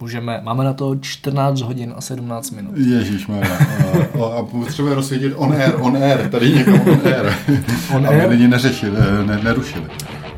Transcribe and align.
Můžeme, 0.00 0.40
máme 0.42 0.64
na 0.64 0.72
to 0.72 0.96
14 1.00 1.60
hodin 1.60 1.94
a 1.96 2.00
17 2.00 2.50
minut. 2.50 2.76
Ježíš 2.76 3.26
má. 3.26 3.36
A, 3.36 4.38
a 4.38 4.42
potřebujeme 4.42 4.94
rozsvítit 4.94 5.32
on 5.36 5.52
air, 5.52 5.74
on 5.80 5.96
air, 5.96 6.28
tady 6.28 6.50
někdo 6.52 6.72
on 6.74 7.00
air. 7.04 7.34
On 7.94 8.06
aby 8.06 8.20
air? 8.20 8.28
lidi 8.30 8.48
neřešili, 8.48 8.96
ne, 9.26 9.40
nerušili. 9.42 9.84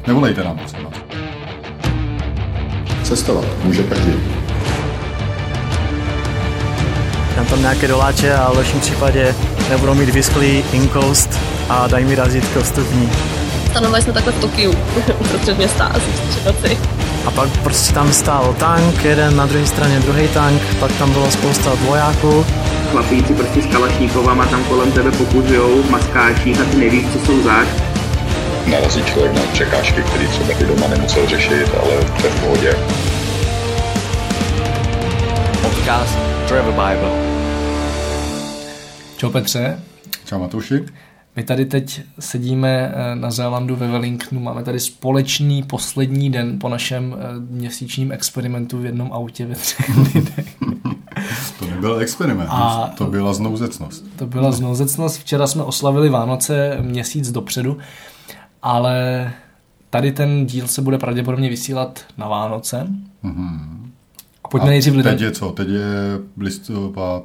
Nevolejte 0.06 0.44
nám, 0.44 0.58
prosím 0.58 0.78
vás. 0.84 0.94
Cestovat 3.02 3.44
může 3.64 3.82
každý. 3.82 4.12
Dám 7.36 7.46
tam 7.46 7.60
nějaké 7.60 7.88
doláče 7.88 8.34
a 8.34 8.52
v 8.52 8.56
lepším 8.56 8.80
případě 8.80 9.34
nebudou 9.70 9.94
mít 9.94 10.08
vysklý 10.08 10.64
inkoust 10.72 11.38
a 11.68 11.86
dají 11.86 12.04
mi 12.04 12.14
razítko 12.14 12.62
vstupní. 12.62 13.10
Stanovali 13.70 14.02
jsme 14.02 14.12
takhle 14.12 14.32
v 14.32 14.40
Tokiu, 14.40 14.70
uprostřed 15.20 15.58
města, 15.58 15.84
asi 15.84 16.06
noci. 16.46 16.99
A 17.26 17.30
pak 17.30 17.62
prostě 17.62 17.94
tam 17.94 18.12
stál 18.12 18.54
tank, 18.58 19.04
jeden 19.04 19.36
na 19.36 19.46
druhé 19.46 19.66
straně 19.66 20.00
druhý 20.00 20.28
tank, 20.28 20.62
pak 20.80 20.92
tam 20.92 21.12
bylo 21.12 21.30
spousta 21.30 21.70
vojáků. 21.74 22.46
Chlapíci 22.90 23.34
prostě 23.34 23.62
s 23.62 23.66
kalašníkovama 23.66 24.46
tam 24.46 24.64
kolem 24.64 24.92
tebe 24.92 25.10
pokuzujou 25.10 25.82
v 25.82 25.90
maskáčích 25.90 26.60
a 26.60 26.64
ty 26.64 26.76
nevíš, 26.76 27.04
co 27.12 27.18
jsou 27.26 27.42
zač. 27.42 27.68
narazí 28.66 29.04
člověk 29.04 29.34
na 29.34 29.42
překážky, 29.52 30.02
které 30.02 30.28
třeba 30.28 30.58
i 30.60 30.64
doma 30.64 30.88
nemusel 30.88 31.26
řešit, 31.26 31.70
ale 31.82 32.04
to 32.20 32.26
je 32.26 32.32
v 32.32 32.40
pohodě. 32.40 32.76
Podcast 35.62 36.18
Travel 36.48 36.72
Bible. 36.72 37.10
Čau 39.16 39.30
Petře, 39.30 39.80
Čau 40.24 40.38
Matuši. 40.38 40.80
My 41.36 41.42
tady 41.42 41.66
teď 41.66 42.00
sedíme 42.18 42.92
eh, 42.94 43.14
na 43.16 43.30
Zélandu 43.30 43.76
ve 43.76 43.88
Wellingtonu, 43.88 44.40
máme 44.40 44.62
tady 44.64 44.80
společný 44.80 45.62
poslední 45.62 46.30
den 46.30 46.58
po 46.58 46.68
našem 46.68 47.16
eh, 47.18 47.40
měsíčním 47.50 48.12
experimentu 48.12 48.78
v 48.78 48.84
jednom 48.84 49.12
autě 49.12 49.46
ve 49.46 49.54
třech 49.54 49.96
lidech. 50.14 50.56
To 51.58 51.66
nebyl 51.66 51.98
experiment, 52.00 52.48
A- 52.52 52.90
to 52.98 53.04
byla 53.06 53.34
znouzecnost. 53.34 54.04
To 54.16 54.26
byla 54.26 54.52
znouzecnost. 54.52 55.18
Včera 55.20 55.46
jsme 55.46 55.62
oslavili 55.62 56.08
Vánoce 56.08 56.78
měsíc 56.80 57.32
dopředu, 57.32 57.78
ale 58.62 59.30
tady 59.90 60.12
ten 60.12 60.46
díl 60.46 60.66
se 60.68 60.82
bude 60.82 60.98
pravděpodobně 60.98 61.48
vysílat 61.48 62.00
na 62.18 62.28
Vánoce. 62.28 62.86
A 64.44 64.48
pojďme 64.48 64.68
A 64.68 64.70
nejdřív 64.70 64.94
lidem. 64.94 65.12
teď 65.12 65.20
je 65.22 65.30
co? 65.30 65.50
Teď 65.50 65.68
je 65.68 66.18
listopad, 66.38 67.24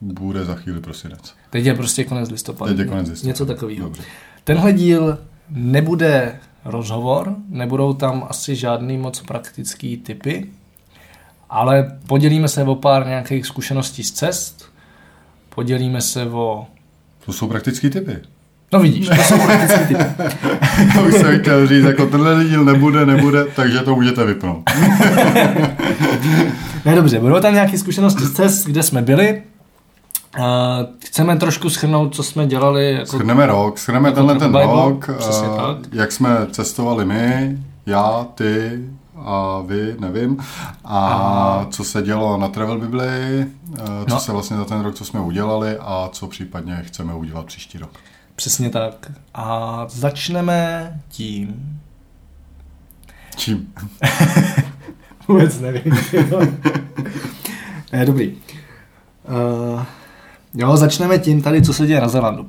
bude 0.00 0.44
za 0.44 0.54
chvíli 0.54 0.80
prosinec. 0.80 1.34
Teď 1.50 1.64
je 1.64 1.74
prostě 1.74 2.04
konec 2.04 2.30
listopadu. 2.30 2.70
Teď 2.70 2.78
je 2.78 2.84
konec 2.84 3.08
listopadu. 3.08 3.28
Něco 3.28 3.46
takového. 3.46 3.84
Dobře. 3.84 4.02
Tenhle 4.44 4.72
díl 4.72 5.18
nebude 5.50 6.38
rozhovor, 6.64 7.34
nebudou 7.48 7.94
tam 7.94 8.26
asi 8.28 8.56
žádný 8.56 8.98
moc 8.98 9.20
praktický 9.20 9.96
typy, 9.96 10.46
ale 11.50 11.98
podělíme 12.06 12.48
se 12.48 12.62
o 12.62 12.74
pár 12.74 13.06
nějakých 13.06 13.46
zkušeností 13.46 14.02
z 14.04 14.12
cest, 14.12 14.72
podělíme 15.54 16.00
se 16.00 16.26
o... 16.26 16.66
To 17.26 17.32
jsou 17.32 17.48
praktické 17.48 17.90
typy. 17.90 18.16
No 18.72 18.80
vidíš, 18.80 19.08
to 19.08 19.14
jsou 19.14 19.38
praktický 19.38 19.86
typy. 19.86 20.04
To 20.94 21.02
už 21.08 21.14
jsem 21.14 21.40
chtěl 21.40 21.66
říct, 21.66 21.84
jako 21.84 22.06
tenhle 22.06 22.44
díl 22.44 22.64
nebude, 22.64 23.06
nebude, 23.06 23.44
takže 23.44 23.78
to 23.78 23.94
můžete 23.94 24.24
vypnout. 24.24 24.70
Ne, 26.84 26.94
dobře, 26.94 27.18
budou 27.20 27.40
tam 27.40 27.54
nějaké 27.54 27.78
zkušenosti 27.78 28.24
z 28.24 28.32
cest, 28.32 28.66
kde 28.66 28.82
jsme 28.82 29.02
byli. 29.02 29.42
A 30.42 30.78
chceme 30.98 31.36
trošku 31.36 31.70
schrnout, 31.70 32.14
co 32.14 32.22
jsme 32.22 32.46
dělali. 32.46 32.92
Jako... 32.92 33.06
Schrneme 33.06 33.46
rok, 33.46 33.78
schrneme 33.78 34.08
jako 34.08 34.16
tenhle 34.16 34.34
ten 34.38 34.48
Bible, 34.52 34.66
rok, 34.66 35.08
eh, 35.08 35.56
tak. 35.56 35.92
jak 35.92 36.12
jsme 36.12 36.46
cestovali 36.50 37.04
my, 37.04 37.58
já, 37.86 38.26
ty 38.34 38.84
a 39.18 39.60
vy, 39.66 39.96
nevím, 39.98 40.36
a 40.84 41.66
co 41.70 41.84
se 41.84 42.02
dělo 42.02 42.36
na 42.36 42.48
Travel 42.48 42.78
Bibli, 42.78 43.08
eh, 43.08 43.46
co 44.08 44.14
No. 44.14 44.20
se 44.20 44.32
vlastně 44.32 44.56
za 44.56 44.64
ten 44.64 44.80
rok, 44.80 44.94
co 44.94 45.04
jsme 45.04 45.20
udělali 45.20 45.76
a 45.80 46.08
co 46.12 46.26
případně 46.26 46.82
chceme 46.86 47.14
udělat 47.14 47.46
příští 47.46 47.78
rok. 47.78 47.90
Přesně 48.34 48.70
tak. 48.70 49.12
A 49.34 49.84
začneme 49.88 50.92
tím... 51.08 51.78
Čím? 53.36 53.72
Vůbec 55.28 55.60
nevím. 55.60 55.98
ne, 57.92 58.06
dobrý. 58.06 58.36
Uh, 59.74 59.82
jo, 60.56 60.76
začneme 60.76 61.18
tím 61.18 61.42
tady, 61.42 61.62
co 61.62 61.72
se 61.74 61.86
děje 61.86 62.00
na 62.00 62.08
Zélandu. 62.08 62.46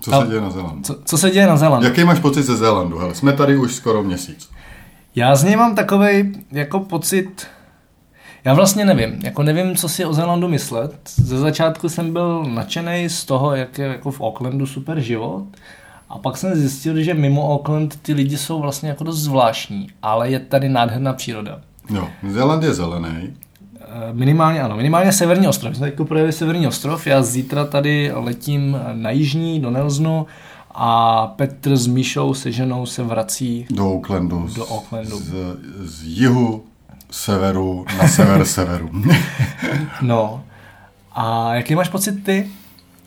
Co 0.00 0.10
Tam- 0.10 0.22
se 0.22 0.28
děje 0.28 0.40
na 0.40 0.50
Zélandu? 0.50 0.82
Co, 0.82 0.96
co 1.04 1.18
se 1.18 1.30
děje 1.30 1.46
na 1.46 1.56
Zélandu? 1.56 1.86
Jaký 1.86 2.04
máš 2.04 2.18
pocit 2.18 2.42
ze 2.42 2.56
Zélandu? 2.56 2.98
Hele, 2.98 3.14
jsme 3.14 3.32
tady 3.32 3.56
už 3.56 3.74
skoro 3.74 4.02
měsíc. 4.02 4.50
Já 5.14 5.36
z 5.36 5.44
něj 5.44 5.56
mám 5.56 5.74
takový 5.74 6.32
jako 6.52 6.80
pocit, 6.80 7.46
já 8.44 8.54
vlastně 8.54 8.84
nevím, 8.84 9.20
jako 9.24 9.42
nevím, 9.42 9.76
co 9.76 9.88
si 9.88 10.04
o 10.04 10.12
Zélandu 10.12 10.48
myslet. 10.48 10.94
Ze 11.16 11.38
začátku 11.38 11.88
jsem 11.88 12.12
byl 12.12 12.44
nadšený 12.44 13.08
z 13.08 13.24
toho, 13.24 13.54
jak 13.54 13.78
je 13.78 13.86
jako 13.86 14.10
v 14.10 14.20
Aucklandu 14.20 14.66
super 14.66 15.00
život. 15.00 15.44
A 16.08 16.18
pak 16.18 16.36
jsem 16.36 16.54
zjistil, 16.54 17.02
že 17.02 17.14
mimo 17.14 17.54
Auckland 17.54 17.96
ty 18.02 18.12
lidi 18.12 18.36
jsou 18.38 18.60
vlastně 18.60 18.88
jako 18.88 19.04
dost 19.04 19.18
zvláštní, 19.18 19.88
ale 20.02 20.30
je 20.30 20.40
tady 20.40 20.68
nádherná 20.68 21.12
příroda. 21.12 21.60
Jo, 21.90 22.08
Zéland 22.28 22.62
je 22.62 22.74
zelený. 22.74 23.34
Eh, 23.96 24.12
Minimálně 24.12 24.62
ano, 24.62 24.76
minimálně 24.76 25.12
Severní 25.12 25.48
ostrov. 25.48 25.70
My 25.70 25.76
jsme 25.76 25.90
teď 25.90 26.08
projeli 26.08 26.32
Severní 26.32 26.66
ostrov, 26.66 27.06
já 27.06 27.22
zítra 27.22 27.64
tady 27.64 28.10
letím 28.14 28.78
na 28.92 29.10
Jižní, 29.10 29.60
do 29.60 29.70
Nelznu 29.70 30.26
a 30.74 31.26
Petr 31.26 31.76
s 31.76 31.86
Míšou 31.86 32.34
se 32.34 32.52
ženou 32.52 32.86
se 32.86 33.02
vrací 33.02 33.66
Do 33.70 33.92
Aucklandu. 33.92 34.48
Do 34.56 34.66
Aucklandu. 34.66 35.18
Z, 35.18 35.32
z 35.84 36.02
jihu, 36.02 36.62
severu 37.10 37.84
na 37.98 38.08
sever 38.08 38.44
severu. 38.54 38.90
No. 40.02 40.42
A 41.12 41.54
jaký 41.54 41.74
máš 41.74 41.88
pocit 41.88 42.24
ty? 42.24 42.48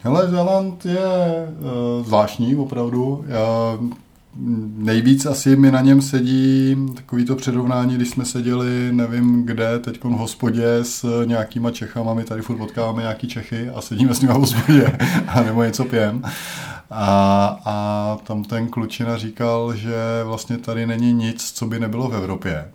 Hele, 0.01 0.27
Zéland 0.29 0.85
je 0.85 0.97
uh, 0.99 2.05
zvláštní 2.05 2.55
opravdu. 2.55 3.25
Já, 3.27 3.77
nejvíc 4.77 5.25
asi 5.25 5.55
mi 5.55 5.71
na 5.71 5.81
něm 5.81 6.01
sedí 6.01 6.75
takový 6.95 7.25
to 7.25 7.35
přirovnání, 7.35 7.95
když 7.95 8.09
jsme 8.09 8.25
seděli, 8.25 8.89
nevím 8.91 9.45
kde, 9.45 9.79
teď 9.79 10.03
v 10.03 10.07
hospodě 10.07 10.77
s 10.81 11.23
nějakýma 11.25 11.71
Čechama, 11.71 12.13
my 12.13 12.23
tady 12.23 12.41
furt 12.41 12.57
potkáváme 12.57 13.01
nějaký 13.01 13.27
Čechy 13.27 13.69
a 13.69 13.81
sedíme 13.81 14.13
s 14.13 14.21
nimi 14.21 14.33
v 14.33 14.37
hospodě 14.37 14.97
a 15.27 15.41
nebo 15.43 15.63
něco 15.63 15.85
pijem. 15.85 16.21
A, 16.91 17.59
a 17.65 18.17
tam 18.23 18.43
ten 18.43 18.67
klučina 18.67 19.17
říkal, 19.17 19.75
že 19.75 19.95
vlastně 20.23 20.57
tady 20.57 20.87
není 20.87 21.13
nic, 21.13 21.51
co 21.51 21.65
by 21.65 21.79
nebylo 21.79 22.09
v 22.09 22.15
Evropě. 22.15 22.65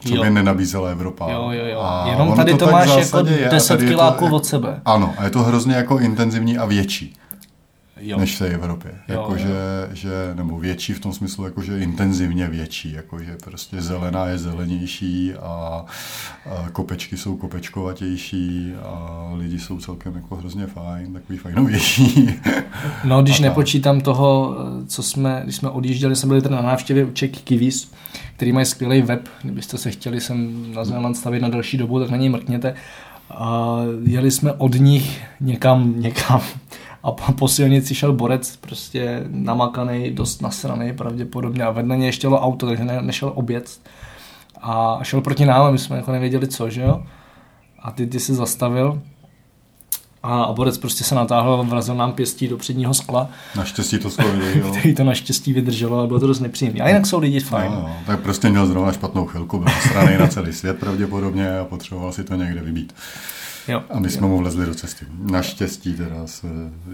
Co 0.00 0.14
Jo. 0.14 0.22
by 0.22 0.30
nenabízela 0.30 0.88
Evropa. 0.88 1.32
Jo, 1.32 1.50
jo, 1.50 1.66
jo. 1.66 1.80
A 1.80 2.08
Jenom 2.10 2.36
tady 2.36 2.54
to, 2.54 2.66
v 2.66 2.72
máš 2.72 2.88
jako 2.88 3.00
zásadě 3.00 3.34
je 3.34 3.48
a 3.48 3.50
10 3.50 3.68
tady 3.68 3.84
je 3.84 3.90
to 3.90 3.96
kiláků 3.96 4.34
od 4.34 4.46
sebe. 4.46 4.80
Ano, 4.84 5.14
a 5.18 5.24
je 5.24 5.30
to 5.30 5.42
hrozně 5.42 5.74
jako 5.74 5.98
intenzivní 5.98 6.58
a 6.58 6.64
větší 6.64 7.16
Jo. 8.00 8.18
než 8.18 8.36
v 8.36 8.38
té 8.38 8.46
Evropě. 8.46 8.94
Jakože, 9.08 9.54
že, 9.92 10.10
nebo 10.34 10.58
větší 10.58 10.92
v 10.92 11.00
tom 11.00 11.12
smyslu, 11.12 11.44
jakože 11.44 11.78
intenzivně 11.78 12.48
větší, 12.48 12.92
jakože 12.92 13.36
prostě 13.44 13.82
zelená 13.82 14.26
je 14.26 14.38
zelenější 14.38 15.34
a, 15.34 15.84
a 16.46 16.70
kopečky 16.72 17.16
jsou 17.16 17.36
kopečkovatější 17.36 18.72
a 18.82 19.22
lidi 19.34 19.60
jsou 19.60 19.80
celkem 19.80 20.14
jako 20.14 20.36
hrozně 20.36 20.66
fajn, 20.66 21.12
takový 21.12 21.38
fajnovější. 21.38 22.30
No, 23.04 23.22
když 23.22 23.34
A 23.34 23.42
tak. 23.42 23.48
nepočítám 23.48 24.00
toho, 24.00 24.56
co 24.86 25.02
jsme, 25.02 25.40
když 25.44 25.56
jsme 25.56 25.70
odjížděli, 25.70 26.16
jsme 26.16 26.28
byli 26.28 26.42
tady 26.42 26.54
na 26.54 26.62
návštěvě 26.62 27.04
u 27.04 27.12
Czech 27.12 27.30
Kiwis, 27.30 27.92
který 28.36 28.52
mají 28.52 28.66
skvělý 28.66 29.02
web, 29.02 29.28
kdybyste 29.42 29.78
se 29.78 29.90
chtěli 29.90 30.20
sem 30.20 30.66
na 30.74 30.84
Zéland 30.84 31.16
stavit 31.16 31.42
na 31.42 31.48
další 31.48 31.76
dobu, 31.76 32.00
tak 32.00 32.10
na 32.10 32.16
něj 32.16 32.28
mrkněte. 32.28 32.74
A 33.30 33.78
jeli 34.02 34.30
jsme 34.30 34.52
od 34.52 34.74
nich 34.74 35.22
někam, 35.40 35.94
někam 36.00 36.40
a 37.02 37.12
po, 37.12 37.32
po 37.32 37.48
silnici 37.48 37.94
šel 37.94 38.12
borec, 38.12 38.56
prostě 38.56 39.24
namakaný, 39.28 40.10
dost 40.10 40.42
nasraný 40.42 40.92
pravděpodobně 40.92 41.64
a 41.64 41.70
vedle 41.70 41.96
něj 41.96 42.06
ještě 42.06 42.26
jelo 42.26 42.40
auto, 42.40 42.66
takže 42.66 42.84
ne, 42.84 43.02
nešel 43.02 43.32
oběd 43.34 43.80
a 44.62 44.98
šel 45.02 45.20
proti 45.20 45.46
nám 45.46 45.62
a 45.62 45.70
my 45.70 45.78
jsme 45.78 45.96
jako 45.96 46.12
nevěděli 46.12 46.48
co, 46.48 46.70
že 46.70 46.82
jo? 46.82 47.02
A 47.82 47.90
ty, 47.90 48.06
ty 48.06 48.20
se 48.20 48.34
zastavil 48.34 49.02
a, 50.22 50.42
a 50.42 50.52
borec 50.52 50.78
prostě 50.78 51.04
se 51.04 51.14
natáhl 51.14 51.54
a 51.54 51.62
vrazil 51.62 51.94
nám 51.94 52.12
pěstí 52.12 52.48
do 52.48 52.56
předního 52.56 52.94
skla, 52.94 53.28
Naštěstí 53.56 53.98
to 53.98 54.10
skoro 54.10 54.28
jo. 54.28 54.70
který 54.78 54.94
to 54.94 55.04
naštěstí 55.04 55.52
vydrželo 55.52 56.00
a 56.00 56.06
bylo 56.06 56.20
to 56.20 56.26
dost 56.26 56.40
nepříjemné. 56.40 56.80
A 56.80 56.88
jinak 56.88 57.06
jsou 57.06 57.18
lidi 57.18 57.40
fajn. 57.40 57.72
No, 57.72 57.80
no, 57.80 57.96
tak 58.06 58.20
prostě 58.20 58.50
měl 58.50 58.66
zrovna 58.66 58.92
špatnou 58.92 59.26
chvilku, 59.26 59.58
byl 59.58 59.72
straný 59.88 60.18
na 60.18 60.26
celý 60.26 60.52
svět 60.52 60.78
pravděpodobně 60.78 61.58
a 61.58 61.64
potřeboval 61.64 62.12
si 62.12 62.24
to 62.24 62.34
někde 62.34 62.60
vybít. 62.60 62.92
Jo. 63.68 63.82
A 63.90 63.98
my 63.98 64.10
jsme 64.10 64.26
mu 64.26 64.38
vlezli 64.38 64.66
do 64.66 64.74
cesty. 64.74 65.06
Naštěstí 65.18 65.94
teda 65.94 66.26
s, 66.26 66.44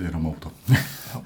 jenom 0.05 0.27
auto. 0.27 0.51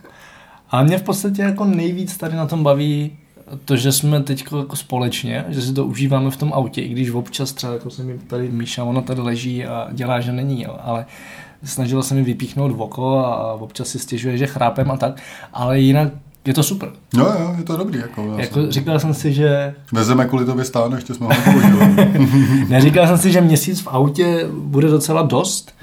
A 0.71 0.83
mě 0.83 0.99
v 0.99 1.03
podstatě 1.03 1.43
jako 1.43 1.65
nejvíc 1.65 2.17
tady 2.17 2.37
na 2.37 2.47
tom 2.47 2.62
baví 2.62 3.19
to, 3.65 3.77
že 3.77 3.93
jsme 3.93 4.23
teď 4.23 4.45
jako 4.59 4.77
společně, 4.77 5.45
že 5.49 5.62
si 5.62 5.73
to 5.73 5.87
užíváme 5.87 6.31
v 6.31 6.37
tom 6.37 6.53
autě, 6.53 6.81
i 6.81 6.89
když 6.89 7.11
občas 7.11 7.53
třeba 7.53 7.73
jako 7.73 7.91
se 7.91 8.03
mi 8.03 8.19
tady 8.19 8.49
Míša, 8.49 8.85
ona 8.85 9.00
tady 9.00 9.21
leží 9.21 9.65
a 9.65 9.89
dělá, 9.93 10.21
že 10.21 10.33
není, 10.33 10.62
jo, 10.62 10.79
ale 10.83 11.06
snažila 11.65 12.03
se 12.03 12.15
mi 12.15 12.23
vypíchnout 12.23 12.73
v 12.73 12.83
oko 12.83 13.19
a 13.19 13.53
občas 13.53 13.89
si 13.89 13.99
stěžuje, 13.99 14.39
že 14.39 14.47
chrápem 14.47 14.91
a 14.91 14.97
tak, 14.97 15.23
ale 15.53 15.81
jinak 15.81 16.12
Je 16.49 16.55
to 16.55 16.62
super. 16.62 16.89
Jo, 17.17 17.25
jo, 17.41 17.55
je 17.59 17.65
to 17.65 17.77
dobrý. 17.77 17.99
Jako, 17.99 18.33
já 18.33 18.41
Jako, 18.41 18.55
jsem- 18.62 18.71
říkal 18.73 19.00
jsem 19.00 19.15
si, 19.15 19.33
že 19.33 19.75
Vezeme 19.93 20.25
kvůli 20.25 20.45
tobě 20.45 20.65
stán, 20.65 20.93
ještě 20.93 21.15
jsme 21.15 21.27
ho 21.27 21.33
nepoužili. 21.33 22.09
Neříkal 22.69 23.06
jsem 23.06 23.19
si, 23.19 23.33
že 23.33 23.41
měsíc 23.41 23.81
v 23.81 23.89
autě 23.89 24.47
bude 24.53 24.89
docela 24.89 25.23
dost 25.23 25.75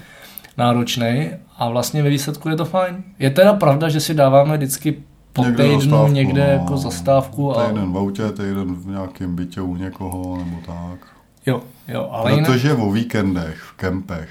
náročný 0.57 1.29
a 1.57 1.69
vlastně 1.69 2.03
ve 2.03 2.09
výsledku 2.09 2.49
je 2.49 2.55
to 2.55 2.65
fajn. 2.65 2.95
Je 3.19 3.29
teda 3.29 3.53
pravda, 3.53 3.89
že 3.89 3.99
si 3.99 4.13
dáváme 4.13 4.57
vždycky 4.57 4.95
po 5.33 5.43
Někde 5.43 5.63
týdnu 5.63 5.79
zastávku, 5.81 6.13
někde 6.13 6.45
no. 6.47 6.51
jako 6.63 6.77
zastávku 6.77 7.57
a 7.59 7.67
Týden 7.67 7.91
v 7.93 7.97
autě, 7.97 8.23
týden 8.31 8.75
v 8.75 8.87
nějakém 8.87 9.35
bytě 9.35 9.61
u 9.61 9.75
někoho, 9.75 10.37
nebo 10.37 10.57
tak. 10.65 10.99
jo, 11.45 11.61
jo, 11.87 12.09
ale 12.11 12.31
jinak, 12.31 12.45
Protože 12.51 12.73
o 12.73 12.91
víkendech, 12.91 13.55
v 13.57 13.73
kempech 13.73 14.29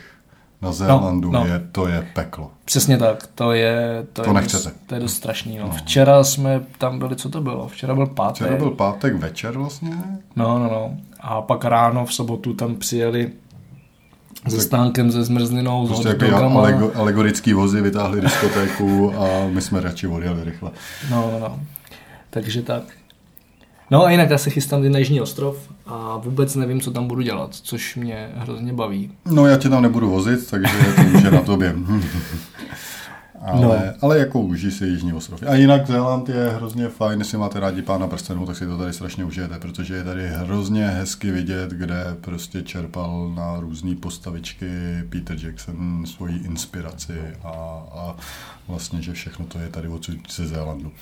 na 0.65 0.73
Zélandu 0.73 1.31
no. 1.31 1.47
je, 1.47 1.63
to 1.73 1.89
je 1.89 2.07
peklo. 2.15 2.51
přesně 2.65 2.99
tak, 2.99 3.27
to 3.35 3.53
je, 3.53 4.07
to, 4.13 4.23
To 4.23 4.31
je, 4.31 4.35
nechcete. 4.35 4.65
dost, 4.65 4.77
to 4.87 4.95
je 4.95 5.01
dost 5.01 5.15
strašný. 5.15 5.59
No. 5.59 5.71
Včera 5.71 6.25
jsme 6.25 6.61
tam 6.79 6.99
byli, 6.99 7.17
co 7.17 7.29
to 7.29 7.41
bylo? 7.41 7.69
Včera 7.69 7.95
byl 7.95 8.07
pátek. 8.07 8.47
Včera 8.47 8.57
byl 8.57 8.71
pátek 8.71 9.15
večer 9.15 9.59
vlastně. 9.59 9.91
No, 10.37 10.59
no, 10.59 10.65
no. 10.65 10.97
A 11.21 11.43
pak 11.43 11.65
ráno 11.65 12.07
v 12.07 12.15
sobotu 12.15 12.53
tam 12.53 12.75
přijeli 12.75 13.31
se 14.49 14.61
stánkem, 14.61 15.13
se 15.13 15.25
zmrzlinou, 15.25 15.87
Prostě 15.87 16.09
s 16.09 16.23
jako 16.23 16.59
alego, 16.59 16.93
alegorický 16.95 17.53
vozy 17.53 17.81
vytáhli 17.81 18.21
diskotéku 18.21 19.13
a 19.19 19.49
my 19.49 19.61
jsme 19.61 19.81
radši 19.81 20.07
odjeli 20.07 20.45
rychle. 20.45 20.71
No, 21.11 21.31
no, 21.33 21.39
no. 21.39 21.61
Takže 22.31 22.63
tak. 22.63 22.83
No 23.91 24.05
a 24.05 24.11
jinak 24.11 24.31
já 24.31 24.39
se 24.39 24.51
chystám 24.51 24.93
na 24.93 24.99
Jižní 24.99 25.21
ostrov 25.21 25.57
a 25.87 26.17
vůbec 26.17 26.55
nevím, 26.55 26.81
co 26.81 26.91
tam 26.91 27.07
budu 27.09 27.23
dělat, 27.23 27.55
což 27.55 27.97
mě 27.97 28.29
hrozně 28.37 28.73
baví. 28.73 29.11
No 29.31 29.47
já 29.47 29.57
tě 29.57 29.69
tam 29.69 29.83
nebudu 29.83 30.11
vozit, 30.11 30.51
takže 30.51 30.73
to 30.97 31.03
už 31.19 31.23
je 31.25 31.31
na 31.31 31.41
tobě. 31.41 31.75
Ale, 33.47 33.61
No. 33.63 33.69
no. 33.69 33.77
ale 34.01 34.19
jako 34.19 34.41
užij 34.41 34.71
si 34.71 34.87
Jižní 34.87 35.13
ostrov. 35.13 35.43
A 35.47 35.55
jinak 35.55 35.87
Zéland 35.87 36.29
je 36.29 36.49
hrozně 36.57 36.89
fajn, 36.89 37.19
jestli 37.19 37.39
máte 37.39 37.61
rádi 37.61 37.83
pána 37.83 38.07
prstenů, 38.07 38.47
tak 38.47 38.57
si 38.57 38.67
to 38.67 38.79
tady 38.79 38.93
strašně 38.93 39.25
užijete, 39.25 39.59
protože 39.59 39.95
je 39.95 40.05
tady 40.05 40.29
hrozně 40.29 40.87
hezky 40.89 41.31
vidět, 41.31 41.71
kde 41.71 42.17
prostě 42.21 42.63
čerpal 42.63 43.33
na 43.35 43.61
různé 43.61 43.97
postavičky 43.97 44.67
Peter 45.09 45.37
Jackson 45.47 46.07
svoji 46.07 46.39
inspiraci 46.39 47.13
a, 47.45 47.49
a 47.95 48.17
vlastně, 48.69 49.03
že 49.03 49.13
všechno 49.13 49.47
to 49.47 49.59
je 49.59 49.69
tady 49.69 49.89
odsud 49.89 50.17
ze 50.37 50.47
Zélandu. 50.47 50.93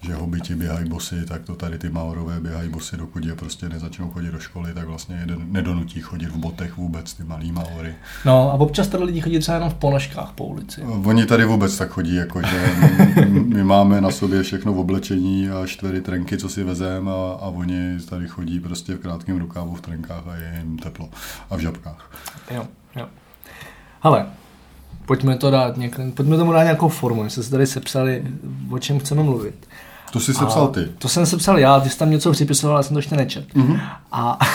Že 0.00 0.14
hobiti 0.14 0.54
běhají 0.54 0.88
bosy, 0.88 1.26
tak 1.26 1.42
to 1.42 1.54
tady 1.54 1.78
ty 1.78 1.90
Maorové 1.90 2.40
běhají 2.40 2.68
bosy, 2.68 2.96
dokud 2.96 3.24
je 3.24 3.34
prostě 3.34 3.68
nezačnou 3.68 4.10
chodit 4.10 4.30
do 4.32 4.38
školy, 4.38 4.74
tak 4.74 4.86
vlastně 4.86 5.16
jeden 5.20 5.52
nedonutí 5.52 6.00
chodit 6.00 6.26
v 6.28 6.36
botech 6.36 6.76
vůbec, 6.76 7.14
ty 7.14 7.24
malý 7.24 7.52
Maory. 7.52 7.94
No 8.24 8.50
a 8.52 8.54
občas 8.54 8.88
tady 8.88 9.04
lidi 9.04 9.20
chodí 9.20 9.38
třeba 9.38 9.54
jenom 9.54 9.70
v 9.70 9.74
ponožkách 9.74 10.32
po 10.32 10.44
ulici. 10.44 10.82
Oni 10.82 11.26
tady 11.26 11.44
vůbec 11.44 11.76
tak 11.78 11.88
chodí, 11.90 12.14
jako 12.14 12.42
že 12.42 12.70
my- 13.28 13.40
my 13.40 13.64
máme 13.64 14.00
na 14.00 14.10
sobě 14.10 14.42
všechno 14.42 14.72
v 14.72 14.78
oblečení 14.78 15.48
a 15.50 15.66
čtyři 15.66 16.00
trenky, 16.00 16.38
co 16.38 16.48
si 16.48 16.64
vezeme 16.64 17.10
a, 17.10 17.38
a 17.40 17.46
oni 17.48 17.98
tady 18.10 18.28
chodí 18.28 18.60
prostě 18.60 18.94
v 18.94 18.98
krátkém 18.98 19.38
rukávu 19.38 19.74
v 19.74 19.80
trenkách 19.80 20.22
a 20.28 20.34
je 20.36 20.62
jim 20.64 20.78
teplo 20.78 21.08
a 21.50 21.56
v 21.56 21.60
žabkách. 21.60 22.10
Jo, 22.50 22.66
jo. 22.96 23.06
Ale 24.02 24.26
pojďme 25.06 25.36
to 25.36 25.50
dát 25.50 25.76
něk- 25.76 26.12
pojďme 26.12 26.36
tomu 26.36 26.52
dát 26.52 26.62
nějakou 26.62 26.88
formu, 26.88 27.24
jestli 27.24 27.42
se 27.44 27.50
tady 27.50 27.66
sepsali, 27.66 28.24
o 28.70 28.78
čem 28.78 28.98
chceme 28.98 29.22
mluvit. 29.22 29.68
To 30.12 30.20
jsi 30.20 30.34
sepsal 30.34 30.68
ty. 30.68 30.88
To 30.98 31.08
jsem 31.08 31.26
sepsal 31.26 31.58
já, 31.58 31.80
ty 31.80 31.90
jsi 31.90 31.98
tam 31.98 32.10
něco 32.10 32.32
připisoval, 32.32 32.76
ale 32.76 32.84
jsem 32.84 32.94
to 32.94 32.98
ještě 32.98 33.16
nečet. 33.16 33.54
Mm-hmm. 33.54 33.80
A 34.12 34.38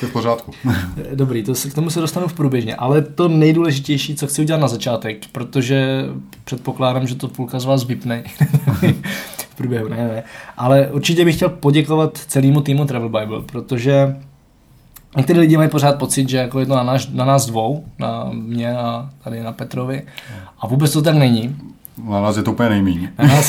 To 0.00 0.06
je 0.06 0.10
v 0.10 0.12
pořádku. 0.12 0.52
Dobrý, 1.14 1.42
to 1.42 1.54
se, 1.54 1.70
k 1.70 1.74
tomu 1.74 1.90
se 1.90 2.00
dostanu 2.00 2.28
v 2.28 2.32
průběžně, 2.32 2.74
ale 2.74 3.02
to 3.02 3.28
nejdůležitější, 3.28 4.14
co 4.14 4.26
chci 4.26 4.42
udělat 4.42 4.58
na 4.58 4.68
začátek, 4.68 5.26
protože 5.32 6.04
předpokládám, 6.44 7.06
že 7.06 7.14
to 7.14 7.28
půlka 7.28 7.58
z 7.58 7.64
vás 7.64 7.84
vypne 7.84 8.22
v 9.36 9.54
průběhu, 9.56 9.88
ne, 9.88 9.96
ne, 9.96 10.22
ale 10.56 10.88
určitě 10.88 11.24
bych 11.24 11.36
chtěl 11.36 11.48
poděkovat 11.48 12.18
celému 12.18 12.60
týmu 12.60 12.84
Travel 12.84 13.08
Bible, 13.08 13.42
protože 13.46 14.16
někteří 15.16 15.40
lidi 15.40 15.56
mají 15.56 15.70
pořád 15.70 15.98
pocit, 15.98 16.28
že 16.28 16.36
jako 16.36 16.60
je 16.60 16.66
to 16.66 16.74
na, 16.74 16.82
náš, 16.82 17.08
na 17.08 17.24
nás 17.24 17.46
dvou, 17.46 17.84
na 17.98 18.30
mě 18.32 18.76
a 18.76 19.10
tady 19.24 19.42
na 19.42 19.52
Petrovi 19.52 20.02
a 20.58 20.66
vůbec 20.66 20.92
to 20.92 21.02
tak 21.02 21.16
není. 21.16 21.56
Na 22.08 22.20
nás 22.20 22.36
je 22.36 22.42
to 22.42 22.52
úplně 22.52 22.68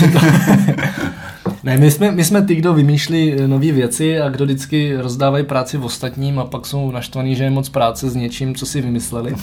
je 0.01 0.07
to... 0.07 0.19
ne, 1.63 1.77
my 1.77 1.91
jsme, 1.91 2.11
my 2.11 2.23
jsme 2.23 2.41
ty, 2.41 2.55
kdo 2.55 2.73
vymýšlí 2.73 3.35
nové 3.47 3.71
věci 3.71 4.19
a 4.19 4.29
kdo 4.29 4.45
vždycky 4.45 4.97
rozdávají 4.97 5.45
práci 5.45 5.77
v 5.77 5.85
ostatním 5.85 6.39
a 6.39 6.45
pak 6.45 6.65
jsou 6.65 6.91
naštvaný, 6.91 7.35
že 7.35 7.43
je 7.43 7.49
moc 7.49 7.69
práce 7.69 8.09
s 8.09 8.15
něčím, 8.15 8.55
co 8.55 8.65
si 8.65 8.81
vymysleli. 8.81 9.35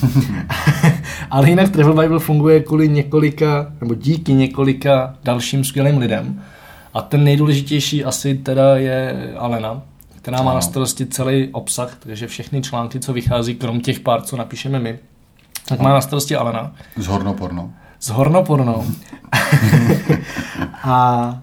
Ale 1.30 1.50
jinak 1.50 1.68
Travel 1.68 2.02
Bible 2.02 2.18
funguje 2.18 2.60
kvůli 2.60 2.88
několika, 2.88 3.72
nebo 3.80 3.94
díky 3.94 4.32
několika 4.32 5.14
dalším 5.24 5.64
skvělým 5.64 5.98
lidem. 5.98 6.42
A 6.94 7.02
ten 7.02 7.24
nejdůležitější 7.24 8.04
asi 8.04 8.34
teda 8.34 8.76
je 8.76 9.32
Alena, 9.36 9.82
která 10.16 10.42
má 10.42 10.54
na 10.54 10.60
starosti 10.60 11.06
celý 11.06 11.48
obsah, 11.52 11.96
takže 12.00 12.26
všechny 12.26 12.62
články, 12.62 13.00
co 13.00 13.12
vychází, 13.12 13.54
krom 13.54 13.80
těch 13.80 14.00
pár, 14.00 14.22
co 14.22 14.36
napíšeme 14.36 14.78
my, 14.78 14.98
tak 15.68 15.80
má 15.80 15.92
na 15.92 16.00
starosti 16.00 16.36
Alena 16.36 16.72
Z 16.96 17.06
hornoporno. 17.06 17.70
S 18.00 18.08
hornopornou. 18.08 18.84
a 20.84 21.38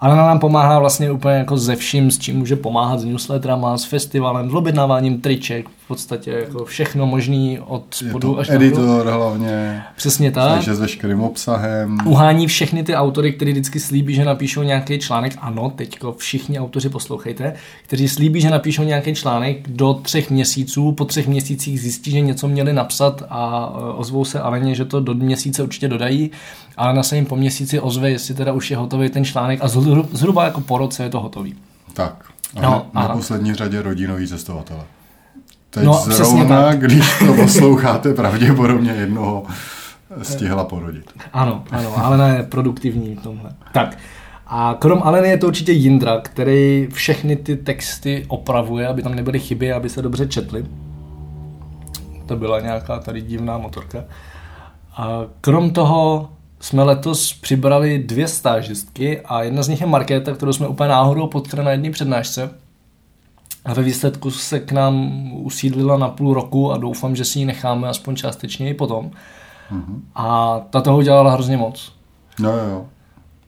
Alena 0.00 0.26
nám 0.26 0.38
pomáhá 0.38 0.78
vlastně 0.78 1.10
úplně 1.10 1.34
jako 1.34 1.56
ze 1.56 1.76
vším, 1.76 2.10
s 2.10 2.18
čím 2.18 2.36
může 2.36 2.56
pomáhat, 2.56 3.00
s 3.00 3.04
newsletterama, 3.04 3.78
s 3.78 3.84
festivalem, 3.84 4.50
s 4.50 4.54
objednáváním 4.54 5.20
triček, 5.20 5.68
podstatě 5.88 6.30
jako 6.30 6.64
všechno 6.64 7.06
možný 7.06 7.58
od 7.60 7.84
spodu 7.94 8.38
až 8.38 8.48
nahoru. 8.48 8.64
editor 8.66 9.06
hlavně, 9.06 9.82
Přesně 9.96 10.30
tak. 10.32 10.52
takže 10.54 10.74
s 10.74 10.80
veškerým 10.80 11.20
obsahem. 11.20 11.98
Uhání 12.04 12.46
všechny 12.46 12.82
ty 12.84 12.94
autory, 12.94 13.32
kteří 13.32 13.52
vždycky 13.52 13.80
slíbí, 13.80 14.14
že 14.14 14.24
napíšou 14.24 14.62
nějaký 14.62 14.98
článek. 14.98 15.32
Ano, 15.38 15.72
teďko 15.76 16.12
všichni 16.12 16.60
autoři 16.60 16.88
poslouchejte, 16.88 17.54
kteří 17.86 18.08
slíbí, 18.08 18.40
že 18.40 18.50
napíšou 18.50 18.82
nějaký 18.82 19.14
článek 19.14 19.68
do 19.68 19.94
třech 19.94 20.30
měsíců. 20.30 20.92
Po 20.92 21.04
třech 21.04 21.28
měsících 21.28 21.80
zjistí, 21.80 22.10
že 22.10 22.20
něco 22.20 22.48
měli 22.48 22.72
napsat 22.72 23.22
a 23.30 23.72
e, 23.78 23.92
ozvou 23.92 24.24
se 24.24 24.40
Aleně, 24.40 24.74
že 24.74 24.84
to 24.84 25.00
do 25.00 25.14
měsíce 25.14 25.62
určitě 25.62 25.88
dodají. 25.88 26.30
Ale 26.76 26.94
na 26.94 27.02
se 27.02 27.16
jim 27.16 27.26
po 27.26 27.36
měsíci 27.36 27.80
ozve, 27.80 28.10
jestli 28.10 28.34
teda 28.34 28.52
už 28.52 28.70
je 28.70 28.76
hotový 28.76 29.08
ten 29.10 29.24
článek 29.24 29.58
a 29.62 29.68
zhruba, 30.12 30.44
jako 30.44 30.60
po 30.60 30.78
roce 30.78 31.02
je 31.02 31.10
to 31.10 31.20
hotový. 31.20 31.54
Tak. 31.94 32.24
A 32.56 32.60
No, 32.62 32.70
no, 32.70 32.86
na 32.94 33.00
ano. 33.02 33.14
poslední 33.16 33.54
řadě 33.54 33.82
rodinový 33.82 34.26
cestovatele. 34.26 34.80
Teď 35.78 35.86
No, 35.86 35.92
zrovna, 36.06 36.62
tak. 36.62 36.80
když 36.80 37.18
to 37.18 37.32
posloucháte, 37.42 38.14
pravděpodobně 38.14 38.90
jednoho 38.90 39.42
stihla 40.22 40.64
porodit. 40.64 41.12
Ano, 41.32 41.64
ano, 41.70 42.04
Alena 42.04 42.28
je 42.28 42.42
produktivní 42.42 43.14
v 43.16 43.22
tomhle. 43.22 43.50
Tak. 43.72 43.98
A 44.46 44.76
krom 44.78 45.02
Aleny 45.04 45.28
je 45.28 45.38
to 45.38 45.46
určitě 45.46 45.72
Jindra, 45.72 46.20
který 46.20 46.88
všechny 46.92 47.36
ty 47.36 47.56
texty 47.56 48.24
opravuje, 48.28 48.88
aby 48.88 49.02
tam 49.02 49.14
nebyly 49.14 49.38
chyby, 49.38 49.72
aby 49.72 49.88
se 49.88 50.02
dobře 50.02 50.26
četly. 50.26 50.64
To 52.26 52.36
byla 52.36 52.60
nějaká 52.60 52.98
tady 52.98 53.20
divná 53.20 53.58
motorka. 53.58 54.04
A 54.96 55.20
krom 55.40 55.70
toho 55.70 56.28
jsme 56.60 56.82
letos 56.82 57.32
přibrali 57.32 57.98
dvě 57.98 58.28
stážistky 58.28 59.20
a 59.20 59.42
jedna 59.42 59.62
z 59.62 59.68
nich 59.68 59.80
je 59.80 59.86
Markéta, 59.86 60.32
kterou 60.34 60.52
jsme 60.52 60.68
úplně 60.68 60.88
náhodou 60.88 61.26
potkali 61.26 61.64
na 61.64 61.70
jedné 61.70 61.90
přednášce. 61.90 62.50
A 63.68 63.74
ve 63.74 63.82
výsledku 63.82 64.30
se 64.30 64.60
k 64.60 64.72
nám 64.72 65.10
usídlila 65.32 65.98
na 65.98 66.08
půl 66.08 66.34
roku 66.34 66.72
a 66.72 66.76
doufám, 66.76 67.16
že 67.16 67.24
si 67.24 67.38
ji 67.38 67.44
necháme 67.44 67.88
aspoň 67.88 68.16
částečně 68.16 68.70
i 68.70 68.74
potom. 68.74 69.10
A 70.14 70.58
ta 70.70 70.80
toho 70.80 70.98
udělala 70.98 71.32
hrozně 71.32 71.56
moc. 71.56 71.92
No 72.40 72.50
jo, 72.50 72.64
jo. 72.70 72.86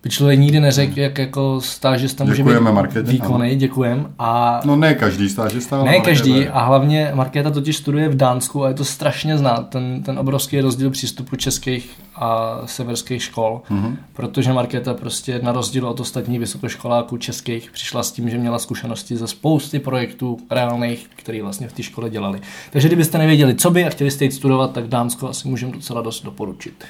By 0.02 0.10
člověk 0.10 0.38
nikdy 0.38 0.60
neřekl, 0.60 0.98
jak 1.00 1.18
jako 1.18 1.60
stážista 1.60 2.24
může 2.24 2.36
Děkujeme 2.36 2.70
být 2.70 2.74
Markétě, 2.74 3.10
výkonný, 3.10 3.56
děkujem. 3.56 4.12
A 4.18 4.60
No 4.64 4.76
ne 4.76 4.94
každý 4.94 5.28
stážista, 5.28 5.76
ne 5.78 5.84
Markéta 5.84 6.04
každý, 6.04 6.48
a 6.48 6.60
hlavně 6.64 7.10
Markéta 7.14 7.50
totiž 7.50 7.76
studuje 7.76 8.08
v 8.08 8.16
Dánsku 8.16 8.64
a 8.64 8.68
je 8.68 8.74
to 8.74 8.84
strašně 8.84 9.38
znát, 9.38 9.68
ten, 9.68 10.02
ten 10.02 10.18
obrovský 10.18 10.60
rozdíl 10.60 10.90
přístupu 10.90 11.36
českých 11.36 11.90
a 12.14 12.58
severských 12.66 13.22
škol, 13.22 13.62
Mhm. 13.70 13.86
mm-hmm. 13.86 13.96
protože 14.12 14.52
Markéta 14.52 14.94
prostě 14.94 15.40
na 15.42 15.52
rozdíl 15.52 15.86
od 15.88 16.00
ostatních 16.00 16.40
vysokoškoláků 16.40 17.16
českých 17.16 17.70
přišla 17.70 18.02
s 18.02 18.12
tím, 18.12 18.30
že 18.30 18.38
měla 18.38 18.58
zkušenosti 18.58 19.16
ze 19.16 19.26
spousty 19.26 19.78
projektů 19.78 20.38
reálných, 20.50 21.10
které 21.16 21.42
vlastně 21.42 21.68
v 21.68 21.72
té 21.72 21.82
škole 21.82 22.10
dělali. 22.10 22.40
Takže 22.70 22.88
kdybyste 22.88 23.18
nevěděli, 23.18 23.54
co 23.54 23.70
by 23.70 23.84
a 23.84 23.90
chtěli 23.90 24.10
jste 24.10 24.24
jít 24.24 24.32
studovat, 24.32 24.72
tak 24.72 24.88
Dánsko 24.88 25.28
asi 25.28 25.48
můžeme 25.48 25.72
docela 25.72 26.00
dost 26.02 26.24
doporučit. 26.24 26.84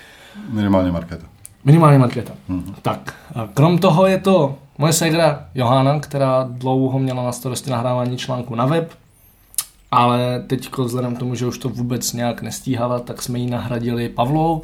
Minimálně 0.51 0.93
Markéta. 0.93 1.27
Minimálně 1.65 1.99
Markéta. 1.99 2.33
Mhm. 2.49 2.61
Mm-hmm. 2.61 2.75
Tak, 2.83 3.15
a 3.35 3.49
krom 3.55 3.79
toho 3.79 4.07
je 4.07 4.19
to 4.19 4.55
moje 4.79 4.93
ségra 4.93 5.45
Johana, 5.55 6.01
která 6.01 6.49
dlouho 6.51 6.99
měla 6.99 7.23
na 7.25 7.33
starosti 7.33 7.71
nahrávání 7.71 8.17
článku 8.19 8.55
na 8.55 8.67
web, 8.67 8.93
ale 9.91 10.45
teď 10.47 10.71
vzhledem 10.79 11.17
k 11.17 11.19
tomu, 11.19 11.35
že 11.35 11.47
už 11.47 11.59
to 11.59 11.69
vůbec 11.69 12.13
nějak 12.13 12.43
nestíhala, 12.43 12.99
tak 12.99 13.23
jsme 13.23 13.39
ji 13.39 13.51
nahradili 13.51 14.09
Pavlou 14.09 14.63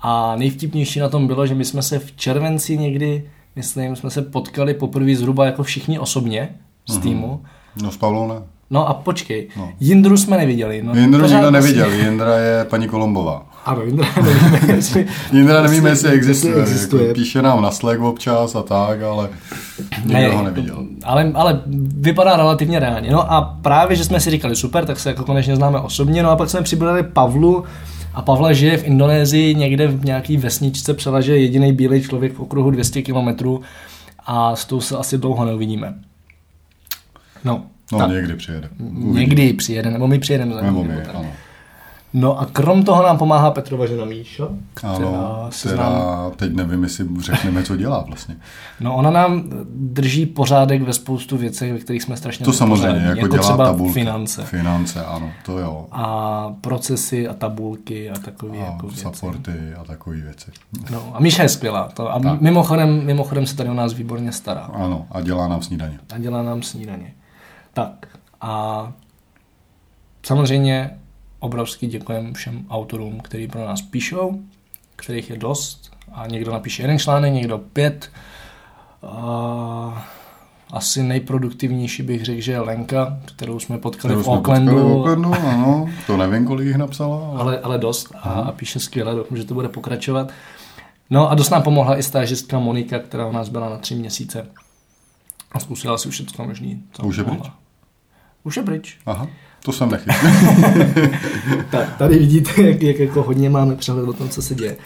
a 0.00 0.36
nejvtipnější 0.36 1.00
na 1.00 1.08
tom 1.08 1.26
bylo, 1.26 1.46
že 1.46 1.54
my 1.54 1.64
jsme 1.64 1.82
se 1.82 1.98
v 1.98 2.12
červenci 2.16 2.78
někdy, 2.78 3.30
myslím, 3.56 3.96
jsme 3.96 4.10
se 4.10 4.22
potkali 4.22 4.74
poprvé 4.74 5.14
zhruba 5.16 5.46
jako 5.46 5.62
všichni 5.62 5.98
osobně 5.98 6.48
z 6.88 6.98
týmu. 6.98 7.42
No 7.82 7.90
s 7.90 7.96
Pavlou 7.96 8.28
ne. 8.28 8.34
No 8.70 8.88
a 8.88 8.94
počkej, 8.94 9.48
No. 9.56 9.72
Jindru 9.80 10.16
jsme 10.16 10.36
neviděli. 10.36 10.82
No, 10.82 10.94
Jindru 10.94 11.26
nikdo 11.26 11.50
neviděl, 11.50 11.92
Jindra 11.92 12.38
je 12.38 12.64
paní 12.64 12.88
Kolombová. 12.88 13.46
Ano, 13.66 13.82
Indra 13.84 14.06
nevíme, 14.22 14.60
jestli... 14.76 15.06
Jindra 15.32 15.62
nevíme, 15.62 15.90
jestli 15.90 16.10
existuje. 16.10 16.54
existuje. 16.54 17.02
Jako, 17.02 17.14
píše 17.14 17.42
nám 17.42 17.62
na 17.62 17.70
Slack 17.70 18.00
občas 18.00 18.54
a 18.54 18.62
tak, 18.62 19.02
ale 19.02 19.28
nikdo 20.04 20.36
ho 20.36 20.42
neviděl. 20.44 20.86
Ale, 21.04 21.30
ale 21.34 21.60
vypadá 21.98 22.36
relativně 22.36 22.78
reálně. 22.78 23.10
No 23.10 23.32
a 23.32 23.58
právě, 23.62 23.96
že 23.96 24.04
jsme 24.04 24.20
si 24.20 24.30
říkali 24.30 24.56
super, 24.56 24.84
tak 24.86 24.98
se 25.00 25.08
jako 25.08 25.24
konečně 25.24 25.56
známe 25.56 25.80
osobně. 25.80 26.22
No 26.22 26.30
a 26.30 26.36
pak 26.36 26.50
jsme 26.50 26.62
přibrali 26.62 27.02
Pavlu, 27.02 27.64
a 28.14 28.22
Pavla 28.22 28.52
žije 28.52 28.76
v 28.76 28.84
Indonésii 28.84 29.54
někde 29.54 29.88
v 29.88 30.04
nějaký 30.04 30.36
vesničce, 30.36 30.94
přela, 30.94 31.20
že 31.20 31.32
je 31.32 31.42
jediný 31.42 31.72
bílý 31.72 32.02
člověk 32.02 32.34
v 32.34 32.40
okruhu 32.40 32.70
200 32.70 33.02
kilometrů 33.02 33.60
a 34.26 34.56
s 34.56 34.64
tou 34.64 34.80
se 34.80 34.96
asi 34.96 35.18
dlouho 35.18 35.44
neuvidíme. 35.44 35.94
No, 37.44 37.62
No, 37.92 37.98
tak. 37.98 38.10
někdy 38.10 38.34
přijede. 38.34 38.68
Někdy 38.98 39.52
přijede, 39.52 39.90
nebo 39.90 40.06
my 40.06 40.18
přijedeme 40.18 40.54
za 40.54 40.60
Nebo 40.60 40.84
my, 40.84 40.94
ano. 41.02 41.26
No 42.14 42.40
a 42.40 42.46
krom 42.46 42.82
toho 42.84 43.02
nám 43.02 43.18
pomáhá 43.18 43.50
Petrova 43.50 43.86
žena 43.86 44.04
Míša, 44.04 44.48
která 44.74 44.94
Ano, 44.96 45.46
se 45.50 45.68
která, 45.68 45.90
znám, 45.90 46.32
teď 46.36 46.52
nevím, 46.54 46.82
jestli 46.82 47.06
řekneme, 47.20 47.62
co 47.62 47.76
dělá 47.76 48.04
vlastně. 48.08 48.36
No 48.80 48.96
ona 48.96 49.10
nám 49.10 49.42
drží 49.74 50.26
pořádek 50.26 50.82
ve 50.82 50.92
spoustu 50.92 51.36
věcech, 51.36 51.72
ve 51.72 51.78
kterých 51.78 52.02
jsme 52.02 52.16
strašně 52.16 52.44
To 52.44 52.52
samozřejmě, 52.52 52.92
nepořádní, 52.92 53.20
jako, 53.20 53.28
dělá 53.32 53.42
třeba 53.42 53.64
tabulky. 53.66 53.92
finance 53.92 54.44
Finance, 54.44 55.04
ano, 55.04 55.30
to 55.44 55.58
jo. 55.58 55.86
a 55.92 56.54
procesy 56.60 57.28
a 57.28 57.34
tabulky 57.34 58.10
a 58.10 58.18
takové 58.18 58.58
A 58.58 58.64
jako 58.64 58.86
věci. 58.86 59.02
supporty 59.02 59.74
a 59.80 59.84
takové 59.84 60.16
věci. 60.16 60.50
No, 60.90 61.10
a 61.14 61.20
Míša 61.20 61.42
je 61.42 61.48
skvělá. 61.48 61.88
To, 61.94 62.14
a 62.14 62.20
Tak. 62.20 62.40
mimochodem, 62.40 63.04
mimochodem 63.06 63.46
se 63.46 63.56
tady 63.56 63.68
o 63.70 63.74
nás 63.74 63.92
výborně 63.92 64.32
stará. 64.32 64.60
Ano, 64.60 65.06
a 65.10 65.20
dělá 65.20 65.48
nám 65.48 65.62
snídaně. 65.62 65.98
A 66.14 66.18
dělá 66.18 66.42
nám 66.42 66.62
snídaně. 66.62 67.14
Tak 67.74 68.06
a 68.40 68.92
samozřejmě 70.26 70.98
obrovský 71.46 71.86
děkujeme 71.86 72.32
všem 72.32 72.66
autorům, 72.70 73.20
kteří 73.20 73.48
pro 73.48 73.66
nás 73.66 73.82
píšou, 73.82 74.40
kterých 74.96 75.30
je 75.30 75.36
dost. 75.36 75.90
A 76.12 76.26
někdo 76.26 76.52
napíše 76.52 76.82
jeden 76.82 76.98
článek, 76.98 77.32
někdo 77.32 77.58
pět. 77.58 78.10
A 79.02 80.08
asi 80.72 81.02
nejproduktivnější 81.02 82.02
bych 82.02 82.24
řekl, 82.24 82.40
že 82.40 82.52
je 82.52 82.60
Lenka, 82.60 83.18
kterou 83.24 83.60
jsme 83.60 83.78
potkali 83.78 84.14
Kterou 84.14 84.22
v 84.22 84.24
jsme 84.24 84.34
Aucklandu. 84.34 84.72
potkali 84.72 84.92
v 84.92 84.96
Aucklandu, 84.96 85.34
ano, 85.48 85.88
to 86.06 86.16
nevím, 86.16 86.46
kolik 86.46 86.66
jich 86.66 86.76
napsala, 86.76 87.28
ale... 87.30 87.40
ale, 87.40 87.60
ale 87.60 87.78
dost 87.78 88.12
a, 88.14 88.30
a 88.30 88.52
píše 88.52 88.80
skvěle, 88.80 89.14
doufám, 89.14 89.38
že 89.38 89.44
to 89.44 89.54
bude 89.54 89.68
pokračovat. 89.68 90.32
No 91.10 91.30
a 91.30 91.34
dost 91.34 91.50
nám 91.50 91.62
pomohla 91.62 91.98
i 91.98 92.02
stážistka 92.02 92.58
Monika, 92.58 92.98
která 92.98 93.26
u 93.26 93.32
nás 93.32 93.48
byla 93.48 93.68
na 93.70 93.76
tři 93.78 93.94
měsíce 93.94 94.48
a 95.52 95.60
zkusila 95.60 95.98
si 95.98 96.10
všechno 96.10 96.44
možný. 96.44 96.82
Už 97.02 97.16
je 97.16 97.24
pryč? 97.24 97.42
Už 98.44 98.56
je 98.56 98.62
pryč. 98.62 98.98
Aha, 99.06 99.28
to 99.66 99.72
jsem 99.72 99.90
nechytil. 99.90 100.30
Tak, 101.70 101.96
tady 101.96 102.18
vidíte, 102.18 102.62
jak, 102.62 102.82
jak 102.82 102.98
jako 102.98 103.22
hodně 103.22 103.50
máme 103.50 103.76
přehled 103.76 104.08
o 104.08 104.12
tom, 104.12 104.28
co 104.28 104.42
se 104.42 104.54
děje. 104.54 104.76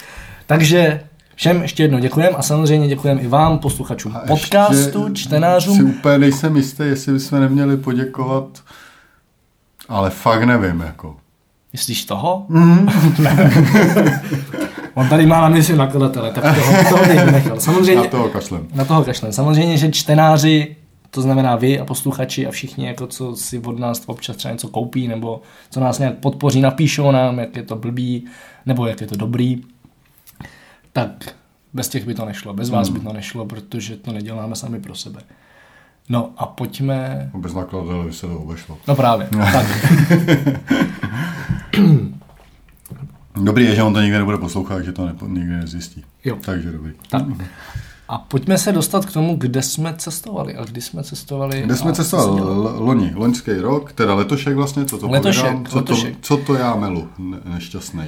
Takže 0.47 1.01
všem 1.35 1.63
ještě 1.63 1.83
jednou 1.83 1.99
děkujeme 1.99 2.37
a 2.37 2.43
samozřejmě 2.43 2.89
děkujeme 2.89 3.21
i 3.21 3.27
vám, 3.27 3.59
posluchačům 3.59 4.17
A 4.17 4.19
podcastu, 4.27 5.09
čtenářům. 5.13 5.77
Si 5.77 5.83
úplně 5.83 6.19
nejsem 6.19 6.57
jistý, 6.57 6.83
jestli 6.83 7.13
bychom 7.13 7.41
neměli 7.41 7.77
poděkovat, 7.77 8.45
ale 9.89 10.11
fakt 10.11 10.43
nevím, 10.43 10.81
jako. 10.81 11.17
Myslíš 11.73 12.05
toho? 12.05 12.47
Mhm. 12.49 12.89
On 14.95 15.09
tady 15.09 15.27
má 15.27 15.41
na 15.41 15.49
mysli 15.49 15.77
nakladatele, 15.77 16.33
tak 16.33 16.57
toho, 16.57 16.85
toho 16.89 17.31
nechal. 17.33 17.61
Samozřejmě, 17.61 18.03
Na 18.03 18.05
toho 18.09 18.29
kašlem. 18.29 18.67
Na 18.75 18.85
toho 18.85 19.05
kašlem. 19.05 19.33
Samozřejmě, 19.33 19.79
že 19.79 19.91
čtenáři, 19.91 20.77
to 21.11 21.23
znamená 21.23 21.57
vy 21.57 21.81
a 21.81 21.85
posluchači 21.85 22.47
a 22.47 22.51
všichni, 22.51 22.87
jako 22.87 23.07
co 23.07 23.37
si 23.37 23.59
od 23.59 23.79
nás 23.79 24.03
občas 24.07 24.37
třeba 24.37 24.53
něco 24.53 24.69
koupí, 24.69 25.09
nebo 25.09 25.43
co 25.71 25.81
nás 25.81 25.99
nějak 25.99 26.19
podpoří, 26.19 26.61
napíšou 26.61 27.11
nám, 27.11 27.39
jak 27.39 27.57
je 27.57 27.63
to 27.63 27.77
blbý, 27.77 28.25
nebo 28.67 28.87
jak 28.87 29.01
je 29.01 29.07
to 29.07 29.17
dobrý, 29.17 29.63
tak 30.93 31.35
bez 31.73 31.89
těch 31.89 32.07
by 32.07 32.15
to 32.15 32.25
nešlo, 32.25 32.55
bez 32.55 32.71
vás 32.71 32.89
by 32.89 33.01
to 33.01 33.13
nešlo, 33.13 33.47
protože 33.47 33.97
to 33.97 34.13
neděláme 34.13 34.57
sami 34.57 34.81
pro 34.81 34.95
sebe. 34.95 35.21
No 36.09 36.33
a 36.37 36.47
pojďme... 36.47 37.31
Bez 37.39 37.55
nakladatele 37.55 38.05
by 38.05 38.13
se 38.13 38.27
to 38.27 38.39
obešlo. 38.39 38.79
No 38.89 38.97
právě, 38.97 39.29
tak. 39.53 39.67
Dobrý 43.37 43.65
je, 43.65 43.75
že 43.75 43.83
on 43.83 43.95
to 43.95 44.01
nikdy 44.01 44.19
nebude 44.19 44.39
poslouchat, 44.39 44.83
že 44.83 44.93
to 44.93 45.07
nepo, 45.07 45.27
nikdy 45.27 45.53
nezjistí. 45.53 46.05
Jo. 46.25 46.39
Takže 46.45 46.73
dobrý. 46.73 46.93
tak. 47.11 47.23
A 48.11 48.19
pojďme 48.19 48.59
se 48.59 48.73
dostat 48.73 49.07
k 49.07 49.13
tomu, 49.13 49.37
kde 49.37 49.63
jsme 49.63 49.95
cestovali 49.99 50.57
a 50.57 50.65
kdy 50.65 50.81
jsme 50.81 51.03
cestovali. 51.03 51.63
Kde 51.63 51.77
jsme 51.77 51.91
a 51.91 51.95
cestovali? 51.95 52.41
Loni, 52.79 53.13
loňský 53.15 53.53
rok, 53.53 53.93
teda 53.93 54.15
letošek 54.15 54.57
vlastně, 54.57 54.85
co 54.85 54.99
to 54.99 55.09
Letošek, 55.09 55.45
povídám? 55.45 55.67
Co, 55.67 55.77
letošek. 55.77 56.17
To, 56.17 56.21
co 56.21 56.37
to 56.37 56.55
já 56.55 56.75
melu, 56.75 57.09
ne, 57.19 57.39
nešťastný. 57.45 58.05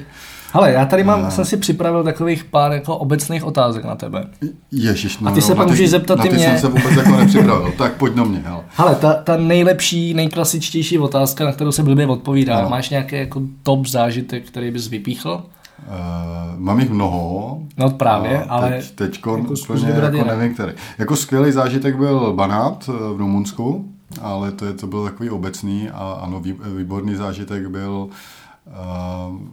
Hele, 0.52 0.72
já 0.72 0.86
tady 0.86 1.04
mám, 1.04 1.30
jsem 1.30 1.44
si 1.44 1.56
připravil 1.56 2.04
takových 2.04 2.44
pár 2.44 2.72
jako 2.72 2.96
obecných 2.96 3.44
otázek 3.44 3.84
na 3.84 3.94
tebe. 3.94 4.26
Ježiš, 4.72 5.18
no, 5.18 5.30
A 5.30 5.34
ty 5.34 5.42
se 5.42 5.50
no, 5.50 5.56
pak 5.56 5.66
na 5.66 5.70
můžeš 5.72 5.90
zeptat 5.90 6.18
na 6.18 6.24
i 6.24 6.28
ty 6.28 6.34
mě. 6.34 6.44
jsem 6.44 6.58
se 6.58 6.68
vůbec 6.68 6.96
jako 6.96 7.16
nepřipravil. 7.16 7.72
tak 7.78 7.96
pojď 7.96 8.12
do 8.12 8.24
mě, 8.24 8.42
hele. 8.46 8.60
Hele, 8.76 8.94
ta, 8.94 9.14
ta 9.14 9.36
nejlepší, 9.36 10.14
nejklasičtější 10.14 10.98
otázka, 10.98 11.44
na 11.44 11.52
kterou 11.52 11.72
se 11.72 11.82
blbě 11.82 12.06
odpovídá. 12.06 12.58
Ano. 12.58 12.68
Máš 12.68 12.90
nějaký 12.90 13.16
jako 13.16 13.42
top 13.62 13.86
zážitek, 13.86 14.46
který 14.46 14.70
bys 14.70 14.88
vypíchl? 14.88 15.42
Uh, 15.86 16.60
mám 16.60 16.80
jich 16.80 16.90
mnoho. 16.90 17.58
No 17.78 17.90
právě, 17.90 18.44
A 18.44 18.54
ale 18.54 18.70
teď, 18.70 18.90
teďko 18.90 19.36
jako 19.36 19.54
úplně 19.62 19.90
jako 19.90 20.24
nevím 20.24 20.54
který. 20.54 20.72
Jako 20.98 21.16
skvělý 21.16 21.52
zážitek 21.52 21.96
byl 21.96 22.32
Banát 22.32 22.88
eh, 22.88 23.14
v 23.14 23.16
Rumunsku, 23.16 23.88
ale 24.20 24.52
to, 24.52 24.64
je, 24.64 24.72
to 24.72 24.86
byl 24.86 25.04
takový 25.04 25.30
obecný 25.30 25.90
a 25.90 26.18
ano, 26.22 26.40
vý, 26.40 26.54
výborný 26.76 27.14
zážitek 27.14 27.66
byl 27.66 27.92
uh, 27.92 28.72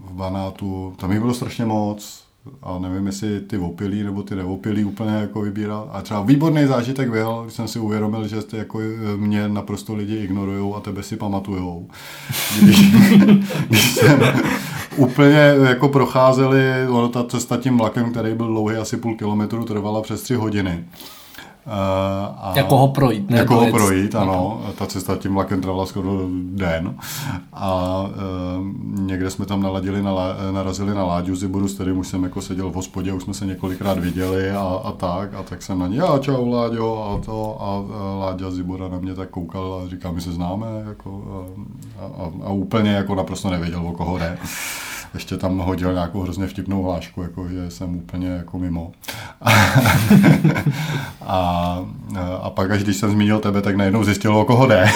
v 0.10 0.14
Banátu. 0.14 0.94
Tam 0.98 1.12
jich 1.12 1.22
bylo 1.22 1.34
strašně 1.34 1.66
moc 1.66 2.24
a 2.64 2.80
nevím, 2.80 3.06
jestli 3.06 3.40
ty 3.40 3.58
opilí 3.58 4.04
nebo 4.04 4.24
ty 4.24 4.36
neopilí 4.36 4.84
úplně 4.84 5.12
jako 5.12 5.42
vybíral. 5.42 5.90
A 5.94 6.02
třeba 6.02 6.22
výborný 6.22 6.66
zážitek 6.66 7.10
byl, 7.10 7.42
když 7.44 7.54
jsem 7.54 7.68
si 7.68 7.80
uvědomil, 7.80 8.28
že 8.28 8.42
ty 8.42 8.58
jako 8.58 8.80
mě 9.16 9.50
naprosto 9.50 9.96
lidi 9.96 10.16
ignorujou 10.16 10.76
a 10.76 10.80
tebe 10.80 11.04
si 11.04 11.18
pamatujou. 11.18 11.88
Když, 12.62 12.96
když 13.68 13.92
jsem 13.92 14.20
úplně 15.00 15.54
jako 15.70 15.90
procházeli, 15.90 16.88
ono 16.90 17.10
ta 17.10 17.24
cesta 17.24 17.58
tím 17.58 17.78
vlakem, 17.78 18.12
který 18.12 18.34
byl 18.36 18.48
dlouhý 18.48 18.76
asi 18.76 18.98
půl 18.98 19.16
kilometru, 19.16 19.66
trvala 19.66 20.02
přes 20.02 20.22
tři 20.22 20.36
hodiny. 20.36 20.86
Uh, 21.70 21.74
a 22.38 22.54
Jako 22.56 22.78
ho 22.78 22.88
projít, 22.88 23.30
ne 23.30 23.38
Jako 23.38 23.56
ho 23.56 23.72
projít, 23.72 24.16
ano. 24.16 24.62
Ta 24.78 24.86
cesta 24.86 25.16
tím 25.16 25.34
vlakem 25.34 25.62
trvala 25.62 25.86
skoro 25.86 26.22
den. 26.42 26.96
A 27.54 28.02
uh, 28.02 29.02
někde 29.02 29.30
jsme 29.30 29.46
tam 29.46 29.62
naladili, 29.62 30.04
na, 30.04 30.14
narazili 30.52 30.96
na 30.96 31.06
Láďu 31.06 31.36
Ziburu, 31.36 31.68
s 31.68 31.74
kterým 31.74 31.98
už 31.98 32.08
jsem 32.08 32.24
jako 32.24 32.42
seděl 32.42 32.70
v 32.70 32.74
hospodě, 32.74 33.14
už 33.14 33.24
jsme 33.24 33.34
se 33.34 33.46
několikrát 33.46 34.00
viděli 34.00 34.52
a, 34.52 34.82
a 34.84 34.92
tak. 34.92 35.34
A 35.34 35.44
tak 35.44 35.62
jsem 35.62 35.80
na 35.80 35.88
ní, 35.88 36.00
a 36.00 36.18
čau 36.18 36.50
Láďo, 36.50 37.04
a 37.04 37.26
to. 37.26 37.58
A, 37.62 37.96
a 37.98 38.16
Láďa 38.16 38.52
Zibura 38.52 38.88
na 38.88 38.98
mě 38.98 39.16
tak 39.16 39.30
koukal 39.30 39.82
a 39.86 39.90
říká, 39.90 40.12
my 40.12 40.22
se 40.22 40.32
známe. 40.32 40.68
Jako, 40.88 41.24
a, 42.00 42.04
a, 42.04 42.32
a, 42.46 42.50
úplně 42.50 42.92
jako 42.92 43.16
naprosto 43.16 43.50
nevěděl, 43.50 43.88
o 43.88 43.92
koho 43.92 44.18
jde 44.18 44.38
ještě 45.14 45.38
tam 45.38 45.58
hodil 45.58 45.94
nějakou 45.94 46.22
hrozně 46.22 46.48
vtipnou 46.48 46.84
hlášku, 46.84 47.22
jako, 47.22 47.48
že 47.50 47.72
jsem 47.72 47.96
úplně 47.96 48.28
jako 48.28 48.60
mimo. 48.60 48.92
a, 51.22 51.80
a 52.42 52.50
pak, 52.50 52.72
až 52.72 52.84
když 52.84 52.98
jsem 52.98 53.12
zmínil 53.12 53.40
tebe, 53.40 53.62
tak 53.62 53.76
najednou 53.76 54.04
zjistil, 54.04 54.38
o 54.38 54.46
koho 54.46 54.68
jde. 54.68 54.86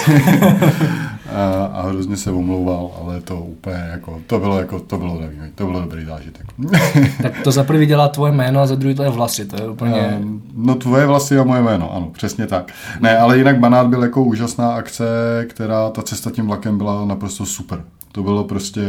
a, 1.35 1.65
a 1.73 1.81
hrozně 1.87 2.17
se 2.17 2.31
omlouval, 2.31 2.91
ale 3.01 3.21
to 3.21 3.35
úplně 3.35 3.87
jako, 3.91 4.19
to 4.27 4.39
bylo 4.39 4.59
jako, 4.59 4.79
to 4.79 4.97
bylo 4.97 5.13
dobrý, 5.21 5.37
to 5.55 5.65
bylo 5.65 5.81
dobrý 5.81 6.05
zážitek. 6.05 6.45
Tak 7.21 7.33
to 7.43 7.51
za 7.51 7.63
prvý 7.63 7.85
dělá 7.85 8.07
tvoje 8.07 8.31
jméno 8.31 8.59
a 8.59 8.67
za 8.67 8.75
druhý 8.75 8.95
to 8.95 9.03
je 9.03 9.09
vlasy, 9.09 9.45
to 9.45 9.61
je 9.61 9.69
úplně... 9.69 9.99
Ehm, 9.99 10.41
No 10.55 10.75
tvoje 10.75 11.05
vlasy 11.05 11.37
a 11.37 11.43
moje 11.43 11.61
jméno, 11.61 11.95
ano, 11.95 12.09
přesně 12.13 12.47
tak. 12.47 12.71
Ne, 12.99 13.17
ale 13.17 13.37
jinak 13.37 13.59
Banát 13.59 13.87
byl 13.87 14.03
jako 14.03 14.23
úžasná 14.23 14.71
akce, 14.73 15.05
která, 15.49 15.89
ta 15.89 16.01
cesta 16.01 16.31
tím 16.31 16.47
vlakem 16.47 16.77
byla 16.77 17.05
naprosto 17.05 17.45
super. 17.45 17.83
To 18.13 18.23
bylo 18.23 18.43
prostě 18.43 18.81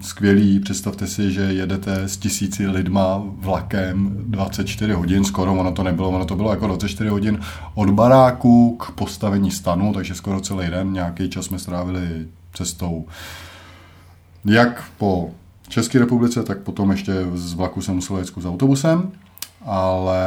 skvělý. 0.00 0.60
Představte 0.60 1.06
si, 1.06 1.32
že 1.32 1.40
jedete 1.40 2.08
s 2.08 2.16
tisíci 2.16 2.66
lidma 2.66 3.22
vlakem 3.24 4.10
24 4.26 4.92
hodin, 4.92 5.24
skoro 5.24 5.54
ono 5.54 5.72
to 5.72 5.82
nebylo, 5.82 6.08
ono 6.08 6.24
to 6.24 6.36
bylo 6.36 6.50
jako 6.50 6.66
24 6.66 7.10
hodin 7.10 7.40
od 7.74 7.90
baráku 7.90 8.76
k 8.76 8.90
postavení 8.90 9.50
stanu, 9.50 9.92
takže 9.92 10.14
skoro 10.14 10.40
celý 10.40 10.66
den, 10.66 10.92
nějaký 10.92 11.30
čas 11.30 11.44
jsme 11.44 11.58
strávili 11.58 12.26
cestou 12.54 13.06
jak 14.44 14.84
po 14.98 15.30
České 15.68 15.98
republice, 15.98 16.42
tak 16.42 16.58
potom 16.58 16.90
ještě 16.90 17.12
z 17.34 17.54
vlaku 17.54 17.82
jsem 17.82 17.94
musel 17.94 18.18
jet 18.18 18.28
s 18.36 18.46
autobusem, 18.46 19.12
ale 19.64 20.20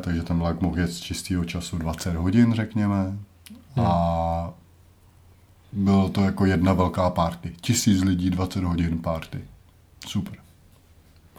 takže 0.00 0.22
ten 0.22 0.38
vlak 0.38 0.60
mohl 0.60 0.80
jet 0.80 0.92
z 0.92 1.00
čistého 1.00 1.44
času 1.44 1.78
20 1.78 2.16
hodin, 2.16 2.52
řekněme. 2.54 3.18
A 3.76 4.50
bylo 5.72 6.08
to 6.08 6.20
jako 6.20 6.46
jedna 6.46 6.72
velká 6.72 7.10
party. 7.10 7.52
Tisíc 7.60 8.02
lidí, 8.02 8.30
20 8.30 8.64
hodin 8.64 8.98
party. 8.98 9.38
Super. 10.06 10.34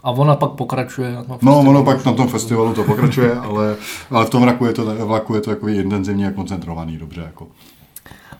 A 0.03 0.11
ona 0.11 0.35
pak 0.35 0.51
pokračuje 0.51 1.11
na 1.11 1.23
tom 1.23 1.37
No, 1.41 1.59
ono 1.59 1.83
pak 1.83 2.05
na 2.05 2.13
tom 2.13 2.27
festivalu 2.27 2.73
to 2.73 2.83
pokračuje, 2.83 3.33
ale, 3.35 3.75
ale 4.11 4.25
v 4.25 4.29
tom 4.29 4.41
vlaku 4.43 4.65
je 4.65 4.73
to, 4.73 5.05
vlaku 5.07 5.35
je 5.35 5.41
to 5.41 5.49
takový 5.49 5.77
intenzivní 5.77 6.25
a 6.25 6.31
koncentrovaný, 6.31 6.97
dobře. 6.97 7.21
Jako. 7.21 7.47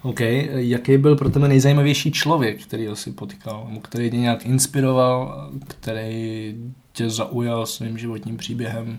OK, 0.02 0.20
jaký 0.54 0.98
byl 0.98 1.16
pro 1.16 1.30
tebe 1.30 1.48
nejzajímavější 1.48 2.12
člověk, 2.12 2.64
který 2.64 2.88
jsi 2.94 3.12
potkal, 3.12 3.68
který 3.82 4.12
tě 4.12 4.18
nějak 4.18 4.46
inspiroval, 4.46 5.50
který 5.68 6.56
tě 6.94 7.10
zaujal 7.10 7.66
svým 7.66 7.98
životním 7.98 8.38
příběhem? 8.38 8.98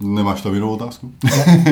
Nemáš 0.00 0.42
tam 0.42 0.54
jinou 0.54 0.70
otázku? 0.70 1.12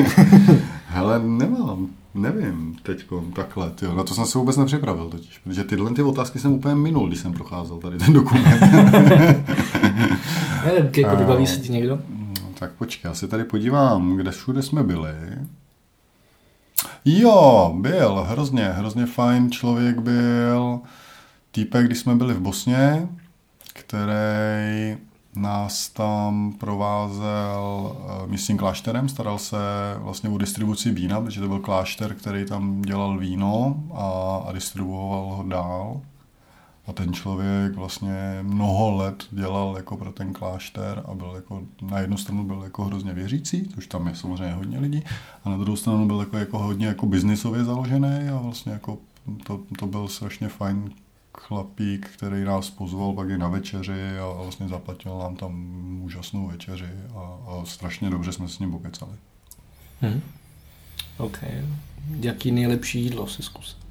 Hele, 0.87 1.19
nemám. 1.19 1.89
Nevím, 2.15 2.75
teď 2.83 3.05
takhle, 3.35 3.69
tyjo. 3.71 3.93
na 3.95 4.03
to 4.03 4.13
jsem 4.13 4.25
se 4.25 4.37
vůbec 4.37 4.57
nepřipravil 4.57 5.09
totiž, 5.09 5.37
protože 5.37 5.63
tyhle 5.63 5.93
ty 5.93 6.01
otázky 6.01 6.39
jsem 6.39 6.53
úplně 6.53 6.75
minul, 6.75 7.07
když 7.07 7.19
jsem 7.19 7.33
procházel 7.33 7.77
tady 7.77 7.97
ten 7.97 8.13
dokument. 8.13 8.61
Ne, 10.65 10.91
jako 10.97 11.15
vybaví 11.15 11.47
se 11.47 11.59
ti 11.59 11.71
někdo? 11.71 11.99
No, 12.41 12.49
tak 12.59 12.71
počkej, 12.71 13.09
já 13.09 13.15
se 13.15 13.27
tady 13.27 13.43
podívám, 13.43 14.17
kde 14.17 14.31
všude 14.31 14.61
jsme 14.61 14.83
byli. 14.83 15.13
Jo, 17.05 17.73
byl, 17.79 18.25
hrozně, 18.29 18.63
hrozně 18.63 19.05
fajn 19.05 19.51
člověk 19.51 19.99
byl. 19.99 20.79
Týpek, 21.51 21.85
když 21.85 21.99
jsme 21.99 22.15
byli 22.15 22.33
v 22.33 22.39
Bosně, 22.39 23.07
který 23.73 24.97
nás 25.35 25.89
tam 25.89 26.53
provázel 26.59 27.95
eh, 27.99 28.27
místním 28.27 28.57
klášterem, 28.57 29.09
staral 29.09 29.37
se 29.37 29.57
vlastně 29.97 30.29
o 30.29 30.37
distribuci 30.37 30.91
vína, 30.91 31.21
protože 31.21 31.41
to 31.41 31.47
byl 31.47 31.59
klášter, 31.59 32.13
který 32.15 32.45
tam 32.45 32.81
dělal 32.81 33.17
víno 33.17 33.83
a, 33.93 34.37
a 34.49 34.51
distribuoval 34.51 35.35
ho 35.35 35.43
dál. 35.43 36.01
A 36.87 36.93
ten 36.93 37.13
člověk 37.13 37.75
vlastně 37.75 38.39
mnoho 38.41 38.95
let 38.95 39.27
dělal 39.31 39.73
jako 39.77 39.97
pro 39.97 40.11
ten 40.11 40.33
klášter 40.33 41.03
a 41.05 41.13
byl 41.13 41.31
jako, 41.35 41.61
na 41.81 41.99
jednu 41.99 42.17
stranu 42.17 42.43
byl 42.43 42.61
jako 42.63 42.83
hrozně 42.83 43.13
věřící, 43.13 43.69
což 43.75 43.87
tam 43.87 44.07
je 44.07 44.15
samozřejmě 44.15 44.53
hodně 44.53 44.79
lidí, 44.79 45.03
a 45.43 45.49
na 45.49 45.57
druhou 45.57 45.75
stranu 45.75 46.07
byl 46.07 46.19
jako, 46.19 46.37
jako 46.37 46.59
hodně 46.59 46.87
jako 46.87 47.05
biznisově 47.05 47.63
založený 47.63 48.29
a 48.33 48.37
vlastně 48.37 48.71
jako 48.71 48.97
to, 49.43 49.59
to 49.79 49.87
byl 49.87 50.07
strašně 50.07 50.47
fajn 50.47 50.89
chlapík, 51.37 52.09
který 52.09 52.43
nás 52.43 52.69
pozval 52.69 53.13
pak 53.13 53.29
i 53.29 53.37
na 53.37 53.47
večeři 53.47 54.19
a 54.19 54.41
vlastně 54.41 54.67
zaplatil 54.67 55.17
nám 55.17 55.35
tam 55.35 55.75
úžasnou 56.01 56.47
večeři 56.47 56.89
a, 57.15 57.19
a 57.19 57.65
strašně 57.65 58.09
dobře 58.09 58.31
jsme 58.31 58.47
s 58.47 58.59
ním 58.59 58.71
pokecali. 58.71 59.11
Hmm. 60.01 60.21
OK. 61.17 61.37
Jaký 62.19 62.51
nejlepší 62.51 63.03
jídlo 63.03 63.27
si 63.27 63.43
zkusil? 63.43 63.84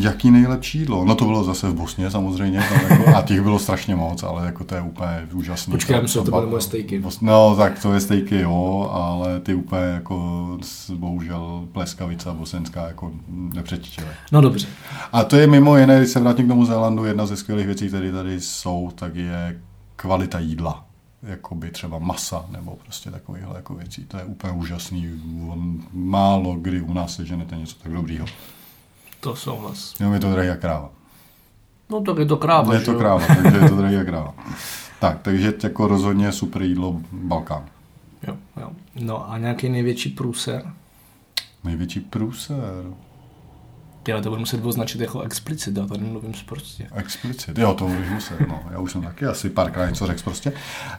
Jaký 0.00 0.30
nejlepší 0.30 0.78
jídlo? 0.78 1.04
No 1.04 1.14
to 1.14 1.24
bylo 1.24 1.44
zase 1.44 1.68
v 1.68 1.74
Bosně 1.74 2.10
samozřejmě, 2.10 2.62
tam 2.68 2.90
jako, 2.90 3.16
a 3.16 3.22
těch 3.22 3.40
bylo 3.40 3.58
strašně 3.58 3.96
moc, 3.96 4.22
ale 4.22 4.46
jako 4.46 4.64
to 4.64 4.74
je 4.74 4.80
úplně 4.80 5.28
úžasný. 5.32 5.70
Počkej, 5.70 6.02
myslím, 6.02 6.24
to 6.24 6.30
byly 6.30 6.46
moje 6.46 6.60
stejky. 6.60 7.02
No 7.20 7.56
tak 7.56 7.82
to 7.82 7.92
je 7.92 8.00
stejky, 8.00 8.40
jo, 8.40 8.90
ale 8.92 9.40
ty 9.40 9.54
úplně 9.54 9.82
jako 9.82 10.46
bohužel 10.94 11.68
pleskavica 11.72 12.32
bosenská 12.34 12.86
jako 12.86 13.12
nepřečičily. 13.28 14.06
No 14.32 14.40
dobře. 14.40 14.66
A 15.12 15.24
to 15.24 15.36
je 15.36 15.46
mimo 15.46 15.76
jiné, 15.76 15.98
když 15.98 16.10
se 16.10 16.20
vrátím 16.20 16.44
k 16.46 16.48
tomu 16.48 16.64
Zélandu, 16.64 17.04
jedna 17.04 17.26
ze 17.26 17.36
skvělých 17.36 17.66
věcí, 17.66 17.88
které 17.88 18.12
tady 18.12 18.40
jsou, 18.40 18.90
tak 18.94 19.16
je 19.16 19.60
kvalita 19.96 20.38
jídla 20.38 20.84
jakoby 21.22 21.70
třeba 21.70 21.98
masa 21.98 22.44
nebo 22.50 22.76
prostě 22.84 23.10
takovýchhle 23.10 23.56
jako 23.56 23.74
věcí. 23.74 24.04
To 24.04 24.16
je 24.16 24.24
úplně 24.24 24.52
úžasný. 24.52 25.20
Málo 25.92 26.54
kdy 26.54 26.80
u 26.80 26.92
nás 26.92 27.14
seženete 27.14 27.56
něco 27.56 27.76
tak 27.82 27.92
dobrýho. 27.92 28.26
To 29.20 29.36
souhlas. 29.36 29.94
Jo, 30.00 30.12
je 30.12 30.20
to 30.20 30.30
drahý 30.32 30.48
jak 30.48 30.60
kráva. 30.60 30.90
No 31.90 32.00
tak 32.00 32.18
je 32.18 32.26
to 32.26 32.36
kráva, 32.36 32.74
Je 32.74 32.80
to 32.80 32.92
že? 32.92 32.98
kráva, 32.98 33.26
takže 33.26 33.58
je 33.58 33.68
to 33.68 33.76
drahý 33.76 33.94
jak 33.94 34.06
kráva. 34.06 34.34
Tak, 35.00 35.22
takže 35.22 35.54
jako 35.62 35.86
rozhodně 35.88 36.32
super 36.32 36.62
jídlo 36.62 37.00
Balkán. 37.12 37.64
Jo, 38.28 38.36
jo. 38.60 38.70
No 38.94 39.30
a 39.30 39.38
nějaký 39.38 39.68
největší 39.68 40.08
průser? 40.10 40.72
Největší 41.64 42.00
průser. 42.00 42.84
Já 44.08 44.20
to 44.20 44.28
budu 44.28 44.40
muset 44.40 44.64
označit 44.64 45.00
jako 45.00 45.20
explicit, 45.20 45.76
já 45.76 45.86
tady 45.86 46.04
mluvím 46.04 46.32
prostě. 46.46 46.88
Explicit, 46.94 47.58
jo, 47.58 47.74
to 47.74 47.86
budeš 47.86 48.08
muset, 48.10 48.48
no. 48.48 48.60
Já 48.70 48.78
už 48.78 48.92
jsem 48.92 49.02
taky 49.02 49.26
asi 49.26 49.50
párkrát 49.50 49.88
něco 49.88 50.06
řekl 50.06 50.22
prostě. 50.24 50.52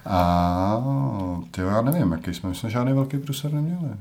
A 0.06 0.82
ty 1.52 1.62
já 1.62 1.82
nevím, 1.82 2.12
jaký 2.12 2.34
jsme, 2.34 2.50
my 2.50 2.56
jsme 2.56 2.70
žádný 2.70 2.94
velký 2.94 3.18
průser 3.18 3.54
neměli. 3.54 3.94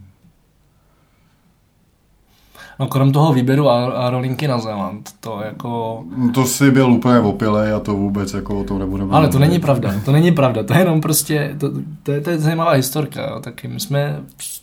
No 2.80 2.87
krom 2.87 3.12
toho 3.12 3.33
výběru 3.33 3.71
a, 3.71 3.87
a 3.87 4.11
rolinky 4.11 4.49
na 4.49 4.59
Zéland, 4.59 5.11
to 5.21 5.40
jako... 5.45 6.02
To 6.35 6.45
si 6.45 6.71
byl 6.71 6.90
úplně 6.92 7.18
opilej 7.18 7.73
a 7.73 7.80
to 7.80 7.95
vůbec 7.95 8.35
jako 8.35 8.61
o 8.61 8.64
tom 8.64 8.78
nebudeme... 8.78 9.15
Ale 9.15 9.28
to 9.28 9.39
není 9.39 9.58
pravda, 9.58 9.95
to 10.04 10.12
není 10.12 10.32
pravda, 10.32 10.62
to 10.62 10.73
je 10.73 10.78
jenom 10.78 11.00
prostě, 11.00 11.54
to, 11.60 11.71
to, 12.02 12.12
je, 12.12 12.21
to 12.21 12.30
je 12.30 12.39
zajímavá 12.39 12.73
historka, 12.73 13.30
jo. 13.30 13.41
taky 13.41 13.69
my 13.69 13.80
jsme 13.80 14.21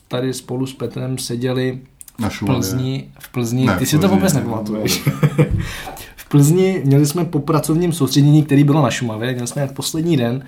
tady 0.07 0.33
spolu 0.33 0.65
s 0.65 0.73
Petrem 0.73 1.17
seděli 1.17 1.79
Na 2.19 2.29
v. 2.29 2.39
Plzni, 2.45 3.07
v 3.19 3.31
Plzni, 3.31 3.65
Ne, 3.65 3.77
ty 3.77 3.85
si 3.85 3.99
to 3.99 4.07
vůbec 4.07 4.33
ne, 4.33 4.39
nepamatuješ. 4.39 5.03
v 6.15 6.29
Plzni 6.29 6.81
měli 6.85 7.05
jsme 7.05 7.25
po 7.25 7.39
pracovním 7.39 7.93
soustředění, 7.93 8.43
který 8.43 8.63
bylo 8.63 8.81
na 8.81 8.91
Šumavě, 8.91 9.31
měli 9.31 9.47
jsme 9.47 9.61
jak 9.61 9.71
poslední 9.71 10.17
den, 10.17 10.43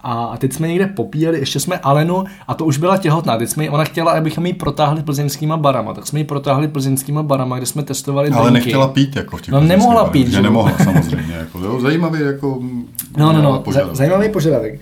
a, 0.00 0.36
teď 0.38 0.52
jsme 0.52 0.68
někde 0.68 0.86
popíjeli, 0.86 1.38
ještě 1.38 1.60
jsme 1.60 1.78
Alenu, 1.78 2.24
a 2.48 2.54
to 2.54 2.64
už 2.64 2.78
byla 2.78 2.96
těhotná, 2.96 3.36
teď 3.38 3.48
jsme, 3.48 3.64
jí- 3.64 3.70
ona 3.70 3.84
chtěla, 3.84 4.12
abychom 4.12 4.46
ji 4.46 4.52
protáhli 4.54 5.02
plzeňskýma 5.02 5.56
barama, 5.56 5.94
tak 5.94 6.06
jsme 6.06 6.18
ji 6.20 6.24
protáhli 6.24 6.68
plzeňskýma 6.68 7.22
barama, 7.22 7.56
kde 7.56 7.66
jsme 7.66 7.82
testovali 7.82 8.30
Ale 8.30 8.50
drinky. 8.50 8.66
nechtěla 8.66 8.88
pít 8.88 9.16
jako 9.16 9.36
v 9.36 9.42
těch 9.42 9.54
No, 9.54 9.60
nemohla 9.60 9.94
barech, 10.02 10.12
pít, 10.12 10.28
Že 10.28 10.42
nemohla 10.42 10.72
samozřejmě. 10.84 11.34
Jako, 11.34 11.58
jo, 11.58 11.80
zajímavý 11.80 12.20
jako... 12.20 12.58
No, 13.16 13.32
no, 13.32 13.42
no, 13.42 13.58
požadavek. 13.60 13.94
za- 13.96 13.98
zajímavý 13.98 14.28
požadavek. 14.28 14.80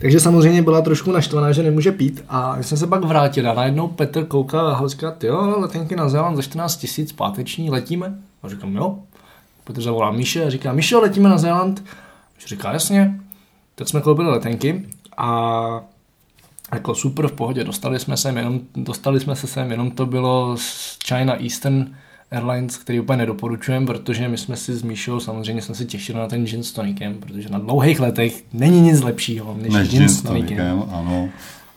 Takže 0.00 0.20
samozřejmě 0.20 0.62
byla 0.62 0.80
trošku 0.82 1.12
naštvaná, 1.12 1.52
že 1.52 1.62
nemůže 1.62 1.92
pít 1.92 2.24
a 2.28 2.54
my 2.56 2.64
jsme 2.64 2.76
se 2.76 2.86
pak 2.86 3.04
vrátili 3.04 3.46
a 3.48 3.54
najednou 3.54 3.88
Petr 3.88 4.24
koukal 4.24 4.68
a 4.68 4.82
říká, 4.88 5.14
jo, 5.22 5.54
letenky 5.60 5.96
na 5.96 6.08
Zéland 6.08 6.36
za 6.36 6.42
14 6.42 6.76
tisíc 6.76 7.12
páteční, 7.12 7.70
letíme? 7.70 8.14
A 8.42 8.48
říkám, 8.48 8.76
jo. 8.76 8.98
Petr 9.64 9.80
zavolá 9.82 10.10
Míše 10.10 10.44
a 10.44 10.50
říká, 10.50 10.72
Míšo, 10.72 11.00
letíme 11.00 11.28
na 11.28 11.38
Zéland? 11.38 11.82
A 12.44 12.48
říká, 12.48 12.72
jasně. 12.72 13.20
Tak 13.80 13.88
jsme 13.88 14.00
koupili 14.00 14.28
letenky 14.30 14.82
a 15.16 15.80
jako 16.72 16.94
super 16.94 17.28
v 17.28 17.32
pohodě, 17.32 17.64
dostali 17.64 17.98
jsme 17.98 18.16
se 18.16 18.28
jenom, 18.28 18.60
dostali 18.76 19.20
jsme 19.20 19.36
se 19.36 19.46
sem, 19.46 19.70
jenom 19.70 19.90
to 19.90 20.06
bylo 20.06 20.56
z 20.56 20.98
China 21.06 21.42
Eastern 21.42 21.86
Airlines, 22.30 22.76
který 22.76 23.00
úplně 23.00 23.16
nedoporučujeme, 23.16 23.86
protože 23.86 24.28
my 24.28 24.38
jsme 24.38 24.56
si 24.56 24.74
s 24.74 24.82
Míšou, 24.82 25.20
samozřejmě 25.20 25.62
jsme 25.62 25.74
si 25.74 25.86
těšili 25.86 26.18
na 26.18 26.26
ten 26.26 26.46
gin 26.46 26.62
s 26.62 26.72
tonikem, 26.72 27.14
protože 27.14 27.48
na 27.48 27.58
dlouhých 27.58 28.00
letech 28.00 28.44
není 28.52 28.80
nic 28.80 29.00
lepšího 29.00 29.56
než, 29.62 29.74
Než 29.74 29.90
gin 29.90 30.08
s 30.08 30.22
tonikem. 30.22 30.56
tonikem, 30.56 30.82
ano. 30.92 31.28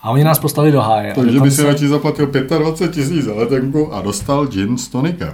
A 0.01 0.11
oni 0.11 0.23
nás 0.23 0.39
poslali 0.39 0.71
do 0.71 0.81
háje. 0.81 1.13
Takže 1.13 1.39
by 1.39 1.51
si 1.51 1.63
radši 1.63 1.87
zaplatil 1.87 2.27
25 2.27 2.91
tisíc 2.91 3.25
za 3.25 3.33
letenku 3.33 3.93
a 3.93 4.01
dostal 4.01 4.47
gin 4.47 4.77
s 4.77 4.87
tonikem. 4.87 5.33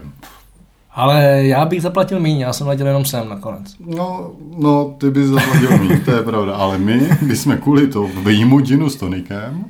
Ale 1.00 1.44
já 1.44 1.66
bych 1.66 1.82
zaplatil 1.82 2.20
méně, 2.20 2.46
já 2.46 2.54
jsem 2.54 2.68
letěl 2.68 2.88
jenom 2.88 3.06
sem 3.06 3.30
nakonec. 3.30 3.76
No, 3.80 4.32
no, 4.58 4.96
ty 4.98 5.12
bys 5.12 5.28
zaplatil 5.28 5.78
mít, 5.78 6.06
to 6.06 6.12
je 6.12 6.24
pravda, 6.24 6.56
ale 6.56 6.78
my, 6.78 7.10
my 7.22 7.36
jsme 7.36 7.58
kvůli 7.58 7.88
to 7.88 8.08
vyjmu 8.24 8.60
ginu 8.60 8.90
s 8.90 8.96
tonikem, 8.96 9.66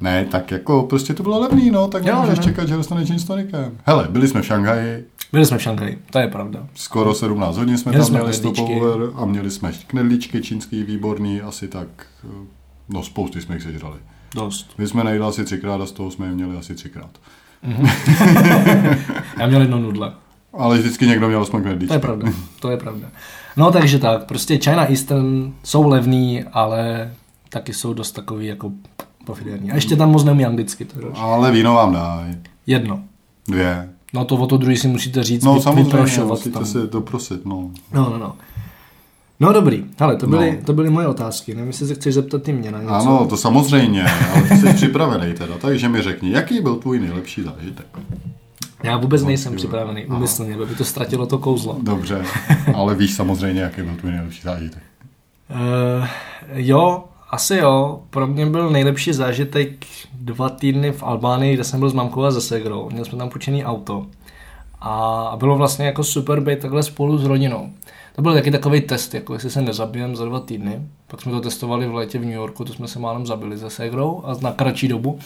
ne, 0.00 0.24
tak 0.24 0.50
jako 0.50 0.82
prostě 0.82 1.14
to 1.14 1.22
bylo 1.22 1.40
levný, 1.40 1.70
no, 1.70 1.88
tak 1.88 2.06
Jo, 2.06 2.14
nemůžeš 2.14 2.38
no. 2.38 2.44
čekat, 2.44 2.68
že 2.68 2.76
dostaneš 2.76 3.08
gin 3.08 3.18
s 3.18 3.24
tonikem. 3.24 3.72
Hele, 3.84 4.06
byli 4.10 4.28
jsme 4.28 4.42
v 4.42 4.46
Šanghaji, 4.46 5.04
Byli 5.32 5.46
jsme 5.46 5.58
v 5.58 5.62
Šanghaji, 5.62 5.98
to 6.10 6.18
je 6.18 6.28
pravda. 6.28 6.66
skoro 6.74 7.14
17 7.14 7.56
hodin 7.56 7.78
jsme 7.78 7.92
Měli 7.92 8.04
tam 8.04 8.14
měli 8.14 8.32
stopover 8.34 9.00
a 9.14 9.24
měli 9.24 9.50
jsme 9.50 9.72
knedlíčky 9.86 10.40
čínský, 10.42 10.82
výborný, 10.82 11.40
asi 11.40 11.68
tak, 11.68 11.88
eh, 12.24 12.28
no 12.88 13.02
spousty 13.02 13.40
jsme 13.40 13.54
jich 13.54 13.62
sežrali. 13.62 13.96
Dost. 14.34 14.70
My 14.78 14.86
jsme 14.88 15.04
nejedli 15.04 15.26
asi 15.28 15.44
třikrát 15.44 15.80
a 15.80 15.86
z 15.86 15.92
toho 15.92 16.10
jsme 16.10 16.26
je 16.26 16.32
měli 16.32 16.56
asi 16.56 16.74
třikrát. 16.74 17.10
Já 19.38 19.46
měl 19.46 19.60
jedno 19.60 19.78
nudle. 19.78 20.12
Ale 20.52 20.78
vždycky 20.78 21.06
někdo 21.06 21.28
měl 21.28 21.42
aspoň 21.42 21.62
knedlíčky. 21.62 21.88
To 21.88 21.94
je 21.94 21.98
pravda, 22.00 22.32
to 22.60 22.70
je 22.70 22.76
pravda. 22.76 23.06
No 23.56 23.70
takže 23.70 23.98
tak, 23.98 24.24
prostě 24.24 24.58
China 24.58 24.88
Eastern 24.90 25.52
jsou 25.64 25.88
levný, 25.88 26.44
ale 26.52 27.10
taky 27.48 27.72
jsou 27.72 27.94
dost 27.94 28.12
takový 28.12 28.46
jako 28.46 28.72
pofiderní. 29.24 29.70
A 29.72 29.74
ještě 29.74 29.96
tam 29.96 30.10
moc 30.10 30.24
neumí 30.24 30.44
anglicky, 30.46 30.84
to. 30.84 31.18
Ale 31.18 31.52
víno 31.52 31.74
vám 31.74 31.92
dají. 31.92 32.36
Jedno. 32.66 33.00
Dvě. 33.48 33.88
No 34.14 34.24
to 34.24 34.36
o 34.36 34.46
to 34.46 34.56
druhý 34.56 34.76
si 34.76 34.88
musíte 34.88 35.22
říct, 35.24 35.44
No 35.44 35.54
vy- 35.54 35.60
samozřejmě, 35.60 35.84
vyprošovat 35.84 36.30
musíte 36.30 36.50
tam. 36.50 36.64
si 36.66 36.78
doprosit, 36.92 37.46
no. 37.46 37.70
No, 37.92 38.10
no, 38.10 38.18
no. 38.18 38.36
No 39.40 39.52
dobrý, 39.52 39.84
hele, 39.98 40.16
to 40.16 40.26
byly, 40.26 40.50
No. 40.60 40.66
to 40.66 40.72
byly 40.72 40.90
moje 40.90 41.06
otázky, 41.06 41.54
nevím, 41.54 41.66
jestli 41.66 41.86
se 41.86 41.94
chceš 41.94 42.14
zeptat 42.14 42.42
ty 42.42 42.52
mě 42.52 42.70
na 42.70 42.78
něco. 42.82 42.94
Ano, 42.94 43.26
to 43.26 43.36
samozřejmě, 43.36 44.04
ale 44.04 44.42
ty 44.42 44.56
jsi 44.56 44.74
připravený 44.74 45.34
teda, 45.34 45.54
takže 45.60 45.88
mi 45.88 46.02
řekni, 46.02 46.30
jaký 46.32 46.60
byl 46.60 46.76
tvůj 46.76 47.00
nejlepší 47.00 47.42
zážitek? 47.42 47.86
Já 48.82 48.96
vůbec 48.96 49.24
nejsem 49.24 49.56
připravený, 49.56 50.06
umyslně, 50.06 50.54
aby 50.54 50.74
to 50.74 50.84
ztratilo 50.84 51.26
to 51.26 51.38
kouzlo. 51.38 51.76
Dobře, 51.82 52.24
ale 52.74 52.94
víš 52.94 53.14
samozřejmě, 53.14 53.62
jaký 53.62 53.82
byl 53.82 53.94
tvůj 53.94 54.10
nejlepší 54.12 54.42
zážitek. 54.42 54.82
Uh, 55.50 56.06
jo, 56.52 57.04
asi 57.30 57.56
jo. 57.56 58.02
Pro 58.10 58.26
mě 58.26 58.46
byl 58.46 58.70
nejlepší 58.70 59.12
zážitek 59.12 59.86
dva 60.12 60.48
týdny 60.48 60.92
v 60.92 61.02
Albánii, 61.02 61.54
kde 61.54 61.64
jsem 61.64 61.80
byl 61.80 61.90
s 61.90 61.92
mamkou 61.92 62.24
a 62.24 62.30
se 62.30 62.40
segrou. 62.40 62.90
Měli 62.90 63.06
jsme 63.06 63.18
tam 63.18 63.28
půjčený 63.30 63.64
auto. 63.64 64.06
A 64.80 65.36
bylo 65.38 65.56
vlastně 65.56 65.86
jako 65.86 66.04
super 66.04 66.40
být 66.40 66.58
takhle 66.58 66.82
spolu 66.82 67.18
s 67.18 67.24
rodinou. 67.24 67.70
To 68.20 68.22
byl 68.22 68.34
taky 68.34 68.50
takový 68.50 68.80
test, 68.80 69.14
jako 69.14 69.34
jestli 69.34 69.50
se 69.50 69.62
nezabijem 69.62 70.16
za 70.16 70.24
dva 70.24 70.40
týdny. 70.40 70.82
Pak 71.06 71.20
jsme 71.20 71.32
to 71.32 71.40
testovali 71.40 71.86
v 71.86 71.94
létě 71.94 72.18
v 72.18 72.24
New 72.24 72.34
Yorku, 72.34 72.64
to 72.64 72.72
jsme 72.72 72.88
se 72.88 72.98
málem 72.98 73.26
zabili 73.26 73.58
se 73.58 73.70
segrou 73.70 74.22
a 74.24 74.36
na 74.40 74.52
kratší 74.52 74.88
dobu. 74.88 75.18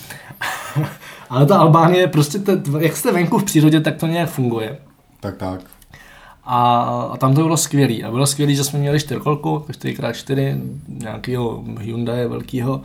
Ale 1.30 1.46
ta 1.46 1.59
Albánie, 1.59 2.09
prostě, 2.09 2.38
te, 2.38 2.62
jak 2.80 2.96
jste 2.96 3.12
venku 3.12 3.38
v 3.38 3.44
přírodě, 3.44 3.80
tak 3.80 3.96
to 3.96 4.07
nějak 4.07 4.30
funguje. 4.30 4.78
Tak, 5.20 5.37
tak. 5.37 5.61
A, 6.44 6.83
a 7.12 7.16
tam 7.16 7.35
to 7.35 7.42
bylo 7.42 7.57
skvělý. 7.57 8.04
A 8.04 8.11
bylo 8.11 8.26
skvělý, 8.26 8.57
že 8.57 8.64
jsme 8.64 8.78
měli 8.78 9.00
čtyřkolku, 9.00 9.64
4x4, 9.70 10.61
nějakého 10.88 11.64
Hyundai 11.80 12.28
velkýho. 12.28 12.83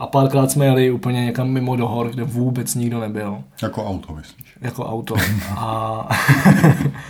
A 0.00 0.06
párkrát 0.06 0.50
jsme 0.50 0.64
jeli 0.64 0.90
úplně 0.90 1.24
někam 1.24 1.48
mimo 1.48 1.76
do 1.76 1.88
hor, 1.88 2.10
kde 2.10 2.24
vůbec 2.24 2.74
nikdo 2.74 3.00
nebyl. 3.00 3.38
Jako 3.62 3.84
auto, 3.84 4.14
myslíš? 4.14 4.46
Jako 4.60 4.84
auto. 4.86 5.14
A... 5.56 6.08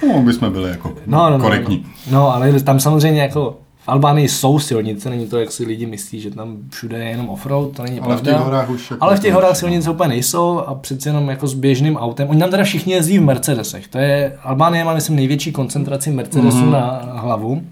No, 0.08 0.22
by 0.22 0.32
jsme 0.32 0.50
byli 0.50 0.70
jako 0.70 0.92
No, 1.06 1.30
no, 1.30 1.38
no, 1.38 1.44
korektní. 1.44 1.86
No, 2.10 2.18
no, 2.18 2.34
ale 2.34 2.60
tam 2.60 2.80
samozřejmě 2.80 3.20
jako 3.22 3.58
v 3.84 3.88
Albánii 3.88 4.28
jsou 4.28 4.58
silnice, 4.58 5.10
není 5.10 5.26
to, 5.26 5.38
jak 5.38 5.52
si 5.52 5.64
lidi 5.66 5.86
myslí, 5.86 6.20
že 6.20 6.30
tam 6.30 6.56
všude 6.70 6.98
je 6.98 7.04
jenom 7.10 7.28
offroad, 7.28 7.72
to 7.76 7.82
není 7.82 8.00
Ale 8.00 8.16
v 8.16 8.20
pravda. 8.20 8.32
těch 8.32 8.44
horách 8.44 8.70
už 8.70 8.90
jako 8.90 9.04
ale 9.04 9.16
v 9.16 9.20
těch 9.20 9.34
horách 9.34 9.56
silnice 9.56 9.90
úplně 9.90 10.08
nejsou 10.08 10.58
a 10.58 10.74
přece 10.74 11.08
jenom 11.08 11.28
jako 11.28 11.46
s 11.46 11.54
běžným 11.54 11.96
autem. 11.96 12.28
Oni 12.28 12.40
tam 12.40 12.50
teda 12.50 12.64
všichni 12.64 12.92
jezdí 12.92 13.18
v 13.18 13.22
Mercedesech. 13.22 13.88
To 13.88 13.98
je, 13.98 14.38
Albánie 14.42 14.84
má, 14.84 14.94
myslím, 14.94 15.16
největší 15.16 15.52
koncentraci 15.52 16.10
Mercedesů 16.10 16.56
Mhm. 16.56 16.66
mm-hmm. 16.68 16.72
na 16.72 17.00
hlavu. 17.14 17.62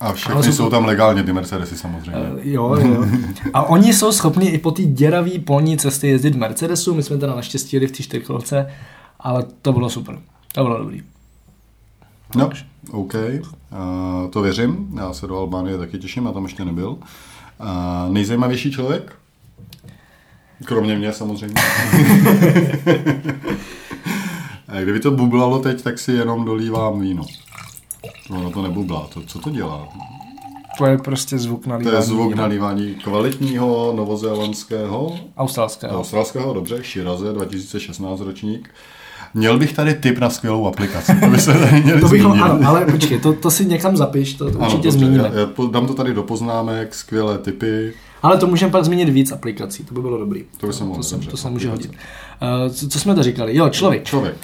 A 0.00 0.12
všechny 0.12 0.34
Ale 0.34 0.44
jsou, 0.44 0.52
jsou 0.52 0.70
tam 0.70 0.84
legálně, 0.84 1.22
ty 1.22 1.32
Mercedesy 1.32 1.76
samozřejmě. 1.76 2.20
Jo, 2.42 2.76
jo. 2.76 3.06
A 3.52 3.62
oni 3.62 3.94
jsou 3.94 4.12
schopni 4.12 4.48
i 4.48 4.58
po 4.58 4.70
té 4.70 4.82
děravé 4.82 5.30
polní 5.38 5.78
cestě 5.78 6.08
jezdit 6.08 6.34
v 6.34 6.38
Mercedesu. 6.38 6.94
My 6.94 7.02
jsme 7.02 7.18
teda 7.18 7.34
naštěstí 7.34 7.76
jeli 7.76 7.86
v 7.86 7.92
té 7.92 8.02
čtyřkolce, 8.02 8.70
ale 9.20 9.44
to 9.62 9.72
bylo 9.72 9.90
super. 9.90 10.18
To 10.54 10.62
bylo 10.62 10.78
dobrý. 10.78 11.02
No, 12.36 12.50
OK, 12.90 13.14
uh, 13.14 14.30
to 14.30 14.42
věřím. 14.42 14.88
Já 14.96 15.12
se 15.12 15.26
do 15.26 15.38
Albánie 15.38 15.78
taky 15.78 15.98
těším, 15.98 16.26
já 16.26 16.32
tam 16.32 16.44
ještě 16.44 16.64
nebyl. 16.64 16.88
Uh, 16.90 16.98
nejzajímavější 18.12 18.72
člověk? 18.72 19.16
Kromě 20.64 20.96
mě 20.96 21.12
samozřejmě. 21.12 21.54
A 24.68 24.80
Kdyby 24.82 25.00
to 25.00 25.10
bublalo 25.10 25.58
teď, 25.58 25.82
tak 25.82 25.98
si 25.98 26.12
jenom 26.12 26.44
dolívám 26.44 27.00
víno. 27.00 27.26
Ono 28.30 28.50
to 28.50 28.62
nebublá. 28.62 29.06
To, 29.14 29.22
co 29.22 29.38
to 29.38 29.50
dělá? 29.50 29.88
To 30.78 30.86
je 30.86 30.98
prostě 30.98 31.38
zvuk 31.38 31.66
na 31.66 31.78
To 31.78 31.90
je 31.90 32.02
zvuk 32.02 32.34
nalívání 32.34 32.94
kvalitního 32.94 33.92
novozélandského, 33.96 35.18
Australského. 35.36 36.00
australského, 36.00 36.54
dobře, 36.54 36.82
Shiraze, 36.82 37.32
2016 37.32 38.20
ročník. 38.20 38.70
Měl 39.34 39.58
bych 39.58 39.72
tady 39.72 39.94
tip 39.94 40.18
na 40.18 40.30
skvělou 40.30 40.66
aplikaci. 40.66 41.12
To 41.20 41.26
by 41.26 41.38
se 41.40 41.52
tady 41.52 41.82
měli 41.82 42.00
To 42.00 42.08
bychom, 42.08 42.32
zmínit. 42.32 42.50
ano, 42.50 42.68
ale 42.68 42.86
počkej, 42.86 43.20
to, 43.20 43.32
to 43.32 43.50
si 43.50 43.66
někam 43.66 43.96
zapiš, 43.96 44.34
to, 44.34 44.44
to 44.50 44.58
Ano, 44.58 44.66
určitě 44.66 44.88
dobře, 44.88 44.98
zmíníme. 44.98 45.30
Já, 45.34 45.40
já 45.40 45.48
dám 45.70 45.86
to 45.86 45.94
tady 45.94 46.14
do 46.14 46.22
poznámek, 46.22 46.94
skvělé 46.94 47.38
tipy. 47.38 47.92
Ale 48.22 48.38
to 48.38 48.46
můžeme 48.46 48.72
pak 48.72 48.84
zmínit 48.84 49.08
víc 49.08 49.32
aplikací, 49.32 49.84
to 49.84 49.94
by 49.94 50.00
bylo 50.00 50.18
dobrý. 50.18 50.44
To 50.56 50.66
by 50.66 50.72
se 50.72 50.84
mohlo, 50.84 50.96
to, 50.96 51.02
se, 51.02 51.18
to 51.18 51.36
se 51.36 51.50
může 51.50 51.70
hodit. 51.70 51.90
Uh, 51.90 52.72
co, 52.72 52.88
co 52.88 52.98
jsme 53.00 53.14
to 53.14 53.22
říkali? 53.22 53.56
Jo, 53.56 53.68
člověk. 53.68 54.04
Člověk. 54.04 54.36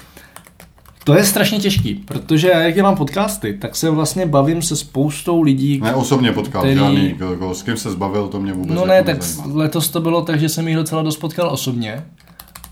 To 1.07 1.13
je 1.13 1.25
strašně 1.25 1.59
těžký, 1.59 1.93
protože 1.95 2.47
já, 2.49 2.59
jak 2.59 2.75
dělám 2.75 2.95
podcasty, 2.95 3.53
tak 3.53 3.75
se 3.75 3.89
vlastně 3.89 4.25
bavím 4.25 4.61
se 4.61 4.75
spoustou 4.75 5.41
lidí. 5.41 5.79
Ne 5.83 5.95
osobně 5.95 6.31
potkal, 6.31 6.61
Který- 6.61 6.75
žádný, 6.79 7.15
jako, 7.31 7.53
s 7.53 7.63
kým 7.63 7.77
se 7.77 7.91
zbavil, 7.91 8.27
to 8.27 8.39
mě 8.39 8.53
vůbec 8.53 8.69
no 8.75 8.75
jako 8.75 8.87
ne, 8.87 9.03
tak 9.03 9.17
nezajímá. 9.17 9.55
letos 9.57 9.89
to 9.89 10.01
bylo 10.01 10.21
tak, 10.21 10.39
že 10.39 10.49
jsem 10.49 10.67
jich 10.67 10.77
docela 10.77 11.01
dost 11.01 11.17
potkal 11.17 11.49
osobně. 11.49 12.05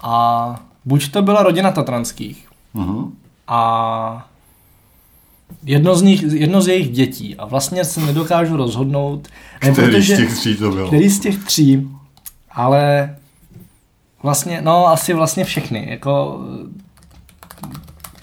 A 0.02 0.56
buď 0.86 1.12
to 1.12 1.22
byla 1.22 1.44
rodina 1.44 1.72
Tatranských 1.72 2.48
Mhm. 2.74 3.12
a 3.48 4.28
jedno 5.64 5.96
z, 5.96 6.02
nich, 6.02 6.24
jedno 6.24 6.62
z 6.62 6.68
jejich 6.68 6.90
dětí. 6.92 7.36
A 7.36 7.46
vlastně 7.46 7.86
se 7.86 8.02
nedokážu 8.02 8.58
rozhodnout, 8.58 9.28
ne, 9.64 9.72
Který 9.72 9.88
protože, 9.88 10.16
z 10.16 10.20
těch 10.20 10.34
tří 10.34 10.56
to 10.56 10.72
byl? 10.72 10.88
který 10.88 11.10
z 11.10 11.20
těch 11.20 11.44
tří, 11.44 11.90
ale 12.52 13.16
vlastně, 14.24 14.62
no 14.62 14.88
asi 14.88 15.14
vlastně 15.14 15.44
všechny. 15.44 15.88
Jako, 15.90 16.42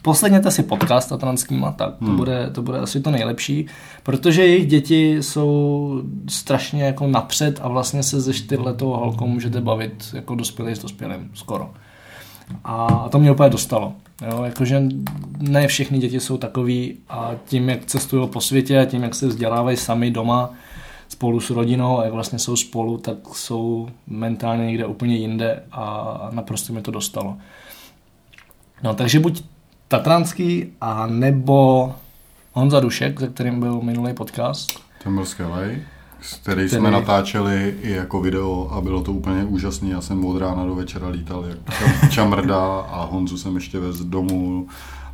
poslechněte 0.03 0.51
si 0.51 0.63
podcast 0.63 1.09
Tatranskýma, 1.09 1.73
tak 1.73 1.99
to, 1.99 2.05
Hmm. 2.05 2.17
bude, 2.17 2.51
to 2.51 2.63
bude 2.63 2.79
asi 2.79 3.01
to 3.01 3.11
nejlepší, 3.11 3.67
protože 4.03 4.47
jejich 4.47 4.67
děti 4.67 5.23
jsou 5.23 6.03
strašně 6.29 6.85
jako 6.85 7.07
napřed 7.07 7.61
a 7.63 7.69
vlastně 7.69 8.03
se 8.03 8.21
ze 8.21 8.35
čtyřletou 8.35 8.89
holkou 8.89 9.27
můžete 9.27 9.61
bavit 9.61 10.05
jako 10.15 10.35
dospělý 10.35 10.77
s 10.77 10.79
dospělým, 10.79 11.31
skoro. 11.35 11.71
A 12.65 13.09
to 13.09 13.19
mě 13.19 13.33
úplně 13.33 13.51
dostalo. 13.51 13.93
Jo, 14.31 14.43
jakože 14.45 14.83
ne 15.39 15.67
všechny 15.69 15.99
děti 15.99 16.21
jsou 16.21 16.37
takový 16.37 16.97
a 17.09 17.31
tím, 17.47 17.69
jak 17.69 17.85
cestují 17.85 18.29
po 18.29 18.41
světě 18.41 18.81
a 18.81 18.85
tím, 18.85 19.03
jak 19.03 19.15
se 19.15 19.27
vzdělávají 19.27 19.77
sami 19.77 20.11
doma 20.11 20.51
spolu 21.09 21.41
s 21.41 21.51
rodinou 21.51 21.99
a 21.99 22.05
jak 22.05 22.13
vlastně 22.13 22.39
jsou 22.39 22.57
spolu, 22.57 22.99
tak 22.99 23.17
jsou 23.33 23.89
mentálně 24.07 24.67
někde 24.67 24.87
úplně 24.87 25.17
jinde 25.17 25.63
a 25.73 26.29
naprosto 26.33 26.73
mi 26.73 26.83
to 26.83 26.91
dostalo. 26.91 27.37
No, 28.83 28.95
takže 28.95 29.21
buď 29.21 29.43
Tatranský 29.93 30.67
a 30.81 31.07
nebo 31.07 31.95
Honza 32.53 32.81
Dušek, 32.81 33.21
se 33.21 33.29
kterým 33.29 33.61
byl 33.61 33.81
minulý 33.81 34.15
podcast. 34.15 34.81
Ten 35.05 35.15
byl 35.15 35.25
skvělej, 35.25 35.83
s 36.21 36.35
který 36.35 36.69
Ten 36.69 36.79
jsme 36.79 36.91
natáčeli 36.91 37.75
i 37.83 37.91
jako 37.93 38.21
video 38.21 38.69
a 38.71 38.81
bylo 38.81 39.03
to 39.03 39.13
úplně 39.13 39.45
úžasné. 39.45 39.89
Já 39.91 40.01
jsem 40.01 40.25
od 40.25 40.39
rána 40.39 40.65
do 40.65 40.75
večera 40.75 41.09
lítal 41.09 41.45
jak 41.49 41.59
čam- 41.79 42.11
čamrda 42.11 42.59
a 42.81 43.05
Honzu 43.05 43.39
jsem 43.39 43.55
ještě 43.55 43.81
vez 43.81 43.97
domů 43.97 44.67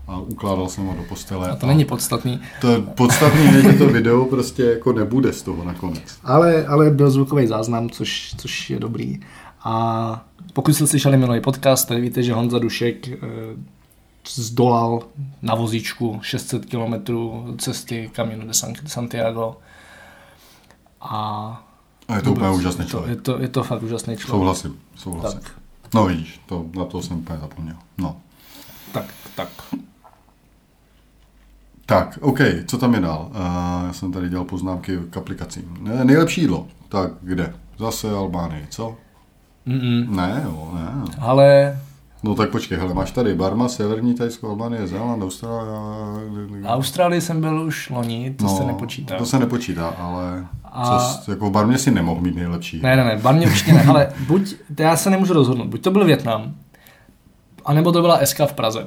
a 0.09 0.19
ukládal 0.19 0.69
jsem 0.69 0.87
ho 0.87 0.95
do 0.95 1.03
postele. 1.03 1.51
A 1.51 1.57
to 1.57 1.67
není 1.67 1.85
podstatný. 1.85 2.41
To 2.61 2.83
podstatný 2.83 3.45
je, 3.45 3.63
že 3.63 3.73
to 3.73 3.87
video 3.87 4.25
prostě 4.25 4.63
jako 4.63 4.93
nebude 4.93 5.33
z 5.33 5.43
toho 5.43 5.65
nakonec. 5.65 6.19
Ale, 6.25 6.67
ale 6.67 6.91
byl 6.91 7.11
zvukový 7.11 7.47
záznam, 7.47 7.91
což, 7.91 8.35
což 8.37 8.71
je 8.71 8.81
dobrý. 8.81 9.21
A 9.65 10.25
pokud 10.53 10.75
jste 10.75 10.87
slyšeli 10.87 11.17
minulý 11.17 11.41
podcast, 11.41 11.89
tak 11.89 12.01
víte, 12.01 12.23
že 12.23 12.33
Honza 12.35 12.59
Dušek 12.59 13.09
eh, 13.09 13.17
zdolal 14.35 15.03
na 15.43 15.55
vozíčku 15.55 16.19
600 16.23 16.67
km 16.67 16.95
cesty 17.59 18.11
Camino 18.15 18.47
de 18.47 18.53
San- 18.53 18.87
Santiago. 18.87 19.57
A 21.01 21.65
A 22.09 22.17
je 22.17 22.23
to 22.23 22.31
úplně 22.33 22.47
vůbec, 22.49 22.61
úžasný 22.61 22.81
je 22.83 22.85
to, 22.87 22.91
člověk. 22.91 23.17
je, 23.19 23.23
to, 23.23 23.39
je 23.43 23.49
to 23.49 23.63
fakt 23.65 23.83
úžasný 23.83 24.17
člověk. 24.17 24.31
Souhlasím, 24.39 24.79
souhlasím. 24.97 25.41
Tak, 25.41 25.53
No 25.95 26.07
vidíš, 26.07 26.41
to, 26.47 26.65
na 26.77 26.85
to 26.85 27.03
jsem 27.03 27.17
úplně 27.19 27.39
zapomněl. 27.39 27.77
No. 27.99 28.17
tak, 28.93 29.05
tak. 29.37 29.49
Tak, 31.87 32.19
OK, 32.23 32.39
co 32.67 32.79
tam 32.79 32.95
je 32.95 33.01
dál? 33.01 33.29
Uh, 33.31 33.37
já 33.87 33.93
jsem 33.93 34.13
tady 34.13 34.29
dělal 34.29 34.45
poznámky 34.45 34.99
k 35.11 35.17
aplikacím. 35.17 35.77
Ne, 35.81 36.05
nejlepší 36.05 36.41
jídlo. 36.41 36.67
Tak 36.89 37.11
kde? 37.23 37.55
Zase 37.79 38.11
Albánii, 38.11 38.67
co? 38.71 38.97
Mm-mm. 39.67 40.09
Ne, 40.11 40.41
jo, 40.45 40.71
ne. 40.75 40.93
Ale 41.21 41.79
No 42.23 42.35
tak 42.35 42.51
počkej, 42.51 42.79
hele, 42.79 42.95
máš 42.95 43.11
tady 43.11 43.35
Barma, 43.35 43.69
Severní 43.69 44.15
Tajsko, 44.15 44.49
Albánie, 44.49 44.87
Zéland, 44.87 45.23
Austrálie. 45.23 45.73
Austrálii 46.67 47.21
jsem 47.21 47.41
byl 47.41 47.63
už 47.63 47.91
loni, 47.91 48.35
to 48.39 48.49
se 48.49 48.65
nepočítá. 48.65 49.15
No, 49.15 49.19
To 49.21 49.27
se 49.27 49.39
nepočítá, 49.39 49.89
ale 49.89 50.47
A- 50.65 50.99
co, 51.25 51.31
jako 51.31 51.47
v 51.49 51.53
Barmě 51.53 51.79
si 51.79 51.91
nemohl 51.91 52.21
mít 52.21 52.35
nejlepší. 52.37 52.81
Ne, 52.83 52.97
ne, 52.97 53.05
ne, 53.05 53.17
barmě 53.17 53.47
určitě 53.47 53.73
ne, 53.73 53.85
ale 53.85 54.09
buď, 54.27 54.55
já 54.79 54.97
se 54.97 55.11
nemůžu 55.11 55.33
rozhodnout, 55.33 55.67
buď 55.69 55.81
to 55.83 55.91
byl 55.91 56.05
Větnam, 56.05 56.55
anebo 57.65 57.93
to 57.93 58.01
byla 58.01 58.19
SK 58.27 58.41
v 58.47 58.53
Praze. 58.53 58.87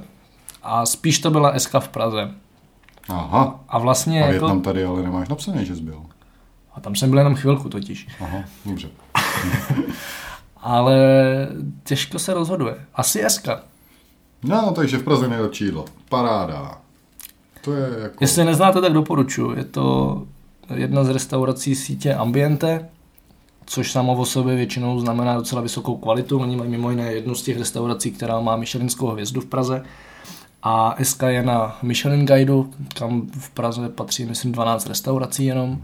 A 0.64 0.86
spíš 0.86 1.20
to 1.20 1.32
byla 1.32 1.60
SK 1.60 1.74
v 1.80 1.88
Praze. 1.88 2.32
Aha, 3.10 3.60
A 3.70 3.80
vlastně 3.80 4.18
a 4.24 4.28
jako, 4.28 4.32
Větnam 4.32 4.62
tady 4.62 4.84
ale 4.86 5.02
nemáš 5.04 5.30
napsaný, 5.30 5.66
že 5.66 5.76
jsi 5.76 5.82
byl. 5.82 6.02
a 6.76 6.80
tam 6.82 6.96
jsem 6.96 7.10
byl 7.10 7.20
jenom 7.20 7.36
chvilku 7.36 7.70
totiž. 7.70 8.08
Aha, 8.22 8.44
dobře. 8.66 8.88
Ale 10.62 10.98
těžko 11.84 12.20
se 12.20 12.34
rozhoduje. 12.34 12.76
Asi 12.96 13.24
SK. 13.28 13.48
No, 14.44 14.72
takže 14.76 14.98
v 14.98 15.04
Praze 15.04 15.28
nejlepší 15.28 15.66
jídlo. 15.66 15.86
Paráda. 16.10 16.78
To 17.62 17.74
je 17.74 17.90
jako... 18.02 18.18
Jestli 18.22 18.46
neznáte, 18.46 18.82
tak 18.82 18.94
doporučuji. 18.94 19.58
Je 19.58 19.64
to 19.64 20.24
jedna 20.76 21.04
z 21.04 21.10
restaurací 21.10 21.76
sítě 21.76 22.14
Ambiente, 22.14 22.90
což 23.66 23.92
samo 23.92 24.14
o 24.14 24.26
sobě 24.26 24.56
většinou 24.56 25.00
znamená 25.00 25.36
docela 25.36 25.62
vysokou 25.62 25.98
kvalitu. 25.98 26.40
Oni 26.40 26.56
mají 26.56 26.70
mimo 26.70 26.90
jiné 26.90 27.14
jednu 27.14 27.36
z 27.36 27.44
těch 27.44 27.58
restaurací, 27.58 28.12
která 28.12 28.40
má 28.40 28.56
Michelinskou 28.56 29.08
hvězdu 29.08 29.42
v 29.42 29.46
Praze. 29.46 29.84
A 30.64 30.96
SK 31.04 31.24
je 31.28 31.44
na 31.44 31.78
Michelin 31.82 32.26
Guideu, 32.26 32.74
kam 32.98 33.28
v 33.40 33.50
Praze 33.50 33.90
patří, 33.90 34.26
myslím, 34.26 34.52
12 34.52 34.88
restaurací 34.88 35.46
jenom. 35.46 35.82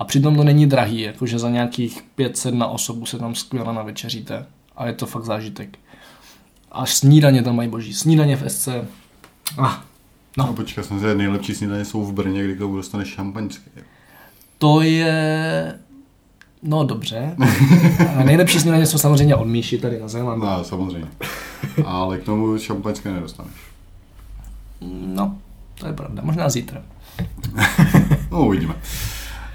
A 0.00 0.04
přitom 0.04 0.36
to 0.36 0.44
není 0.44 0.66
drahý, 0.66 1.00
jakože 1.00 1.38
za 1.38 1.50
nějakých 1.50 2.02
500 2.14 2.54
na 2.54 2.66
osobu 2.66 3.06
se 3.06 3.18
tam 3.18 3.34
skvěle 3.34 3.74
navečeříte. 3.74 4.46
A 4.76 4.86
je 4.86 4.92
to 4.92 5.06
fakt 5.06 5.24
zážitek. 5.24 5.78
A 6.72 6.86
snídaně 6.86 7.42
tam 7.42 7.56
mají 7.56 7.68
boží. 7.68 7.94
Snídaně 7.94 8.36
v 8.36 8.50
SC. 8.50 8.68
Ah, 9.58 9.82
No, 10.36 10.46
no 10.46 10.52
počkej, 10.52 10.84
jsem 10.84 11.00
si 11.00 11.14
nejlepší 11.14 11.54
snídaně 11.54 11.84
jsou 11.84 12.04
v 12.04 12.12
Brně, 12.12 12.44
kdy 12.44 12.56
tomu 12.56 12.76
dostaneš 12.76 13.08
šampaňské. 13.08 13.70
To 14.58 14.80
je... 14.80 15.78
No 16.62 16.84
dobře. 16.84 17.36
A 18.16 18.24
nejlepší 18.24 18.60
snídaně 18.60 18.86
jsou 18.86 18.98
samozřejmě 18.98 19.36
od 19.36 19.44
Míši 19.44 19.78
tady 19.78 20.00
na 20.00 20.08
Zélandu. 20.08 20.46
No, 20.46 20.64
samozřejmě. 20.64 21.08
Ale 21.84 22.18
k 22.18 22.24
tomu 22.24 22.58
šampaňské 22.58 23.12
nedostaneš. 23.12 23.54
No, 25.06 25.38
to 25.74 25.86
je 25.86 25.92
pravda. 25.92 26.22
Možná 26.24 26.48
zítra. 26.48 26.82
No, 28.30 28.46
uvidíme. 28.46 28.74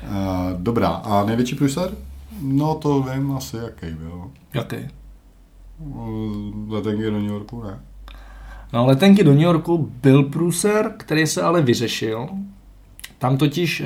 Uh, 0.09 0.61
dobrá, 0.61 0.87
a 0.87 1.25
největší 1.25 1.55
průser? 1.55 1.91
No, 2.41 2.75
to 2.75 3.01
vím 3.01 3.31
asi, 3.31 3.57
jaký 3.57 3.95
byl. 3.95 4.31
Jaký? 4.53 4.75
Letenky 6.67 7.03
do 7.03 7.11
New 7.11 7.31
Yorku, 7.31 7.63
ne? 7.63 7.79
No, 8.73 8.85
letenky 8.85 9.23
do 9.23 9.31
New 9.31 9.41
Yorku 9.41 9.91
byl 10.01 10.23
průser, 10.23 10.93
který 10.97 11.27
se 11.27 11.41
ale 11.41 11.61
vyřešil. 11.61 12.29
Tam 13.17 13.37
totiž, 13.37 13.81
eh, 13.81 13.85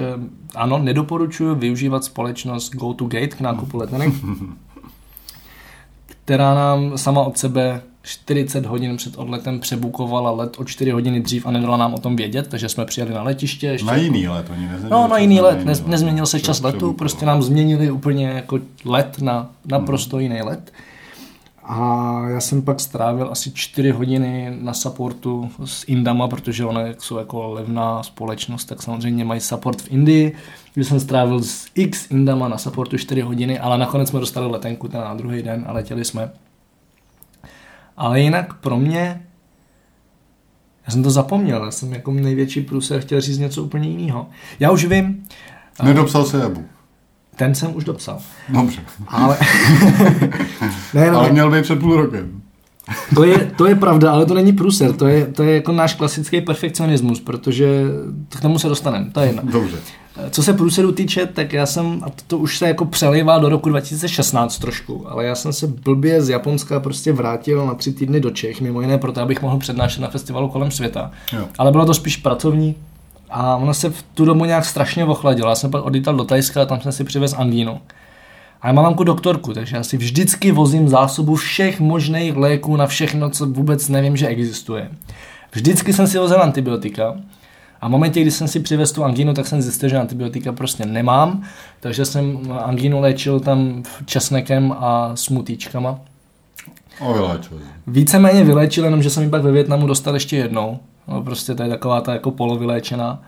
ano, 0.55 0.77
nedoporučuji 0.77 1.55
využívat 1.55 2.03
společnost 2.03 2.75
Go 2.75 2.93
to 2.93 3.05
Gate 3.05 3.27
k 3.27 3.41
nákupu 3.41 3.77
letenek, 3.77 4.13
která 6.05 6.55
nám 6.55 6.97
sama 6.97 7.21
od 7.21 7.37
sebe 7.37 7.81
40 8.03 8.65
hodin 8.65 8.97
před 8.97 9.17
odletem 9.17 9.59
přebukovala 9.59 10.31
let 10.31 10.55
o 10.57 10.65
4 10.65 10.91
hodiny 10.91 11.19
dřív 11.19 11.45
a 11.45 11.51
nedala 11.51 11.77
nám 11.77 11.93
o 11.93 11.99
tom 11.99 12.15
vědět, 12.15 12.47
takže 12.47 12.69
jsme 12.69 12.85
přijeli 12.85 13.13
na 13.13 13.23
letiště. 13.23 13.67
Ještě 13.67 13.85
Na 13.85 13.95
jiný 13.95 14.27
let, 14.27 14.45
oni 14.49 14.61
nezměnili 14.61 14.89
No, 14.89 15.07
na 15.07 15.17
jiný 15.17 15.39
let, 15.41 15.65
Nez, 15.65 15.85
nezměnil 15.85 16.25
se 16.25 16.39
čas 16.39 16.61
letu, 16.61 16.93
prostě 16.93 17.25
nám 17.25 17.41
změnili 17.41 17.91
úplně 17.91 18.27
jako 18.27 18.59
let 18.85 19.21
na 19.21 19.49
naprosto 19.65 20.15
Hmm. 20.17 20.23
jiný 20.23 20.41
let. 20.41 20.71
A 21.63 22.21
já 22.29 22.39
jsem 22.39 22.61
pak 22.61 22.79
strávil 22.79 23.29
asi 23.31 23.51
4 23.51 23.91
hodiny 23.91 24.57
na 24.61 24.73
supportu 24.73 25.49
s 25.65 25.83
Indama, 25.87 26.27
protože 26.27 26.65
one 26.65 26.87
jak 26.87 27.03
jsou 27.03 27.17
jako 27.17 27.53
levná 27.53 28.03
společnost, 28.03 28.65
tak 28.65 28.81
samozřejmě 28.81 29.25
mají 29.25 29.41
support 29.41 29.81
v 29.81 29.91
Indii. 29.91 30.35
Když 30.73 30.87
jsem 30.87 30.99
strávil 30.99 31.43
s 31.43 31.67
X 31.75 32.11
Indama 32.11 32.47
na 32.47 32.57
supportu 32.57 32.97
4 32.97 33.21
hodiny, 33.21 33.59
ale 33.59 33.77
nakonec 33.77 34.09
jsme 34.09 34.19
dostali 34.19 34.47
letenku 34.51 34.87
ten 34.87 35.01
na 35.01 35.13
druhý 35.13 35.43
den 35.43 35.63
a 35.67 35.71
letěli 35.73 36.05
jsme. 36.05 36.31
Ale 37.99 38.21
jinak 38.21 38.53
pro 38.53 38.77
mě, 38.77 39.21
já 40.87 40.91
jsem 40.93 41.03
to 41.03 41.09
zapomněl, 41.11 41.65
já 41.65 41.71
jsem 41.71 41.93
jako 41.93 42.11
největší 42.11 42.61
průser 42.61 43.01
chtěl 43.01 43.21
říct 43.21 43.37
něco 43.37 43.63
úplně 43.63 43.89
jiného. 43.89 44.29
Já 44.59 44.71
už 44.71 44.85
vím, 44.85 45.23
Nedopsal 45.83 46.25
se 46.25 46.45
Ebu. 46.45 46.65
ten 47.35 47.55
jsem 47.55 47.75
už 47.75 47.83
dopsal. 47.83 48.19
Dobře. 48.49 48.81
Ale, 49.07 49.37
ne, 50.93 51.11
no, 51.11 51.17
Ale 51.19 51.31
měl 51.31 51.51
být 51.51 51.61
před 51.61 51.79
půl 51.79 51.95
rokem. 52.01 52.41
to, 53.15 53.23
je, 53.23 53.37
to 53.57 53.65
je 53.65 53.75
pravda, 53.75 54.11
ale 54.11 54.25
to 54.25 54.33
není 54.33 54.53
průser, 54.53 54.93
to 54.93 55.07
je, 55.07 55.25
to 55.25 55.43
je 55.43 55.55
jako 55.55 55.71
náš 55.71 55.93
klasický 55.93 56.41
perfekcionismus, 56.41 57.19
protože 57.19 57.83
k 58.29 58.41
tomu 58.41 58.59
se 58.59 58.67
dostaneme, 58.69 59.11
to 59.11 59.19
je 59.19 59.27
jedno. 59.27 59.41
Dobře. 59.51 59.77
Co 60.29 60.43
se 60.43 60.53
průseru 60.53 60.91
týče, 60.91 61.25
tak 61.25 61.53
já 61.53 61.65
jsem, 61.65 62.01
a 62.03 62.09
to, 62.09 62.23
to 62.27 62.37
už 62.37 62.57
se 62.57 62.67
jako 62.67 62.85
přelejvá 62.85 63.37
do 63.37 63.49
roku 63.49 63.69
2016 63.69 64.57
trošku, 64.57 65.11
ale 65.11 65.25
já 65.25 65.35
jsem 65.35 65.53
se 65.53 65.67
blbě 65.67 66.21
z 66.21 66.29
Japonska 66.29 66.79
prostě 66.79 67.13
vrátil 67.13 67.65
na 67.65 67.73
tři 67.75 67.93
týdny 67.93 68.19
do 68.19 68.29
Čech, 68.29 68.61
mimo 68.61 68.81
jiné 68.81 68.97
proto, 68.97 69.21
abych 69.21 69.41
mohl 69.41 69.57
přednášet 69.57 70.01
na 70.01 70.07
festivalu 70.07 70.49
kolem 70.49 70.71
světa. 70.71 71.11
Jo. 71.33 71.47
Ale 71.57 71.71
bylo 71.71 71.85
to 71.85 71.93
spíš 71.93 72.17
pracovní 72.17 72.75
a 73.29 73.55
ono 73.55 73.73
se 73.73 73.89
v 73.89 74.03
tu 74.13 74.25
dobu 74.25 74.45
nějak 74.45 74.65
strašně 74.65 75.05
ochladilo. 75.05 75.49
Já 75.49 75.55
jsem 75.55 75.71
pak 75.71 75.85
odjítal 75.85 76.15
do 76.15 76.23
Tajska 76.23 76.61
a 76.61 76.65
tam 76.65 76.81
jsem 76.81 76.91
si 76.91 77.03
přivez 77.03 77.33
angínu. 77.37 77.81
A 78.61 78.67
já 78.67 78.73
mám 78.73 78.85
mamku 78.85 79.03
doktorku, 79.03 79.53
takže 79.53 79.75
já 79.75 79.83
si 79.83 79.97
vždycky 79.97 80.51
vozím 80.51 80.89
zásobu 80.89 81.35
všech 81.35 81.79
možných 81.79 82.35
léků 82.35 82.75
na 82.75 82.87
všechno, 82.87 83.29
co 83.29 83.45
vůbec 83.45 83.89
nevím, 83.89 84.17
že 84.17 84.27
existuje. 84.27 84.89
Vždycky 85.51 85.93
jsem 85.93 86.07
si 86.07 86.17
vozil 86.17 86.41
antibiotika 86.41 87.15
a 87.81 87.87
v 87.87 87.91
momentě, 87.91 88.21
kdy 88.21 88.31
jsem 88.31 88.47
si 88.47 88.59
přivez 88.59 88.91
tu 88.91 89.03
angínu, 89.03 89.33
tak 89.33 89.47
jsem 89.47 89.61
zjistil, 89.61 89.89
že 89.89 89.97
antibiotika 89.97 90.51
prostě 90.51 90.85
nemám, 90.85 91.43
takže 91.79 92.05
jsem 92.05 92.51
angínu 92.63 92.99
léčil 92.99 93.39
tam 93.39 93.83
česnekem 94.05 94.75
a 94.77 95.11
smutíčkama. 95.15 95.99
O 96.99 97.13
vyléčil. 97.13 97.59
Víceméně 97.87 98.43
vylečil, 98.43 98.83
jenom 98.83 99.03
že 99.03 99.09
jsem 99.09 99.23
ji 99.23 99.29
pak 99.29 99.41
ve 99.41 99.51
Větnamu 99.51 99.87
dostal 99.87 100.13
ještě 100.13 100.37
jednou. 100.37 100.79
No, 101.07 101.23
prostě 101.23 101.55
to 101.55 101.63
je 101.63 101.69
taková 101.69 102.01
ta 102.01 102.13
jako 102.13 102.31
polovyléčená. 102.31 103.23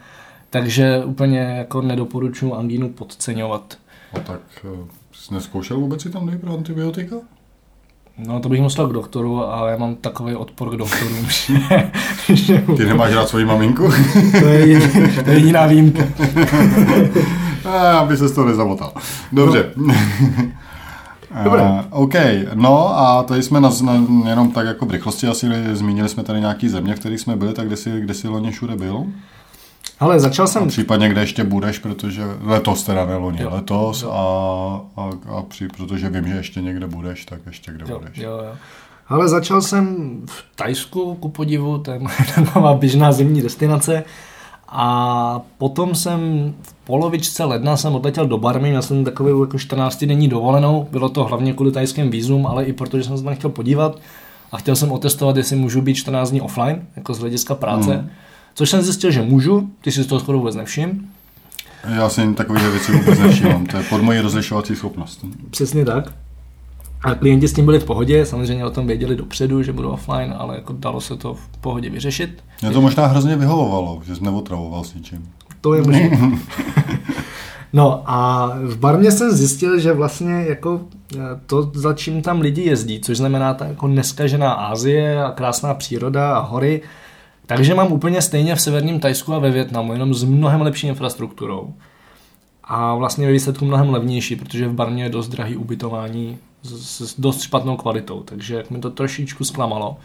Takže 0.50 1.04
úplně 1.06 1.40
jako 1.40 1.82
nedoporučuji 1.82 2.56
angínu 2.56 2.90
podceňovat. 2.90 3.78
A 4.14 4.20
tak 4.20 4.42
eh, 4.66 4.88
jsi 5.12 5.34
neskoušel 5.34 5.80
vůbec 5.80 6.02
si 6.02 6.10
tam 6.10 6.26
dojít 6.26 6.42
pro 6.42 6.54
antibiotika? 6.54 7.16
No 8.18 8.40
to 8.40 8.50
bych 8.50 8.62
musel 8.62 8.88
k 8.88 8.94
doktoru, 8.94 9.46
ale 9.46 9.72
já 9.72 9.78
mám 9.78 9.96
takový 9.96 10.36
odpor 10.36 10.70
k 10.76 10.78
doktorům, 10.78 11.26
že, 11.30 12.36
že 12.36 12.64
Ty 12.78 12.86
nemáš 12.86 13.14
rád 13.14 13.30
svoji 13.30 13.46
maminku? 13.46 13.92
to, 14.40 14.46
je 14.48 14.80
to 15.24 15.30
je 15.30 15.36
jediná 15.36 15.66
výjimka. 15.66 16.04
A, 17.66 17.98
aby 17.98 18.18
se 18.18 18.30
to 18.30 18.46
nezamotal. 18.46 18.94
Dobře. 19.32 19.72
No. 19.76 19.94
Dobré. 21.44 21.62
Uh, 21.62 21.80
OK, 21.90 22.14
no 22.54 23.00
a 23.00 23.24
tady 23.24 23.44
jsme 23.44 23.62
na, 23.62 23.70
na, 23.82 23.94
jenom 24.30 24.52
tak 24.52 24.68
jako 24.68 24.86
v 24.86 24.92
rychlosti 24.92 25.28
asi 25.28 25.48
zmínili 25.74 26.10
jsme 26.10 26.24
tady 26.24 26.40
nějaký 26.40 26.70
země, 26.70 26.96
v 26.96 27.00
kterých 27.00 27.20
jsme 27.20 27.36
byli, 27.36 27.54
tak 27.54 27.68
kde 27.68 27.78
jsi, 27.78 28.02
kde 28.02 28.14
jsi 28.14 28.28
loni 28.28 28.52
všude 28.52 28.76
byl? 28.76 29.06
Ale 30.02 30.20
začal 30.20 30.48
jsem, 30.48 30.68
Případně 30.68 31.10
kde 31.10 31.22
ještě 31.22 31.44
budeš, 31.44 31.80
protože 31.80 32.22
letos 32.42 32.84
teda 32.84 33.06
ne 33.06 33.16
loni, 33.16 33.42
Jo. 33.42 33.50
letos 33.54 34.04
Jo. 34.04 34.12
a, 34.12 35.02
a, 35.02 35.10
a 35.38 35.42
při, 35.42 35.68
protože 35.68 36.10
vím, 36.10 36.28
že 36.28 36.34
ještě 36.36 36.62
někde 36.62 36.88
budeš, 36.88 37.26
tak 37.26 37.40
ještě 37.46 37.72
kde 37.72 37.86
jo, 37.90 38.00
budeš. 38.00 38.18
jo, 38.18 38.32
jo. 38.32 38.52
Ale 39.08 39.30
začal 39.30 39.62
jsem 39.62 40.16
v 40.26 40.46
Tajsku, 40.56 41.16
ku 41.16 41.30
podivu, 41.30 41.78
to 41.78 41.92
je 41.92 42.00
moje 42.00 42.16
taková 42.36 42.74
běžná 42.74 43.12
zimní 43.12 43.42
destinace. 43.42 44.04
A 44.74 45.42
potom 45.58 45.96
jsem 45.96 46.54
v 46.62 46.74
polovičce 46.74 47.44
ledna 47.44 47.78
jsem 47.78 47.96
odletěl 47.96 48.26
do 48.28 48.38
Barmy, 48.38 48.70
měl 48.70 48.82
jsem 48.82 49.06
takovou 49.06 49.44
jako 49.44 49.60
14 49.60 50.04
denní 50.04 50.28
dovolenou, 50.28 50.88
bylo 50.92 51.10
to 51.10 51.24
hlavně 51.24 51.54
kvůli 51.54 51.72
tajským 51.72 52.10
vízum, 52.10 52.48
ale 52.48 52.64
i 52.64 52.74
protože 52.74 53.04
jsem 53.04 53.18
se 53.18 53.24
tam 53.24 53.36
chtěl 53.36 53.50
podívat 53.50 53.98
a 54.52 54.58
chtěl 54.58 54.76
jsem 54.76 54.92
otestovat, 54.92 55.36
jestli 55.38 55.56
můžu 55.56 55.82
být 55.82 55.96
14 55.96 56.30
dní 56.30 56.42
offline, 56.42 56.82
jako 56.96 57.14
z 57.14 57.20
hlediska 57.20 57.56
práce. 57.56 57.98
Mm. 57.98 58.10
Což 58.54 58.70
jsem 58.70 58.82
zjistil, 58.82 59.12
že 59.12 59.22
můžu, 59.22 59.70
ty 59.82 59.92
si 59.92 60.04
z 60.04 60.08
toho 60.08 60.20
skoro 60.20 60.38
vůbec 60.38 60.56
nevšim. 60.56 61.10
Já 61.96 62.10
si 62.10 62.22
jen 62.22 62.36
takové 62.36 62.70
věci 62.72 62.92
vůbec 62.92 63.20
nevšímám, 63.20 63.66
to 63.66 63.78
je 63.78 63.84
pod 63.84 64.02
moji 64.02 64.20
rozlišovací 64.20 64.76
schopnost. 64.76 65.26
Přesně 65.50 65.86
tak. 65.86 66.14
A 67.04 67.16
klienti 67.16 67.48
s 67.48 67.54
tím 67.54 67.66
byli 67.66 67.80
v 67.80 67.86
pohodě, 67.86 68.26
samozřejmě 68.26 68.66
o 68.66 68.70
tom 68.70 68.88
věděli 68.88 69.16
dopředu, 69.16 69.64
že 69.64 69.74
budu 69.74 69.90
offline, 69.90 70.36
ale 70.38 70.56
jako 70.56 70.74
dalo 70.74 71.02
se 71.02 71.16
to 71.18 71.34
v 71.34 71.48
pohodě 71.62 71.90
vyřešit. 71.90 72.44
Mě 72.62 72.72
to 72.72 72.82
možná 72.82 73.06
hrozně 73.06 73.36
vyhovovalo, 73.36 74.02
že 74.06 74.16
jsi 74.16 74.24
neotravoval 74.24 74.84
s 74.84 74.94
ničím. 74.94 75.30
To 75.62 75.74
je 75.74 75.82
možné. 75.82 76.10
No 77.74 78.04
a 78.06 78.52
v 78.64 78.78
Barmě 78.78 79.12
jsem 79.12 79.32
zjistil, 79.32 79.80
že 79.80 79.94
vlastně 79.94 80.34
jako 80.34 80.82
eh, 81.16 81.20
to, 81.46 81.72
za 81.74 81.94
čím 81.94 82.22
tam 82.22 82.42
lidi 82.42 82.62
jezdí, 82.62 83.02
což 83.02 83.18
znamená 83.18 83.54
ta 83.54 83.66
jako 83.66 83.88
neskažená 83.88 84.52
Asie 84.52 85.24
a 85.24 85.32
krásná 85.32 85.74
příroda 85.74 86.36
a 86.36 86.40
hory, 86.40 86.82
takže 87.56 87.76
mám 87.76 87.92
úplně 87.92 88.22
stejně 88.22 88.56
v 88.56 88.62
severním 88.62 89.00
Tajsku 89.00 89.34
a 89.34 89.40
ve 89.40 89.52
Větnamu, 89.52 89.94
jenom 89.94 90.14
s 90.14 90.24
mnohem 90.24 90.62
lepší 90.62 90.88
infrastrukturou. 90.88 91.74
A 92.64 92.96
vlastně 92.96 93.26
ve 93.26 93.32
výsledku 93.32 93.66
mnohem 93.66 93.90
levnější, 93.90 94.36
protože 94.36 94.68
v 94.68 94.74
Barmě 94.74 95.04
je 95.04 95.10
dost 95.10 95.28
drahý 95.28 95.56
ubytování 95.56 96.38
s, 96.64 97.02
s 97.02 97.20
dost 97.20 97.42
špatnou 97.42 97.78
kvalitou, 97.78 98.24
takže 98.24 98.64
mi 98.70 98.80
to 98.80 98.92
trošičku 98.92 99.44
zklamalo. 99.44 99.98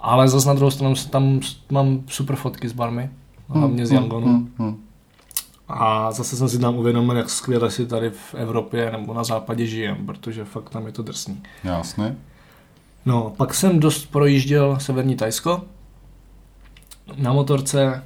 Ale 0.00 0.28
zase 0.28 0.48
na 0.48 0.54
druhou 0.54 0.70
stranu 0.70 0.94
tam 1.10 1.40
mám 1.70 2.02
super 2.08 2.36
fotky 2.36 2.68
z 2.68 2.72
Barmy, 2.72 3.10
hlavně 3.48 3.86
z 3.86 3.92
Yangonu. 3.92 4.26
Hmm, 4.26 4.52
hmm. 4.58 4.80
A 5.68 6.12
zase 6.12 6.36
jsem 6.36 6.48
si 6.48 6.58
tam 6.58 6.76
uvědomil, 6.76 7.16
jak 7.16 7.30
skvěle 7.30 7.70
si 7.70 7.86
tady 7.86 8.10
v 8.10 8.34
Evropě 8.34 8.90
nebo 8.92 9.14
na 9.14 9.24
západě 9.24 9.66
žijem, 9.66 10.06
protože 10.06 10.44
fakt 10.44 10.70
tam 10.70 10.86
je 10.86 10.92
to 10.92 11.02
drsný. 11.02 11.42
Jasně. 11.64 12.16
No, 13.06 13.32
pak 13.36 13.54
jsem 13.54 13.80
dost 13.80 14.06
projížděl 14.06 14.78
severní 14.80 15.16
Tajsko 15.16 15.62
na 17.16 17.32
motorce. 17.32 18.02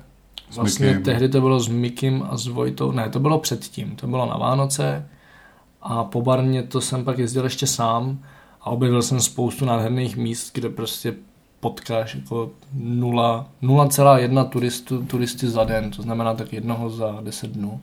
S 0.50 0.56
Vlastně 0.56 0.86
Mikim. 0.86 1.02
tehdy 1.02 1.28
to 1.28 1.40
bylo 1.40 1.60
s 1.60 1.68
Mikim 1.68 2.24
a 2.30 2.36
s 2.36 2.46
Vojtou. 2.46 2.92
Ne, 2.92 3.08
to 3.08 3.20
bylo 3.20 3.38
předtím. 3.38 3.96
To 3.96 4.06
bylo 4.06 4.26
na 4.26 4.36
Vánoce. 4.36 5.08
A 5.82 6.04
po 6.04 6.22
Barmě 6.22 6.62
to 6.62 6.80
jsem 6.80 7.04
pak 7.04 7.18
jezdil 7.18 7.44
ještě 7.44 7.66
sám 7.66 8.18
a 8.60 8.66
objevil 8.70 9.02
jsem 9.02 9.20
spoustu 9.20 9.64
nádherných 9.64 10.16
míst, 10.16 10.50
kde 10.54 10.68
prostě 10.68 11.14
potkáš 11.60 12.14
jako 12.14 12.50
0, 12.72 13.46
0,1 13.62 14.48
turistu, 14.48 15.02
turisty 15.04 15.48
za 15.48 15.64
den, 15.64 15.90
to 15.90 16.02
znamená 16.02 16.34
tak 16.34 16.52
jednoho 16.52 16.90
za 16.90 17.18
10 17.22 17.50
dnů. 17.50 17.80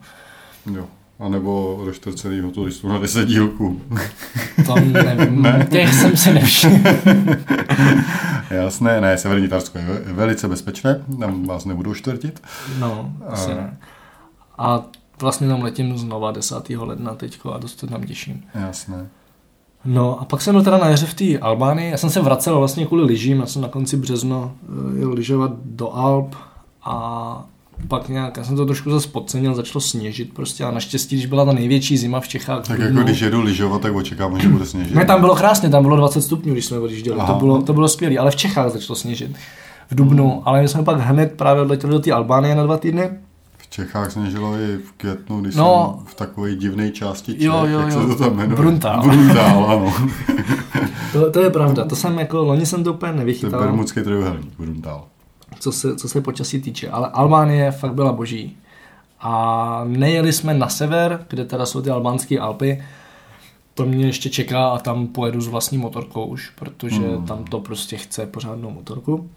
Jo. 0.74 0.86
A 1.22 1.28
nebo 1.28 1.80
roštrceného 1.84 2.50
turistu 2.50 2.88
na 2.88 2.98
10 2.98 3.28
dílků. 3.28 3.80
To 4.66 4.74
nevím, 4.80 5.42
ne. 5.42 5.66
těch 5.70 5.94
jsem 5.94 6.16
si 6.16 6.32
nevšiml. 6.34 6.78
Jasné, 8.50 9.00
ne, 9.00 9.18
severní 9.18 9.48
Tarsko 9.48 9.78
je 9.78 9.84
ve- 9.84 10.12
velice 10.12 10.48
bezpečné, 10.48 11.04
tam 11.20 11.44
vás 11.46 11.64
nebudou 11.64 11.94
čtvrtit. 11.94 12.42
No, 12.78 13.12
asi 13.28 13.50
ne. 13.50 13.76
A 14.58 14.82
vlastně 15.20 15.48
tam 15.48 15.62
letím 15.62 15.98
znova 15.98 16.30
10. 16.32 16.70
ledna 16.70 17.14
teďko 17.14 17.52
a 17.54 17.58
dost 17.58 17.78
se 17.78 17.86
tam 17.86 18.04
těším. 18.04 18.42
Jasné. 18.54 19.08
No 19.84 20.20
a 20.20 20.24
pak 20.24 20.42
jsem 20.42 20.54
byl 20.54 20.62
teda 20.64 20.78
na 20.78 20.88
jaře 20.88 21.06
v 21.06 21.14
té 21.14 21.38
Albánii. 21.38 21.90
Já 21.90 21.96
jsem 21.96 22.10
se 22.10 22.20
vracel 22.20 22.58
vlastně 22.58 22.86
kvůli 22.86 23.04
lyžím. 23.04 23.40
Já 23.40 23.46
jsem 23.46 23.62
na 23.62 23.68
konci 23.68 23.96
března 23.96 24.50
eh, 24.94 24.98
jel 25.00 25.10
lyžovat 25.12 25.52
do 25.64 25.94
Alp 25.96 26.34
a 26.84 27.44
pak 27.88 28.08
nějak, 28.08 28.36
já 28.36 28.44
jsem 28.44 28.56
to 28.56 28.66
trošku 28.66 28.90
zase 28.90 29.08
podcenil, 29.08 29.54
začalo 29.54 29.80
sněžit 29.80 30.34
prostě 30.34 30.64
a 30.64 30.70
naštěstí, 30.70 31.16
když 31.16 31.26
byla 31.26 31.44
ta 31.44 31.52
největší 31.52 31.96
zima 31.96 32.20
v 32.20 32.28
Čechách. 32.28 32.66
Tak 32.68 32.78
jako 32.78 32.98
když 32.98 33.20
jedu 33.20 33.40
lyžovat, 33.42 33.82
tak 33.82 33.94
očekávám, 33.94 34.40
že 34.40 34.48
bude 34.48 34.66
sněžit. 34.66 34.94
Ne, 34.94 35.04
tam 35.04 35.20
bylo 35.20 35.34
krásně, 35.36 35.68
tam 35.70 35.82
bylo 35.82 35.96
20 35.96 36.22
stupňů, 36.22 36.52
když 36.52 36.64
jsme 36.64 36.78
odjížděli. 36.78 37.20
Aha. 37.20 37.32
To 37.32 37.38
bylo, 37.38 37.62
to 37.62 37.72
bylo 37.72 37.88
skvělé, 37.88 38.16
ale 38.18 38.30
v 38.30 38.36
Čechách 38.36 38.70
začalo 38.72 38.96
sněžit. 38.96 39.36
V 39.90 39.94
Dubnu, 39.94 40.42
ale 40.44 40.62
my 40.62 40.68
jsme 40.68 40.82
pak 40.82 41.00
hned 41.00 41.32
právě 41.36 41.62
odletěli 41.62 41.92
do 41.92 41.98
té 42.00 42.12
Albánie 42.12 42.54
na 42.54 42.62
dva 42.62 42.76
týdny. 42.76 43.10
V 43.58 43.70
Čechách 43.70 44.12
sněžilo 44.12 44.54
i 44.54 44.76
v 44.76 44.92
květnu, 44.96 45.40
když 45.40 45.54
No. 45.56 45.94
jsem 45.96 46.06
v 46.06 46.14
takové 46.14 46.54
divné 46.54 46.90
části 46.90 47.32
Čech, 47.32 47.42
Jo, 47.42 47.64
jo, 47.66 47.78
jak 47.80 47.92
se 47.92 47.98
jo. 47.98 48.06
to 48.08 48.14
tam 48.14 48.36
jmenuje? 48.36 48.56
Bruntál. 48.56 49.02
Bruntál, 49.02 49.64
ano. 49.70 49.94
To, 51.12 51.30
to 51.30 51.40
je 51.40 51.50
pravda, 51.50 51.84
to 51.84 51.96
jsem 51.96 52.18
jako, 52.18 52.44
loni 52.44 52.66
jsem 52.66 52.84
to 52.84 52.92
úplně 52.92 53.12
To 53.12 53.16
je 53.16 53.18
nevychytal, 53.18 53.60
Bermudský 53.60 54.00
trojuhelník, 54.02 54.52
Bruntál. 54.58 55.04
Co 55.58 55.72
se, 55.72 55.96
co 55.96 56.08
se 56.08 56.20
počasí 56.20 56.60
týče, 56.60 56.90
ale 56.90 57.08
Albánie 57.08 57.70
fakt 57.70 57.94
byla 57.94 58.12
boží. 58.12 58.56
A 59.20 59.84
nejeli 59.86 60.32
jsme 60.32 60.54
na 60.54 60.68
sever, 60.68 61.26
kde 61.28 61.44
teda 61.44 61.66
jsou 61.66 61.82
ty 61.82 61.90
albánské 61.90 62.38
Alpy, 62.38 62.84
to 63.74 63.84
mě 63.86 64.06
ještě 64.06 64.30
čeká 64.30 64.68
a 64.68 64.78
tam 64.78 65.06
pojedu 65.06 65.40
s 65.40 65.48
vlastní 65.48 65.78
motorkou 65.78 66.24
už, 66.24 66.50
protože 66.50 66.96
Hmm. 67.08 67.26
tam 67.26 67.44
to 67.44 67.60
prostě 67.60 67.96
chce 67.96 68.26
pořádnou 68.26 68.70
motorku. 68.70 69.30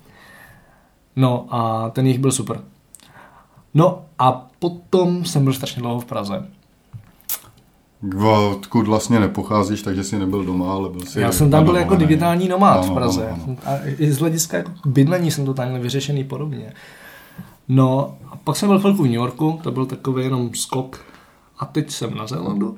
No 1.16 1.46
a 1.50 1.90
ten 1.90 2.08
jich 2.08 2.20
byl 2.20 2.32
super. 2.32 2.62
No 3.74 4.06
a 4.20 4.48
potom 4.60 5.26
jsem 5.26 5.44
byl 5.44 5.54
strašně 5.54 5.82
dlouho 5.82 6.00
v 6.00 6.06
Praze. 6.06 6.46
Odkud 8.52 8.88
vlastně 8.88 9.20
nepocházíš, 9.20 9.82
takže 9.82 10.04
jsi 10.04 10.20
nebyl 10.20 10.44
doma, 10.46 10.74
ale 10.74 10.90
byl 10.90 11.02
jsi 11.02 11.20
Já 11.22 11.32
jsem 11.32 11.52
tam 11.52 11.64
byl 11.66 11.76
jako 11.76 11.96
digitální 11.96 12.48
nomád 12.48 12.82
v 12.82 12.86
Ano, 12.86 12.96
Praze. 12.96 13.28
ano, 13.30 13.44
ano. 13.48 13.56
A 13.66 13.72
i 13.98 14.12
z 14.12 14.20
hlediska 14.20 14.58
jako 14.58 14.72
bydlení 14.86 15.32
jsem 15.32 15.46
to 15.46 15.54
takhle 15.54 15.80
vyřešený 15.80 16.24
podobně. 16.24 16.74
No 17.68 18.16
a 18.32 18.36
pak 18.36 18.56
jsem 18.56 18.70
byl 18.70 18.80
chvilku 18.80 19.02
v 19.04 19.06
New 19.06 19.14
Yorku, 19.16 19.60
to 19.64 19.72
byl 19.72 19.86
takový 19.86 20.24
jenom 20.24 20.50
skok. 20.54 21.00
A 21.60 21.66
teď 21.66 21.92
jsem 21.92 22.16
na 22.16 22.28
Zélandu. 22.28 22.78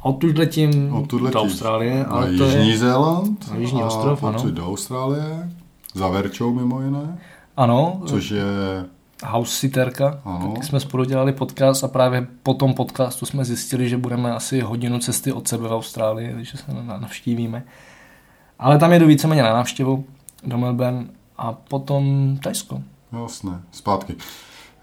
A 0.00 0.04
Odtud 0.04 0.38
letím 0.38 0.94
Odtud 0.94 1.22
do 1.22 1.40
Austrálie. 1.40 1.98
Na 1.98 2.04
Ale 2.10 2.26
to 2.36 2.44
Jižní 2.44 2.68
je, 2.70 2.78
Zéland. 2.78 3.50
Na 3.50 3.56
Jižní 3.56 3.82
a 3.82 3.86
ostrov, 3.86 4.24
ano. 4.24 4.50
do 4.50 4.66
Austrálie. 4.66 5.50
Za 5.94 6.08
Verčou 6.08 6.54
mimo 6.54 6.80
jiné. 6.82 7.18
ano, 7.56 8.02
Což 8.06 8.30
je... 8.30 8.44
house 9.24 9.56
sitterka. 9.56 10.20
Ano. 10.24 10.52
Tak 10.54 10.64
jsme 10.64 10.80
spolu 10.80 11.04
dělali 11.04 11.32
podcast 11.32 11.84
a 11.84 11.88
právě 11.88 12.26
po 12.42 12.54
tom 12.54 12.74
podcastu 12.74 13.26
jsme 13.26 13.44
zjistili, 13.44 13.88
že 13.88 13.96
budeme 13.96 14.32
asi 14.32 14.60
hodinu 14.60 14.98
cesty 14.98 15.32
od 15.32 15.48
sebe 15.48 15.68
v 15.68 15.72
Austrálii, 15.72 16.32
když 16.32 16.50
se 16.50 16.72
na- 16.74 16.98
navštívíme. 16.98 17.64
Ale 18.58 18.78
tam 18.78 18.92
jedu 18.92 19.06
víceméně 19.06 19.42
na 19.42 19.52
návštěvu 19.52 20.04
do 20.44 20.58
Melbourne 20.58 21.06
a 21.38 21.52
potom 21.52 22.36
Tajsko. 22.42 22.82
Jasné, 23.22 23.60
zpátky. 23.72 24.14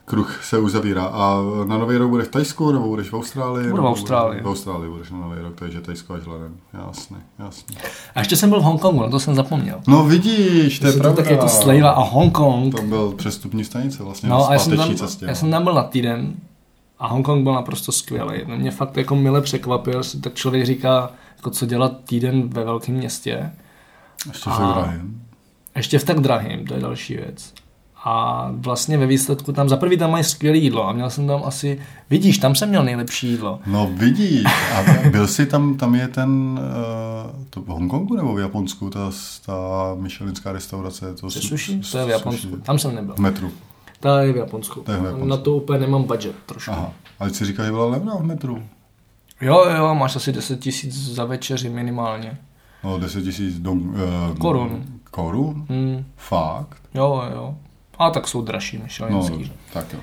Kruh 0.09 0.39
se 0.43 0.59
uzavírá. 0.59 1.03
A 1.05 1.37
na 1.65 1.77
Nový 1.77 1.97
rok 1.97 2.09
budeš 2.09 2.27
v 2.27 2.31
Tajsku, 2.31 2.71
nebo 2.71 2.87
budeš 2.87 3.09
v 3.09 3.15
Austrálii? 3.15 3.69
Budu 3.71 3.83
v 3.83 3.85
Austrálii. 3.85 4.41
V 4.41 4.47
Austrálii 4.47 4.89
budeš 4.89 5.11
na 5.11 5.17
Nový 5.17 5.41
rok, 5.41 5.55
takže 5.55 5.81
Tajsko 5.81 6.13
až 6.13 6.23
hledem. 6.23 6.57
Jasně, 6.87 7.17
jasně. 7.39 7.77
A 8.15 8.19
ještě 8.19 8.35
jsem 8.35 8.49
byl 8.49 8.59
v 8.59 8.63
Hongkongu, 8.63 9.01
na 9.01 9.09
to 9.09 9.19
jsem 9.19 9.35
zapomněl. 9.35 9.81
No 9.87 10.03
vidíš, 10.03 10.79
to 10.79 10.87
je 10.87 10.93
To 10.93 10.99
pravda. 10.99 11.15
tak 11.23 11.31
jako 11.31 11.49
slejva 11.49 11.89
a 11.89 12.03
Hongkong. 12.03 12.75
To 12.75 12.81
byl 12.81 13.11
přestupní 13.11 13.63
stanice 13.63 14.03
vlastně 14.03 14.29
na 14.29 14.37
No 14.37 14.49
a 14.49 14.53
já 14.53 14.59
jsem, 14.59 14.77
tam, 14.77 14.95
cestě. 14.95 15.25
já 15.25 15.35
jsem 15.35 15.51
tam 15.51 15.63
byl 15.63 15.73
na 15.73 15.83
týden 15.83 16.33
a 16.99 17.07
Hongkong 17.07 17.43
byl 17.43 17.53
naprosto 17.53 17.91
skvělý. 17.91 18.41
No, 18.47 18.57
mě 18.57 18.71
fakt 18.71 18.97
jako 18.97 19.15
mile 19.15 19.41
překvapil, 19.41 20.01
tak 20.23 20.33
člověk 20.33 20.65
říká, 20.65 21.11
jako 21.37 21.49
co 21.49 21.65
dělat 21.65 21.93
týden 22.05 22.49
ve 22.49 22.63
velkém 22.63 22.95
městě. 22.95 23.51
Ještě 24.27 24.49
a- 24.49 24.55
se 24.57 24.61
drahým. 24.79 25.23
Ještě 25.75 25.99
v 25.99 26.03
tak 26.03 26.19
drahým, 26.19 26.67
to 26.67 26.73
je 26.73 26.79
další 26.79 27.15
věc. 27.15 27.53
A 28.03 28.47
vlastně 28.55 28.97
ve 28.97 29.05
výsledku 29.07 29.51
tam, 29.53 29.69
za 29.69 29.77
prvý 29.77 29.97
tam 29.97 30.11
mají 30.11 30.23
skvělé 30.23 30.57
jídlo 30.57 30.87
a 30.87 30.91
měl 30.93 31.09
jsem 31.09 31.27
tam 31.27 31.41
asi, 31.45 31.81
vidíš, 32.09 32.37
tam 32.37 32.55
jsem 32.55 32.69
měl 32.69 32.83
nejlepší 32.83 33.27
jídlo. 33.29 33.59
No 33.65 33.89
vidíš, 33.93 34.43
a 34.45 35.09
byl 35.09 35.27
jsi 35.27 35.45
tam, 35.45 35.77
tam 35.77 35.95
je 35.95 36.07
ten, 36.07 36.59
uh, 36.59 37.45
to 37.49 37.61
v 37.61 37.65
Hongkongu 37.67 38.15
nebo 38.15 38.33
v 38.33 38.39
Japonsku, 38.39 38.89
ta, 38.89 39.11
ta 39.45 39.53
Michelinská 39.99 40.51
restaurace? 40.51 41.13
To 41.15 41.29
Se 41.31 41.39
su- 41.39 41.47
sushi? 41.47 41.79
s- 41.83 41.91
To 41.91 41.97
je 41.97 42.03
v 42.05 42.07
sushi. 42.07 42.11
Japonsku. 42.11 42.57
Tam 42.57 42.79
jsem 42.79 42.95
nebyl. 42.95 43.15
V 43.15 43.19
metru. 43.19 43.51
To 43.99 44.17
je 44.17 44.33
v 44.33 44.37
Japonsku. 44.37 44.83
Je 44.91 44.97
v 44.99 45.05
Japonsku. 45.05 45.27
Na 45.27 45.37
to 45.37 45.55
úplně 45.55 45.79
nemám 45.79 46.03
budget 46.03 46.35
trošku. 46.45 46.71
Aha. 46.71 46.93
Ale 47.19 47.29
si 47.29 47.45
říkal, 47.45 47.65
že 47.65 47.71
byla 47.71 47.85
levná 47.85 48.15
v 48.15 48.23
metru. 48.23 48.63
Jo, 49.41 49.65
jo, 49.77 49.95
máš 49.95 50.15
asi 50.15 50.31
10 50.31 50.59
tisíc 50.59 50.95
za 51.15 51.25
večeři 51.25 51.69
minimálně. 51.69 52.37
No 52.83 52.99
10 52.99 53.21
tisíc 53.21 53.59
uh, 53.67 54.35
Korun. 54.39 54.85
Korun? 55.11 55.65
Hmm, 55.69 56.05
Fakt? 56.17 56.77
jo, 56.93 57.23
jo. 57.33 57.55
A 57.99 58.09
tak 58.09 58.27
jsou 58.27 58.41
dražší 58.41 58.77
No, 58.77 58.83
myšelinský. 58.83 59.31
dobře, 59.37 59.51
tak 59.73 59.85
jo. 59.93 59.99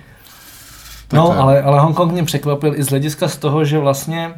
No, 1.12 1.26
to 1.26 1.32
je- 1.32 1.38
ale, 1.38 1.62
ale 1.62 1.80
Hongkong 1.80 2.12
mě 2.12 2.24
překvapil 2.24 2.74
i 2.76 2.82
z 2.82 2.88
hlediska 2.88 3.28
z 3.28 3.36
toho, 3.36 3.64
že 3.64 3.78
vlastně 3.78 4.34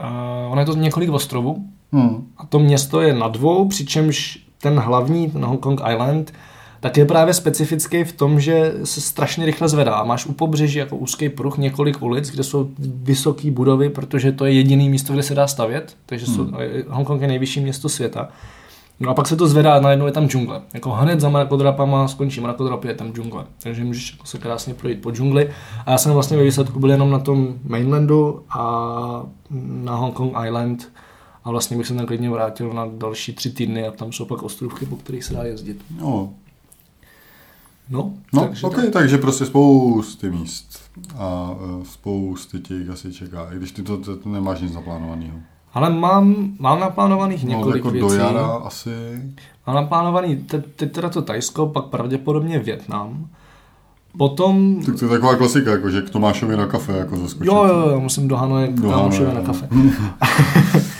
uh, 0.00 0.52
ono 0.52 0.60
je 0.60 0.66
to 0.66 0.74
několik 0.74 1.10
ostrovů 1.10 1.64
Hmm. 1.92 2.26
a 2.38 2.46
to 2.46 2.58
město 2.58 3.00
je 3.00 3.14
na 3.14 3.28
dvou, 3.28 3.68
přičemž 3.68 4.38
ten 4.62 4.78
hlavní, 4.78 5.30
ten 5.30 5.44
Hongkong 5.44 5.80
Island, 5.92 6.32
tak 6.80 6.96
je 6.96 7.04
právě 7.04 7.34
specifický 7.34 8.04
v 8.04 8.12
tom, 8.12 8.40
že 8.40 8.72
se 8.84 9.00
strašně 9.00 9.46
rychle 9.46 9.68
zvedá. 9.68 10.04
Máš 10.04 10.26
u 10.26 10.32
pobřeží 10.32 10.78
jako 10.78 10.96
úzký 10.96 11.28
pruh 11.28 11.58
několik 11.58 12.02
ulic, 12.02 12.30
kde 12.30 12.42
jsou 12.42 12.70
vysoké 12.78 13.50
budovy, 13.50 13.90
protože 13.90 14.32
to 14.32 14.44
je 14.44 14.52
jediné 14.52 14.84
místo, 14.84 15.12
kde 15.12 15.22
se 15.22 15.34
dá 15.34 15.46
stavět. 15.46 15.96
Takže 16.06 16.26
jsou, 16.26 16.46
Hongkong 16.88 17.22
je 17.22 17.28
nejvyšší 17.28 17.60
město 17.60 17.88
světa. 17.88 18.28
No 19.00 19.10
a 19.10 19.14
pak 19.14 19.28
se 19.28 19.36
to 19.36 19.48
zvedá 19.48 19.80
najednou 19.80 20.06
je 20.06 20.12
tam 20.12 20.28
džungle. 20.28 20.62
Jako 20.74 20.90
hned 20.90 21.20
za 21.20 21.28
mrakodrapama 21.28 22.08
skončí 22.08 22.40
mrakodrapy, 22.40 22.88
je 22.88 22.94
tam 22.94 23.12
džungle. 23.12 23.46
Takže 23.62 23.84
můžeš 23.84 24.12
jako 24.12 24.26
se 24.26 24.38
krásně 24.38 24.74
projít 24.74 25.02
po 25.02 25.10
džungli. 25.10 25.50
A 25.86 25.90
já 25.90 25.98
jsem 25.98 26.12
vlastně 26.12 26.36
ve 26.36 26.42
výsledku 26.42 26.80
byl 26.80 26.90
jenom 26.90 27.10
na 27.10 27.18
tom 27.18 27.54
mainlandu 27.64 28.42
a 28.50 29.26
na 29.50 29.94
Hong 29.94 30.14
Kong 30.14 30.32
Island. 30.46 30.92
A 31.44 31.50
vlastně 31.50 31.76
bych 31.76 31.86
se 31.86 31.94
tam 31.94 32.06
klidně 32.06 32.30
vrátil 32.30 32.72
na 32.72 32.86
další 32.98 33.32
tři 33.32 33.50
týdny 33.50 33.86
a 33.86 33.90
tam 33.90 34.12
jsou 34.12 34.24
pak 34.24 34.42
ostrovky, 34.42 34.86
po 34.86 34.96
kterých 34.96 35.24
se 35.24 35.34
dá 35.34 35.44
jezdit. 35.44 35.84
No, 36.00 36.30
No, 37.90 38.12
no 38.32 38.46
takže 38.46 38.66
okay, 38.66 38.90
takže 38.90 39.18
prostě 39.18 39.46
spousty 39.46 40.30
míst 40.30 40.80
a 41.16 41.50
uh, 41.50 41.84
spousty 41.84 42.60
těch 42.60 42.88
asi 42.88 43.12
čeká, 43.12 43.52
i 43.52 43.56
když 43.56 43.72
ty 43.72 43.82
to, 43.82 43.96
to, 43.96 44.16
to 44.16 44.28
nemáš 44.28 44.60
nic 44.60 44.74
naplánovaného. 44.74 45.38
Ale 45.74 45.90
mám, 45.90 46.34
mám 46.58 46.80
naplánovaných 46.80 47.44
No, 47.44 47.50
několik 47.50 47.76
jako 47.84 47.90
věcí. 47.90 48.08
do 48.08 48.14
jara 48.22 48.46
asi. 48.46 48.90
Mám 49.66 49.76
naplánovaný 49.76 50.36
te, 50.36 50.58
teď 50.76 50.92
teda 50.92 51.08
to 51.08 51.22
Tajsko, 51.22 51.66
pak 51.66 51.84
pravděpodobně 51.84 52.58
Větnam. 52.58 53.26
Potom... 54.18 54.76
Tak 54.86 54.98
to 54.98 55.04
je 55.04 55.08
taková 55.10 55.36
klasika, 55.36 55.70
jako 55.70 55.90
že 55.90 56.02
k 56.02 56.10
Tomášovi 56.10 56.56
na 56.56 56.66
kafe 56.66 56.92
jako 56.92 57.16
zaskočit. 57.16 57.46
Jo, 57.46 57.64
jo, 57.64 57.88
jo, 57.90 58.00
musím 58.00 58.28
do 58.28 58.36
Hanoje 58.36 58.68
k 58.68 58.80
Do 58.80 58.90
kámošovi 58.90 59.26
Hanoje, 59.26 59.34
na 59.46 59.52
no. 59.52 59.54
kafe. 59.54 59.68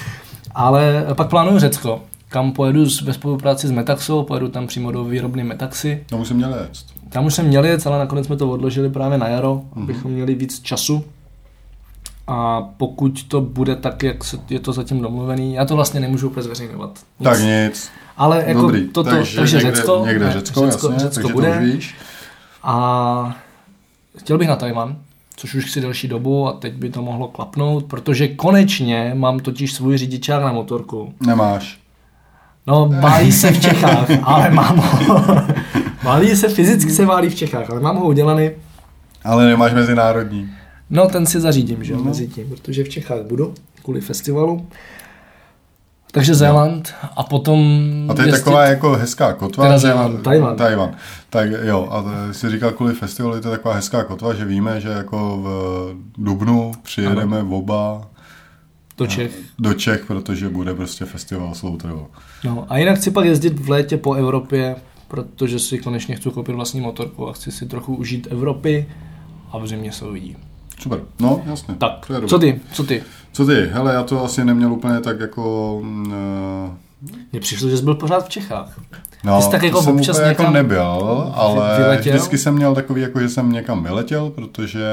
Ale 0.55 1.07
pak 1.15 1.29
plánuju 1.29 1.59
Řecko, 1.59 2.01
kam 2.29 2.53
pojedu 2.53 2.85
ve 3.05 3.13
spolupráci 3.13 3.69
s 3.69 3.71
Metaxou, 3.71 4.23
pojedu 4.23 4.49
tam 4.49 4.67
přímo 4.67 4.93
do 4.93 5.05
výrobny 5.05 5.45
Metaxy. 5.45 6.05
To 6.09 6.19
musím 6.19 6.37
měl 6.37 6.55
jet. 6.55 6.71
Tam 7.09 7.27
už 7.27 7.35
jsem 7.35 7.47
měl 7.47 7.65
jet, 7.65 7.87
ale 7.87 7.99
nakonec 7.99 8.27
jsme 8.27 8.37
to 8.37 8.51
odložili 8.51 8.91
právě 8.91 9.19
na 9.19 9.29
jaro, 9.29 9.63
Mhm. 9.75 9.83
abychom 9.85 10.11
měli 10.13 10.35
víc 10.35 10.61
času. 10.61 11.05
A 12.27 12.63
pokud 12.77 13.25
to 13.29 13.41
bude 13.41 13.77
tak, 13.77 14.03
jak 14.03 14.25
se, 14.25 14.39
je 14.51 14.61
to 14.61 14.73
zatím 14.73 15.01
domluvený, 15.01 15.55
já 15.55 15.65
to 15.65 15.77
vlastně 15.77 16.01
nemůžu 16.01 16.29
úplně 16.29 16.43
zveřejňovat. 16.43 16.99
Nic. 17.21 17.29
Tak 17.29 17.41
nic. 17.41 17.91
Ale 18.17 18.45
jako 18.47 18.61
Dobrý, 18.61 18.89
toto, 18.89 19.11
takže, 19.11 19.37
takže 19.37 19.57
někde, 19.57 19.73
Řecko, 19.73 20.03
někde 20.07 20.27
ne, 20.27 20.33
Řecko, 20.33 20.67
Řecko, 20.67 20.87
jasně, 20.87 21.01
Řecko 21.05 21.21
takže 21.21 21.33
bude. 21.33 21.59
víš. 21.61 21.95
A 22.63 23.37
chtěl 24.19 24.39
bych 24.39 24.49
na 24.49 24.57
Tajvan, 24.57 24.97
což 25.37 25.55
už 25.55 25.65
chci 25.65 25.81
delší 25.81 26.09
dobu 26.09 26.49
a 26.49 26.53
teď 26.53 26.75
by 26.75 26.91
to 26.91 27.03
mohlo 27.03 27.29
klapnout, 27.29 27.85
protože 27.85 28.29
konečně 28.29 29.13
mám 29.15 29.41
totiž 29.41 29.73
svůj 29.75 29.99
řidičák 29.99 30.43
na 30.43 30.53
motorku. 30.53 31.15
Nemáš. 31.27 31.79
No, 32.67 32.91
válí 33.01 33.33
se 33.33 33.51
v 33.53 33.61
Čechách, 33.61 34.07
ale 34.23 34.51
mám 34.51 34.77
ho. 34.79 35.25
válí 36.03 36.37
se, 36.37 36.49
fyzicky 36.49 36.91
se 36.91 37.07
válí 37.07 37.29
v 37.29 37.35
Čechách, 37.35 37.71
ale 37.71 37.81
mám 37.81 37.97
ho 37.97 38.05
udělaný. 38.05 38.51
Ale 39.25 39.47
nemáš 39.47 39.73
mezinárodní. 39.73 40.51
No, 40.91 41.07
ten 41.09 41.27
si 41.27 41.41
zařídím, 41.41 41.85
že 41.85 41.93
jo, 41.93 42.03
mezi 42.05 42.29
tím, 42.29 42.49
protože 42.49 42.85
v 42.85 42.89
Čechách 42.89 43.23
budu 43.23 43.55
kvůli 43.83 44.01
festivalu. 44.01 44.67
Takže 46.13 46.35
Zéland 46.35 46.95
a 47.17 47.23
potom... 47.23 47.61
A 48.11 48.15
to 48.15 48.23
je 48.23 48.29
jezdit- 48.29 48.39
taková 48.45 48.65
jako 48.65 48.93
hezká 48.93 49.33
kotva. 49.33 49.65
Teda 49.65 49.77
že- 49.79 49.87
Zéland, 49.87 50.23
Tajvan. 50.23 50.57
Tajvan. 50.57 50.95
Tak 51.31 51.49
jo, 51.63 51.89
a 51.91 52.05
jsi 52.33 52.51
říkal 52.51 52.73
kvůli 52.73 52.95
festivalu, 52.95 53.35
je 53.35 53.41
to 53.41 53.51
taková 53.51 53.75
hezká 53.75 54.05
kotva, 54.05 54.35
že 54.35 54.45
víme, 54.45 54.81
že 54.81 54.89
jako 54.89 55.39
v 55.43 55.95
Dubnu 56.19 56.73
přijedeme 56.83 57.39
ano. 57.41 57.57
oba 57.57 58.09
do 58.99 59.07
Čech. 59.07 59.33
do 59.59 59.75
Čech, 59.75 60.05
protože 60.07 60.49
bude 60.49 60.75
prostě 60.75 61.05
festival 61.05 61.55
Slow 61.55 61.77
Travel. 61.77 62.07
No 62.45 62.67
a 62.69 62.79
jinak 62.79 62.97
chci 62.99 63.11
pak 63.11 63.25
jezdit 63.25 63.59
v 63.61 63.71
létě 63.71 63.97
po 63.97 64.15
Evropě, 64.15 64.77
protože 65.09 65.59
si 65.59 65.79
konečně 65.79 66.17
chci 66.17 66.31
koupit 66.31 66.53
vlastní 66.55 66.81
motorku 66.81 67.29
a 67.29 67.33
chci 67.33 67.53
si 67.53 67.67
trochu 67.67 67.95
užít 67.97 68.27
Evropy 68.31 68.87
a 69.53 69.59
v 69.59 69.67
zimě 69.67 69.93
se 69.93 70.05
uvidí. 70.05 70.37
Super, 70.81 71.01
no 71.21 71.43
jasně. 71.47 71.75
Tak, 71.75 72.07
to 72.07 72.13
je 72.13 72.21
dobré. 72.21 72.29
co 72.31 72.39
ty? 72.39 72.61
Co 72.73 72.85
ty? 72.85 73.03
Co 73.33 73.47
ty? 73.47 73.67
Hele, 73.73 73.95
já 73.95 74.03
to 74.03 74.25
asi 74.25 74.45
neměl 74.45 74.73
úplně 74.73 75.01
tak 75.01 75.21
jako... 75.21 75.83
eh, 76.13 76.71
Mně 77.33 77.41
přišlo, 77.41 77.69
že 77.69 77.77
jsi 77.77 77.83
byl 77.85 77.95
pořád 77.95 78.25
v 78.27 78.29
Čechách. 78.29 78.81
No, 79.25 79.37
Ty 79.37 79.43
jsi 79.43 79.51
tak 79.51 79.63
jako 79.63 79.83
jsem 79.83 79.97
občas 79.97 80.17
úplně 80.17 80.29
jako 80.29 80.43
někam 80.43 80.55
nebyl, 80.55 81.33
ale 81.35 81.79
vyletěl? 81.79 82.13
vždycky 82.13 82.39
jsem 82.39 82.55
měl 82.55 82.75
takový, 82.75 83.03
jako 83.03 83.21
že 83.21 83.29
jsem 83.29 83.53
někam 83.53 83.83
vyletěl, 83.83 84.31
protože 84.31 84.85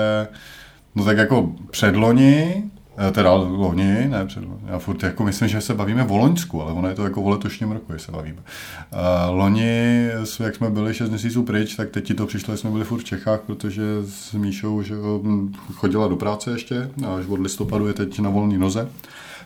no 0.95 1.05
tak 1.05 1.17
jako 1.17 1.49
předloni 1.71 2.63
Teda 3.11 3.33
loni, 3.33 4.07
ne, 4.09 4.25
před, 4.25 4.43
já 4.67 4.79
furt 4.79 5.03
jako 5.03 5.23
myslím, 5.23 5.47
že 5.47 5.61
se 5.61 5.73
bavíme 5.73 6.05
o 6.05 6.17
Loňsku, 6.17 6.61
ale 6.61 6.73
ono 6.73 6.89
je 6.89 6.95
to 6.95 7.03
jako 7.03 7.21
o 7.21 7.29
letošním 7.29 7.71
roku, 7.71 7.93
se 7.97 8.11
bavíme. 8.11 8.37
Uh, 8.37 9.35
loni, 9.37 10.07
jak 10.39 10.55
jsme 10.55 10.69
byli 10.69 10.93
6 10.93 11.09
měsíců 11.09 11.43
pryč, 11.43 11.75
tak 11.75 11.89
teď 11.89 12.05
ti 12.05 12.13
to 12.13 12.25
přišlo, 12.25 12.53
že 12.53 12.57
jsme 12.57 12.69
byli 12.69 12.83
furt 12.83 12.99
v 12.99 13.03
Čechách, 13.03 13.39
protože 13.45 13.83
s 14.05 14.33
Míšou 14.33 14.81
že 14.81 14.95
hm, 15.23 15.53
chodila 15.73 16.07
do 16.07 16.15
práce 16.15 16.51
ještě, 16.51 16.89
až 17.17 17.25
od 17.29 17.39
listopadu 17.39 17.87
je 17.87 17.93
teď 17.93 18.19
na 18.19 18.29
volné 18.29 18.57
noze 18.57 18.87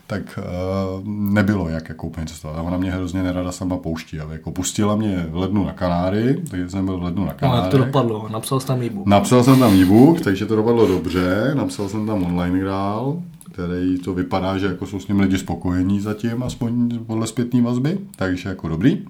tak 0.08 0.40
uh, 0.40 1.08
nebylo 1.08 1.70
jak 1.70 1.90
jako 1.90 2.08
úplně 2.08 2.28
cestovat. 2.28 2.58
Ona 2.66 2.78
mě 2.78 2.92
hrozně 2.92 3.24
nerada 3.24 3.52
sama 3.52 3.78
pouští. 3.78 4.20
Ale 4.20 4.34
jako 4.34 4.52
pustila 4.52 4.96
mě 4.96 5.28
v 5.30 5.36
lednu 5.36 5.66
na 5.66 5.74
Kanáry, 5.74 6.44
takže 6.50 6.70
jsem 6.70 6.86
byl 6.86 6.98
v 6.98 7.04
lednu 7.04 7.26
na 7.26 7.32
No, 7.32 7.38
Kanáry. 7.40 7.62
jak 7.62 7.72
to 7.72 7.78
dopadlo? 7.78 8.30
Napsal 8.32 8.60
jsi 8.60 8.68
tam 8.68 8.82
e-book. 8.82 9.08
Napsal 9.08 9.44
jsem 9.44 9.60
tam 9.60 9.74
e-book, 9.74 10.22
takže 10.22 10.46
to 10.46 10.56
dopadlo 10.56 10.88
dobře. 10.88 11.52
Napsal 11.54 11.90
jsem 11.90 12.08
tam 12.08 12.24
online 12.24 12.60
grál, 12.60 13.22
který 13.56 14.00
to 14.00 14.14
vypadá, 14.14 14.58
že 14.58 14.66
jako 14.66 14.86
jsou 14.86 15.00
s 15.00 15.08
ním 15.08 15.20
lidi 15.20 15.38
spokojení 15.38 16.00
zatím, 16.00 16.44
aspoň 16.44 17.00
podle 17.08 17.28
zpětné 17.28 17.62
vazby, 17.62 18.00
takže 18.16 18.50
jako 18.50 18.68
dobrý. 18.68 19.06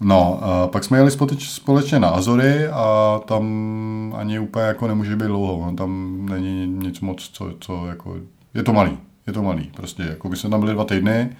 No, 0.00 0.38
a 0.42 0.68
pak 0.68 0.84
jsme 0.84 0.98
jeli 0.98 1.10
společně 1.38 1.98
na 1.98 2.08
Azory 2.08 2.68
a 2.68 3.20
tam 3.26 3.44
ani 4.16 4.38
úplně 4.38 4.64
jako 4.64 4.88
nemůže 4.88 5.16
být 5.16 5.26
dlouho, 5.26 5.58
on 5.58 5.76
tam 5.76 6.18
není 6.30 6.66
nic 6.66 7.00
moc, 7.00 7.30
co, 7.32 7.50
co 7.60 7.86
jako, 7.86 8.16
je 8.54 8.62
to 8.62 8.72
malý, 8.72 8.98
je 9.26 9.32
to 9.32 9.42
malý, 9.42 9.70
prostě, 9.76 10.02
jako 10.02 10.28
my 10.28 10.36
jsme 10.36 10.50
tam 10.50 10.60
byli 10.60 10.72
dva 10.72 10.84
týdny 10.84 11.30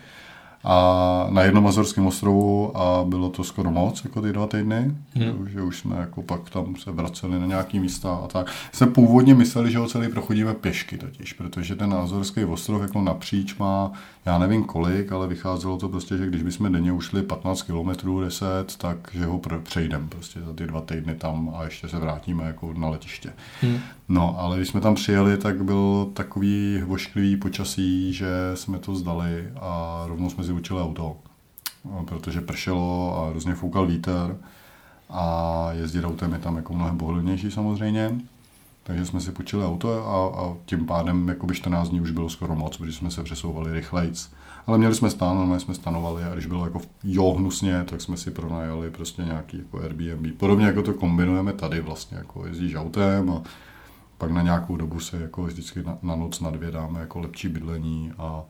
a 0.64 1.26
na 1.30 1.42
jednom 1.42 1.66
Azorském 1.66 2.06
ostrovu 2.06 2.76
a 2.76 3.04
bylo 3.04 3.30
to 3.30 3.44
skoro 3.44 3.70
moc, 3.70 4.04
jako 4.04 4.22
ty 4.22 4.32
dva 4.32 4.46
týdny, 4.46 4.94
hmm. 5.14 5.46
že, 5.46 5.52
že 5.52 5.62
už 5.62 5.78
jsme 5.78 5.96
jako 5.96 6.22
pak 6.22 6.50
tam 6.50 6.76
se 6.76 6.90
vraceli 6.90 7.40
na 7.40 7.46
nějaký 7.46 7.80
místa 7.80 8.20
a 8.24 8.28
tak. 8.28 8.52
Jsme 8.72 8.86
původně 8.86 9.34
mysleli, 9.34 9.70
že 9.70 9.78
ho 9.78 9.86
celý 9.86 10.08
prochodíme 10.08 10.54
pěšky 10.54 10.98
totiž, 10.98 11.32
protože 11.32 11.76
ten 11.76 11.94
Azorský 11.94 12.44
ostrov 12.44 12.82
jako 12.82 13.02
napříč 13.02 13.56
má, 13.56 13.92
já 14.28 14.38
nevím 14.38 14.64
kolik, 14.64 15.12
ale 15.12 15.26
vycházelo 15.26 15.78
to 15.78 15.88
prostě, 15.88 16.16
že 16.16 16.26
když 16.26 16.42
bychom 16.42 16.72
denně 16.72 16.92
ušli 16.92 17.22
15 17.22 17.62
km 17.62 18.20
10, 18.20 18.76
tak 18.78 19.10
že 19.12 19.24
ho 19.26 19.40
přejdeme 19.62 20.08
prostě 20.08 20.40
za 20.40 20.52
ty 20.52 20.66
dva 20.66 20.80
týdny 20.80 21.14
tam 21.14 21.54
a 21.56 21.64
ještě 21.64 21.88
se 21.88 21.98
vrátíme 21.98 22.44
jako 22.44 22.72
na 22.72 22.88
letiště. 22.88 23.32
Hmm. 23.62 23.78
No, 24.08 24.40
ale 24.40 24.56
když 24.56 24.68
jsme 24.68 24.80
tam 24.80 24.94
přijeli, 24.94 25.36
tak 25.36 25.64
byl 25.64 26.10
takový 26.14 26.82
vošklivý 26.86 27.36
počasí, 27.36 28.12
že 28.12 28.28
jsme 28.54 28.78
to 28.78 28.94
zdali 28.94 29.48
a 29.60 30.02
rovnou 30.06 30.30
jsme 30.30 30.44
si 30.44 30.52
učili 30.52 30.82
auto, 30.82 31.16
protože 32.04 32.40
pršelo 32.40 33.18
a 33.18 33.32
různě 33.32 33.54
foukal 33.54 33.86
vítr 33.86 34.36
a 35.10 35.68
jezdit 35.72 36.04
autem 36.04 36.32
je 36.32 36.38
tam 36.38 36.56
jako 36.56 36.74
mnohem 36.74 36.98
pohodlnější 36.98 37.50
samozřejmě. 37.50 38.20
Takže 38.88 39.06
jsme 39.06 39.20
si 39.20 39.32
počili 39.32 39.64
auto 39.64 40.08
a, 40.08 40.42
a 40.42 40.56
tím 40.64 40.86
pádem 40.86 41.28
jakoby 41.28 41.54
14 41.54 41.88
dní 41.88 42.00
už 42.00 42.10
bylo 42.10 42.30
skoro 42.30 42.54
moc, 42.54 42.76
protože 42.76 42.92
jsme 42.92 43.10
se 43.10 43.22
přesouvali 43.22 43.72
rychlejc. 43.72 44.30
Ale 44.66 44.78
měli 44.78 44.94
jsme 44.94 45.10
stán, 45.10 45.36
normálně 45.36 45.60
jsme 45.60 45.74
stanovali 45.74 46.24
a 46.24 46.32
když 46.32 46.46
bylo 46.46 46.64
jako 46.64 46.80
jo 47.04 47.30
hnusně, 47.30 47.84
tak 47.84 48.00
jsme 48.00 48.16
si 48.16 48.30
pronajali 48.30 48.90
prostě 48.90 49.22
nějaký 49.22 49.58
jako 49.58 49.78
Airbnb. 49.78 50.36
Podobně 50.36 50.66
jako 50.66 50.82
to 50.82 50.94
kombinujeme 50.94 51.52
tady 51.52 51.80
vlastně, 51.80 52.16
jako 52.16 52.46
jezdíš 52.46 52.74
autem 52.74 53.30
a 53.30 53.42
pak 54.18 54.30
na 54.30 54.42
nějakou 54.42 54.76
dobu 54.76 55.00
se 55.00 55.16
jako 55.16 55.42
vždycky 55.42 55.82
na, 55.82 55.98
na 56.02 56.16
noc 56.16 56.40
na 56.40 56.50
dvě 56.50 56.70
dáme 56.70 57.00
jako 57.00 57.18
lepší 57.18 57.48
bydlení 57.48 58.12
a 58.18 58.44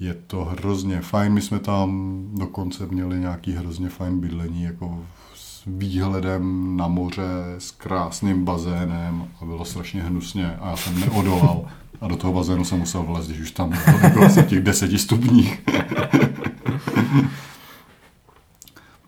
je 0.00 0.14
to 0.14 0.44
hrozně 0.44 1.00
fajn. 1.00 1.32
My 1.32 1.40
jsme 1.40 1.58
tam 1.58 2.20
dokonce 2.34 2.86
měli 2.86 3.18
nějaký 3.18 3.52
hrozně 3.52 3.88
fajn 3.88 4.20
bydlení 4.20 4.62
jako 4.62 5.04
s 5.23 5.23
výhledem 5.66 6.76
na 6.76 6.88
moře, 6.88 7.22
s 7.58 7.70
krásným 7.70 8.44
bazénem 8.44 9.28
a 9.40 9.44
bylo 9.44 9.64
strašně 9.64 10.02
hnusně 10.02 10.56
a 10.60 10.70
já 10.70 10.76
jsem 10.76 11.00
neodolal 11.00 11.64
a 12.00 12.08
do 12.08 12.16
toho 12.16 12.32
bazénu 12.32 12.64
jsem 12.64 12.78
musel 12.78 13.02
vlezt, 13.02 13.28
když 13.28 13.40
už 13.40 13.50
tam 13.50 13.72
bylo 14.12 14.24
asi 14.24 14.42
těch 14.42 14.60
deseti 14.60 14.98
stupních. 14.98 15.62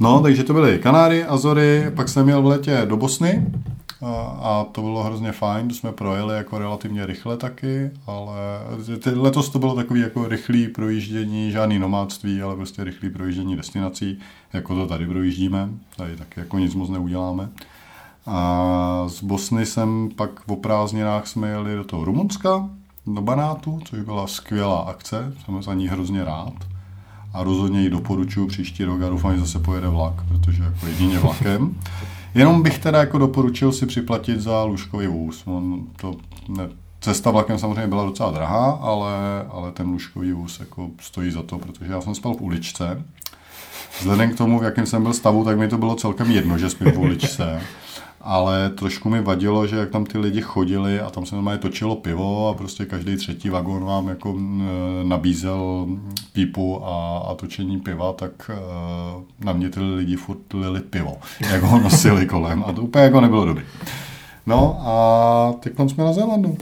No, 0.01 0.21
takže 0.21 0.45
to 0.45 0.53
byly 0.53 0.79
Kanáry, 0.79 1.25
Azory, 1.25 1.91
pak 1.95 2.09
jsem 2.09 2.25
měl 2.25 2.43
v 2.43 2.47
letě 2.47 2.83
do 2.85 2.97
Bosny 2.97 3.47
a, 4.03 4.67
to 4.73 4.83
bylo 4.83 5.03
hrozně 5.03 5.33
fajn, 5.33 5.69
to 5.69 5.75
jsme 5.75 5.93
projeli 5.93 6.37
jako 6.37 6.59
relativně 6.59 7.07
rychle 7.07 7.37
taky, 7.37 7.91
ale 8.07 8.37
letos 9.15 9.49
to 9.49 9.59
bylo 9.59 9.75
takový 9.75 10.01
jako 10.01 10.29
rychlý 10.29 10.69
projíždění, 10.69 11.51
žádný 11.51 11.79
nomádství, 11.79 12.43
ale 12.43 12.57
prostě 12.57 12.85
rychlý 12.85 13.11
projíždění 13.11 13.57
destinací, 13.57 14.19
jako 14.53 14.75
to 14.75 14.87
tady 14.87 15.07
projíždíme, 15.07 15.69
tady 15.97 16.17
taky 16.17 16.41
jako 16.41 16.59
nic 16.59 16.75
moc 16.75 16.91
neuděláme. 16.91 17.49
A 18.27 19.05
z 19.07 19.23
Bosny 19.23 19.67
jsem 19.67 20.11
pak 20.17 20.31
o 20.47 20.57
prázdninách 20.57 21.27
jsme 21.27 21.49
jeli 21.49 21.77
do 21.77 21.85
toho 21.85 22.05
Rumunska, 22.05 22.69
do 23.07 23.23
Banátu, 23.23 23.81
což 23.85 24.01
byla 24.01 24.27
skvělá 24.27 24.81
akce, 24.81 25.33
jsem 25.45 25.63
za 25.63 25.75
ní 25.75 25.89
hrozně 25.89 26.25
rád. 26.25 26.53
A 27.33 27.43
rozhodně 27.43 27.81
ji 27.81 27.91
doporučuji 27.91 28.47
příští 28.47 28.85
rok 28.85 29.03
a 29.03 29.09
doufám, 29.09 29.35
že 29.35 29.41
zase 29.41 29.59
pojede 29.59 29.89
vlak, 29.89 30.15
protože 30.29 30.63
jako 30.63 30.87
jedině 30.87 31.19
vlakem. 31.19 31.75
Jenom 32.37 32.62
bych 32.62 32.78
teda 32.78 32.99
jako 32.99 33.18
doporučil 33.18 33.72
si 33.72 33.87
připlatit 33.87 34.41
za 34.41 34.64
lůžkový 34.64 35.07
vůz. 35.07 35.43
On 35.47 35.87
to 36.01 36.16
ne, 36.49 36.68
cesta 37.01 37.30
vlakem 37.30 37.59
samozřejmě 37.59 37.87
byla 37.87 38.05
docela 38.05 38.30
drahá, 38.30 38.70
ale, 38.70 39.12
ale 39.51 39.72
ten 39.72 39.89
lůžkový 39.89 40.32
vůz 40.32 40.61
jako 40.61 40.91
stojí 41.01 41.30
za 41.30 41.43
to, 41.43 41.59
protože 41.59 41.93
já 41.93 42.01
jsem 42.01 42.14
spal 42.14 42.34
v 42.34 42.41
uličce. 42.41 43.03
Vzhledem 43.99 44.30
k 44.30 44.39
tomu, 44.39 44.59
v 44.59 44.64
jakém 44.64 44.87
jsem 44.87 45.03
byl 45.03 45.12
stavu, 45.12 45.45
tak 45.45 45.59
mi 45.59 45.68
to 45.68 45.78
bylo 45.78 45.95
celkem 45.95 46.30
jedno, 46.30 46.59
že 46.59 46.70
spím 46.70 46.93
v 46.93 46.99
uličce. 46.99 47.61
Ale 48.29 48.70
trošku 48.70 49.11
mi 49.11 49.22
vadilo, 49.22 49.66
že 49.66 49.77
jak 49.77 49.91
tam 49.91 50.07
ty 50.07 50.18
lidi 50.18 50.41
chodili 50.41 51.01
a 51.01 51.11
tam 51.11 51.27
se 51.27 51.35
normálně 51.35 51.59
točilo 51.59 51.97
pivo 51.97 52.49
a 52.49 52.55
prostě 52.55 52.87
každý 52.87 53.16
třetí 53.16 53.49
vagón 53.51 53.85
vám 53.85 54.09
jako 54.09 54.33
mm, 54.33 54.68
nabízel 55.03 55.87
pípu 56.33 56.87
a, 56.87 57.18
a 57.18 57.35
točení 57.35 57.81
piva, 57.81 58.12
tak 58.12 58.51
eh, 58.55 59.45
na 59.45 59.53
mě 59.53 59.70
ty 59.70 59.81
lidi 59.81 60.16
furt 60.16 60.53
lili 60.55 60.81
pivo, 60.81 61.16
jak 61.51 61.62
ho 61.62 61.81
nosili 61.81 62.27
kolem 62.27 62.64
a 62.66 62.72
to 62.72 62.83
úplně 62.83 63.05
jako 63.05 63.20
nebylo 63.20 63.45
dobrý. 63.45 63.64
No 64.47 64.81
a 64.81 65.53
teď 65.61 65.72
jsme 65.87 66.05
na 66.05 66.12
Zélandu. 66.12 66.57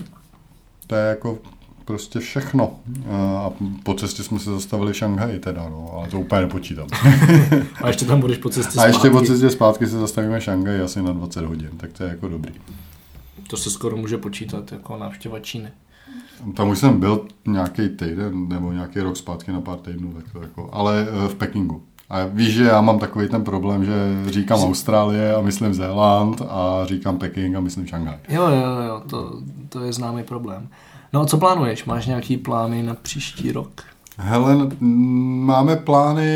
To 0.86 0.94
je 0.94 1.08
jako 1.08 1.38
prostě 1.84 2.20
všechno. 2.20 2.70
A 3.12 3.50
po 3.82 3.94
cestě 3.94 4.22
jsme 4.22 4.38
se 4.38 4.50
zastavili 4.50 4.92
v 4.92 4.96
Šanghaji 4.96 5.38
teda, 5.38 5.68
no, 5.68 5.90
ale 5.94 6.08
to 6.08 6.20
úplně 6.20 6.40
nepočítám. 6.40 6.86
A 7.82 7.88
ještě 7.88 8.04
tam 8.04 8.20
budeš 8.20 8.38
po 8.38 8.48
cestě 8.50 8.80
A 8.80 8.86
ještě 8.86 9.10
po 9.10 9.16
zpátky. 9.16 9.26
cestě 9.26 9.50
zpátky 9.50 9.86
se 9.86 9.98
zastavíme 9.98 10.40
v 10.40 10.42
Šanghaji 10.42 10.80
asi 10.80 11.02
na 11.02 11.12
20 11.12 11.44
hodin, 11.44 11.70
tak 11.76 11.92
to 11.92 12.04
je 12.04 12.08
jako 12.10 12.28
dobrý. 12.28 12.52
To 13.50 13.56
se 13.56 13.70
skoro 13.70 13.96
může 13.96 14.18
počítat 14.18 14.72
jako 14.72 14.96
návštěva 14.96 15.40
Číny. 15.40 15.68
Tam 16.54 16.68
už 16.68 16.78
jsem 16.78 17.00
byl 17.00 17.26
nějaký 17.46 17.88
týden 17.88 18.48
nebo 18.48 18.72
nějaký 18.72 19.00
rok 19.00 19.16
zpátky 19.16 19.52
na 19.52 19.60
pár 19.60 19.78
týdnů, 19.78 20.12
tak 20.12 20.24
to 20.32 20.40
jako, 20.40 20.68
ale 20.72 21.06
eh, 21.24 21.28
v 21.28 21.34
Pekingu. 21.34 21.82
A 22.10 22.24
víš, 22.24 22.54
že 22.54 22.64
já 22.64 22.80
mám 22.80 22.98
takový 22.98 23.28
ten 23.28 23.44
problém, 23.44 23.84
že 23.84 23.92
říkám 24.26 24.60
Austrálie 24.60 25.34
a 25.34 25.40
myslím 25.40 25.74
Zéland 25.74 26.42
a 26.48 26.80
říkám 26.84 27.18
Peking 27.18 27.56
a 27.56 27.60
myslím 27.60 27.86
Šanghaj. 27.86 28.16
Jo, 28.28 28.42
jo, 28.48 28.82
jo, 28.88 29.02
to, 29.10 29.40
to 29.68 29.80
je 29.80 29.92
známý 29.92 30.22
problém. 30.22 30.68
No 31.14 31.20
a 31.20 31.26
co 31.26 31.38
plánuješ? 31.38 31.84
Máš 31.84 32.06
nějaký 32.06 32.36
plány 32.36 32.82
na 32.82 32.94
příští 32.94 33.52
rok? 33.52 33.82
Hele, 34.18 34.54
mm, 34.54 35.46
máme 35.46 35.76
plány 35.76 36.28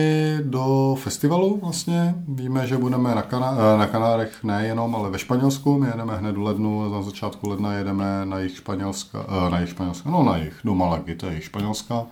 do 0.42 0.96
festivalu 1.00 1.58
vlastně. 1.62 2.14
Víme, 2.28 2.66
že 2.66 2.76
budeme 2.76 3.14
na, 3.14 3.22
Kana- 3.22 3.56
eh, 3.74 3.78
na 3.78 3.86
Kanárech 3.86 4.44
nejenom, 4.44 4.94
ale 4.94 5.10
ve 5.10 5.18
Španělsku. 5.18 5.78
My 5.78 5.86
jedeme 5.86 6.16
hned 6.16 6.32
do 6.32 6.42
lednu, 6.42 6.92
na 6.92 7.02
začátku 7.02 7.48
ledna 7.48 7.72
jedeme 7.72 8.24
na 8.24 8.38
jich 8.38 8.56
Španělska, 8.56 9.26
eh, 9.46 9.50
na 9.50 9.60
jich 9.60 9.70
Španělska, 9.70 10.10
no 10.10 10.22
na 10.22 10.36
jich, 10.36 10.60
do 10.64 10.74
Malagy, 10.74 11.14
to 11.14 11.26
je 11.26 11.34
jich 11.34 11.44
Španělska, 11.44 12.06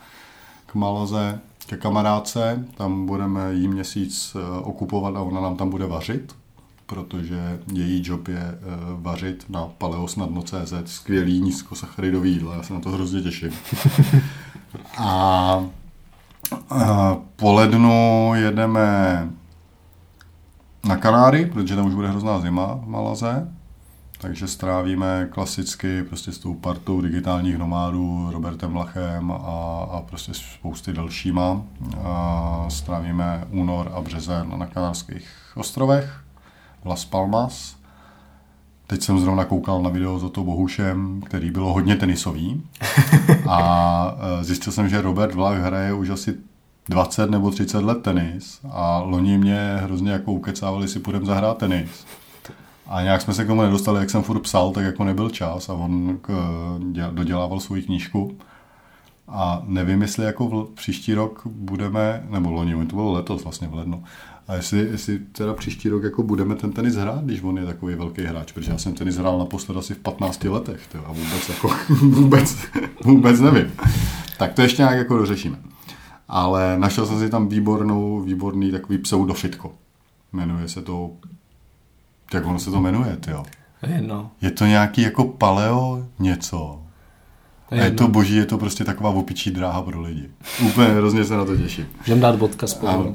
k 0.66 0.74
Malaze, 0.74 1.40
ke 1.66 1.76
kamarádce. 1.76 2.64
Tam 2.76 3.06
budeme 3.06 3.54
jí 3.54 3.68
měsíc 3.68 4.36
eh, 4.36 4.60
okupovat 4.60 5.16
a 5.16 5.22
ona 5.22 5.40
nám 5.40 5.56
tam 5.56 5.70
bude 5.70 5.86
vařit 5.86 6.34
protože 6.86 7.58
její 7.72 8.02
job 8.04 8.28
je 8.28 8.38
eh, 8.38 8.58
vařit 8.94 9.44
na 9.48 9.68
paleosnadno.cz 9.78 10.72
skvělý 10.84 11.40
nízkosacharidový 11.40 12.32
jídla, 12.32 12.54
já 12.54 12.62
se 12.62 12.74
na 12.74 12.80
to 12.80 12.90
hrozně 12.90 13.22
těším. 13.22 13.50
A, 14.98 15.64
a 16.70 17.16
po 17.36 17.52
lednu 17.52 18.32
jedeme 18.34 19.28
na 20.84 20.96
Kanáry, 20.96 21.46
protože 21.46 21.76
tam 21.76 21.86
už 21.86 21.94
bude 21.94 22.08
hrozná 22.08 22.40
zima 22.40 22.74
v 22.74 22.88
Malaze. 22.88 23.48
Takže 24.18 24.48
strávíme 24.48 25.28
klasicky 25.30 26.02
prostě 26.02 26.32
s 26.32 26.38
tou 26.38 26.54
partou 26.54 27.00
digitálních 27.00 27.58
nomádů, 27.58 28.28
Robertem 28.32 28.76
Lachem 28.76 29.32
a, 29.32 29.36
a 29.90 30.02
prostě 30.06 30.34
spousty 30.34 30.92
dalšíma. 30.92 31.62
A 32.04 32.64
strávíme 32.68 33.44
únor 33.50 33.90
a 33.94 34.00
březen 34.00 34.58
na 34.58 34.66
Kanárských 34.66 35.28
ostrovech, 35.54 36.20
Las 36.86 37.04
Palmas. 37.04 37.76
Teď 38.86 39.02
jsem 39.02 39.20
zrovna 39.20 39.44
koukal 39.44 39.82
na 39.82 39.90
video 39.90 40.18
s 40.18 40.24
Otto 40.24 40.44
Bohušem, 40.44 41.20
který 41.26 41.50
bylo 41.50 41.72
hodně 41.72 41.96
tenisový. 41.96 42.62
A 43.48 44.16
e, 44.40 44.44
zjistil 44.44 44.72
jsem, 44.72 44.88
že 44.88 45.02
Robert 45.02 45.34
Vlach 45.34 45.58
hraje 45.58 45.92
už 45.92 46.08
asi 46.08 46.34
20 46.88 47.30
nebo 47.30 47.50
30 47.50 47.82
let 47.82 48.02
tenis 48.02 48.60
a 48.70 48.98
loni 48.98 49.38
mě 49.38 49.78
hrozně 49.82 50.10
jako 50.10 50.32
ukecávali, 50.32 50.88
si 50.88 50.98
půjdeme 50.98 51.26
zahrát 51.26 51.58
tenis. 51.58 52.06
A 52.86 53.02
nějak 53.02 53.20
jsme 53.22 53.34
se 53.34 53.44
k 53.44 53.46
tomu 53.46 53.62
nedostali, 53.62 54.00
jak 54.00 54.10
jsem 54.10 54.22
furt 54.22 54.40
psal, 54.40 54.70
tak 54.70 54.84
jako 54.84 55.04
nebyl 55.04 55.30
čas 55.30 55.68
a 55.68 55.72
on 55.72 56.18
k, 56.20 56.30
děl, 56.92 57.10
dodělával 57.12 57.60
svou 57.60 57.76
knížku. 57.82 58.38
A 59.28 59.62
nevím, 59.64 60.02
jestli 60.02 60.24
jako 60.24 60.48
v 60.48 60.74
příští 60.74 61.14
rok 61.14 61.42
budeme, 61.46 62.26
nebo 62.30 62.50
loni, 62.50 62.86
to 62.86 62.96
bylo 62.96 63.12
letos 63.12 63.44
vlastně 63.44 63.68
v 63.68 63.74
lednu, 63.74 64.04
a 64.48 64.54
jestli, 64.54 64.78
jestli 64.78 65.18
teda 65.18 65.54
příští 65.54 65.88
rok 65.88 66.02
jako 66.02 66.22
budeme 66.22 66.54
ten 66.54 66.72
tenis 66.72 66.94
hrát, 66.94 67.24
když 67.24 67.42
on 67.42 67.58
je 67.58 67.66
takový 67.66 67.94
velký 67.94 68.22
hráč, 68.22 68.52
protože 68.52 68.70
já 68.70 68.78
jsem 68.78 68.92
tenis 68.92 69.16
hrál 69.16 69.38
naposled 69.38 69.78
asi 69.78 69.94
v 69.94 69.98
15 69.98 70.44
letech, 70.44 70.86
tyjo, 70.86 71.04
a 71.06 71.12
vůbec 71.12 71.48
jako, 71.48 71.70
vůbec, 71.94 72.56
vůbec 73.04 73.40
nevím. 73.40 73.72
Tak 74.38 74.52
to 74.52 74.62
ještě 74.62 74.82
nějak 74.82 74.98
jako 74.98 75.18
dořešíme. 75.18 75.58
Ale 76.28 76.78
našel 76.78 77.06
jsem 77.06 77.18
si 77.18 77.30
tam 77.30 77.48
výbornou, 77.48 78.20
výborný 78.20 78.72
takový 78.72 78.98
pseudofitko. 78.98 79.72
Jmenuje 80.32 80.68
se 80.68 80.82
to, 80.82 81.10
jak 82.34 82.46
ono 82.46 82.58
se 82.58 82.70
to 82.70 82.80
jmenuje, 82.80 83.18
jo? 83.28 83.44
Jedno. 83.82 84.30
Je 84.42 84.50
to 84.50 84.66
nějaký 84.66 85.02
jako 85.02 85.24
paleo 85.24 86.06
něco. 86.18 86.82
A 87.70 87.74
je 87.74 87.90
to 87.90 88.08
boží, 88.08 88.36
je 88.36 88.46
to 88.46 88.58
prostě 88.58 88.84
taková 88.84 89.10
opičí 89.10 89.50
dráha 89.50 89.82
pro 89.82 90.00
lidi. 90.00 90.30
Úplně 90.66 90.88
hrozně 90.88 91.24
se 91.24 91.36
na 91.36 91.44
to 91.44 91.56
těším. 91.56 91.86
Můžeme 91.98 92.20
dát 92.20 92.36
bodka 92.36 92.66
spolu. 92.66 92.92
Ano. 92.92 93.14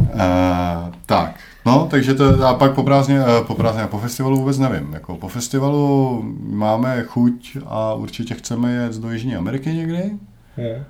Uh, 0.00 0.94
tak, 1.06 1.40
no, 1.66 1.88
takže 1.90 2.14
to, 2.14 2.46
a 2.46 2.54
pak 2.54 2.74
po 2.74 2.82
prázdně, 2.82 3.20
uh, 3.20 3.46
po 3.46 3.54
prázdně, 3.54 3.86
po 3.86 3.98
festivalu 3.98 4.36
vůbec 4.36 4.58
nevím. 4.58 4.92
Jako 4.92 5.16
po 5.16 5.28
festivalu 5.28 6.22
máme 6.40 7.02
chuť 7.02 7.56
a 7.66 7.94
určitě 7.94 8.34
chceme 8.34 8.72
jet 8.72 8.96
do 8.96 9.10
Jižní 9.10 9.36
Ameriky 9.36 9.74
někdy. 9.74 10.10
Je. 10.56 10.84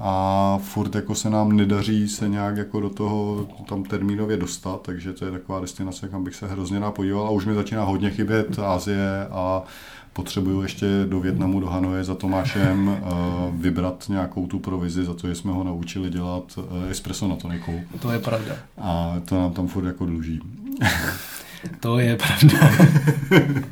A 0.00 0.58
furt 0.62 0.94
jako 0.94 1.14
se 1.14 1.30
nám 1.30 1.56
nedaří 1.56 2.08
se 2.08 2.28
nějak 2.28 2.56
jako 2.56 2.80
do 2.80 2.90
toho 2.90 3.46
tam 3.68 3.82
termínově 3.82 4.36
dostat, 4.36 4.82
takže 4.82 5.12
to 5.12 5.24
je 5.24 5.30
taková 5.30 5.60
destinace, 5.60 6.08
kam 6.08 6.24
bych 6.24 6.34
se 6.34 6.46
hrozně 6.46 6.78
rád 6.78 6.94
podíval 6.94 7.26
a 7.26 7.30
už 7.30 7.46
mi 7.46 7.54
začíná 7.54 7.84
hodně 7.84 8.10
chybět 8.10 8.58
Asie 8.58 9.26
a 9.30 9.62
potřebuju 10.12 10.62
ještě 10.62 10.86
do 11.08 11.20
Větnamu, 11.20 11.60
do 11.60 11.66
Hanoje 11.66 12.04
za 12.04 12.14
Tomášem 12.14 12.88
uh, 12.88 12.96
vybrat 13.60 14.04
nějakou 14.08 14.46
tu 14.46 14.58
provizi 14.58 15.04
za 15.04 15.14
to, 15.14 15.28
že 15.28 15.34
jsme 15.34 15.52
ho 15.52 15.64
naučili 15.64 16.10
dělat 16.10 16.58
uh, 16.58 16.90
espresso 16.90 17.28
na 17.28 17.36
toniku. 17.36 17.80
To 18.00 18.12
je 18.12 18.18
pravda. 18.18 18.54
A 18.78 19.14
to 19.24 19.34
nám 19.40 19.52
tam 19.52 19.68
furt 19.68 19.86
jako 19.86 20.06
dluží. 20.06 20.40
To 21.80 21.98
je 21.98 22.16
pravda. 22.16 22.58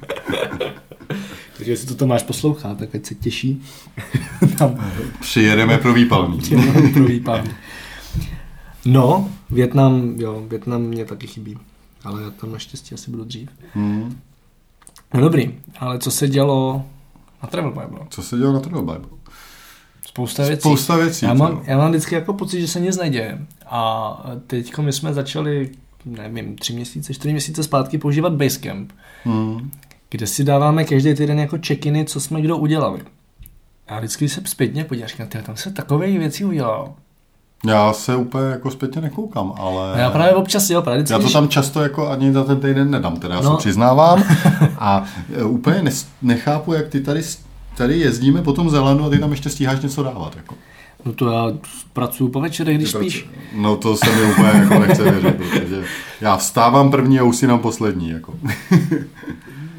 Takže 1.57 1.73
jestli 1.73 1.89
to 1.89 1.95
Tomáš 1.95 2.23
poslouchá, 2.23 2.75
tak 2.75 2.95
ať 2.95 3.07
se 3.07 3.15
těší. 3.15 3.63
Tam 4.59 4.93
Přijedeme 5.21 5.79
pro 5.79 5.95
výpalný. 5.95 6.39
jenom 6.51 6.93
pro 6.93 7.05
výpad. 7.05 7.45
No, 8.85 9.31
Větnam, 9.51 10.15
jo, 10.17 10.45
Větnam 10.49 10.83
mě 10.83 11.05
taky 11.05 11.27
chybí. 11.27 11.59
Ale 12.05 12.23
já 12.23 12.31
tam 12.31 12.53
naštěstí 12.53 12.95
asi 12.95 13.11
budu 13.11 13.25
dřív. 13.25 13.49
Hmm. 13.75 14.19
No 15.15 15.21
dobrý, 15.21 15.55
ale 15.79 15.99
co 15.99 16.11
se 16.11 16.29
dělo 16.29 16.83
na 17.43 17.49
Travel 17.49 17.71
Bible? 17.71 18.07
Co 18.11 18.23
se 18.23 18.37
dělo 18.37 18.53
na 18.53 18.61
Travel 18.61 18.83
Bible? 18.83 19.19
Spousta 20.07 20.43
věcí. 20.47 20.61
Spousta 20.61 20.97
věcí. 20.97 21.25
Já 21.27 21.35
mám, 21.35 21.63
já 21.65 21.77
mám 21.79 21.91
vždycky 21.91 22.15
jako 22.15 22.33
pocit, 22.33 22.61
že 22.61 22.69
se 22.69 22.81
nic 22.81 22.97
neděje. 22.97 23.39
A 23.67 24.23
teď 24.47 24.79
my 24.79 24.93
jsme 24.93 25.15
začali, 25.15 25.71
nevím, 26.05 26.57
tři 26.57 26.73
měsíce, 26.73 27.15
čtyři 27.15 27.33
měsíce 27.33 27.63
zpátky 27.63 27.99
používat 27.99 28.33
Basecamp, 28.33 28.93
Hmm. 29.25 29.71
kde 30.11 30.27
si 30.27 30.45
dáváme 30.45 30.85
každý 30.85 31.15
týden 31.15 31.39
jako 31.39 31.57
check-iny, 31.59 32.05
co 32.05 32.21
jsme 32.21 32.41
kdo 32.41 32.57
udělali. 32.57 33.01
A 33.89 33.99
vždycky 33.99 34.29
se 34.29 34.41
zpětně 34.45 34.85
říkám, 35.09 35.27
"Tyjo, 35.27 35.45
tam 35.45 35.57
se 35.57 35.71
takové 35.71 36.07
věci 36.19 36.45
udělalo. 36.45 36.95
Já 37.67 37.93
se 37.93 38.17
úplně 38.17 38.45
jako 38.45 38.71
zpětně 38.71 39.01
nekoukám, 39.01 39.53
ale... 39.59 39.93
A 39.95 39.99
já 39.99 40.11
právě 40.11 40.35
občas, 40.35 40.71
jo, 40.71 40.83
právě 40.83 40.99
vždycky, 40.99 41.13
Já 41.13 41.19
to 41.19 41.23
když- 41.23 41.33
tam 41.33 41.49
často 41.49 41.83
jako 41.83 42.09
ani 42.09 42.33
za 42.33 42.45
ten 42.45 42.61
týden 42.61 42.91
nedám, 42.91 43.17
teda 43.17 43.35
já 43.35 43.41
No. 43.41 43.51
se 43.51 43.57
přiznávám. 43.59 44.25
A 44.79 45.05
e, 45.37 45.45
úplně 45.45 45.93
nechápu, 46.23 46.73
jak 46.73 46.89
ty 46.89 47.01
tady, 47.01 47.21
tady 47.77 47.99
jezdíme 47.99 48.43
po 48.43 48.53
tom 48.53 48.71
Zelandu 48.71 49.05
a 49.05 49.11
ty 49.11 49.19
tam 49.19 49.31
ještě 49.31 49.51
stíháš 49.51 49.81
něco 49.81 50.03
dávat. 50.03 50.37
Jako. 50.37 50.55
No 51.05 51.13
to 51.13 51.31
já 51.31 51.47
pracuju 51.93 52.31
po 52.31 52.41
večerech, 52.41 52.77
když 52.79 52.91
spíš. 52.91 53.29
No 53.57 53.77
to 53.77 53.97
se 53.97 54.13
mi 54.17 54.33
úplně 54.33 54.49
jako 54.55 54.79
nechce 54.79 55.03
věřit, 55.11 55.37
protože 55.37 55.83
já 56.21 56.37
vstávám 56.37 56.91
první 56.91 57.21
a 57.21 57.25
usínám 57.25 57.59
poslední. 57.59 58.11
Jako. 58.11 58.35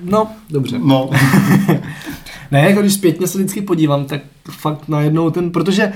No, 0.04 0.28
dobře. 0.50 0.80
No, 0.84 1.10
Ne, 2.52 2.70
jako 2.70 2.82
když 2.82 2.94
zpětně 2.94 3.28
se 3.28 3.38
vždycky 3.38 3.62
podívám, 3.62 4.06
tak 4.06 4.22
fakt 4.50 4.88
najednou 4.90 5.30
ten, 5.30 5.52
protože 5.52 5.94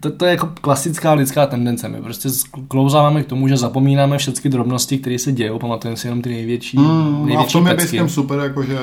to, 0.00 0.10
to 0.10 0.24
je 0.24 0.30
jako 0.30 0.48
klasická 0.60 1.12
lidská 1.12 1.46
tendence. 1.46 1.88
My 1.88 2.02
prostě 2.02 2.30
sklouzáváme 2.30 3.22
k 3.22 3.26
tomu, 3.26 3.48
že 3.48 3.56
zapomínáme 3.56 4.18
všechny 4.18 4.50
drobnosti, 4.50 4.98
které 4.98 5.18
se 5.18 5.32
dějou, 5.32 5.58
pamatujeme 5.58 5.96
si 5.96 6.06
jenom 6.06 6.22
ty 6.22 6.28
největší, 6.28 6.78
mm, 6.78 6.84
a 6.84 7.22
v 7.22 7.26
největší 7.26 7.52
tom 7.52 7.66
je 7.66 7.74
pecky. 7.74 7.86
Basecamp 7.86 8.10
super, 8.10 8.38
jako, 8.38 8.62
že 8.62 8.78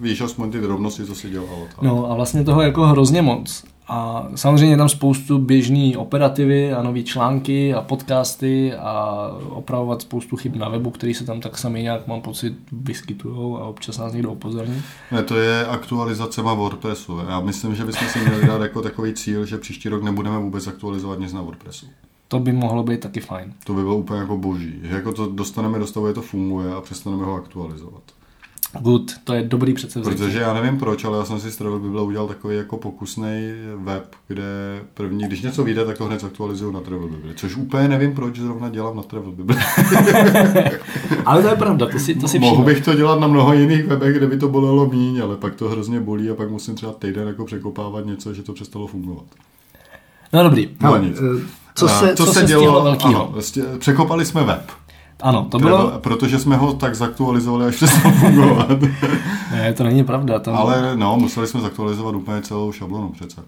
víš 0.00 0.20
aspoň 0.20 0.50
ty 0.50 0.60
drobnosti, 0.60 1.04
co 1.04 1.14
si 1.14 1.30
dělalo. 1.30 1.66
Tak. 1.68 1.82
No 1.82 2.10
a 2.10 2.14
vlastně 2.14 2.44
toho 2.44 2.62
jako 2.62 2.86
hrozně 2.86 3.22
moc. 3.22 3.64
A 3.88 4.28
samozřejmě 4.34 4.74
je 4.74 4.76
tam 4.76 4.88
spoustu 4.88 5.38
běžný 5.38 5.96
operativy 5.96 6.72
a 6.72 6.82
nový 6.82 7.04
články 7.04 7.74
a 7.74 7.80
podcasty 7.80 8.74
a 8.74 9.16
opravovat 9.50 10.02
spoustu 10.02 10.36
chyb 10.36 10.56
na 10.56 10.68
webu, 10.68 10.90
který 10.90 11.14
se 11.14 11.24
tam 11.24 11.40
tak 11.40 11.58
sami 11.58 11.82
nějak, 11.82 12.06
mám 12.06 12.20
pocit, 12.20 12.54
vyskytujou 12.72 13.58
a 13.58 13.64
občas 13.64 13.98
nás 13.98 14.12
někdo 14.12 14.32
upozorní. 14.32 14.82
Ne, 15.12 15.22
to 15.22 15.36
je 15.36 15.66
aktualizace 15.66 16.42
má 16.42 16.54
WordPressu. 16.54 17.18
Já 17.28 17.40
myslím, 17.40 17.74
že 17.74 17.84
bychom 17.84 18.08
si 18.08 18.18
měli 18.18 18.46
dát 18.46 18.60
jako 18.62 18.82
takový 18.82 19.14
cíl, 19.14 19.46
že 19.46 19.58
příští 19.58 19.88
rok 19.88 20.02
nebudeme 20.02 20.38
vůbec 20.38 20.66
aktualizovat 20.66 21.18
nic 21.18 21.32
na 21.32 21.42
WordPressu. 21.42 21.86
To 22.28 22.40
by 22.40 22.52
mohlo 22.52 22.82
být 22.82 23.00
taky 23.00 23.20
fajn. 23.20 23.52
To 23.64 23.74
by 23.74 23.82
bylo 23.82 23.96
úplně 23.96 24.20
jako 24.20 24.36
boží. 24.36 24.74
Že 24.82 24.94
jako 24.94 25.12
to 25.12 25.26
dostaneme 25.26 25.78
do 25.78 25.86
stavu, 25.86 26.08
že 26.08 26.12
to 26.12 26.22
funguje 26.22 26.74
a 26.74 26.80
přestaneme 26.80 27.24
ho 27.24 27.34
aktualizovat. 27.34 28.02
Good, 28.80 29.12
to 29.24 29.34
je 29.34 29.42
dobrý 29.42 29.74
předsevzetí. 29.74 30.16
Protože 30.16 30.38
já 30.40 30.54
nevím 30.54 30.78
proč, 30.78 31.04
ale 31.04 31.18
já 31.18 31.24
jsem 31.24 31.40
si 31.40 31.50
z 31.50 31.56
Travel 31.56 31.78
Bible 31.78 32.02
udělal 32.02 32.28
takový 32.28 32.56
jako 32.56 32.76
pokusný 32.76 33.52
web, 33.76 34.16
kde 34.28 34.44
první, 34.94 35.24
když 35.26 35.42
něco 35.42 35.64
vyjde, 35.64 35.84
tak 35.84 35.98
to 35.98 36.04
hned 36.04 36.24
aktualizuju 36.24 36.72
na 36.72 36.80
Travel 36.80 37.08
Bible. 37.08 37.34
Což 37.34 37.56
úplně 37.56 37.88
nevím, 37.88 38.14
proč 38.14 38.36
zrovna 38.38 38.68
dělám 38.68 38.96
na 38.96 39.02
Travel 39.02 39.32
Bible. 39.32 39.56
Ale 41.26 41.42
to 41.42 41.48
je 41.48 41.56
pravda, 41.56 41.86
to 41.86 41.98
si, 41.98 42.14
to 42.14 42.28
si 42.28 42.38
Mohl 42.38 42.62
bych 42.62 42.84
to 42.84 42.94
dělat 42.94 43.20
na 43.20 43.26
mnoha 43.26 43.54
jiných 43.54 43.84
webech, 43.86 44.16
kde 44.16 44.26
by 44.26 44.36
to 44.36 44.48
bolelo 44.48 44.86
míň, 44.86 45.20
ale 45.22 45.36
pak 45.36 45.54
to 45.54 45.68
hrozně 45.68 46.00
bolí 46.00 46.30
a 46.30 46.34
pak 46.34 46.50
musím 46.50 46.74
třeba 46.74 46.92
týden 46.92 47.28
jako 47.28 47.44
překopávat 47.44 48.06
něco, 48.06 48.34
že 48.34 48.42
to 48.42 48.52
přestalo 48.52 48.86
fungovat. 48.86 49.24
No 50.32 50.42
dobrý, 50.42 50.68
no, 50.82 50.96
nic. 50.96 51.16
eh, 51.18 51.46
co 51.74 51.88
se, 51.88 52.16
co 52.16 52.26
se 52.26 52.42
stihlo 52.44 52.82
velkýho? 52.82 53.22
Ano, 53.22 53.28
vlastně 53.32 53.62
překopali 53.78 54.24
jsme 54.24 54.44
web. 54.44 54.62
Ano, 55.22 55.46
to 55.50 55.58
Travel, 55.58 55.86
bylo... 55.86 55.98
protože 55.98 56.38
jsme 56.38 56.56
ho 56.56 56.72
tak 56.74 56.94
zaktualizovali, 56.94 57.66
až 57.66 57.76
přestal 57.76 58.12
fungovat. 58.20 58.68
Ne, 59.52 59.72
to 59.72 59.84
není 59.84 60.04
pravda. 60.04 60.38
To, 60.38 60.54
ale 60.54 60.92
no, 60.96 61.16
museli 61.16 61.46
jsme 61.46 61.60
zaktualizovat 61.60 62.14
úplně 62.14 62.42
celou 62.42 62.72
šablonu 62.72 63.08
přece. 63.08 63.40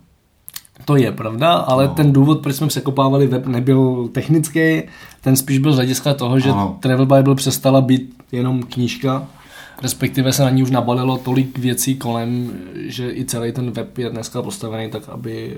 to 0.84 0.96
je 0.96 1.12
pravda, 1.12 1.52
ale 1.52 1.86
No. 1.86 1.94
ten 1.94 2.12
důvod, 2.12 2.40
proč 2.40 2.56
jsme 2.56 2.66
překopávali 2.66 3.26
web, 3.26 3.46
nebyl 3.46 4.08
technický, 4.12 4.82
ten 5.20 5.36
spíš 5.36 5.58
byl 5.58 5.72
z 5.72 5.76
hlediska 5.76 6.14
toho, 6.14 6.38
že 6.40 6.50
Ano. 6.50 6.76
Travel 6.80 7.06
Bible 7.06 7.34
přestala 7.34 7.80
být 7.80 8.14
jenom 8.32 8.62
knížka, 8.62 9.26
respektive 9.82 10.32
se 10.32 10.42
na 10.42 10.50
ní 10.50 10.62
už 10.62 10.70
nabalilo 10.70 11.18
tolik 11.18 11.58
věcí 11.58 11.96
kolem, 11.96 12.52
že 12.74 13.10
i 13.10 13.24
celý 13.24 13.52
ten 13.52 13.70
web 13.70 13.98
je 13.98 14.10
dneska 14.10 14.42
postavený 14.42 14.90
tak, 14.90 15.08
aby, 15.08 15.56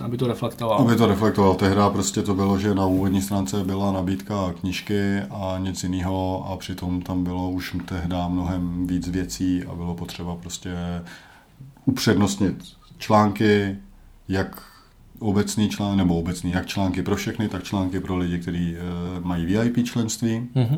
eh, 0.00 0.04
aby 0.04 0.16
to 0.16 0.26
reflektovalo. 0.26 0.80
Aby 0.80 0.96
to 0.96 1.06
reflektoval, 1.06 1.54
tehdy 1.54 1.80
prostě 1.92 2.22
to 2.22 2.34
bylo, 2.34 2.58
že 2.58 2.74
na 2.74 2.86
úvodní 2.86 3.22
stránce 3.22 3.64
byla 3.64 3.92
nabídka 3.92 4.54
knížky 4.60 5.20
a 5.30 5.58
nic 5.58 5.82
jiného 5.82 6.46
a 6.50 6.56
přitom 6.56 7.02
tam 7.02 7.24
bylo 7.24 7.50
už 7.50 7.76
tehdy 7.84 8.16
mnohem 8.28 8.86
víc 8.86 9.08
věcí 9.08 9.64
a 9.64 9.74
bylo 9.74 9.94
potřeba 9.94 10.36
prostě 10.36 10.70
upřednostnit 11.84 12.56
články, 12.98 13.76
jak 14.28 14.62
obecný 15.18 15.68
článek, 15.68 15.96
nebo 15.96 16.18
obecný, 16.18 16.50
jak 16.50 16.66
články 16.66 17.02
pro 17.02 17.16
všechny, 17.16 17.48
tak 17.48 17.62
články 17.62 18.00
pro 18.00 18.16
lidi, 18.16 18.38
kteří 18.38 18.74
uh, 18.74 19.24
mají 19.24 19.46
VIP 19.46 19.86
členství. 19.86 20.48
Mhm. 20.54 20.76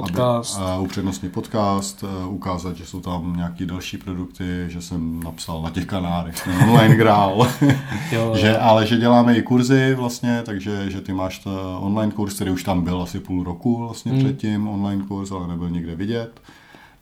Podcast. 0.00 0.58
Aby, 0.58 0.78
uh, 0.78 0.84
upřednostnit 0.84 1.32
podcast, 1.32 2.02
uh, 2.02 2.34
ukázat, 2.34 2.76
že 2.76 2.86
jsou 2.86 3.00
tam 3.00 3.36
nějaké 3.36 3.66
další 3.66 3.98
produkty, 3.98 4.64
že 4.68 4.82
jsem 4.82 5.22
napsal 5.22 5.62
na 5.62 5.70
těch 5.70 5.86
kanálech, 5.86 6.48
online 6.62 6.96
grál. 6.96 7.48
Jo, 8.12 8.36
že, 8.36 8.58
ale 8.58 8.86
že 8.86 8.96
děláme 8.96 9.36
i 9.36 9.42
kurzy 9.42 9.94
vlastně, 9.94 10.42
takže 10.46 10.90
že 10.90 11.00
ty 11.00 11.12
máš 11.12 11.38
ta 11.38 11.50
online 11.78 12.12
kurz, 12.12 12.34
který 12.34 12.50
už 12.50 12.62
tam 12.62 12.82
byl 12.84 13.02
asi 13.02 13.20
půl 13.20 13.44
roku 13.44 13.76
vlastně 13.76 14.12
hmm. 14.12 14.20
předtím, 14.20 14.68
online 14.68 15.04
kurz, 15.08 15.30
ale 15.30 15.48
nebyl 15.48 15.70
nikde 15.70 15.94
vidět. 15.94 16.40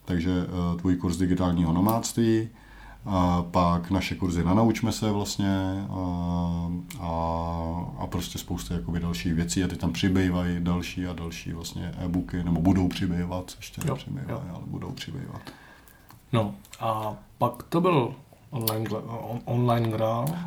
Takže 0.04 0.30
uh, 0.30 0.80
tvůj 0.80 0.96
kurz 0.96 1.16
digitálního 1.16 1.72
nomádství, 1.72 2.48
a 3.06 3.44
pak 3.50 3.90
naše 3.90 4.14
kurzy 4.14 4.44
na 4.44 4.54
Naučme 4.54 4.92
se 4.92 5.10
vlastně 5.10 5.86
a, 5.90 6.70
a, 7.00 7.10
a 7.98 8.06
prostě 8.06 8.38
spousta 8.38 8.74
jakoby 8.74 9.00
dalších 9.00 9.34
věcí 9.34 9.64
a 9.64 9.68
ty 9.68 9.76
tam 9.76 9.92
přibývají 9.92 10.56
další 10.60 11.06
a 11.06 11.12
další 11.12 11.52
vlastně 11.52 11.94
e-booky, 12.04 12.44
nebo 12.44 12.60
budou 12.60 12.88
přibývat, 12.88 13.52
ještě 13.56 13.80
Jo, 13.84 13.94
nepřibývají, 13.94 14.28
jo. 14.30 14.54
ale 14.54 14.62
budou 14.66 14.90
přibývat. 14.90 15.40
No 16.32 16.54
a 16.80 17.14
pak 17.38 17.62
to 17.62 17.80
byl 17.80 18.14
online, 18.50 18.88
on, 19.06 19.40
online. 19.44 19.96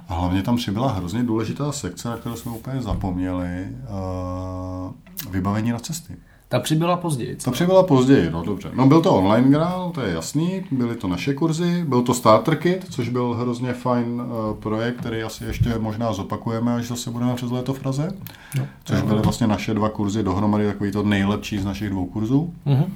A 0.09 0.13
hlavně 0.13 0.41
tam 0.43 0.55
přibyla 0.55 0.91
hrozně 0.91 1.23
důležitá 1.23 1.71
sekce, 1.71 2.09
na 2.09 2.17
kterou 2.17 2.35
jsme 2.35 2.51
úplně 2.51 2.81
zapomněli, 2.81 3.67
uh, 3.69 5.31
vybavení 5.31 5.71
na 5.71 5.79
cesty. 5.79 6.15
Ta 6.51 6.59
přibyla 6.59 6.97
později. 6.97 7.35
To 7.35 7.51
přibyla 7.51 7.83
později, 7.83 8.29
no 8.31 8.43
dobře. 8.43 8.71
No 8.73 8.87
byl 8.87 9.01
to 9.01 9.13
online 9.15 9.49
grál, 9.49 9.91
to 9.95 10.01
je 10.01 10.13
jasný, 10.13 10.61
byly 10.71 10.95
to 10.95 11.07
naše 11.07 11.33
kurzy, 11.33 11.83
byl 11.87 12.01
to 12.01 12.13
Starter 12.13 12.55
Kit, 12.55 12.85
což 12.89 13.09
byl 13.09 13.33
hrozně 13.33 13.73
fajn 13.73 14.21
uh, 14.21 14.57
projekt, 14.59 14.97
který 14.97 15.23
asi 15.23 15.43
ještě 15.43 15.79
možná 15.79 16.13
zopakujeme, 16.13 16.75
až 16.75 16.87
zase 16.87 17.11
budeme 17.11 17.35
přes 17.35 17.51
léto 17.51 17.73
v 17.73 17.79
Praze. 17.79 18.11
No. 18.57 18.67
Což 18.83 19.01
byly 19.01 19.21
vlastně 19.21 19.47
naše 19.47 19.73
dva 19.73 19.89
kurzy 19.89 20.23
dohromady, 20.23 20.65
takový 20.67 20.91
to 20.91 21.03
nejlepší 21.03 21.59
z 21.59 21.65
našich 21.65 21.89
dvou 21.89 22.05
kurzů. 22.05 22.53
Mhm. 22.65 22.93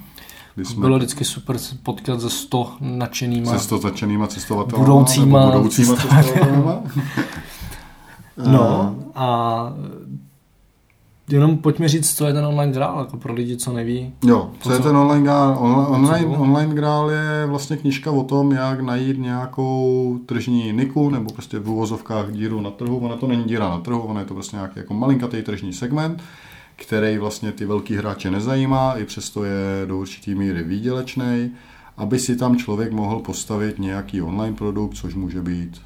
Kdy 0.56 0.66
jsme 0.66 0.82
Bylo 0.82 0.98
vždycky 0.98 1.26
super 1.26 1.58
potkat 1.84 2.22
se 2.22 2.30
100 2.30 2.72
nadšenýma. 2.82 3.52
se 3.52 3.60
sto 3.60 3.78
začenýma 3.78 4.28
cestovatelů. 4.28 4.82
Budoucíma 4.82 5.46
budoucíma 5.52 5.96
cestovatelůma. 5.96 6.80
No 8.48 8.96
a 9.16 9.74
jenom 11.30 11.58
pojďme 11.58 11.88
říct, 11.88 12.16
co 12.16 12.26
je 12.26 12.34
ten 12.34 12.46
online 12.46 12.74
grál, 12.74 13.00
jako 13.00 13.18
pro 13.18 13.34
lidi, 13.34 13.58
co 13.58 13.74
neví. 13.74 14.14
Jo, 14.26 14.52
co 14.60 14.72
je 14.72 14.78
co- 14.78 14.84
ten 14.84 14.98
online 14.98 15.24
grál? 15.24 15.58
Online, 15.60 16.38
online, 16.38 16.76
grál 16.76 17.12
je 17.12 17.46
vlastně 17.46 17.78
knižka 17.78 18.12
o 18.12 18.24
tom, 18.24 18.52
jak 18.52 18.82
najít 18.82 19.18
nějakou 19.20 20.20
tržní 20.26 20.72
niku, 20.72 21.10
nebo 21.10 21.34
prostě 21.34 21.60
v 21.60 21.70
uvozovkách 21.70 22.32
díru 22.32 22.62
na 22.62 22.72
trhu. 22.72 22.98
Ona 22.98 23.16
to 23.16 23.28
není 23.28 23.44
díra 23.44 23.70
na 23.70 23.80
trhu, 23.80 24.02
ona 24.02 24.20
je 24.20 24.26
to 24.26 24.34
prostě 24.34 24.56
nějaký 24.56 24.80
jako 24.80 24.94
malinkatý 24.94 25.42
tržní 25.42 25.74
segment, 25.74 26.24
který 26.76 27.18
vlastně 27.18 27.52
ty 27.52 27.66
velký 27.66 27.96
hráče 27.96 28.32
nezajímá, 28.32 28.94
i 28.98 29.06
přesto 29.06 29.44
je 29.44 29.86
do 29.86 29.98
určitý 29.98 30.36
míry 30.36 30.64
výdělečný, 30.64 31.52
aby 31.98 32.20
si 32.20 32.36
tam 32.36 32.58
člověk 32.58 32.92
mohl 32.92 33.20
postavit 33.20 33.80
nějaký 33.80 34.22
online 34.22 34.56
produkt, 34.56 34.96
což 34.96 35.16
může 35.16 35.42
být 35.42 35.82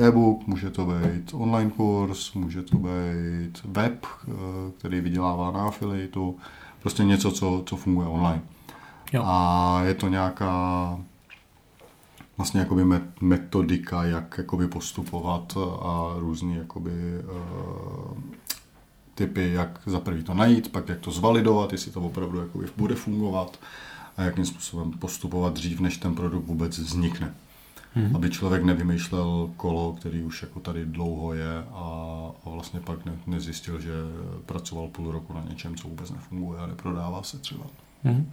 e-book, 0.00 0.46
může 0.46 0.70
to 0.70 0.86
být 0.86 1.30
online 1.34 1.70
kurz, 1.70 2.34
může 2.34 2.62
to 2.62 2.76
být 2.76 3.62
web, 3.64 4.06
eh, 4.06 4.32
který 4.78 5.00
vydělává 5.00 5.50
na 5.50 5.66
afiliatu, 5.66 6.36
prostě 6.80 7.04
něco, 7.04 7.32
co, 7.32 7.62
co 7.66 7.76
funguje 7.76 8.08
online. 8.08 8.42
Jo. 9.12 9.22
A 9.26 9.80
je 9.84 9.94
to 9.94 10.08
nějaká 10.08 10.98
vlastně 12.36 12.60
jakoby 12.60 12.84
met- 12.84 13.12
metodika, 13.20 14.04
jak 14.04 14.34
jakoby 14.38 14.68
postupovat 14.68 15.56
a 15.82 16.14
různý 16.18 16.56
jakoby 16.56 16.90
uh, 16.90 18.18
typy, 19.14 19.52
jak 19.52 19.80
za 19.86 20.00
prvý 20.00 20.22
to 20.22 20.34
najít, 20.34 20.72
pak 20.72 20.88
jak 20.88 20.98
to 20.98 21.10
zvalidovat, 21.10 21.72
jestli 21.72 21.90
to 21.90 22.00
opravdu 22.00 22.40
jakoby 22.40 22.66
bude 22.76 22.94
fungovat 22.94 23.58
a 24.16 24.22
jakým 24.22 24.46
způsobem 24.46 24.90
postupovat 24.90 25.52
dřív, 25.52 25.80
než 25.80 25.96
ten 25.96 26.14
produkt 26.14 26.46
vůbec 26.46 26.78
vznikne. 26.78 27.34
Mm-hmm. 27.96 28.16
Aby 28.16 28.30
člověk 28.30 28.64
nevymýšlel 28.64 29.50
kolo, 29.56 29.92
který 29.92 30.22
už 30.22 30.42
jako 30.42 30.60
tady 30.60 30.86
dlouho 30.86 31.34
je 31.34 31.58
a, 31.72 31.84
a 32.44 32.50
vlastně 32.50 32.80
pak 32.80 33.04
ne, 33.04 33.12
nezjistil, 33.26 33.80
že 33.80 33.92
pracoval 34.46 34.88
půl 34.88 35.12
roku 35.12 35.32
na 35.32 35.44
něčem, 35.48 35.76
co 35.76 35.88
vůbec 35.88 36.10
nefunguje 36.10 36.60
a 36.60 36.66
neprodává 36.66 37.22
se 37.22 37.38
třeba. 37.38 37.64
Mhm. 38.04 38.32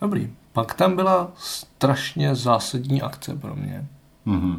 Dobrý. 0.00 0.30
Pak 0.52 0.74
tam 0.74 0.96
byla 0.96 1.32
strašně 1.36 2.34
zásadní 2.34 3.02
akce 3.02 3.36
pro 3.36 3.56
mě. 3.56 3.86
Mm-hmm. 4.26 4.58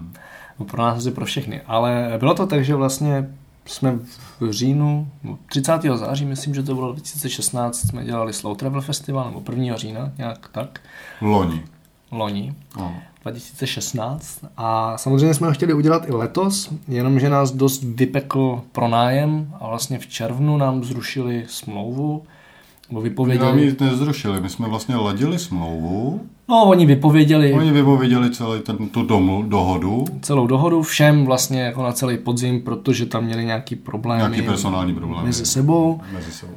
No, 0.59 0.65
pro 0.65 0.81
nás 0.81 0.97
asi 0.97 1.11
pro 1.11 1.25
všechny. 1.25 1.61
Ale 1.61 2.15
bylo 2.19 2.33
to 2.33 2.47
tak, 2.47 2.65
že 2.65 2.75
vlastně 2.75 3.29
jsme 3.65 3.99
v 4.39 4.51
říjnu, 4.51 5.11
no, 5.23 5.37
30. 5.45 5.81
září, 5.95 6.25
myslím, 6.25 6.53
že 6.55 6.63
to 6.63 6.75
bylo 6.75 6.91
2016, 6.91 7.87
jsme 7.87 8.05
dělali 8.05 8.33
Slow 8.33 8.57
Travel 8.57 8.81
Festival, 8.81 9.25
nebo 9.25 9.51
1. 9.51 9.77
října, 9.77 10.11
nějak 10.17 10.49
tak, 10.51 10.81
Loni. 11.21 11.63
Loni. 12.17 12.53
Ano. 12.75 12.95
2016 13.23 14.45
a 14.57 14.97
samozřejmě 14.97 15.33
jsme 15.33 15.47
ho 15.47 15.53
chtěli 15.53 15.73
udělat 15.73 16.09
i 16.09 16.11
letos, 16.11 16.69
jenomže 16.87 17.29
nás 17.29 17.51
dost 17.51 17.83
vypekl 17.83 18.61
pronájem 18.71 19.53
a 19.59 19.67
vlastně 19.67 19.99
v 19.99 20.07
červnu 20.07 20.57
nám 20.57 20.83
zrušili 20.83 21.45
smlouvu, 21.47 22.23
nebo 22.89 23.01
vypověděli, 23.01 23.65
ji 23.65 23.75
nezrušili, 23.81 24.41
my 24.41 24.49
jsme 24.49 24.67
vlastně 24.67 24.95
ladili 24.95 25.39
smlouvu, 25.39 26.21
no 26.49 26.63
oni 26.63 26.85
vypověděli 26.85 27.53
oni 27.53 27.71
vypověděli 27.71 28.31
celý 28.31 28.61
ten, 28.61 28.89
tu 28.89 29.03
domu, 29.03 29.43
dohodu, 29.43 30.05
celou 30.21 30.47
dohodu 30.47 30.81
všem 30.81 31.25
vlastně 31.25 31.61
jako 31.61 31.83
na 31.83 31.91
celý 31.91 32.17
podzim, 32.17 32.61
protože 32.61 33.05
tam 33.05 33.23
měli 33.23 33.45
nějaký 33.45 33.75
problémy 33.75 34.19
nějaký 34.19 34.41
personální 34.41 34.93
problémy 34.93 35.25
mezi 35.25 35.45
sebou 35.45 36.01
mezi 36.13 36.31
sebou. 36.31 36.53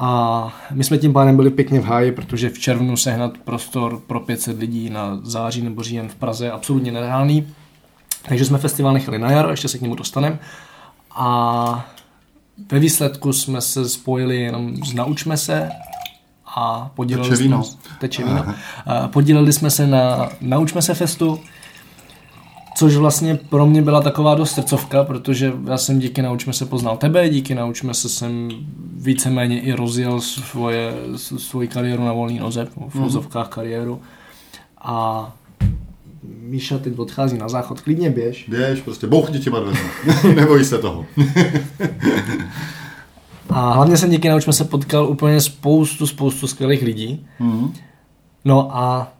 A 0.00 0.52
my 0.70 0.84
jsme 0.84 0.98
tím 0.98 1.12
pádem 1.12 1.36
byli 1.36 1.50
pěkně 1.50 1.80
v 1.80 1.84
háji, 1.84 2.12
protože 2.12 2.50
v 2.50 2.58
červnu 2.58 2.96
sehnat 2.96 3.38
prostor 3.38 4.00
pro 4.06 4.20
500 4.20 4.58
lidí 4.58 4.90
na 4.90 5.20
září 5.22 5.62
nebo 5.62 5.82
říjen 5.82 6.08
v 6.08 6.14
Praze 6.14 6.44
je 6.44 6.52
absolutně 6.52 6.92
nereálný. 6.92 7.46
Takže 8.28 8.44
jsme 8.44 8.58
festival 8.58 8.92
nechali 8.92 9.18
na 9.18 9.30
jaro, 9.30 9.50
ještě 9.50 9.68
se 9.68 9.78
k 9.78 9.80
němu 9.80 9.94
dostaneme. 9.94 10.38
A 11.16 11.88
ve 12.72 12.78
výsledku 12.78 13.32
jsme 13.32 13.60
se 13.60 13.88
spojili 13.88 14.40
jenom 14.40 14.76
s 14.84 14.94
Naučme 14.94 15.36
se 15.36 15.70
a 16.56 16.90
podíleli 16.94 17.28
Teče 17.28 17.42
víno. 17.42 17.64
jsme, 17.64 17.80
teče 18.00 18.24
víno. 18.24 18.54
Podíleli 19.06 19.52
jsme 19.52 19.70
se 19.70 19.86
na 19.86 20.28
Naučme 20.40 20.82
se 20.82 20.94
festu, 20.94 21.40
což 22.78 22.96
vlastně 22.96 23.34
pro 23.34 23.66
mě 23.66 23.82
byla 23.82 24.00
taková 24.00 24.34
dost 24.34 24.54
srdcovka, 24.54 25.04
protože 25.04 25.52
já 25.66 25.78
jsem 25.78 25.98
díky 25.98 26.22
Naučme 26.22 26.52
se 26.52 26.66
poznal 26.66 26.96
tebe, 26.96 27.28
díky 27.28 27.54
Naučme 27.54 27.94
se 27.94 28.08
jsem 28.08 28.48
víceméně 28.96 29.60
i 29.60 29.72
rozjel 29.72 30.20
svoje, 30.20 30.92
svoji 31.16 31.68
kariéru 31.68 32.04
na 32.04 32.12
volný 32.12 32.38
noze, 32.38 32.68
v 32.88 33.00
úzovkách 33.00 33.48
kariéru. 33.48 34.00
A 34.80 35.32
Míša 36.22 36.78
teď 36.78 36.98
odchází 36.98 37.38
na 37.38 37.48
záchod, 37.48 37.80
klidně 37.80 38.10
běž. 38.10 38.44
Běž, 38.48 38.80
prostě 38.80 39.06
bouchni 39.06 39.38
ti 39.38 39.50
barvenu. 39.50 39.78
Neboj 40.34 40.64
se 40.64 40.78
toho. 40.78 41.06
A 43.50 43.72
hlavně 43.72 43.96
jsem 43.96 44.10
díky 44.10 44.28
Naučme 44.28 44.52
se 44.52 44.64
potkal 44.64 45.08
úplně 45.08 45.40
spoustu, 45.40 46.06
spoustu 46.06 46.46
skvělých 46.46 46.82
lidí. 46.82 47.26
Mhm. 47.38 47.72
No 48.44 48.76
a 48.76 49.12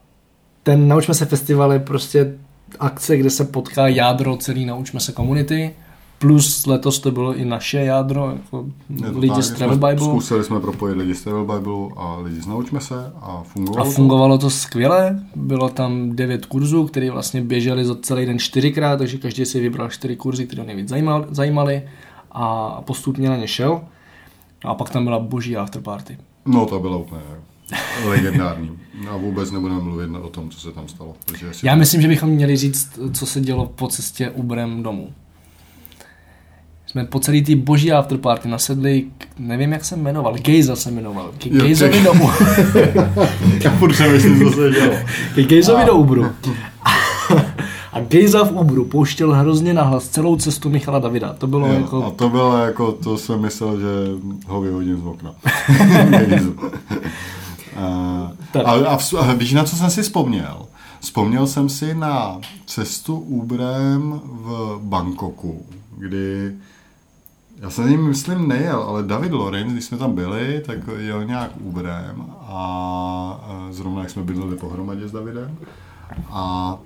ten 0.62 0.88
Naučme 0.88 1.14
se 1.14 1.26
festival 1.26 1.72
je 1.72 1.78
prostě 1.78 2.34
akce, 2.80 3.16
kde 3.16 3.30
se 3.30 3.44
potká 3.44 3.88
jádro 3.88 4.36
celý 4.36 4.66
Naučme 4.66 5.00
se 5.00 5.12
komunity, 5.12 5.74
plus 6.18 6.66
letos 6.66 6.98
to 6.98 7.10
bylo 7.10 7.34
i 7.34 7.44
naše 7.44 7.78
jádro, 7.78 8.30
jako 8.30 8.66
to 9.12 9.18
lidi 9.18 9.34
tak, 9.34 9.42
z 9.42 9.50
Travel 9.50 9.76
Bible. 9.76 10.06
Zkusili 10.06 10.44
jsme 10.44 10.60
propojit 10.60 10.96
lidi 10.96 11.14
z 11.14 11.22
Travel 11.22 11.44
Bible 11.44 11.88
a 11.96 12.16
lidi 12.16 12.40
z 12.40 12.46
Naučme 12.46 12.80
se 12.80 13.12
a 13.20 13.42
fungovalo 13.42 13.86
A 13.86 13.90
fungovalo 13.90 14.38
to 14.38 14.50
skvěle, 14.50 15.20
bylo 15.36 15.68
tam 15.68 16.16
devět 16.16 16.46
kurzů, 16.46 16.86
které 16.86 17.10
vlastně 17.10 17.42
běžely 17.42 17.84
za 17.84 17.94
celý 17.94 18.26
den 18.26 18.38
čtyřikrát, 18.38 18.96
takže 18.96 19.18
každý 19.18 19.44
si 19.46 19.60
vybral 19.60 19.88
čtyři 19.90 20.16
kurzy, 20.16 20.46
které 20.46 20.62
ho 20.62 20.66
nejvíc 20.66 20.90
zajímal- 20.90 21.26
zajímaly 21.30 21.82
a 22.32 22.68
postupně 22.82 23.28
na 23.28 23.36
ně 23.36 23.48
šel. 23.48 23.80
A 24.64 24.74
pak 24.74 24.90
tam 24.90 25.04
byla 25.04 25.18
boží 25.18 25.56
afterparty. 25.56 26.16
to. 26.16 26.50
No 26.50 26.66
to 26.66 26.80
bylo 26.80 26.98
úplně 26.98 27.22
legendární. 28.04 28.78
A 29.10 29.16
vůbec 29.16 29.50
nebudeme 29.50 29.80
mluvit 29.80 30.10
o 30.22 30.28
tom, 30.28 30.50
co 30.50 30.60
se 30.60 30.72
tam 30.72 30.88
stalo. 30.88 31.14
Protože 31.26 31.46
Já 31.62 31.74
myslím, 31.74 32.02
že 32.02 32.08
bychom 32.08 32.28
měli 32.28 32.56
říct, 32.56 32.98
co 33.12 33.26
se 33.26 33.40
dělo 33.40 33.66
po 33.66 33.88
cestě 33.88 34.30
Uberem 34.30 34.82
domů. 34.82 35.12
Jsme 36.86 37.04
po 37.04 37.20
celý 37.20 37.42
té 37.42 37.56
boží 37.56 37.92
afterparty 37.92 38.48
nasedli, 38.48 39.04
k, 39.18 39.26
nevím 39.38 39.72
jak 39.72 39.84
se 39.84 39.96
jmenoval, 39.96 40.34
Gejza 40.34 40.76
se 40.76 40.90
jmenoval, 40.90 41.30
k 41.38 41.46
Jo, 41.46 41.62
Gejzovi 41.64 41.92
tak. 41.92 42.02
domů, 42.02 42.30
Já 43.64 43.70
furt 43.70 43.92
přemýšlím, 43.92 44.44
co 44.44 44.50
se 44.56 44.70
dělo. 44.70 44.94
ke 45.34 45.42
Gejzovi 45.42 45.84
do 45.84 45.94
Uberu. 45.94 46.26
A 47.92 48.00
Gejza 48.00 48.44
v 48.44 48.52
Uberu 48.52 48.84
pouštěl 48.84 49.32
hrozně 49.34 49.74
nahlas 49.74 50.08
celou 50.08 50.36
cestu 50.36 50.70
Michala 50.70 50.98
Davida. 50.98 51.32
To 51.32 51.46
bylo 51.46 51.66
Jo, 51.66 51.72
jako... 51.74 52.04
A 52.04 52.10
to 52.10 52.28
bylo 52.28 52.56
jako, 52.58 52.92
to 52.92 53.18
jsem 53.18 53.40
myslel, 53.40 53.80
že 53.80 53.86
ho 54.46 54.60
vyhodím 54.60 55.00
z 55.02 55.06
okna. 55.06 55.34
a, 57.78 58.32
Tak. 58.52 58.66
a, 58.66 58.70
a, 58.70 58.98
a 59.20 59.32
víš, 59.32 59.52
na 59.52 59.64
co 59.64 59.76
jsem 59.76 59.90
si 59.90 60.02
vzpomněl? 60.02 60.66
Vzpomněl 61.00 61.46
jsem 61.46 61.68
si 61.68 61.94
na 61.94 62.40
cestu 62.66 63.18
Uberem 63.18 64.20
v 64.24 64.78
Bangkoku, 64.82 65.66
kdy 65.96 66.52
já 67.60 67.70
jsem 67.70 67.88
ním, 67.90 68.08
myslím, 68.08 68.48
nejel, 68.48 68.82
ale 68.82 69.02
David 69.02 69.32
Lorenz, 69.32 69.72
když 69.72 69.84
jsme 69.84 69.98
tam 69.98 70.14
byli, 70.14 70.62
tak 70.66 70.78
jel 70.98 71.24
nějak 71.24 71.50
Uberem 71.60 72.26
a 72.40 72.58
a 73.42 73.68
zrovna 73.70 74.00
jak 74.00 74.10
jsme 74.10 74.22
bydleli 74.22 74.56
pohromadě 74.56 75.08
s 75.08 75.12
Davidem 75.12 75.56
a 76.30 76.78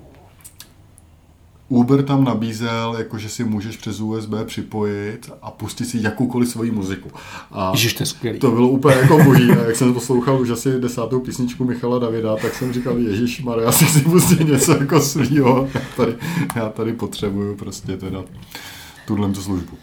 Uber 1.69 2.03
tam 2.03 2.23
nabízel, 2.23 2.95
jako 2.97 3.17
že 3.17 3.29
si 3.29 3.43
můžeš 3.43 3.77
přes 3.77 3.99
USB 3.99 4.33
připojit 4.45 5.31
a 5.41 5.51
pustit 5.51 5.85
si 5.85 5.97
jakoukoliv 6.01 6.49
svoji 6.49 6.71
muziku. 6.71 7.09
A 7.51 7.71
Ježiš, 7.71 7.93
to 7.93 8.03
je 8.03 8.07
skvělý. 8.07 8.39
to 8.39 8.51
bylo 8.51 8.69
úplně 8.69 8.95
jako 8.95 9.17
boží. 9.23 9.51
A 9.51 9.63
jak 9.63 9.75
jsem 9.75 9.93
poslouchal 9.93 10.41
už 10.41 10.49
asi 10.49 10.79
desátou 10.79 11.19
písničku 11.19 11.65
Michala 11.65 11.99
Davida, 11.99 12.35
tak 12.35 12.53
jsem 12.53 12.73
říkal, 12.73 12.97
Ježíš 12.97 13.43
Maria, 13.43 13.69
asi 13.69 13.85
si 13.85 14.01
pustím 14.01 14.47
něco 14.47 14.71
jako 14.71 14.99
svýho. 14.99 15.67
Já 15.73 15.81
tady, 15.95 16.15
já 16.55 16.69
tady 16.69 16.93
potřebuju 16.93 17.55
prostě 17.55 17.97
teda 17.97 18.23
tuhle 19.07 19.29
tu 19.29 19.41
službu. 19.41 19.77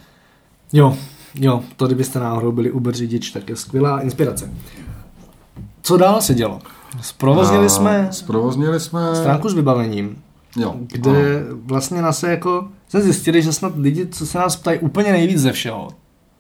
Jo, 0.72 0.96
jo, 1.34 1.62
to 1.76 1.86
kdybyste 1.86 2.20
náhodou 2.20 2.52
byli 2.52 2.70
Uber 2.70 2.94
řidič, 2.94 3.30
tak 3.30 3.48
je 3.48 3.56
skvělá 3.56 4.00
inspirace. 4.00 4.52
Co 5.82 5.96
dál 5.96 6.20
se 6.20 6.34
dělo? 6.34 6.60
Zprovoznili 7.02 7.66
A 7.66 7.68
jsme 7.68 8.08
Zprovoznili 8.10 8.80
jsme... 8.80 9.16
stránku 9.16 9.48
s 9.48 9.54
vybavením, 9.54 10.22
Jo, 10.56 10.74
kde 10.80 11.42
vlastně 11.64 12.02
nás 12.02 12.18
se 12.18 12.30
jako 12.30 12.68
jsme 12.88 13.00
zjistili, 13.02 13.42
že 13.42 13.52
snad 13.52 13.72
lidi, 13.76 14.06
co 14.06 14.26
se 14.26 14.38
nás 14.38 14.56
ptají 14.56 14.78
úplně 14.78 15.12
nejvíc 15.12 15.38
ze 15.38 15.52
všeho, 15.52 15.88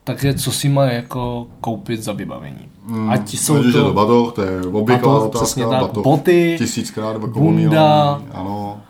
také 0.04 0.34
co 0.34 0.52
si 0.52 0.68
má 0.68 0.84
jako 0.84 1.46
koupit 1.60 2.02
za 2.02 2.12
vybavení. 2.12 2.68
Mm, 2.86 3.10
Ať 3.10 3.34
jsou 3.34 3.56
je 3.56 3.72
to 3.72 3.84
to 3.84 3.92
batoh, 3.92 4.32
to 4.34 4.42
je 4.42 4.60
obvyklá 4.60 5.12
batoh, 5.12 5.24
otázka, 5.24 5.44
přesně 5.44 5.66
tak, 5.66 5.80
batoh 5.80 6.04
boty, 6.04 6.54
tisíckrát 6.58 7.12
jako 7.12 7.26
bunda, 7.26 8.22
ano. 8.32 8.80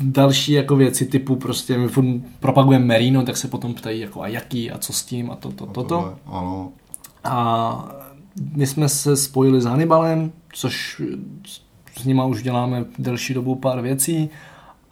další 0.00 0.52
jako 0.52 0.76
věci 0.76 1.06
typu 1.06 1.36
prostě 1.36 1.78
my 1.78 1.88
furt 1.88 2.06
propagujeme 2.40 2.84
Merino, 2.84 3.22
tak 3.22 3.36
se 3.36 3.48
potom 3.48 3.74
ptají 3.74 4.00
jako 4.00 4.22
a 4.22 4.28
jaký 4.28 4.70
a 4.70 4.78
co 4.78 4.92
s 4.92 5.04
tím 5.04 5.30
a 5.30 5.36
to, 5.36 5.52
to, 5.52 5.66
to, 5.66 5.84
to. 5.84 6.14
Ano. 6.26 6.72
A 7.24 7.94
my 8.54 8.66
jsme 8.66 8.88
se 8.88 9.16
spojili 9.16 9.60
s 9.60 9.64
Hannibalem, 9.64 10.32
což 10.52 11.02
s 12.00 12.04
nima 12.04 12.24
už 12.24 12.42
děláme 12.42 12.84
delší 12.98 13.34
dobu 13.34 13.54
pár 13.54 13.80
věcí. 13.80 14.30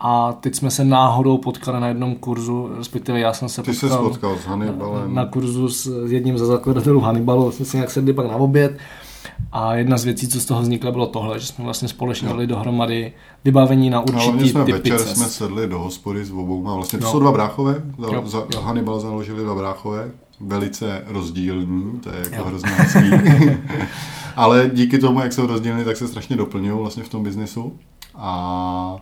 A 0.05 0.33
teď 0.33 0.55
jsme 0.55 0.71
se 0.71 0.85
náhodou 0.85 1.39
potkali 1.39 1.81
na 1.81 1.89
jednom 1.89 2.15
kurzu, 2.15 2.71
respektive 2.79 3.21
já 3.21 3.33
jsem 3.33 3.49
se 3.49 3.63
Ty 3.63 3.73
potkal 3.73 3.99
spotkal 4.05 4.37
s 4.39 4.45
Hannibalem. 4.45 5.15
na 5.15 5.27
kurzu 5.27 5.69
s 5.69 6.11
jedním 6.13 6.39
ze 6.39 6.47
zakladatelů 6.47 7.01
Hannibalu, 7.01 7.53
jsme 7.53 7.65
si 7.65 7.77
nějak 7.77 7.91
sedli 7.91 8.13
pak 8.13 8.27
na 8.27 8.37
oběd. 8.37 8.79
A 9.53 9.75
jedna 9.75 9.99
z 9.99 10.05
věcí, 10.05 10.29
co 10.29 10.41
z 10.41 10.45
toho 10.45 10.63
vznikla, 10.63 10.91
bylo 10.91 11.07
tohle, 11.07 11.39
že 11.41 11.47
jsme 11.47 11.65
vlastně 11.65 11.89
společně 11.89 12.29
dali 12.29 12.47
dohromady 12.47 13.13
vybavení 13.45 13.91
na 13.91 13.99
No, 14.07 14.13
hlavně 14.13 14.33
určitý 14.33 14.51
jsme 14.51 14.65
typy 14.65 14.79
večer 14.79 14.99
cest. 14.99 15.17
jsme 15.17 15.27
sedli 15.27 15.67
do 15.69 15.79
hospody 15.79 16.25
s 16.25 16.31
obouma. 16.31 16.75
Vlastně 16.75 16.99
to 16.99 17.05
Jo. 17.05 17.11
jsou 17.13 17.19
dva 17.19 17.33
bráchové. 17.33 17.83
Za, 17.99 18.07
Jo, 18.15 18.23
za, 18.27 18.39
jo. 18.55 18.61
Hannibal 18.61 19.01
založili 19.01 19.45
dva 19.45 19.55
bráchové. 19.55 20.11
Velice 20.41 21.03
rozdílní, 21.07 22.01
to 22.01 22.09
je 22.11 22.17
jako 22.19 22.35
Jo. 22.37 22.45
hrozně. 22.45 22.71
Ale 24.37 24.71
díky 24.75 24.99
tomu, 24.99 25.21
jak 25.21 25.33
jsou 25.33 25.47
rozdílní, 25.47 25.85
tak 25.85 25.97
se 25.97 26.09
strašně 26.09 26.37
doplňují 26.37 26.79
vlastně 26.79 27.03
v 27.03 27.09
tom 27.09 27.23
biznesu. 27.23 27.79
A, 28.15 28.97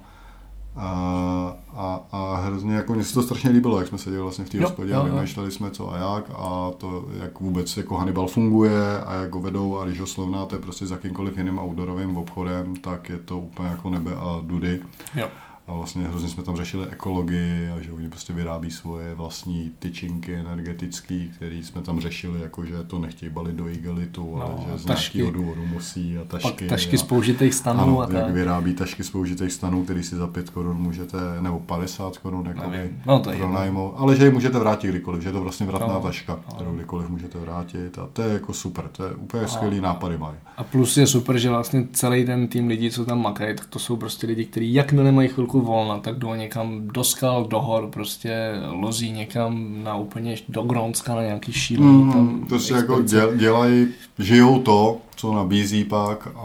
a, 0.76 1.60
a, 1.74 2.00
a 2.12 2.36
hrozně 2.36 2.74
jako 2.74 2.94
mně 2.94 3.04
se 3.04 3.14
to 3.14 3.22
strašně 3.22 3.50
líbilo, 3.50 3.78
jak 3.78 3.88
jsme 3.88 3.98
seděli 3.98 4.22
vlastně 4.22 4.44
v 4.44 4.50
té 4.50 4.60
hospodě 4.60 4.94
a 4.94 5.02
vymýšleli 5.02 5.50
jsme 5.50 5.70
co 5.70 5.92
a 5.92 5.96
jak 5.96 6.30
a 6.30 6.70
to, 6.78 7.04
jak 7.20 7.40
vůbec 7.40 7.76
jako 7.76 7.96
Hannibal 7.96 8.26
funguje 8.26 9.00
a 9.00 9.14
jak 9.14 9.34
ho 9.34 9.40
vedou 9.40 9.78
a 9.78 9.84
když 9.84 10.00
ho 10.00 10.06
srovnáte 10.06 10.58
prostě 10.58 10.86
s 10.86 10.90
jakýmkoliv 10.90 11.38
jiným 11.38 11.58
outdoorovým 11.58 12.16
obchodem, 12.16 12.76
tak 12.76 13.08
je 13.08 13.18
to 13.18 13.38
úplně 13.38 13.68
jako 13.68 13.90
nebe 13.90 14.10
a 14.14 14.40
dudy. 14.42 14.80
Jo. 15.14 15.28
A 15.70 15.74
vlastně 15.74 16.02
hrozně 16.04 16.28
jsme 16.28 16.42
tam 16.42 16.56
řešili 16.56 16.86
ekologii 16.90 17.68
a 17.76 17.80
že 17.82 17.92
oni 17.92 18.08
prostě 18.08 18.32
vyrábí 18.32 18.70
svoje 18.70 19.14
vlastní 19.14 19.70
tyčinky 19.78 20.34
energetický, 20.34 21.30
který 21.36 21.62
jsme 21.62 21.80
tam 21.82 22.00
řešili, 22.00 22.40
jako 22.40 22.64
že 22.64 22.84
to 22.86 22.98
nechtějí 22.98 23.32
balit 23.32 23.54
do 23.54 23.68
igelitu, 23.68 24.36
No, 24.36 24.42
ale 24.42 24.54
že 24.72 24.78
z 24.78 24.84
tašky. 24.84 25.18
nějakého 25.18 25.42
důvodu 25.42 25.66
musí 25.66 26.18
a 26.18 26.24
tašky. 26.24 26.48
Pak 26.48 26.62
tašky 26.68 26.96
a, 26.96 26.98
z 26.98 27.02
použitých 27.02 27.54
stanů 27.54 27.80
ano, 27.82 28.00
a 28.00 28.02
jak 28.14 28.24
tak. 28.24 28.34
vyrábí 28.34 28.74
tašky 28.74 29.04
z 29.04 29.10
použitých 29.10 29.52
stanů, 29.52 29.84
který 29.84 30.02
si 30.02 30.16
za 30.16 30.26
5 30.26 30.50
korun 30.50 30.76
můžete, 30.76 31.16
nebo 31.40 31.60
50 31.60 32.18
korun 32.18 32.54
Nevím. 32.70 33.02
No, 33.06 33.20
to 33.20 33.30
je 33.30 33.36
pronajmout, 33.36 33.94
ale 33.96 34.16
že 34.16 34.24
ji 34.24 34.30
můžete 34.30 34.58
vrátit 34.58 34.88
kdykoliv, 34.88 35.22
že 35.22 35.28
je 35.28 35.32
to 35.32 35.40
vlastně 35.40 35.66
vratná 35.66 35.94
No, 35.94 36.00
taška, 36.00 36.40
kterou 36.54 36.72
kdykoliv 36.74 37.08
můžete 37.08 37.38
vrátit 37.38 37.98
a 37.98 38.06
to 38.12 38.22
je 38.22 38.32
jako 38.32 38.52
super, 38.52 38.88
to 38.92 39.04
je 39.04 39.14
úplně 39.14 39.48
skvělý 39.48 39.80
nápady 39.80 40.18
mají. 40.18 40.36
A 40.56 40.64
plus 40.64 40.96
je 40.96 41.06
super, 41.06 41.38
že 41.38 41.48
vlastně 41.50 41.88
celý 41.92 42.24
ten 42.24 42.48
tým 42.48 42.68
lidí, 42.68 42.90
co 42.90 43.04
tam 43.04 43.22
makají, 43.22 43.56
tak 43.56 43.66
to 43.66 43.78
jsou 43.78 43.96
prostě 43.96 44.26
lidi, 44.26 44.44
kteří 44.44 44.74
jakmile 44.74 45.12
mají 45.12 45.28
chvilku 45.28 45.59
volna, 45.60 45.98
tak 45.98 46.18
jdou 46.18 46.34
někam 46.34 46.88
do 46.88 47.04
skal, 47.04 47.44
do 47.44 47.60
hor, 47.60 47.88
prostě 47.90 48.52
lozí 48.70 49.10
někam 49.12 49.82
na 49.84 49.96
úplně 49.96 50.36
do 50.48 50.62
Grónska 50.62 51.14
na 51.14 51.22
nějaký 51.22 51.52
šílený 51.52 51.90
Mm, 51.92 52.12
tam 52.12 52.46
to 52.48 52.58
si 52.58 52.72
jako 52.72 53.02
děl, 53.02 53.36
dělají, 53.36 53.88
žijou 54.18 54.58
to, 54.62 54.98
co 55.16 55.34
nabízí 55.34 55.84
pak 55.84 56.26
a, 56.36 56.40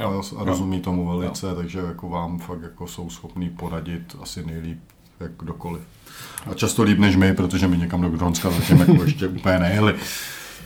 Jo, 0.00 0.22
a, 0.38 0.40
a 0.40 0.44
rozumí 0.44 0.80
tomu 0.80 1.06
velice, 1.18 1.46
jo. 1.46 1.54
takže 1.54 1.78
jako 1.78 2.08
vám 2.08 2.38
fakt 2.38 2.62
jako 2.62 2.86
jsou 2.86 3.10
schopní 3.10 3.50
poradit 3.50 4.16
asi 4.22 4.46
nejlíp, 4.46 4.78
jak 5.20 5.30
kdokoliv. 5.38 5.82
A 6.50 6.54
často 6.54 6.82
líp 6.82 6.98
než 6.98 7.16
my, 7.16 7.34
protože 7.34 7.68
my 7.68 7.78
někam 7.78 8.00
do 8.02 8.08
Grónska 8.08 8.50
zatím 8.50 8.78
jako 8.78 8.92
ještě 9.04 9.28
úplně 9.28 9.58
nejeli. 9.58 9.94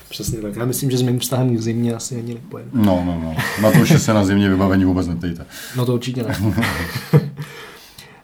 Přesně 0.09 0.39
tak. 0.39 0.57
Já 0.57 0.65
myslím, 0.65 0.91
že 0.91 0.99
s 0.99 1.03
mým 1.03 1.19
vztahem 1.19 1.57
k 1.57 1.61
zimě 1.61 1.95
asi 1.95 2.17
ani 2.19 2.35
nepojedu. 2.35 2.71
No, 2.73 3.03
no, 3.07 3.21
no. 3.23 3.35
Na 3.63 3.73
to, 3.73 3.85
že 3.85 3.99
se 3.99 4.15
na 4.15 4.25
zimní 4.25 4.49
vybavení 4.49 4.85
vůbec 4.85 5.07
neptejte. 5.07 5.47
No 5.77 5.87
to 5.87 5.95
určitě 5.95 6.23
ne. 6.23 6.37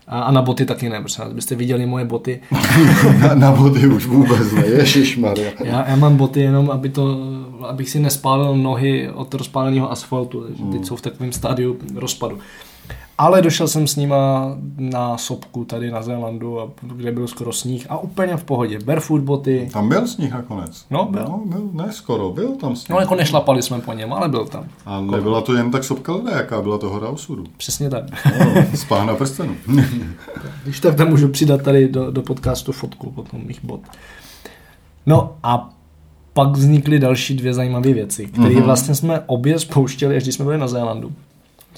A, 0.07 0.21
a 0.21 0.31
na 0.31 0.43
boty 0.43 0.65
taky 0.65 0.89
ne, 0.89 1.03
protože 1.03 1.23
byste 1.33 1.55
viděli 1.55 1.87
moje 1.87 2.05
boty. 2.05 2.41
Na, 3.21 3.35
na 3.35 3.51
vody 3.51 3.87
už 3.87 4.07
vůbec 4.07 4.53
ne, 4.53 4.67
ježišmarja. 4.67 5.51
Já, 5.65 5.89
já 5.89 5.97
mám 5.97 6.17
boty 6.17 6.41
jenom, 6.41 6.71
aby 6.71 6.89
to, 6.89 7.19
abych 7.69 7.91
si 7.91 8.01
nespálil 8.01 8.57
nohy 8.57 9.11
od 9.11 9.35
rozpáleného 9.35 9.93
asfaltu, 9.93 10.41
takže 10.41 10.65
teď 10.73 10.85
jsou 10.87 10.97
v 10.97 11.03
takovém 11.03 11.33
stádiu 11.33 11.79
rozpadu. 11.95 12.39
Ale 13.23 13.43
došel 13.43 13.69
jsem 13.69 13.87
s 13.87 13.97
nima 13.97 14.55
na 14.77 15.19
sopku 15.19 15.65
tady 15.65 15.91
na 15.91 16.03
Zélandu, 16.03 16.61
a- 16.61 16.69
kde 16.83 17.13
byl 17.13 17.29
skoro 17.29 17.53
sníh 17.53 17.87
a 17.89 17.99
úplně 17.99 18.37
v 18.37 18.45
pohodě. 18.45 18.79
Barefoot 18.85 19.21
boty, 19.21 19.69
Tam 19.73 19.89
byl 19.89 20.07
sníh 20.07 20.33
nakonec. 20.33 20.85
No, 20.91 21.05
byl. 21.11 21.25
No, 21.29 21.41
byl, 21.47 21.69
ne 21.73 21.93
skoro, 21.93 22.31
byl 22.31 22.57
tam 22.57 22.77
sníh. 22.77 22.91
no 22.91 23.01
jako 23.01 23.15
nešlapali 23.15 23.63
jsme 23.63 23.81
po 23.81 23.93
něm, 23.93 24.13
ale 24.13 24.29
byl 24.29 24.47
tam. 24.47 24.65
A 24.87 25.01
nebyla 25.01 25.41
to 25.41 25.55
jen 25.55 25.71
tak 25.71 25.85
sopka 25.85 26.15
lidé, 26.15 26.31
jaká 26.35 26.63
byla 26.63 26.79
to 26.79 26.89
hora 26.91 27.09
osudu. 27.09 27.45
Přesně 27.57 27.91
tak. 27.91 28.05
No, 28.39 28.65
spáh 28.75 29.07
na 29.07 29.15
prstenu. 29.15 29.57
Když 30.65 30.81
tak 30.81 30.95
tam 30.95 31.09
můžu 31.09 31.29
přidat 31.29 31.63
tady 31.63 31.89
do, 31.89 32.11
do 32.11 32.23
podcastu 32.23 32.73
fotku 32.73 33.11
potom 33.11 33.41
mých 33.47 33.65
bot. 33.65 33.81
No 35.07 35.35
a 35.43 35.71
pak 36.33 36.49
vznikly 36.51 36.99
další 36.99 37.35
dvě 37.37 37.55
zajímavé 37.55 37.93
věci, 37.93 38.27
které 38.27 38.55
Mhm. 38.55 38.63
vlastně 38.63 38.95
jsme 38.95 39.21
obě 39.27 39.59
spouštěli, 39.59 40.17
až 40.17 40.23
když 40.23 40.35
jsme 40.35 40.45
byli 40.45 40.59
na 40.59 40.69
Zélandu. 40.69 41.13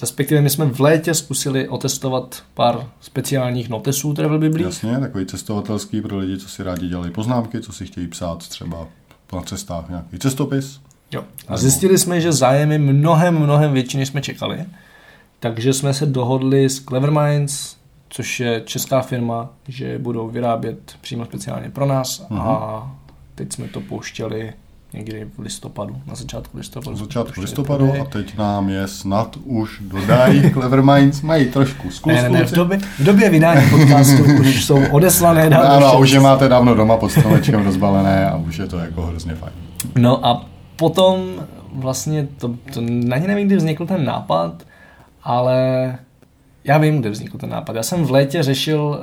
Respektive 0.01 0.41
my 0.41 0.49
jsme 0.49 0.65
v 0.65 0.79
létě 0.79 1.13
zkusili 1.13 1.67
otestovat 1.69 2.43
pár 2.53 2.87
speciálních 3.01 3.69
notesů 3.69 4.13
Travel 4.13 4.39
Biblí. 4.39 4.63
Jasně, 4.63 4.99
takový 4.99 5.25
cestovatelský 5.25 6.01
pro 6.01 6.17
lidi, 6.17 6.37
co 6.37 6.49
si 6.49 6.63
rádi 6.63 6.87
dělají 6.87 7.11
poznámky, 7.11 7.61
co 7.61 7.73
si 7.73 7.85
chtějí 7.85 8.07
psát 8.07 8.37
třeba 8.49 8.87
na 9.33 9.41
cestách 9.41 9.89
nějaký 9.89 10.19
cestopis. 10.19 10.79
Jo. 11.11 11.23
A 11.47 11.57
zjistili 11.57 11.97
jsme, 11.97 12.21
že 12.21 12.31
zájem 12.31 12.71
je 12.71 12.77
mnohem, 12.79 13.39
mnohem 13.39 13.73
větší, 13.73 13.97
než 13.97 14.07
jsme 14.07 14.21
čekali. 14.21 14.65
Takže 15.39 15.73
jsme 15.73 15.93
se 15.93 16.05
dohodli 16.05 16.69
s 16.69 16.83
Clever 16.83 17.11
Minds, 17.11 17.75
což 18.09 18.39
je 18.39 18.61
česká 18.65 19.01
firma, 19.01 19.49
že 19.67 19.99
budou 19.99 20.27
vyrábět 20.29 20.95
přímo 21.01 21.25
speciálně 21.25 21.69
pro 21.69 21.85
nás 21.85 22.25
Mhm. 22.29 22.41
a 22.41 22.91
teď 23.35 23.53
jsme 23.53 23.67
to 23.67 23.81
pouštěli 23.81 24.53
někdy 24.95 25.27
v 25.37 25.39
listopadu, 25.39 25.97
na 26.07 26.15
začátku 26.15 26.57
listopadu. 26.57 26.97
Na 26.97 27.05
začátku 27.05 27.41
listopadu 27.41 27.93
a 28.01 28.05
teď 28.05 28.37
nám 28.37 28.69
je 28.69 28.87
snad 28.87 29.37
už 29.43 29.81
dodají 29.81 30.51
Clever 30.51 30.81
Minds, 30.83 31.21
mají 31.21 31.45
trošku 31.45 31.91
zkus. 31.91 32.13
Ne, 32.13 32.21
ne, 32.21 32.29
ne, 32.29 32.45
v 32.45 32.51
době, 32.51 32.77
v 32.77 33.03
době 33.03 33.29
vydání 33.29 33.69
podcastu 33.69 34.23
už 34.39 34.65
jsou 34.65 34.79
odeslané 34.91 35.49
dávno 35.49 35.69
Ano, 35.69 35.99
už 35.99 36.11
je 36.11 36.19
máte 36.19 36.49
dávno 36.49 36.75
doma 36.75 36.97
pod 36.97 37.11
stromečkem 37.11 37.63
rozbalené 37.63 38.29
a 38.29 38.35
už 38.37 38.57
je 38.57 38.67
to 38.67 38.77
jako 38.77 39.01
hrozně 39.01 39.35
fajn. 39.35 39.53
No 39.95 40.25
a 40.25 40.45
potom 40.75 41.25
vlastně, 41.73 42.27
to, 42.37 42.55
to 42.73 42.79
ani 43.11 43.27
nevím, 43.27 43.47
kdy 43.47 43.55
vznikl 43.55 43.85
ten 43.85 44.05
nápad, 44.05 44.63
ale 45.23 45.59
já 46.63 46.77
vím, 46.77 46.99
kde 46.99 47.09
vznikl 47.09 47.37
ten 47.37 47.49
nápad. 47.49 47.75
Já 47.75 47.83
jsem 47.83 48.05
v 48.05 48.11
létě 48.11 48.43
řešil 48.43 48.99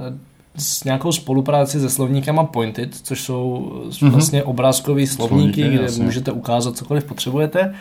s 0.57 0.85
nějakou 0.85 1.13
spolupráci 1.13 1.81
se 1.81 1.91
slovníkama 1.91 2.45
Pointed, 2.45 2.95
což 2.95 3.21
jsou 3.21 3.73
mm-hmm. 3.89 4.11
vlastně 4.11 4.45
obrázkové 4.45 5.07
slovníky, 5.07 5.61
Slovníky, 5.61 5.77
kde 5.77 5.85
jasně. 5.85 6.05
můžete 6.05 6.33
ukázat 6.33 6.77
cokoliv 6.77 7.05
potřebujete. 7.05 7.75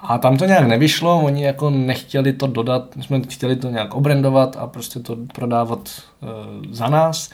A 0.00 0.18
tam 0.18 0.36
to 0.36 0.44
nějak 0.44 0.66
nevyšlo, 0.68 1.20
oni 1.20 1.44
jako 1.44 1.70
nechtěli 1.70 2.32
to 2.32 2.46
dodat, 2.46 2.96
my 2.96 3.02
jsme 3.02 3.20
chtěli 3.28 3.56
to 3.56 3.70
nějak 3.70 3.94
obrandovat 3.94 4.56
a 4.56 4.66
prostě 4.66 5.00
to 5.00 5.16
prodávat 5.34 5.90
uh, 6.22 6.28
za 6.70 6.88
nás. 6.88 7.30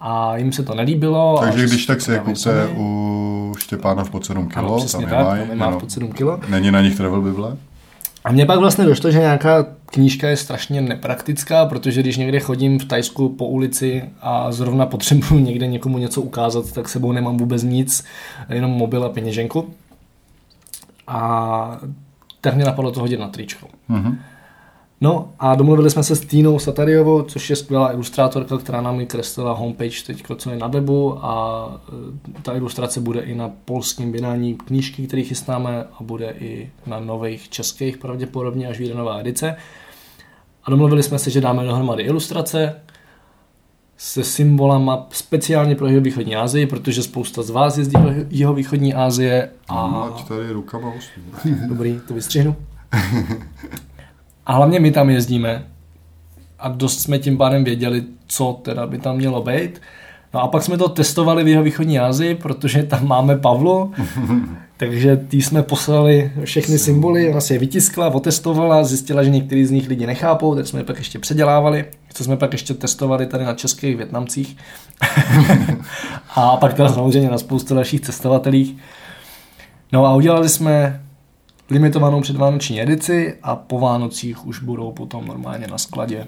A 0.00 0.36
jim 0.36 0.52
se 0.52 0.62
to 0.62 0.74
nelíbilo. 0.74 1.38
Takže 1.40 1.58
že 1.58 1.66
když 1.66 1.86
tak 1.86 2.00
si 2.00 2.12
je 2.12 2.18
kupte 2.18 2.68
u 2.76 3.54
Štěpána 3.58 4.04
v 4.04 4.10
pod 4.10 4.26
7 4.26 4.48
kilo, 4.48 4.66
Ano, 4.66 4.76
přesně 4.76 5.06
tam 5.06 5.26
tak, 5.26 5.36
je 5.36 5.40
tam 5.42 5.50
je 5.50 5.56
má 5.56 5.66
ano. 5.66 5.80
pod 5.80 5.90
7 5.92 6.12
kilo. 6.12 6.40
Není 6.48 6.70
na 6.70 6.80
nich 6.80 6.96
travel 6.96 7.22
bible? 7.22 7.56
A 8.24 8.32
mně 8.32 8.46
pak 8.46 8.58
vlastně 8.58 8.84
došlo, 8.84 9.10
že 9.10 9.18
nějaká 9.18 9.66
knížka 9.94 10.28
je 10.28 10.36
strašně 10.36 10.80
nepraktická, 10.80 11.66
protože 11.66 12.00
když 12.00 12.16
někde 12.16 12.40
chodím 12.40 12.78
v 12.78 12.84
Tajsku 12.84 13.28
po 13.28 13.46
ulici 13.46 14.04
a 14.20 14.52
zrovna 14.52 14.86
potřebuju 14.86 15.40
někde 15.40 15.66
někomu 15.66 15.98
něco 15.98 16.22
ukázat, 16.22 16.72
tak 16.72 16.88
sebou 16.88 17.12
nemám 17.12 17.36
vůbec 17.36 17.62
nic, 17.62 18.04
jenom 18.48 18.70
mobil 18.70 19.04
a 19.04 19.08
peněženku. 19.08 19.70
A 21.06 21.80
tak 22.40 22.54
mě 22.54 22.64
napadlo 22.64 22.90
to 22.90 23.00
hodit 23.00 23.20
na 23.20 23.28
tričko. 23.28 23.66
Mhm. 23.88 24.18
No 25.00 25.28
a 25.38 25.54
domluvili 25.54 25.90
jsme 25.90 26.02
se 26.02 26.16
s 26.16 26.20
Týnou 26.20 26.58
Satariovou, 26.58 27.22
což 27.22 27.50
je 27.50 27.56
skvělá 27.56 27.92
ilustrátorka, 27.92 28.58
která 28.58 28.80
nám 28.80 29.00
i 29.00 29.06
kreslila 29.06 29.52
homepage 29.52 30.02
teď, 30.06 30.24
co 30.36 30.50
je 30.50 30.56
na 30.56 30.66
webu 30.66 31.24
a 31.24 31.66
e, 32.38 32.42
ta 32.42 32.56
ilustrace 32.56 33.00
bude 33.00 33.20
i 33.20 33.34
na 33.34 33.50
polském 33.64 34.12
vydání 34.12 34.54
knížky, 34.54 35.06
který 35.06 35.24
chystáme 35.24 35.84
a 35.84 36.02
bude 36.02 36.34
i 36.38 36.70
na 36.86 37.00
nových 37.00 37.48
českých 37.48 37.98
pravděpodobně, 37.98 38.68
až 38.68 38.78
vyjde 38.78 38.94
nová 38.94 39.18
edice. 39.18 39.56
A 40.64 40.70
domluvili 40.70 41.02
jsme 41.02 41.18
se, 41.18 41.30
že 41.30 41.40
dáme 41.40 41.64
dohromady 41.64 42.02
ilustrace 42.02 42.74
se 43.96 44.24
symbolama 44.24 45.06
speciálně 45.10 45.74
pro 45.74 45.86
jihovýchodní 45.86 46.36
Asii, 46.36 46.66
protože 46.66 47.02
spousta 47.02 47.42
z 47.42 47.50
vás 47.50 47.78
jezdí 47.78 48.02
do 48.02 48.10
jihovýchodní 48.30 48.94
Asie 48.94 49.50
a 49.68 49.86
Ať 49.86 50.28
tady 50.28 50.50
rukama. 50.50 50.92
Dobrý, 51.68 52.00
to 52.08 52.14
vystřihnu. 52.14 52.56
A 54.46 54.52
hlavně 54.52 54.80
my 54.80 54.90
tam 54.90 55.10
jezdíme 55.10 55.66
a 56.58 56.68
dost 56.68 57.00
jsme 57.00 57.18
tím 57.18 57.38
pádem 57.38 57.64
věděli, 57.64 58.04
co 58.26 58.60
teda 58.62 58.86
by 58.86 58.98
tam 58.98 59.16
mělo 59.16 59.42
být. 59.42 59.80
No 60.34 60.42
a 60.42 60.48
pak 60.48 60.62
jsme 60.62 60.78
to 60.78 60.88
testovali 60.88 61.44
v 61.44 61.48
jeho 61.48 61.62
východní 61.62 61.98
Asii, 61.98 62.34
protože 62.34 62.82
tam 62.82 63.08
máme 63.08 63.38
Pavlu, 63.38 63.92
takže 64.76 65.16
tý 65.16 65.42
jsme 65.42 65.62
poslali 65.62 66.32
všechny 66.44 66.78
symboly, 66.78 67.30
ona 67.30 67.40
si 67.40 67.52
je 67.52 67.58
vytiskla, 67.58 68.08
otestovala, 68.08 68.84
zjistila, 68.84 69.22
že 69.22 69.30
některý 69.30 69.64
z 69.64 69.70
nich 69.70 69.88
lidi 69.88 70.06
nechápou, 70.06 70.54
tak 70.54 70.66
jsme 70.66 70.80
je 70.80 70.84
pak 70.84 70.98
ještě 70.98 71.18
předělávali, 71.18 71.84
co 72.14 72.24
jsme 72.24 72.36
pak 72.36 72.52
ještě 72.52 72.74
testovali 72.74 73.26
tady 73.26 73.44
na 73.44 73.54
českých 73.54 73.96
Větnamcích. 73.96 74.56
a 76.34 76.56
pak 76.56 76.74
teda 76.74 76.88
samozřejmě 76.88 77.30
na 77.30 77.38
spoustu 77.38 77.74
dalších 77.74 78.00
cestovatelích. 78.00 78.76
No 79.92 80.06
a 80.06 80.14
udělali 80.14 80.48
jsme 80.48 81.02
limitovanou 81.70 82.20
předvánoční 82.20 82.82
edici 82.82 83.38
a 83.42 83.56
po 83.56 83.78
Vánocích 83.78 84.46
už 84.46 84.60
budou 84.60 84.92
potom 84.92 85.26
normálně 85.26 85.66
na 85.66 85.78
skladě. 85.78 86.26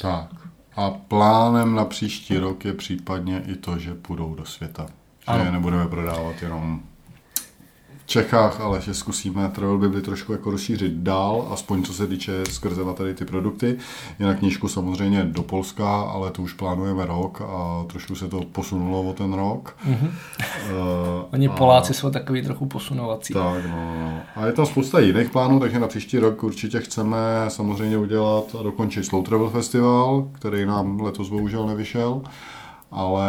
Tak. 0.00 0.47
A 0.78 0.90
plánem 0.90 1.74
na 1.74 1.84
příští 1.84 2.38
rok 2.38 2.64
je 2.64 2.72
případně 2.72 3.42
i 3.46 3.54
to, 3.54 3.78
že 3.78 3.94
půjdou 3.94 4.34
do 4.34 4.44
světa. 4.44 4.86
Že 4.86 5.26
Ano. 5.26 5.44
je 5.44 5.52
nebudeme 5.52 5.88
prodávat 5.88 6.42
jenom 6.42 6.82
Čechách, 8.08 8.60
ale 8.60 8.80
že 8.80 8.94
zkusíme 8.94 9.48
Travel 9.48 9.78
Bibli 9.78 10.02
trošku 10.02 10.32
jako 10.32 10.50
rozšířit 10.50 10.92
dál, 10.92 11.48
aspoň 11.50 11.82
co 11.82 11.92
se 11.92 12.06
týče 12.06 12.32
skrze 12.50 12.82
tady 12.96 13.14
ty 13.14 13.24
produkty. 13.24 13.76
Jinak 14.18 14.38
knížku 14.38 14.68
samozřejmě 14.68 15.24
do 15.24 15.42
Polska, 15.42 16.00
ale 16.00 16.30
to 16.30 16.42
už 16.42 16.52
plánujeme 16.52 17.06
rok 17.06 17.40
a 17.40 17.84
trošku 17.86 18.14
se 18.14 18.28
to 18.28 18.40
posunulo 18.40 19.02
o 19.02 19.12
ten 19.12 19.32
rok. 19.32 19.76
Mm-hmm. 19.88 20.08
Uh, 20.08 21.24
Oni 21.32 21.48
Poláci 21.48 21.94
jsou 21.94 22.10
takový 22.10 22.42
trochu 22.42 22.66
posunovací. 22.66 23.34
tak, 23.34 23.66
no, 23.66 23.94
no. 24.00 24.20
A 24.36 24.46
je 24.46 24.52
tam 24.52 24.66
spousta 24.66 25.00
jiných 25.00 25.30
plánů, 25.30 25.60
takže 25.60 25.78
na 25.78 25.86
příští 25.86 26.18
rok 26.18 26.42
určitě 26.42 26.80
chceme 26.80 27.16
samozřejmě 27.48 27.98
udělat 27.98 28.44
a 28.60 28.62
dokončit 28.62 29.04
Slow 29.04 29.24
Travel 29.24 29.50
Festival, 29.50 30.28
který 30.32 30.66
nám 30.66 31.00
letos 31.00 31.28
bohužel 31.28 31.66
nevyšel, 31.66 32.22
ale 32.90 33.28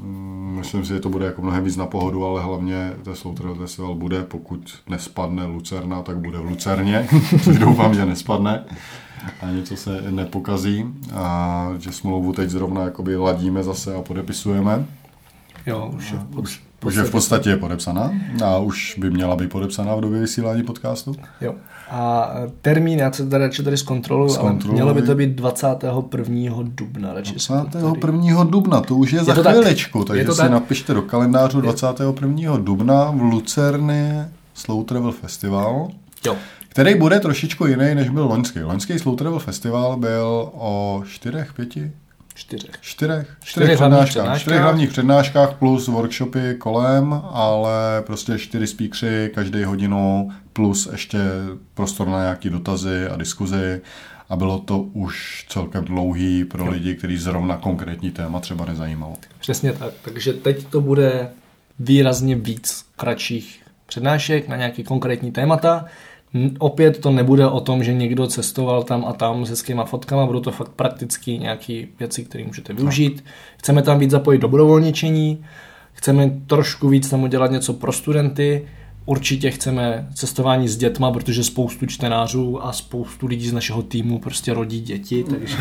mm, 0.00 0.54
myslím 0.58 0.84
si, 0.84 0.88
že 0.94 1.00
to 1.00 1.08
bude 1.08 1.26
jako 1.26 1.42
mnohem 1.42 1.64
víc 1.64 1.76
na 1.76 1.86
pohodu, 1.86 2.24
ale 2.26 2.42
hlavně 2.42 2.92
ten 3.04 3.14
Slow 3.14 3.34
Festival 3.58 3.94
bude, 3.94 4.22
pokud 4.22 4.74
nespadne 4.88 5.46
Lucerna, 5.46 6.02
tak 6.02 6.16
bude 6.18 6.38
v 6.38 6.44
Lucerně, 6.44 7.08
což 7.44 7.58
doufám, 7.58 7.94
že 7.94 8.06
nespadne 8.06 8.64
a 9.42 9.50
něco 9.50 9.76
se 9.76 10.02
nepokazí 10.10 10.86
a 11.14 11.68
že 11.78 11.92
smlouvu 11.92 12.32
teď 12.32 12.50
zrovna 12.50 12.82
jakoby 12.82 13.16
ladíme 13.16 13.62
zase 13.62 13.94
a 13.94 14.02
podepisujeme. 14.02 14.86
Jo, 15.66 15.90
už 15.96 16.10
je 16.12 16.18
pod- 16.34 16.44
Už 16.86 16.94
je 16.94 17.02
v 17.02 17.10
podstatě 17.10 17.50
je 17.50 17.56
podepsaná 17.56 18.10
a 18.44 18.58
už 18.58 18.96
by 19.00 19.10
měla 19.10 19.36
být 19.36 19.50
podepsaná 19.50 19.94
v 19.94 20.00
době 20.00 20.20
vysílání 20.20 20.62
podcastu. 20.62 21.14
Jo. 21.40 21.54
A 21.94 22.30
termín, 22.62 22.98
já 22.98 23.12
se 23.12 23.26
tady 23.26 23.44
radši 23.44 23.62
tady 23.62 23.76
zkontroluji, 23.76 24.36
ale 24.38 24.56
mělo 24.72 24.94
by 24.94 25.02
to 25.02 25.14
být 25.14 25.30
21. 25.30 26.62
dubna. 26.62 27.12
Radši 27.14 27.38
si 27.38 27.48
to 27.48 27.64
tady- 27.72 27.84
21. 27.84 28.44
dubna, 28.44 28.80
to 28.80 28.96
už 28.96 29.12
je 29.12 29.24
za 29.24 29.34
to 29.34 29.42
tak. 29.42 29.56
chvíličku, 29.56 29.98
Je 29.98 30.04
takže 30.04 30.24
to 30.24 30.34
si 30.34 30.40
tak. 30.40 30.50
napište 30.50 30.94
do 30.94 31.02
kalendářu 31.02 31.60
21. 31.60 32.56
dubna 32.56 33.04
v 33.10 33.20
Lucerně 33.22 34.28
Slow 34.54 34.84
Travel 34.84 35.12
Festival, 35.12 35.88
Jo. 36.26 36.36
který 36.68 36.94
bude 36.94 37.20
trošičku 37.20 37.66
jiný, 37.66 37.94
než 37.94 38.08
byl 38.08 38.26
loňský. 38.26 38.60
Loňský 38.62 38.98
Slow 38.98 39.16
Travel 39.16 39.38
Festival 39.38 39.96
byl 39.96 40.48
o 40.52 41.02
čtyřech, 41.08 41.52
pěti, 41.52 41.92
Čtyřech. 42.42 42.70
čtyřech, 42.80 43.36
Čtyřech 43.40 43.68
čtyřech 43.68 43.78
hlavních 43.78 43.98
přednáškách, 43.98 44.22
přednáškách. 44.22 44.40
čtyřech 44.40 44.60
hlavních 44.60 44.90
přednáškách 44.90 45.54
plus 45.54 45.88
workshopy 45.88 46.54
kolem, 46.58 47.22
ale 47.32 48.02
prostě 48.06 48.38
čtyři 48.38 48.66
speakeři 48.66 49.30
každý 49.34 49.64
hodinu 49.64 50.30
plus 50.52 50.88
ještě 50.92 51.18
prostor 51.74 52.08
na 52.08 52.22
nějaký 52.22 52.50
dotazy 52.50 53.06
a 53.06 53.16
diskuzi 53.16 53.80
a 54.28 54.36
bylo 54.36 54.58
to 54.58 54.78
už 54.78 55.46
celkem 55.48 55.84
dlouhý 55.84 56.44
pro 56.44 56.70
lidi, 56.70 56.94
kteří 56.94 57.16
zrovna 57.16 57.56
konkrétní 57.56 58.10
téma 58.10 58.40
třeba 58.40 58.64
nezajímalo. 58.64 59.16
Přesně 59.40 59.72
tak. 59.72 59.92
Takže 60.04 60.32
teď 60.32 60.66
to 60.66 60.80
bude 60.80 61.28
výrazně 61.78 62.36
víc 62.36 62.84
kratších 62.96 63.62
přednášek 63.86 64.48
na 64.48 64.56
nějaké 64.56 64.82
konkrétní 64.82 65.32
témata. 65.32 65.84
Opět 66.58 67.00
to 67.00 67.10
nebude 67.10 67.46
o 67.46 67.60
tom, 67.60 67.84
že 67.84 67.92
někdo 67.92 68.26
cestoval 68.26 68.82
tam 68.82 69.04
a 69.04 69.12
tam 69.12 69.46
se 69.46 69.56
skýma 69.56 69.84
fotkama, 69.84 70.26
budou 70.26 70.40
to 70.40 70.50
fakt 70.50 70.68
prakticky 70.68 71.38
nějaké 71.38 71.84
věci, 71.98 72.24
které 72.24 72.44
můžete 72.44 72.72
využít. 72.72 73.24
Chceme 73.56 73.82
tam 73.82 73.98
víc 73.98 74.10
zapojit 74.10 74.38
dobrovolničení, 74.38 75.44
chceme 75.92 76.30
trošku 76.46 76.88
víc 76.88 77.10
tam 77.10 77.22
udělat 77.22 77.50
něco 77.50 77.72
pro 77.72 77.92
studenty, 77.92 78.68
určitě 79.06 79.50
chceme 79.50 80.08
cestování 80.14 80.68
s 80.68 80.76
dětma, 80.76 81.10
protože 81.10 81.44
spoustu 81.44 81.86
čtenářů 81.86 82.64
a 82.64 82.72
spoustu 82.72 83.26
lidí 83.26 83.48
z 83.48 83.52
našeho 83.52 83.82
týmu 83.82 84.18
prostě 84.18 84.54
rodí 84.54 84.80
děti, 84.80 85.24
takže 85.30 85.56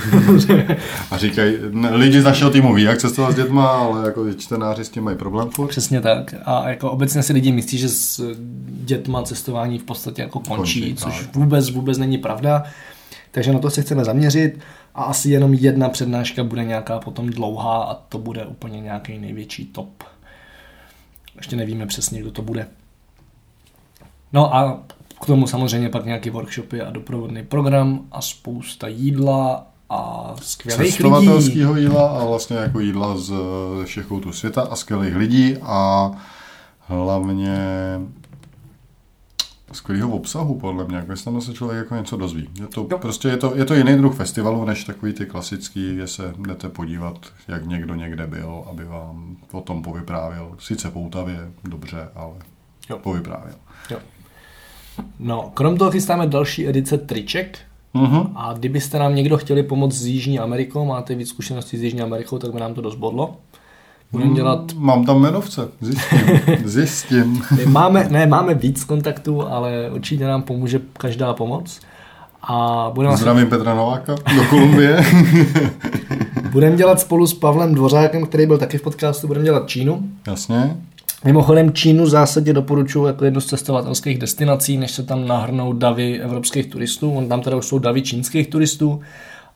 A 1.11 1.17
říkají, 1.17 1.55
lidi 1.91 2.21
z 2.21 2.23
našeho 2.23 2.51
týmu 2.51 2.73
ví, 2.73 2.83
jak 2.83 2.97
cestovat 2.97 3.31
s 3.31 3.35
dětma, 3.35 3.67
ale 3.67 4.05
jako 4.05 4.33
čtenáři 4.33 4.85
s 4.85 4.89
tím 4.89 5.03
mají 5.03 5.17
problém 5.17 5.49
furt. 5.49 5.67
Přesně 5.67 6.01
tak. 6.01 6.35
A 6.45 6.69
jako 6.69 6.91
obecně 6.91 7.23
si 7.23 7.33
lidi 7.33 7.51
myslí, 7.51 7.77
že 7.77 7.89
s 7.89 8.35
dětma 8.67 9.23
cestování 9.23 9.79
v 9.79 9.83
podstatě 9.83 10.21
jako 10.21 10.39
končí, 10.39 10.79
Končí, 10.81 10.95
což 10.95 11.19
tak. 11.19 11.35
vůbec, 11.35 11.69
vůbec 11.69 11.97
není 11.97 12.17
pravda. 12.17 12.63
Takže 13.31 13.53
na 13.53 13.59
to 13.59 13.69
se 13.69 13.81
chceme 13.81 14.05
zaměřit 14.05 14.59
a 14.95 15.03
asi 15.03 15.29
jenom 15.29 15.53
jedna 15.53 15.89
přednáška 15.89 16.43
bude 16.43 16.63
nějaká 16.63 16.99
potom 16.99 17.29
dlouhá 17.29 17.83
a 17.83 17.93
to 17.93 18.17
bude 18.17 18.45
úplně 18.45 18.81
nějaký 18.81 19.17
největší 19.17 19.65
top. 19.65 20.03
Ještě 21.37 21.55
nevíme 21.55 21.85
přesně, 21.85 22.21
kdo 22.21 22.31
to 22.31 22.41
bude. 22.41 22.67
No 24.33 24.55
a 24.55 24.79
k 25.21 25.25
tomu 25.25 25.47
samozřejmě 25.47 25.89
pak 25.89 26.05
nějaké 26.05 26.31
workshopy 26.31 26.81
a 26.81 26.91
doprovodný 26.91 27.43
program 27.43 27.99
a 28.11 28.21
spousta 28.21 28.87
jídla 28.87 29.67
a 29.89 30.33
skvělých 30.41 30.79
lidí. 30.79 30.91
cestovatelského 30.91 31.75
jídla 31.77 32.09
a 32.09 32.25
vlastně 32.25 32.57
jako 32.57 32.79
jídla 32.79 33.17
z 33.17 33.33
ze 33.77 33.85
všech 33.85 34.05
koutů 34.05 34.31
světa 34.33 34.61
a 34.61 34.75
skvělých 34.75 35.15
lidí 35.15 35.57
a 35.61 36.11
hlavně 36.79 37.57
skvělého 39.71 40.09
obsahu, 40.09 40.59
podle 40.59 40.85
mě, 40.85 40.97
jako 40.97 41.11
jestli 41.11 41.25
tam 41.25 41.41
se 41.41 41.53
člověk 41.53 41.77
jako 41.77 41.95
něco 41.95 42.17
dozví. 42.17 42.49
Je 42.59 42.67
to, 42.67 42.87
Jo. 42.91 42.97
prostě 42.97 43.27
je 43.27 43.37
to, 43.37 43.55
je 43.55 43.65
to 43.65 43.73
jiný 43.73 43.95
druh 43.95 44.15
festivalu, 44.15 44.65
než 44.65 44.83
takový 44.83 45.13
ty 45.13 45.25
klasický, 45.25 45.95
kde 45.95 46.07
se 46.07 46.33
jdete 46.47 46.69
podívat, 46.69 47.17
jak 47.47 47.65
někdo 47.65 47.95
někde 47.95 48.27
byl, 48.27 48.63
aby 48.69 48.85
vám 48.85 49.37
o 49.51 49.61
tom 49.61 49.83
povyprávěl. 49.83 50.55
Sice 50.59 50.91
poutavě, 50.91 51.51
dobře, 51.63 52.09
ale 52.15 52.33
Jo. 52.89 52.97
povyprávěl. 52.97 53.55
Jo. 53.89 53.97
No, 55.19 55.51
krom 55.53 55.77
toho 55.77 55.91
chystáme 55.91 56.27
další 56.27 56.67
edice 56.67 56.97
triček. 56.97 57.59
Mhm. 57.93 58.27
A 58.35 58.53
kdybyste 58.53 58.99
nám 58.99 59.15
někdo 59.15 59.37
chtěli 59.37 59.63
pomoct 59.63 59.95
s 59.95 60.05
Jižní 60.05 60.39
Amerikou, 60.39 60.85
máte 60.85 61.15
víc 61.15 61.29
zkušeností 61.29 61.77
s 61.77 61.83
Jižní 61.83 62.01
Amerikou, 62.01 62.37
tak 62.37 62.53
by 62.53 62.59
nám 62.59 62.73
to 62.73 62.81
dost 62.81 62.95
bodlo. 62.95 63.35
Budeme 64.11 64.33
dělat... 64.33 64.73
Mám 64.73 65.05
tam 65.05 65.17
jmenovce, 65.17 65.67
zjistím, 65.81 66.19
zjistím. 66.65 67.43
Máme, 67.65 68.07
ne, 68.09 68.27
máme 68.27 68.53
víc 68.53 68.83
kontaktů, 68.83 69.47
ale 69.47 69.89
určitě 69.93 70.27
nám 70.27 70.41
pomůže 70.41 70.81
každá 70.93 71.33
pomoc. 71.33 71.79
A 72.43 72.89
budeme, 72.93 73.17
Zdravím 73.17 73.49
Petra 73.49 73.75
Nováka 73.75 74.15
do 74.35 74.43
Kolumbie. 74.49 75.05
budeme 76.51 76.75
dělat 76.75 76.99
spolu 76.99 77.27
s 77.27 77.33
Pavlem 77.33 77.75
Dvořákem, 77.75 78.25
který 78.25 78.45
byl 78.45 78.57
taky 78.57 78.77
v 78.77 78.81
podcastu, 78.81 79.27
budeme 79.27 79.45
dělat 79.45 79.69
Čínu. 79.69 80.03
Jasně. 80.27 80.77
Mimochodem 81.25 81.73
Čínu 81.73 82.03
v 82.03 82.09
zásadě 82.09 82.53
doporučuji 82.53 83.05
jako 83.05 83.25
jednu 83.25 83.41
z 83.41 83.45
cestovatelských 83.45 84.17
destinací, 84.17 84.77
než 84.77 84.91
se 84.91 85.03
tam 85.03 85.27
nahrnou 85.27 85.73
davy 85.73 86.19
evropských 86.21 86.65
turistů. 86.65 87.11
On 87.11 87.29
tam 87.29 87.41
teda 87.41 87.57
už 87.57 87.65
jsou 87.65 87.79
davy 87.79 88.01
čínských 88.01 88.47
turistů, 88.47 89.01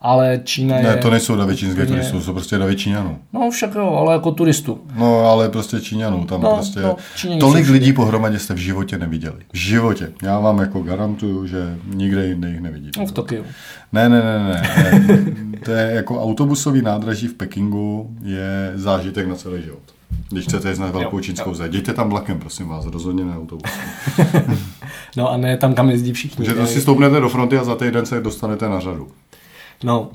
ale 0.02 0.40
Čína 0.44 0.78
je... 0.78 0.84
Ne, 0.84 0.98
to 0.98 1.10
nejsou 1.10 1.36
davy 1.36 1.58
čínské 1.58 1.84
úplně- 1.84 1.98
turistů, 1.98 2.22
jsou 2.22 2.34
prostě 2.34 2.58
davy 2.58 2.76
Číňanů. 2.76 3.18
No 3.34 3.52
však 3.52 3.76
jo, 3.76 3.88
ale 3.88 4.14
jako 4.14 4.32
turistů. 4.32 4.82
No, 4.96 5.20
ale 5.20 5.50
prostě 5.50 5.80
Číňanů, 5.82 6.26
tam 6.26 6.42
No, 6.42 6.54
prostě 6.56 6.80
no, 6.80 6.96
tolik 7.40 7.70
lidí 7.70 7.94
pohromadě 7.94 8.40
jste 8.40 8.54
v 8.54 8.58
životě 8.58 8.98
neviděli. 8.98 9.38
V 9.54 9.58
životě. 9.58 10.12
Já 10.24 10.40
vám 10.40 10.60
jako 10.60 10.80
garantuju, 10.80 11.48
že 11.48 11.78
nikde 11.94 12.28
jinde 12.28 12.50
jich 12.50 12.62
nevidíte. 12.62 13.00
No 13.00 13.06
v 13.06 13.12
Tokiu. 13.12 13.44
Ne, 13.94 14.10
ne, 14.10 14.22
ne, 14.24 14.40
ne. 14.40 15.00
ne. 15.00 15.26
To 15.66 15.72
je 15.72 15.92
jako 15.96 16.24
autobusový 16.24 16.82
nádraží 16.82 17.28
v 17.28 17.34
Pekingu 17.34 18.10
je 18.24 18.72
zážitek 18.76 19.28
na 19.28 19.36
celý 19.36 19.64
život. 19.64 19.95
Když 20.32 20.46
chcete 20.46 20.70
jít 20.70 20.80
na 20.80 20.92
velkou 20.92 21.18
Jo, 21.18 21.22
čínskou 21.24 21.54
zeď, 21.54 21.70
jděte 21.74 21.94
tam 21.94 22.10
vlakem, 22.10 22.40
prosím 22.40 22.68
vás, 22.68 22.86
rozhodně 22.86 23.26
ne 23.26 23.38
autobusem. 23.38 23.80
No 25.18 25.32
a 25.32 25.38
ne 25.38 25.58
tam, 25.58 25.74
kam 25.74 25.90
jezdí 25.90 26.14
všichni. 26.14 26.46
Takže 26.46 26.62
to 26.62 26.68
si 26.68 26.82
stoupnete 26.82 27.20
do 27.20 27.30
fronty 27.30 27.58
a 27.58 27.64
za 27.64 27.76
týden 27.76 28.06
se 28.06 28.22
dostanete 28.22 28.70
na 28.70 28.80
řadu. 28.80 29.08
No. 29.84 30.10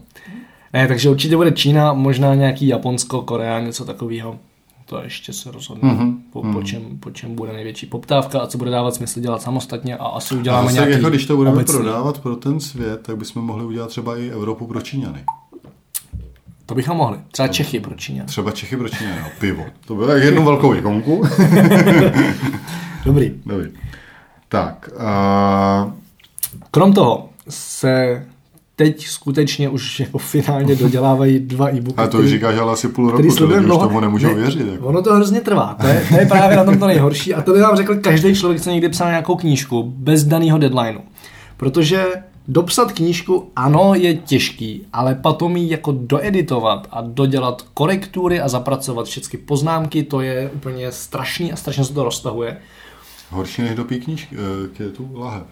Ne, 0.72 0.88
takže 0.88 1.11
určitě 1.11 1.36
bude 1.36 1.53
Čína, 1.53 1.92
možná 1.92 2.34
nějaký 2.34 2.66
Japonsko, 2.66 3.22
Korea, 3.22 3.61
něco 3.61 3.84
takového. 3.84 4.38
To 4.86 5.03
ještě 5.03 5.32
se 5.32 5.51
rozhodne, 5.51 5.92
Mhm, 5.94 6.11
mm-hmm. 6.11 6.16
po, 6.32 6.42
po, 6.53 6.62
čem, 6.62 6.82
po 7.01 7.11
čem 7.11 7.34
bude 7.34 7.53
největší 7.53 7.86
poptávka 7.86 8.40
a 8.40 8.46
co 8.46 8.59
bude 8.59 8.70
dávat 8.70 8.94
smysl 8.94 9.20
dělat 9.20 9.42
samostatně 9.42 9.96
a 9.96 10.05
asi 10.07 10.34
uděláme 10.34 10.62
A 10.62 10.64
zase, 10.64 10.74
nějaký 10.74 10.92
jako 10.92 11.09
když 11.11 11.26
to 11.26 11.36
budeme 11.36 11.57
obecný. 11.57 11.74
prodávat 11.74 12.18
pro 12.20 12.36
ten 12.36 12.61
svět, 12.61 13.01
tak 13.03 13.16
bychom 13.16 13.44
mohli 13.44 13.64
udělat 13.64 13.88
třeba 13.88 14.16
i 14.16 14.28
Evropu 14.30 14.66
pro 14.66 14.80
Číňany. 14.80 15.24
To 16.71 16.75
bychom 16.75 16.97
mohli. 16.97 17.18
Třeba 17.31 17.49
Čechy 17.49 17.81
pro 17.81 17.95
Číňan. 17.95 18.27
Třeba 18.27 18.51
Čechy 18.51 18.77
pro 18.77 18.89
Číňany, 18.89 19.16
no, 19.23 19.29
pivo. 19.39 19.64
To 19.87 19.95
bylo 19.95 20.09
jak 20.12 20.23
jednu 20.23 20.45
velkou 20.45 20.75
ikonku. 20.75 21.23
Dobrý. 23.05 23.33
Dobrý. 23.47 23.71
Tak, 24.49 24.91
uh, 24.97 25.93
Krom 26.71 26.93
toho 26.93 27.29
se 27.49 28.23
teď 28.77 29.07
skutečně 29.07 29.68
už 29.68 30.01
jako 30.01 30.18
finálně 30.18 30.75
dodělávají 30.77 31.39
dva 31.39 31.68
e-booky. 31.68 31.97
A 32.01 32.07
to 32.07 32.18
už 32.18 32.31
říkáš, 32.31 32.57
ale 32.59 32.73
asi 32.73 32.89
půl 32.89 33.11
roku, 33.11 33.16
to 33.37 33.45
lidi 33.47 33.59
už 33.59 33.64
dlouho. 33.64 33.87
tomu 33.87 34.01
nemůžou 34.01 34.29
Ne, 34.29 34.35
věřit. 34.35 34.66
Jako. 34.73 34.87
Ono 34.87 35.03
to 35.03 35.14
hrozně 35.14 35.41
trvá, 35.41 35.77
to 35.81 35.87
je, 35.87 36.07
to 36.09 36.21
je 36.21 36.27
právě 36.27 36.57
na 36.57 36.64
tom 36.64 36.79
to 36.79 36.87
nejhorší 36.87 37.35
a 37.35 37.43
to 37.43 37.53
by 37.53 37.61
vám 37.61 37.77
řekl 37.77 37.95
každý 37.95 38.35
člověk, 38.35 38.61
co 38.62 38.71
někdy 38.71 38.89
psal 38.89 39.09
nějakou 39.09 39.37
knížku 39.37 39.93
bez 39.97 40.25
daného 40.25 40.59
deadlineu. 40.59 41.01
Protože 41.57 42.05
dopsat 42.51 42.92
knížku, 42.92 43.51
ano, 43.57 43.94
je 43.94 44.14
těžký, 44.14 44.86
ale 44.92 45.14
potom 45.14 45.57
ji 45.57 45.70
jako 45.70 45.92
doeditovat 45.92 46.88
a 46.90 47.01
dodělat 47.01 47.62
korektury 47.74 48.40
a 48.40 48.48
zapracovat 48.48 49.07
všechny 49.07 49.38
poznámky, 49.38 50.03
to 50.03 50.20
je 50.20 50.51
úplně 50.51 50.92
strašný 50.92 51.53
a 51.53 51.57
strašně 51.57 51.84
se 51.84 51.94
to 51.94 52.05
roztahuje. 52.05 52.57
Horší 53.30 53.62
než 53.62 53.74
do 53.74 53.84
knížky, 53.84 54.36
eh, 54.78 54.82
je 54.82 54.90
tu 54.90 55.11
lahev. 55.14 55.42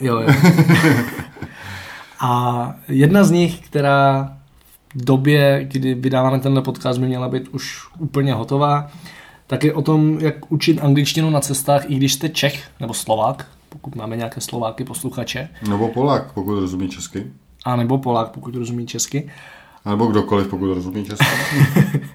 Jo, 0.00 0.20
jo. 0.20 0.28
A 2.20 2.74
jedna 2.88 3.24
z 3.24 3.30
nich, 3.30 3.60
která 3.60 4.32
v 4.94 5.04
době, 5.04 5.64
kdy 5.64 5.94
vydáváme 5.94 6.40
tenhle 6.40 6.62
podcast, 6.62 7.00
by 7.00 7.06
měla 7.06 7.28
být 7.28 7.48
už 7.48 7.86
úplně 7.98 8.34
hotová, 8.34 8.90
tak 9.46 9.64
je 9.64 9.74
o 9.74 9.82
tom, 9.82 10.18
jak 10.20 10.52
učit 10.52 10.80
angličtinu 10.82 11.30
na 11.30 11.40
cestách, 11.40 11.90
i 11.90 11.94
když 11.94 12.12
jste 12.12 12.28
Čech 12.28 12.70
nebo 12.80 12.94
Slovák, 12.94 13.46
pokud 13.68 13.94
máme 13.96 14.16
nějaké 14.16 14.40
Slováky 14.40 14.84
posluchače, 14.84 15.48
Nebo 15.68 15.88
Polák, 15.88 16.32
pokud 16.32 16.60
rozumí 16.60 16.88
česky. 16.88 17.26
a 17.64 17.76
nebo 17.76 17.98
Polák, 17.98 18.28
pokud 18.30 18.54
rozumí 18.54 18.86
česky. 18.86 19.30
A 19.84 19.90
nebo 19.90 20.06
kdokoliv, 20.06 20.46
pokud 20.46 20.74
rozumí 20.74 21.04
česky. 21.04 21.24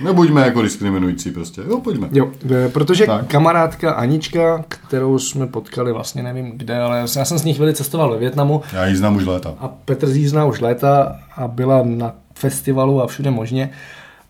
Nebuďme 0.00 0.40
jako 0.42 0.62
diskriminující 0.62 1.30
prostě. 1.30 1.62
Jo, 1.68 1.80
pojďme. 1.80 2.08
Jo, 2.12 2.30
e, 2.66 2.68
protože 2.68 3.06
Tak. 3.06 3.26
kamarádka 3.26 3.92
Anička, 3.92 4.64
kterou 4.68 5.18
jsme 5.18 5.46
potkali 5.46 5.92
vlastně 5.92 6.22
nevím 6.22 6.50
kde, 6.58 6.78
ale 6.80 6.98
já 7.16 7.24
jsem 7.24 7.38
s 7.38 7.44
ní 7.44 7.54
chvíli 7.54 7.74
cestoval 7.74 8.10
ve 8.10 8.18
Větnamu, 8.18 8.62
Já 8.72 8.86
ji 8.86 8.96
znám 8.96 9.16
už 9.16 9.24
léta. 9.26 9.54
a 9.58 9.68
Petr 9.68 10.06
ní 10.08 10.26
zná 10.26 10.44
už 10.44 10.60
léta 10.60 11.16
a 11.36 11.48
byla 11.48 11.82
na 11.84 12.14
festivalu 12.34 13.02
a 13.02 13.06
všude 13.06 13.30
možně, 13.30 13.70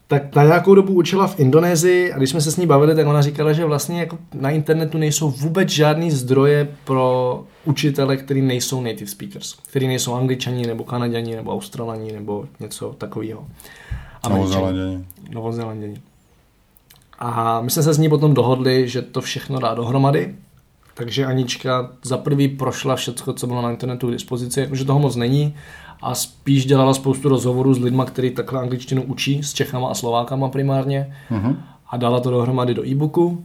tak 0.08 0.34
na 0.34 0.44
nějakou 0.44 0.74
dobu 0.74 0.92
učila 0.92 1.26
v 1.26 1.40
Indonésii 1.40 2.12
a 2.12 2.18
když 2.18 2.30
jsme 2.30 2.40
se 2.40 2.52
s 2.52 2.56
ní 2.56 2.66
bavili, 2.66 2.94
tak 2.94 3.06
ona 3.06 3.22
říkala, 3.22 3.52
že 3.52 3.64
vlastně 3.64 4.00
jako 4.00 4.18
na 4.34 4.50
internetu 4.50 4.98
nejsou 4.98 5.30
vůbec 5.30 5.68
žádný 5.68 6.10
zdroje 6.10 6.68
pro 6.84 7.44
učitele, 7.64 8.16
který 8.16 8.42
nejsou 8.42 8.80
native 8.82 9.06
speakers, 9.06 9.56
který 9.68 9.86
nejsou 9.86 10.14
angličani 10.14 10.66
nebo 10.66 10.84
kanaděni 10.84 11.36
nebo 11.36 11.52
australani 11.52 12.12
nebo 12.12 12.44
něco 12.60 12.94
takového. 12.98 13.46
Novozelanděni. 14.30 15.04
Novozelanděni. 15.30 16.00
A 17.18 17.60
my 17.60 17.70
jsme 17.70 17.82
se 17.82 17.94
s 17.94 17.98
ní 17.98 18.08
potom 18.08 18.34
dohodli, 18.34 18.88
že 18.88 19.02
to 19.02 19.20
všechno 19.20 19.58
dá 19.58 19.74
dohromady, 19.74 20.34
takže 20.94 21.26
Anička 21.26 21.90
za 22.02 22.18
prvý 22.18 22.48
prošla 22.48 22.96
všechno, 22.96 23.32
co 23.32 23.46
bylo 23.46 23.62
na 23.62 23.70
internetu 23.70 24.08
k 24.08 24.12
dispozici, 24.12 24.60
jakože 24.60 24.84
toho 24.84 24.98
moc 24.98 25.16
není 25.16 25.54
a 26.02 26.14
spíš 26.14 26.66
dělala 26.66 26.94
spoustu 26.94 27.28
rozhovorů 27.28 27.74
s 27.74 27.78
lidma, 27.78 28.04
kteří 28.04 28.30
takhle 28.30 28.60
angličtinu 28.60 29.02
učí, 29.02 29.42
s 29.42 29.52
Čechama 29.52 29.88
a 29.88 29.94
Slovákama 29.94 30.48
primárně 30.48 31.14
Mhm. 31.30 31.56
a 31.90 31.96
dala 31.96 32.20
to 32.20 32.30
dohromady 32.30 32.74
do 32.74 32.86
e-booku, 32.86 33.44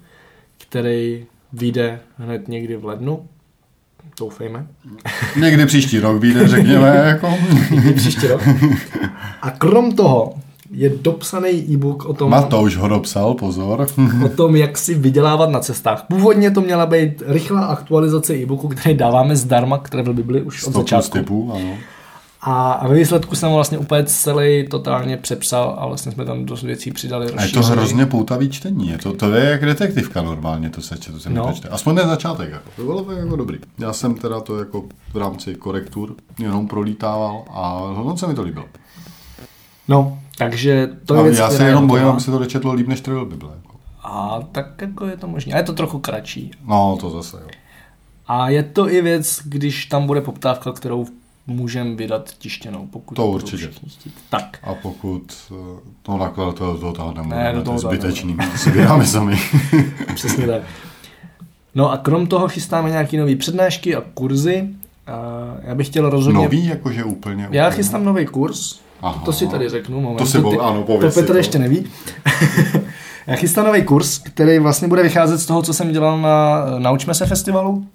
který 0.58 1.26
vyjde 1.54 2.00
hned 2.18 2.48
někdy 2.48 2.76
v 2.76 2.86
lednu, 2.86 3.26
doufejme. 4.20 4.68
Někdy 5.40 5.66
příští 5.66 6.00
rok 6.00 6.22
vyjde, 6.22 6.48
řekněme, 6.48 6.88
jako. 7.06 7.34
Příští 7.96 8.28
rok. 8.28 8.42
A 9.42 9.52
krom 9.52 9.92
toho 9.96 10.34
je 10.74 10.90
dopsaný 11.02 11.50
e-book 11.50 12.06
o 12.06 12.14
tom, 12.14 12.30
Matouš 12.32 12.78
ho 12.78 12.88
dopsal, 12.88 13.34
pozor. 13.34 13.88
o 14.26 14.30
tom, 14.30 14.56
jak 14.56 14.78
si 14.78 14.94
vydělávat 14.94 15.50
na 15.50 15.60
cestách. 15.60 16.06
Původně 16.10 16.52
to 16.52 16.62
měla 16.62 16.86
být 16.86 17.24
rychlá 17.28 17.66
aktualizace 17.66 18.34
e-booku, 18.36 18.68
který 18.68 18.96
dáváme 18.98 19.36
zdarma 19.36 19.78
k 19.78 19.90
Travel 19.90 20.14
Bibli 20.14 20.42
už 20.42 20.56
od 20.58 20.62
100 20.62 20.72
plus 20.72 20.84
začátku. 20.84 21.18
typů, 21.18 21.52
ano. 21.56 21.74
A, 22.44 22.72
a 22.72 22.88
ve 22.88 22.96
výsledku 22.96 23.36
jsem 23.36 23.50
ho 23.50 23.56
vlastně 23.56 23.78
úplně 23.78 24.04
celý 24.04 24.68
totálně 24.70 25.18
přepsal 25.18 25.76
a 25.80 25.88
vlastně 25.88 26.12
jsme 26.12 26.26
tam 26.26 26.46
dost 26.46 26.64
věcí 26.64 26.92
přidali. 26.92 27.34
A 27.34 27.44
je 27.44 27.50
to 27.50 27.62
hrozně 27.62 28.06
poutavý 28.06 28.50
čtení. 28.50 28.88
Je 28.90 28.98
to, 28.98 29.14
to 29.14 29.32
je 29.34 29.50
jak 29.50 29.66
detektivka 29.66 30.22
normálně, 30.22 30.70
to 30.70 30.82
se, 30.82 30.96
to 30.98 31.20
se 31.20 31.30
No. 31.30 31.54
čte. 31.54 31.68
Aspoň 31.70 31.96
ten 31.96 32.08
začátek. 32.10 32.52
Jako. 32.52 32.70
To 32.76 32.84
bylo 32.84 33.04
to 33.04 33.12
jako 33.12 33.36
dobrý. 33.36 33.60
Já 33.80 33.94
jsem 33.94 34.16
teda 34.16 34.40
to 34.40 34.60
jako 34.60 34.84
v 35.14 35.18
rámci 35.18 35.56
korektur 35.56 36.16
jenom 36.40 36.68
prolítával 36.68 37.44
a 37.54 37.92
moc 38.04 38.20
se 38.20 38.28
mi 38.28 38.34
to 38.36 38.42
líbilo. 38.42 38.66
No, 39.88 40.20
takže 40.38 40.90
to 41.06 41.16
je 41.16 41.24
věc, 41.24 41.38
já 41.38 41.50
se 41.50 41.66
jenom 41.66 41.88
bojím, 41.88 42.06
aby 42.08 42.22
se 42.22 42.32
to 42.32 42.40
dočetlo 42.40 42.74
líp 42.74 42.88
než 42.88 43.02
Travel 43.02 43.26
Bible. 43.26 43.50
Jako. 43.56 43.78
A 44.04 44.40
tak 44.52 44.82
jako 44.82 45.06
je 45.06 45.18
to 45.18 45.28
možné. 45.28 45.54
A 45.54 45.58
je 45.58 45.64
to 45.64 45.74
trochu 45.74 46.00
kratší. 46.00 46.52
No, 46.68 46.98
to 47.02 47.10
zase, 47.10 47.38
jo. 47.44 47.48
A 48.28 48.50
je 48.50 48.64
to 48.64 48.90
i 48.90 49.02
věc, 49.02 49.42
když 49.46 49.86
tam 49.86 50.08
bude 50.08 50.22
poptávka, 50.22 50.72
kterou 50.72 51.06
můžeme 51.52 51.96
vydat 51.96 52.30
tištěnou, 52.38 52.88
pokud 52.92 53.16
To 53.16 53.28
určitě. 53.28 53.68
chtít. 53.68 54.14
Tak. 54.30 54.58
A 54.64 54.74
pokud 54.74 55.34
eh, 55.52 55.80
to 56.02 56.18
nakladatel 56.18 56.74
do 56.74 56.80
toho 56.94 57.14
táhne, 57.14 57.22
Ne, 57.30 57.36
můžeme, 57.36 57.54
do 57.54 57.60
to 57.60 57.66
toho 57.66 57.78
je 57.78 57.82
táhne. 57.82 57.98
zbytečný. 57.98 58.36
To 58.52 58.58
si 58.58 58.72
vydáme 58.72 59.06
sami. 59.06 59.38
Přesně 60.16 60.48
tak. 60.48 60.62
No 61.76 61.92
a 61.92 61.98
krom 61.98 62.28
toho 62.28 62.48
chystáme 62.48 62.90
nějaké 62.90 63.18
nové 63.18 63.36
přednášky 63.36 63.96
a 63.96 64.02
kurzy. 64.14 64.70
A 65.08 65.22
já 65.64 65.76
bych 65.76 65.88
chtěl 65.88 66.10
rozhodně... 66.10 66.44
Nový, 66.44 66.66
jakože 66.66 67.04
úplně. 67.04 67.48
Já 67.52 67.68
úplně. 67.68 67.76
chystám 67.76 68.06
nový 68.06 68.26
kurz, 68.26 68.80
Aha. 69.02 69.22
to 69.26 69.34
si 69.34 69.48
tady 69.48 69.70
řeknu. 69.70 70.02
Moment. 70.02 70.18
To 70.18 70.26
si 70.26 70.42
po- 70.42 70.60
ano, 70.62 70.80
to 70.80 70.84
pověz 70.84 71.14
si 71.14 71.20
Petr 71.20 71.32
to. 71.32 71.38
ještě 71.38 71.60
neví. 71.60 71.86
Já 73.28 73.36
chystám 73.36 73.66
nový 73.66 73.84
kurz, 73.84 74.18
který 74.18 74.60
vlastně 74.60 74.88
bude 74.88 75.04
vycházet 75.04 75.38
z 75.38 75.46
toho, 75.46 75.62
co 75.62 75.74
jsem 75.74 75.92
dělal 75.92 76.22
na 76.22 76.66
Naučme 76.80 77.14
se 77.14 77.26
festivalu, 77.26 77.86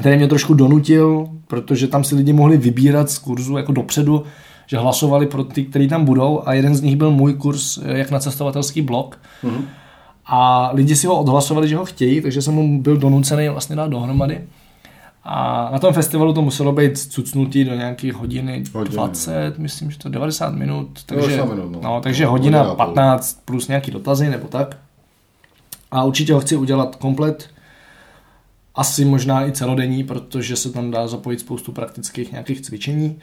který 0.00 0.16
mě 0.16 0.28
trošku 0.28 0.54
donutil, 0.54 1.28
protože 1.46 1.88
tam 1.88 2.04
si 2.04 2.14
lidi 2.14 2.32
mohli 2.32 2.56
vybírat 2.56 3.10
z 3.10 3.18
kurzu 3.18 3.56
jako 3.56 3.72
dopředu, 3.72 4.24
že 4.66 4.78
hlasovali 4.78 5.26
pro 5.26 5.44
ty, 5.44 5.64
kteří 5.64 5.88
tam 5.88 6.04
budou 6.04 6.42
a 6.46 6.54
jeden 6.54 6.74
z 6.74 6.80
nich 6.80 6.96
byl 6.96 7.10
můj 7.10 7.34
kurz 7.34 7.78
eh, 7.78 7.98
jak 7.98 8.10
na 8.10 8.18
cestovatelský 8.18 8.82
blog. 8.82 9.18
Mhm. 9.42 9.64
A 10.26 10.70
lidi 10.72 10.96
si 10.96 11.06
ho 11.06 11.20
odhlasovali, 11.20 11.68
že 11.68 11.76
ho 11.76 11.84
chtějí, 11.84 12.20
takže 12.20 12.42
jsem 12.42 12.54
mu 12.54 12.82
byl 12.82 12.96
donucený 12.96 13.48
vlastně 13.48 13.76
dát 13.76 13.90
dohromady. 13.90 14.40
A 15.24 15.68
na 15.72 15.78
tom 15.78 15.94
festivalu 15.94 16.32
to 16.32 16.42
muselo 16.42 16.72
být 16.72 16.98
cucnutý 16.98 17.64
do 17.64 17.74
nějakých 17.74 18.14
hodiny 18.14 18.64
Hodiny, 18.72 18.94
20, 18.94 19.58
myslím, 19.58 19.90
že 19.90 19.98
to 19.98 20.08
90 20.08 20.54
minut. 20.54 20.88
Takže, 21.06 21.36
90 21.36 21.54
minut, 21.54 21.72
no. 21.72 21.80
no, 21.82 22.00
takže 22.00 22.24
No, 22.24 22.30
hodina 22.30 22.58
hodina 22.58 22.72
a 22.72 22.74
půl. 22.74 22.94
15 22.94 23.42
plus 23.44 23.68
nějaký 23.68 23.90
dotazy 23.90 24.30
nebo 24.30 24.48
tak. 24.48 24.76
A 25.90 26.04
určitě 26.04 26.34
ho 26.34 26.40
chci 26.40 26.56
udělat 26.56 26.96
komplet. 26.96 27.50
Asi 28.80 29.04
možná 29.04 29.46
i 29.46 29.52
celodenní, 29.52 30.04
protože 30.04 30.56
se 30.56 30.72
tam 30.72 30.90
dá 30.90 31.06
zapojit 31.06 31.40
spoustu 31.40 31.72
praktických 31.72 32.32
nějakých 32.32 32.60
cvičení. 32.60 33.18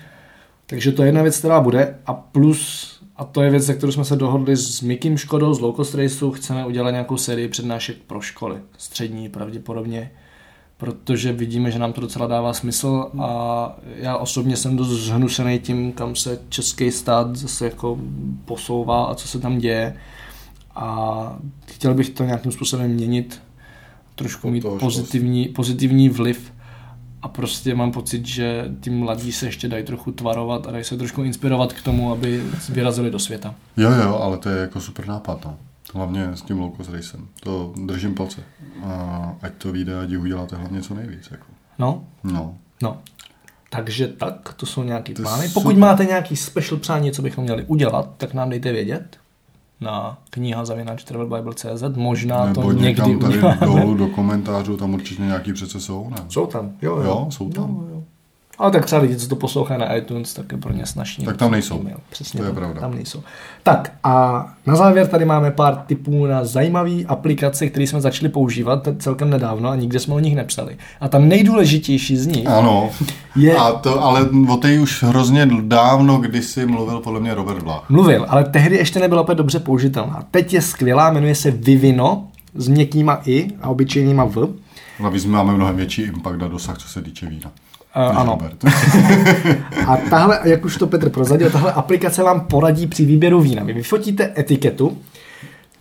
Takže 0.65 0.91
to 0.91 1.01
je 1.01 1.07
jedna 1.07 1.21
věc, 1.21 1.39
která 1.39 1.61
bude. 1.61 1.99
A 2.05 2.13
plus, 2.13 2.91
a 3.15 3.25
to 3.25 3.41
je 3.41 3.49
věc, 3.49 3.63
za 3.63 3.73
kterou 3.73 3.91
jsme 3.91 4.05
se 4.05 4.15
dohodli 4.15 4.57
s 4.57 4.81
Mikim 4.81 5.17
Škodou 5.17 5.53
z 5.53 5.59
Low 5.59 5.75
Cost 5.75 5.95
Raceu, 5.95 6.31
chceme 6.31 6.65
udělat 6.65 6.91
nějakou 6.91 7.17
sérii 7.17 7.47
přednášek 7.47 7.97
pro 8.07 8.21
školy. 8.21 8.57
Střední 8.77 9.29
pravděpodobně 9.29 10.11
protože 10.77 11.33
vidíme, 11.33 11.71
že 11.71 11.79
nám 11.79 11.93
to 11.93 12.01
docela 12.01 12.27
dává 12.27 12.53
smysl 12.53 13.11
a 13.19 13.79
já 13.95 14.17
osobně 14.17 14.57
jsem 14.57 14.77
dost 14.77 14.87
zhnusený 14.87 15.59
tím, 15.59 15.91
kam 15.91 16.15
se 16.15 16.39
český 16.49 16.91
stát 16.91 17.35
zase 17.35 17.65
jako 17.65 17.97
posouvá 18.45 19.05
a 19.05 19.15
co 19.15 19.27
se 19.27 19.39
tam 19.39 19.57
děje 19.57 19.97
a 20.75 21.37
chtěl 21.65 21.93
bych 21.93 22.09
to 22.09 22.23
nějakým 22.23 22.51
způsobem 22.51 22.91
měnit, 22.91 23.41
trošku 24.17 24.49
mít 24.49 24.65
pozitivní, 24.79 25.45
pozitivní 25.47 26.09
vliv 26.09 26.53
a 27.21 27.27
prostě 27.27 27.75
mám 27.75 27.91
pocit, 27.91 28.25
že 28.25 28.65
ty 28.79 28.89
mladí 28.89 29.31
se 29.31 29.45
ještě 29.45 29.67
dají 29.67 29.83
trochu 29.83 30.11
tvarovat 30.11 30.67
a 30.67 30.71
dají 30.71 30.83
se 30.83 30.97
trošku 30.97 31.23
inspirovat 31.23 31.73
k 31.73 31.81
tomu, 31.81 32.11
aby 32.11 32.43
vyrazili 32.69 33.11
do 33.11 33.19
světa. 33.19 33.55
Jo, 33.77 33.91
jo, 33.91 34.15
ale 34.21 34.37
to 34.37 34.49
je 34.49 34.57
jako 34.61 34.81
super 34.81 35.07
nápad, 35.07 35.45
no. 35.45 35.57
Hlavně 35.93 36.23
s 36.33 36.41
tím 36.41 36.59
low 36.59 36.77
cost 36.77 36.89
racem. 36.89 37.27
To 37.39 37.73
držím 37.85 38.15
palce. 38.15 38.41
A 38.83 39.33
ať 39.41 39.53
to 39.57 39.71
vyjde, 39.71 39.99
ať 39.99 40.15
uděláte 40.15 40.55
hlavně 40.55 40.81
co 40.81 40.93
nejvíc. 40.95 41.27
Jako. 41.31 41.45
No, 41.79 42.03
No. 42.23 42.55
no. 42.83 42.97
Takže 43.69 44.07
tak, 44.07 44.53
to 44.53 44.65
jsou 44.65 44.83
nějaký 44.83 45.13
To 45.13 45.21
plány. 45.21 45.47
super. 45.47 45.53
Pokud 45.63 45.77
máte 45.77 46.05
nějaký 46.05 46.35
special 46.35 46.79
přání, 46.79 47.11
co 47.11 47.21
bychom 47.21 47.43
měli 47.43 47.63
udělat, 47.63 48.09
tak 48.17 48.33
nám 48.33 48.49
dejte 48.49 48.71
vědět 48.71 49.17
na 49.81 50.17
kniha 50.29 50.65
travelbible.cz. 51.05 51.83
Možná 51.95 52.45
Nebo 52.45 52.61
to 52.61 52.71
někdy 52.71 52.87
někam 52.87 53.19
tady 53.19 53.37
uděláme. 53.37 53.57
dolů 53.61 53.93
do 53.95 54.07
komentářů, 54.07 54.77
tam 54.77 54.93
určitě 54.93 55.21
nějaký 55.21 55.53
přece 55.53 55.79
jsou, 55.79 56.09
ne? 56.09 56.17
Jsou 56.29 56.45
tam, 56.45 56.71
jo, 56.81 56.95
jo. 56.95 57.03
Jo, 57.03 57.27
jsou 57.29 57.49
tam. 57.49 57.69
Jo, 57.69 57.87
jo. 57.91 57.96
Ale 58.59 58.71
tak 58.71 58.85
třeba 58.85 59.01
lidi, 59.01 59.15
co 59.15 59.27
to 59.27 59.35
poslouchají 59.35 59.79
na 59.79 59.95
iTunes, 59.95 60.33
tak 60.33 60.51
je 60.51 60.57
pro 60.57 60.73
ně 60.73 60.85
snažší. 60.85 61.23
Tak 61.25 61.37
tam 61.37 61.51
nejsou. 61.51 61.79
E-mail. 61.79 61.97
Přesně 62.09 62.37
To 62.37 62.43
je 62.43 62.49
tak, 62.49 62.59
pravda. 62.59 62.81
Tam 62.81 62.95
nejsou. 62.95 63.23
Tak 63.63 63.91
a 64.03 64.45
na 64.65 64.75
závěr 64.75 65.07
tady 65.07 65.25
máme 65.25 65.51
pár 65.51 65.75
tipů 65.75 66.25
na 66.25 66.45
zajímavé 66.45 67.03
aplikace, 67.07 67.67
které 67.67 67.87
jsme 67.87 68.01
začali 68.01 68.29
používat 68.29 68.87
celkem 68.99 69.29
nedávno 69.29 69.69
a 69.69 69.75
nikde 69.75 69.99
jsme 69.99 70.13
o 70.13 70.19
nich 70.19 70.35
nepsali. 70.35 70.77
A 71.01 71.07
ta 71.07 71.19
nejdůležitější 71.19 72.17
z 72.17 72.27
nich 72.27 72.47
Ano. 72.47 72.89
je... 73.35 73.55
A 73.55 73.71
to, 73.71 74.03
ale 74.03 74.29
o 74.49 74.57
té 74.57 74.79
už 74.79 75.03
hrozně 75.03 75.47
dávno 75.61 76.17
kdysi 76.17 76.65
mluvil 76.65 76.99
podle 76.99 77.19
mě 77.19 77.33
Robert 77.33 77.63
Vlach. 77.63 77.89
Mluvil, 77.89 78.25
ale 78.29 78.43
tehdy 78.43 78.75
ještě 78.77 78.99
nebyla 78.99 79.21
opět 79.21 79.35
dobře 79.35 79.59
použitelná. 79.59 80.23
Teď 80.31 80.53
je 80.53 80.61
skvělá, 80.61 81.11
jmenuje 81.11 81.35
se 81.35 81.51
Vivino 81.51 82.27
s 82.55 82.67
měkkýma 82.67 83.21
i 83.25 83.47
a 83.61 83.69
obyčejnýma 83.69 84.25
v. 84.25 84.47
Navíc 84.99 85.25
my 85.25 85.31
máme 85.31 85.53
mnohem 85.53 85.75
větší 85.75 86.01
impact 86.01 86.39
na 86.39 86.47
dosah, 86.47 86.77
co 86.77 86.87
se 86.87 87.01
týče 87.01 87.25
vína. 87.25 87.51
Uh, 87.97 88.17
ano. 88.17 88.37
A 89.87 89.97
tahle, 90.09 90.39
jak 90.43 90.65
už 90.65 90.77
to 90.77 90.87
Petr 90.87 91.09
prozadil, 91.09 91.49
tahle 91.49 91.73
aplikace 91.73 92.23
vám 92.23 92.39
poradí 92.39 92.87
při 92.87 93.05
výběru 93.05 93.41
vína. 93.41 93.63
Vy 93.63 93.73
vyfotíte 93.73 94.33
etiketu, 94.37 94.97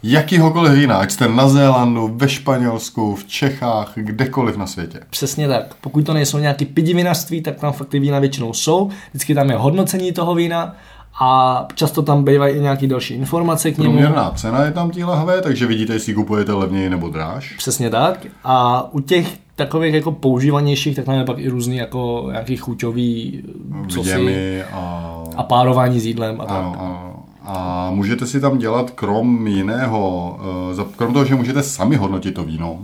Jakýhokoliv 0.02 0.72
vína, 0.72 0.96
ať 0.96 1.10
jste 1.10 1.28
na 1.28 1.48
Zélandu, 1.48 2.10
ve 2.14 2.28
Španělsku, 2.28 3.14
v 3.14 3.24
Čechách, 3.24 3.92
kdekoliv 3.94 4.56
na 4.56 4.66
světě. 4.66 5.00
Přesně 5.10 5.48
tak. 5.48 5.74
Pokud 5.80 6.06
to 6.06 6.14
nejsou 6.14 6.38
nějaký 6.38 6.64
pidivinařství, 6.64 7.42
tak 7.42 7.56
tam 7.60 7.72
fakt 7.72 7.88
ty 7.88 7.98
vína 7.98 8.18
většinou 8.18 8.52
jsou. 8.52 8.90
Vždycky 9.10 9.34
tam 9.34 9.50
je 9.50 9.56
hodnocení 9.56 10.12
toho 10.12 10.34
vína 10.34 10.76
a 11.20 11.66
často 11.74 12.02
tam 12.02 12.24
bývají 12.24 12.56
i 12.56 12.60
nějaké 12.60 12.86
další 12.86 13.14
informace 13.14 13.72
k 13.72 13.78
němu. 13.78 13.92
Průměrná 13.92 14.30
cena 14.30 14.64
je 14.64 14.72
tam 14.72 14.90
té 14.90 15.04
lahve, 15.04 15.42
takže 15.42 15.66
vidíte, 15.66 15.92
jestli 15.92 16.14
kupujete 16.14 16.52
levněji 16.52 16.90
nebo 16.90 17.08
dráž. 17.08 17.54
Přesně 17.56 17.90
tak. 17.90 18.26
A 18.44 18.88
u 18.92 19.00
těch 19.00 19.38
takových 19.56 19.94
jako 19.94 20.12
používanějších, 20.12 20.96
tak 20.96 21.04
tam 21.04 21.14
je 21.14 21.24
pak 21.24 21.38
i 21.38 21.48
různý 21.48 21.76
jako 21.76 22.28
nějaký 22.30 22.56
chuťový 22.56 23.42
co 23.88 24.04
si, 24.04 24.10
Vděmy 24.10 24.62
a... 24.62 25.14
a 25.36 25.42
párování 25.42 26.00
s 26.00 26.06
jídlem 26.06 26.40
a 26.40 26.44
tak. 26.44 26.56
Ano, 26.56 26.74
ano. 26.78 27.16
A 27.42 27.90
můžete 27.90 28.26
si 28.26 28.40
tam 28.40 28.58
dělat 28.58 28.90
krom 28.90 29.46
jiného, 29.46 30.36
eh, 30.80 30.84
krom 30.96 31.12
toho, 31.12 31.24
že 31.24 31.34
můžete 31.34 31.62
sami 31.62 31.96
hodnotit 31.96 32.34
to 32.34 32.44
víno, 32.44 32.78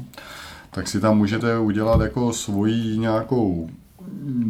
tak 0.71 0.89
si 0.89 1.01
tam 1.01 1.19
můžete 1.19 1.59
udělat 1.59 2.01
jako 2.01 2.33
svoji 2.33 2.99
nějakou 2.99 3.69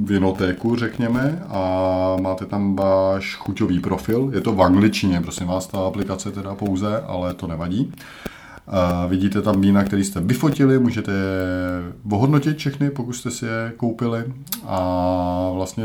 vinotéku, 0.05 0.77
řekněme, 0.77 1.43
a 1.49 2.17
máte 2.21 2.47
tam 2.47 2.77
váš 2.77 3.37
chuťový 3.37 3.81
profil. 3.81 4.31
Je 4.35 4.41
to 4.41 4.53
v 4.53 4.63
angličtině, 4.63 5.21
prosím 5.21 5.47
vás, 5.47 5.67
ta 5.67 5.79
aplikace 5.79 6.33
teda 6.33 6.55
pouze, 6.55 7.01
ale 7.01 7.35
to 7.35 7.47
nevadí. 7.47 7.93
A 8.67 9.07
vidíte 9.07 9.43
tam 9.43 9.61
vína, 9.61 9.85
které 9.85 10.05
jste 10.05 10.21
vyfotili, 10.21 10.79
můžete 10.79 11.13
je 11.13 11.93
ohodnotit 12.11 12.59
všechny, 12.59 12.91
pokud 12.91 13.13
jste 13.13 13.31
si 13.31 13.47
je 13.47 13.73
koupili. 13.77 14.25
A 14.67 15.51
vlastně 15.55 15.85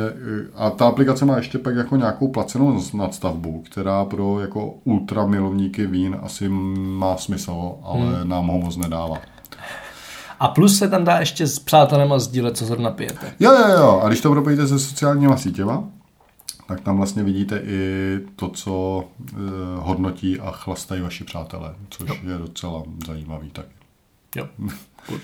a 0.55 0.69
ta 0.69 0.88
aplikace 0.88 1.25
má 1.25 1.38
ještě 1.38 1.57
pak 1.57 1.75
jako 1.75 1.95
nějakou 1.95 2.28
placenou 2.28 2.82
nadstavbu, 2.93 3.63
která 3.65 4.05
pro 4.05 4.39
jako 4.39 4.73
ultra 4.84 5.25
milovníky 5.25 5.88
vín 5.88 6.17
asi 6.21 6.49
má 6.49 7.17
smysl, 7.17 7.71
ale 7.84 8.05
hmm. 8.05 8.30
nám 8.30 8.47
ho 8.47 8.59
moc 8.59 8.78
nedává. 8.78 9.17
A 10.39 10.47
plus 10.47 10.77
se 10.77 10.89
tam 10.89 11.03
dá 11.03 11.19
ještě 11.19 11.47
s 11.47 11.59
přátelema 11.59 12.19
sdílet, 12.19 12.57
co 12.57 12.65
zrovna 12.65 12.91
pijete. 12.91 13.33
Jo, 13.39 13.51
jo, 13.51 13.77
jo. 13.77 14.01
A 14.03 14.07
když 14.07 14.21
to 14.21 14.31
propojíte 14.31 14.67
se 14.67 14.79
sociálníma 14.79 15.38
sítěma, 15.38 15.83
tak 16.67 16.81
tam 16.81 16.97
vlastně 16.97 17.23
vidíte 17.23 17.61
i 17.65 18.19
to, 18.35 18.49
co 18.49 19.03
eh, 19.33 19.35
hodnotí 19.75 20.39
a 20.39 20.51
chlastají 20.51 21.01
vaši 21.01 21.23
přátelé, 21.23 21.75
což 21.89 22.09
je 22.09 22.38
docela 22.38 22.83
zajímavý 23.07 23.49
taky. 23.49 23.69
Jo. 24.35 24.47
Good. 25.09 25.21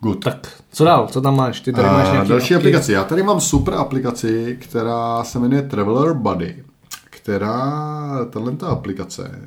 Good. 0.00 0.24
Tak, 0.24 0.48
co 0.72 0.84
dál? 0.84 1.08
Co 1.10 1.20
tam 1.20 1.36
máš? 1.36 1.60
Ty 1.60 1.72
tady 1.72 1.88
máš 1.88 2.08
A 2.08 2.12
nějaký 2.12 2.28
další 2.28 2.54
apky? 2.54 2.68
aplikace. 2.68 2.92
Já 2.92 3.04
tady 3.04 3.22
mám 3.22 3.40
super 3.40 3.74
aplikaci, 3.74 4.58
která 4.60 5.24
se 5.24 5.38
jmenuje 5.38 5.62
Traveler 5.62 6.12
Buddy, 6.14 6.64
která, 7.10 7.70
tahle 8.30 8.52
ta 8.52 8.66
aplikace, 8.68 9.40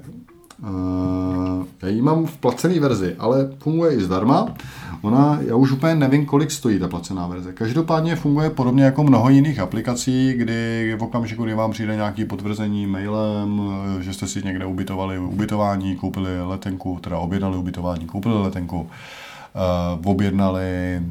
uh, 0.60 1.66
já 1.82 1.88
ji 1.88 2.02
mám 2.02 2.26
v 2.26 2.38
placené 2.38 2.80
verzi, 2.80 3.16
ale 3.20 3.50
funguje 3.60 3.96
i 3.96 4.04
zdarma. 4.04 4.54
Ona, 5.02 5.40
já 5.42 5.56
už 5.56 5.72
úplně 5.72 5.96
nevím, 5.96 6.26
kolik 6.26 6.52
stojí 6.52 6.80
ta 6.80 6.88
placená 6.88 7.28
verze. 7.28 7.54
Každopádně 7.54 8.16
funguje 8.16 8.50
podobně 8.50 8.84
jako 8.84 9.04
mnoho 9.04 9.30
jiných 9.30 9.60
aplikací, 9.60 10.34
kdy 10.34 10.96
v 11.00 11.04
okamžiku, 11.04 11.44
kdy 11.44 11.54
vám 11.54 11.72
přijde 11.72 11.96
nějaký 11.96 12.26
potvrzení 12.26 12.88
mailem, 12.88 13.62
eh, 14.00 14.04
že 14.04 14.14
jste 14.14 14.28
si 14.28 14.44
někde 14.44 14.66
ubytovali 14.66 15.20
ubytování, 15.20 15.96
koupili 15.96 16.48
letenku, 16.48 17.00
teda 17.02 17.18
objednali 17.18 17.58
ubytování, 17.58 18.06
koupili 18.06 18.42
letenku, 18.42 18.82
uh, 18.82 20.12
objednali, 20.12 21.02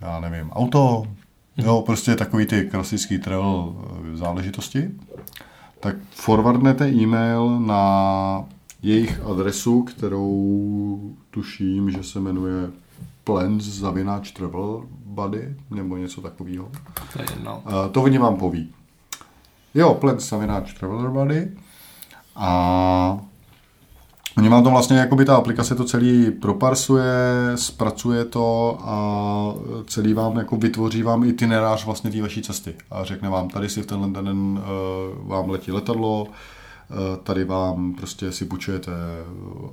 já 0.00 0.20
nevím, 0.20 0.50
auto, 0.50 1.06
jo, 1.56 1.82
prostě 1.86 2.16
takový 2.16 2.46
ty 2.46 2.68
klasický 2.70 3.18
travel 3.18 3.74
záležitosti, 4.14 4.90
tak 5.80 5.96
forwardnete 6.10 6.88
e-mail 6.88 7.60
na 7.60 8.44
jejich 8.82 9.20
adresu, 9.20 9.82
kterou 9.82 11.14
tuším, 11.30 11.90
že 11.90 12.02
se 12.02 12.20
jmenuje 12.20 12.70
plans 13.24 13.64
zavináč 13.64 14.30
travel 14.30 14.82
buddy, 15.04 15.54
nebo 15.70 15.96
něco 15.96 16.20
takového. 16.20 16.68
To 17.12 17.22
je 17.22 17.26
jedno. 17.30 17.62
Uh, 17.66 17.92
to 17.92 18.02
oni 18.02 18.18
vám 18.18 18.36
poví. 18.36 18.72
Jo, 19.74 19.94
plans 19.94 20.28
zavináč 20.28 20.74
traveler 20.74 21.10
buddy. 21.10 21.52
A 22.36 23.18
Oni 24.38 24.48
vám 24.48 24.64
to 24.64 24.70
vlastně, 24.70 24.96
jakoby 24.98 25.24
ta 25.24 25.36
aplikace 25.36 25.74
to 25.74 25.84
celý 25.84 26.30
proparsuje, 26.30 27.12
zpracuje 27.54 28.24
to 28.24 28.78
a 28.82 29.54
celý 29.86 30.14
vám 30.14 30.36
jako 30.36 30.56
vytvoří 30.56 31.02
vám 31.02 31.24
itinerář 31.24 31.84
vlastně 31.84 32.10
té 32.10 32.22
vaší 32.22 32.42
cesty. 32.42 32.74
A 32.90 33.04
řekne 33.04 33.28
vám, 33.28 33.48
tady 33.48 33.68
si 33.68 33.82
v 33.82 33.86
tenhle 33.86 34.22
den 34.22 34.38
uh, 34.38 35.28
vám 35.28 35.50
letí 35.50 35.72
letadlo, 35.72 36.26
tady 37.22 37.44
vám 37.44 37.94
prostě 37.94 38.32
si 38.32 38.44
půjčujete 38.44 38.92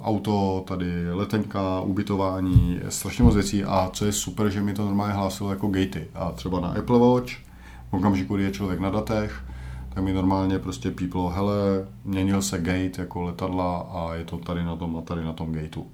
auto, 0.02 0.64
tady 0.68 1.14
letenka, 1.14 1.82
ubytování, 1.82 2.80
strašně 2.90 3.24
moc 3.24 3.36
věcí 3.36 3.64
a 3.64 3.90
co 3.94 4.06
je 4.06 4.12
super, 4.12 4.50
že 4.50 4.62
mi 4.62 4.74
to 4.74 4.86
normálně 4.86 5.14
hlásilo 5.14 5.50
jako 5.50 5.68
gatey. 5.68 6.08
A 6.16 6.32
třeba 6.32 6.60
na 6.60 6.68
Apple 6.68 7.00
Watch, 7.00 7.32
v 7.90 7.94
okamžiku, 7.94 8.36
kdy 8.36 8.44
je 8.44 8.52
člověk 8.52 8.80
na 8.80 8.90
datech, 8.90 9.44
tak 9.94 10.04
mi 10.04 10.14
normálně 10.14 10.60
prostě 10.60 10.92
píplo, 10.92 11.30
hele, 11.30 11.54
měnil 12.06 12.42
se 12.42 12.58
gate 12.58 13.02
jako 13.02 13.22
letadla 13.22 13.78
a 13.80 14.14
je 14.16 14.26
to 14.26 14.38
tady 14.38 14.64
na 14.64 14.76
tom 14.76 14.98
a 14.98 15.02
tady 15.02 15.24
na 15.24 15.34
tom 15.34 15.52
gateu. 15.52 15.86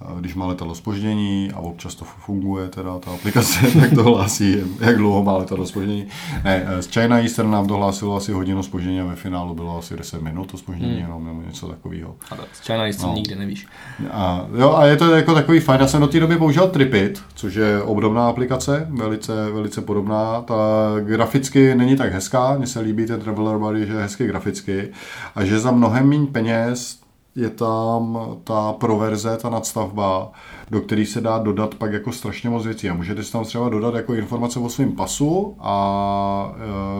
A 0.00 0.20
Když 0.20 0.34
má 0.34 0.46
letadlo 0.46 0.74
spoždění 0.74 1.50
a 1.54 1.58
občas 1.58 1.94
to 1.94 2.04
funguje, 2.04 2.68
teda 2.68 2.98
ta 2.98 3.10
aplikace, 3.10 3.58
tak 3.80 3.94
to 3.94 4.02
hlásí, 4.02 4.56
jak 4.80 4.96
dlouho 4.96 5.22
má 5.22 5.36
letadlo 5.36 5.66
spoždění. 5.66 6.06
Ne, 6.44 6.66
z 6.80 6.86
China 6.86 7.18
Eastern 7.18 7.50
nám 7.50 7.66
to 7.66 7.76
hlásilo 7.76 8.16
asi 8.16 8.32
hodinu 8.32 8.62
spoždění 8.62 9.00
a 9.00 9.04
ve 9.04 9.16
finálu 9.16 9.54
bylo 9.54 9.78
asi 9.78 9.96
10 9.96 10.22
minut 10.22 10.50
to 10.50 10.56
spoždění, 10.58 10.92
hmm. 10.92 11.00
jenom 11.00 11.26
nebo 11.26 11.42
něco 11.46 11.68
takového. 11.68 12.14
A 12.30 12.36
z 12.52 12.60
China 12.66 12.86
Eastern 12.86 13.08
No. 13.08 13.14
nikdy 13.14 13.34
nevíš. 13.34 13.66
A, 14.10 14.46
jo, 14.58 14.74
a 14.74 14.86
je 14.86 14.96
to 14.96 15.14
jako 15.14 15.34
takový 15.34 15.60
fajn. 15.60 15.80
Já 15.80 15.86
jsem 15.86 16.00
do 16.00 16.06
té 16.06 16.20
doby 16.20 16.36
používal 16.36 16.68
Tripit, 16.68 17.22
což 17.34 17.54
je 17.54 17.82
obdobná 17.82 18.28
aplikace, 18.28 18.86
velice, 18.90 19.50
velice 19.50 19.80
podobná. 19.80 20.42
Ta 20.42 20.54
graficky 21.00 21.74
není 21.74 21.96
tak 21.96 22.12
hezká, 22.12 22.54
mně 22.58 22.66
se 22.66 22.80
líbí 22.80 23.06
ten 23.06 23.20
Traveler 23.20 23.58
Buddy, 23.58 23.86
že 23.86 23.92
je 23.92 24.00
hezky 24.00 24.26
graficky 24.26 24.88
a 25.34 25.44
že 25.44 25.58
za 25.58 25.70
mnohem 25.70 26.08
méně 26.08 26.26
peněz 26.26 27.05
je 27.36 27.50
tam 27.50 28.18
ta 28.44 28.72
proverze, 28.72 29.36
ta 29.36 29.50
nadstavba, 29.50 30.32
do 30.70 30.80
který 30.80 31.06
se 31.06 31.20
dá 31.20 31.38
dodat 31.38 31.74
pak 31.74 31.92
jako 31.92 32.12
strašně 32.12 32.50
moc 32.50 32.64
věcí. 32.64 32.90
A 32.90 32.94
můžete 32.94 33.22
si 33.22 33.32
tam 33.32 33.44
třeba 33.44 33.68
dodat 33.68 33.94
jako 33.94 34.14
informace 34.14 34.58
o 34.58 34.68
svém 34.68 34.92
pasu 34.92 35.56
a 35.58 36.54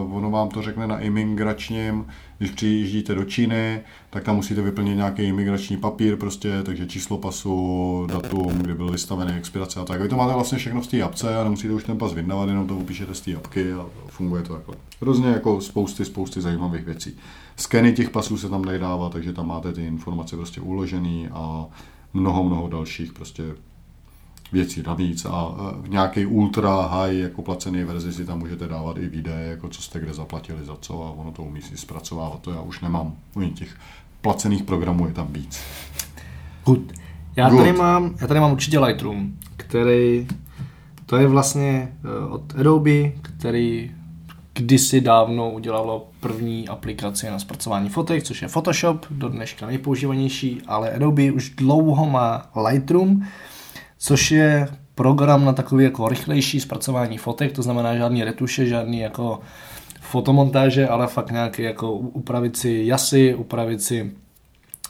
uh, 0.07 0.17
ono 0.17 0.31
vám 0.31 0.49
to 0.49 0.63
řekne 0.63 0.87
na 0.87 0.99
imigračním, 0.99 2.07
když 2.39 2.51
přijíždíte 2.51 3.15
do 3.15 3.25
Číny, 3.25 3.81
tak 4.11 4.25
tam 4.25 4.37
musíte 4.37 4.63
vyplnit 4.63 4.97
nějaký 4.97 5.23
imigrační 5.23 5.77
papír, 5.77 6.17
prostě, 6.17 6.63
takže 6.63 6.87
číslo 6.87 7.19
pasu, 7.19 8.07
datum, 8.13 8.59
kdy 8.59 8.75
byl 8.75 8.91
vystavený 8.91 9.33
expirace 9.33 9.81
a 9.81 9.85
tak. 9.85 10.01
Vy 10.01 10.09
to 10.09 10.17
máte 10.17 10.35
vlastně 10.35 10.59
všechno 10.59 10.81
v 10.81 10.87
té 10.87 11.03
apce 11.03 11.37
a 11.37 11.45
nemusíte 11.45 11.75
už 11.75 11.85
ten 11.85 11.99
pas 11.99 12.13
vydávat, 12.13 12.49
jenom 12.49 12.67
to 12.67 12.77
upíšete 12.77 13.15
z 13.15 13.21
té 13.21 13.35
apky 13.35 13.73
a 13.73 13.87
funguje 14.07 14.43
to 14.43 14.55
takhle. 14.55 14.77
Hrozně 15.01 15.29
jako 15.29 15.61
spousty, 15.61 16.05
spousty 16.05 16.41
zajímavých 16.41 16.85
věcí. 16.85 17.17
Skeny 17.57 17.93
těch 17.93 18.11
pasů 18.11 18.39
se 18.39 18.49
tam 18.49 18.63
dávat, 18.79 19.13
takže 19.13 19.33
tam 19.33 19.49
máte 19.49 19.73
ty 19.73 19.87
informace 19.87 20.37
prostě 20.37 20.61
uložený 20.61 21.29
a 21.29 21.67
mnoho, 22.15 22.45
mnoho 22.45 22.69
dalších 22.69 23.13
prostě 23.13 23.43
věcí 24.53 24.83
navíc 24.87 25.25
a 25.25 25.55
e, 25.59 25.83
v 25.83 25.89
nějaké 25.89 26.27
ultra 26.27 26.87
high 26.87 27.19
jako 27.19 27.43
placené 27.43 27.85
verzi 27.85 28.13
si 28.13 28.25
tam 28.25 28.39
můžete 28.39 28.69
dávat 28.69 28.97
i 28.97 29.09
videa, 29.09 29.39
jako 29.39 29.69
co 29.69 29.83
jste 29.83 30.01
kde 30.01 30.13
zaplatili 30.15 30.65
za 30.65 30.77
co 30.81 31.05
a 31.05 31.11
ono 31.11 31.33
to 31.33 31.43
umí 31.43 31.63
si 31.63 31.77
zpracovávat. 31.77 32.41
To 32.41 32.51
já 32.51 32.61
už 32.61 32.81
nemám. 32.81 33.13
U 33.35 33.43
těch 33.43 33.77
placených 34.21 34.63
programů 34.63 35.07
je 35.07 35.13
tam 35.13 35.27
víc. 35.31 35.61
Good. 36.65 36.93
Já 37.37 37.49
Good. 37.49 37.59
tady, 37.59 37.73
mám, 37.73 38.15
já 38.21 38.27
tady 38.27 38.41
mám 38.41 38.53
určitě 38.53 38.79
Lightroom, 38.79 39.33
který, 39.57 40.27
to 41.07 41.17
je 41.17 41.27
vlastně 41.27 41.93
eh, 42.05 42.29
od 42.29 42.55
Adobe, 42.59 43.11
který 43.23 43.91
kdysi 44.57 45.01
dávno 45.01 45.51
udělalo 45.51 46.09
první 46.21 46.69
aplikaci 46.69 47.31
na 47.31 47.39
zpracování 47.39 47.89
fotek, 47.89 48.23
což 48.23 48.43
je 48.43 48.49
Photoshop, 48.49 49.07
do 49.11 49.29
dneška 49.29 49.67
nejpoužívanější, 49.67 50.63
ale 50.67 50.91
Adobe 50.91 51.33
už 51.33 51.51
dlouho 51.51 52.07
má 52.07 52.51
Lightroom, 52.69 53.23
což 53.99 54.31
je 54.31 54.69
program 54.95 55.45
na 55.45 55.53
takový 55.53 55.85
jako 55.85 56.09
rychlejší 56.09 56.61
zpracování 56.61 57.19
fotek, 57.19 57.53
to 57.53 57.63
znamená 57.63 57.97
žádný 57.97 58.25
retuše, 58.25 58.67
žádný 58.67 59.01
jako 59.01 59.41
fotomontáže, 60.01 60.89
ale 60.89 61.07
fakt 61.07 61.31
nějaký 61.31 61.63
jako 61.63 61.93
upravit 61.93 62.57
si 62.57 62.83
jasy, 62.87 63.35
upravit 63.35 63.83
si 63.83 64.13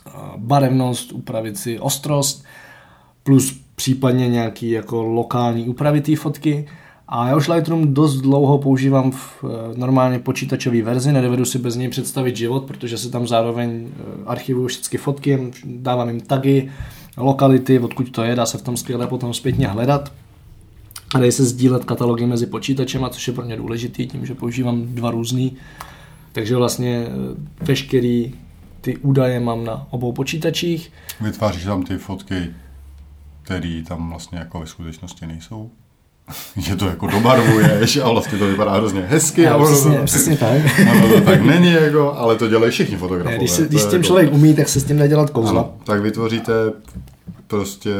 eh, 0.07 0.11
barevnost, 0.37 1.13
upravit 1.13 1.59
si 1.59 1.79
ostrost, 1.79 2.45
plus 3.23 3.61
případně 3.77 4.29
nějaký 4.29 4.71
jako 4.71 5.03
lokální 5.03 5.69
úpravy 5.69 6.01
té 6.01 6.17
fotky. 6.17 6.67
A 7.09 7.29
já 7.29 7.37
už 7.37 7.49
Lightroom 7.49 7.95
dost 7.95 8.17
dlouho 8.17 8.59
používám 8.59 9.11
v 9.11 9.45
eh, 9.45 9.79
normálně 9.79 10.19
počítačové 10.19 10.83
verzi, 10.83 11.13
nedovedu 11.13 11.45
si 11.45 11.59
bez 11.59 11.77
něj 11.77 11.89
představit 11.89 12.37
život, 12.37 12.65
protože 12.65 12.99
se 12.99 13.11
tam 13.11 13.27
zároveň 13.27 13.89
eh, 13.89 14.03
archivuju 14.27 14.67
všechny 14.67 14.99
fotky, 14.99 15.51
dávám 15.65 16.09
jim 16.09 16.21
tagy, 16.21 16.71
lokality, 17.17 17.79
odkud 17.79 18.11
to 18.11 18.23
je, 18.23 18.37
dá 18.37 18.47
se 18.47 18.59
v 18.59 18.63
tom 18.63 18.77
skvěle 18.77 19.07
potom 19.07 19.35
zpětně 19.35 19.69
hledat. 19.69 20.13
A 21.15 21.19
dají 21.19 21.33
se 21.33 21.45
sdílet 21.45 21.85
katalogy 21.85 22.27
mezi 22.27 22.47
počítačema, 22.47 23.09
což 23.09 23.27
je 23.27 23.35
pro 23.35 23.45
mě 23.45 23.57
důležitý, 23.57 24.07
tím, 24.07 24.27
že 24.27 24.35
používám 24.35 24.95
dva 24.95 25.11
různý. 25.11 25.57
Takže 26.33 26.57
vlastně 26.57 27.07
eh, 27.07 27.65
veškerý 27.65 28.35
ty 28.81 28.97
údaje 28.97 29.41
mám 29.41 29.65
na 29.65 29.87
obou 29.91 30.13
počítačích. 30.13 30.93
Vytváříš 31.21 31.65
tam 31.65 31.83
ty 31.83 31.99
fotky, 31.99 32.55
které 33.43 33.83
tam 33.89 34.11
vlastně 34.11 34.39
jako 34.39 34.61
ve 34.61 34.67
skutečnosti 34.67 35.27
nejsou. 35.27 35.71
že 36.57 36.77
to 36.77 36.87
jako 36.87 37.07
dobarvuješ 37.07 37.97
a 37.97 38.09
vlastně 38.11 38.39
to 38.39 38.47
vypadá 38.47 38.73
hrozně 38.73 39.01
hezky. 39.09 39.47
A, 39.49 39.55
a 39.55 39.65
přesně, 39.65 39.99
to, 39.99 40.05
přesně 40.05 40.37
tak. 40.37 40.51
ono 40.93 41.09
to 41.09 41.21
tak 41.21 41.41
není, 41.43 41.73
jako, 41.73 42.15
ale 42.19 42.37
to 42.37 42.49
dělají 42.49 42.71
všichni 42.73 42.97
fotografové. 42.97 43.37
Když, 43.37 43.51
se, 43.51 43.63
když 43.69 43.81
s 43.83 43.87
tím 43.87 43.93
jako- 43.97 44.07
člověk 44.07 44.33
umí, 44.33 44.55
tak 44.55 44.69
se 44.69 44.81
s 44.81 44.85
tím 44.85 44.99
dá 44.99 45.07
dělat 45.07 45.31
kouzla. 45.31 45.61
Ano, 45.61 45.73
tak 45.85 46.01
vytvoříte 46.01 46.53
prostě 47.47 47.91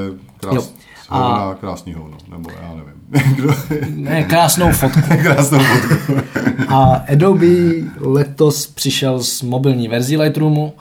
Jo. 0.53 0.53
krás, 0.53 0.73
A- 1.11 1.55
krásný 1.61 1.95
hovno, 1.95 2.17
nebo 2.31 2.51
já 2.63 2.69
nevím. 2.69 2.97
Kdo, 3.37 3.55
Ne, 3.89 4.25
krásnou 4.25 4.73
fotku. 4.73 5.01
krásnou 5.23 5.59
fotku. 5.59 6.15
A 6.69 7.05
Adobe 7.13 7.47
letos 8.01 8.67
přišel 8.67 9.23
s 9.23 9.43
mobilní 9.43 9.89
verzí 9.89 10.17
Lightroomu, 10.17 10.73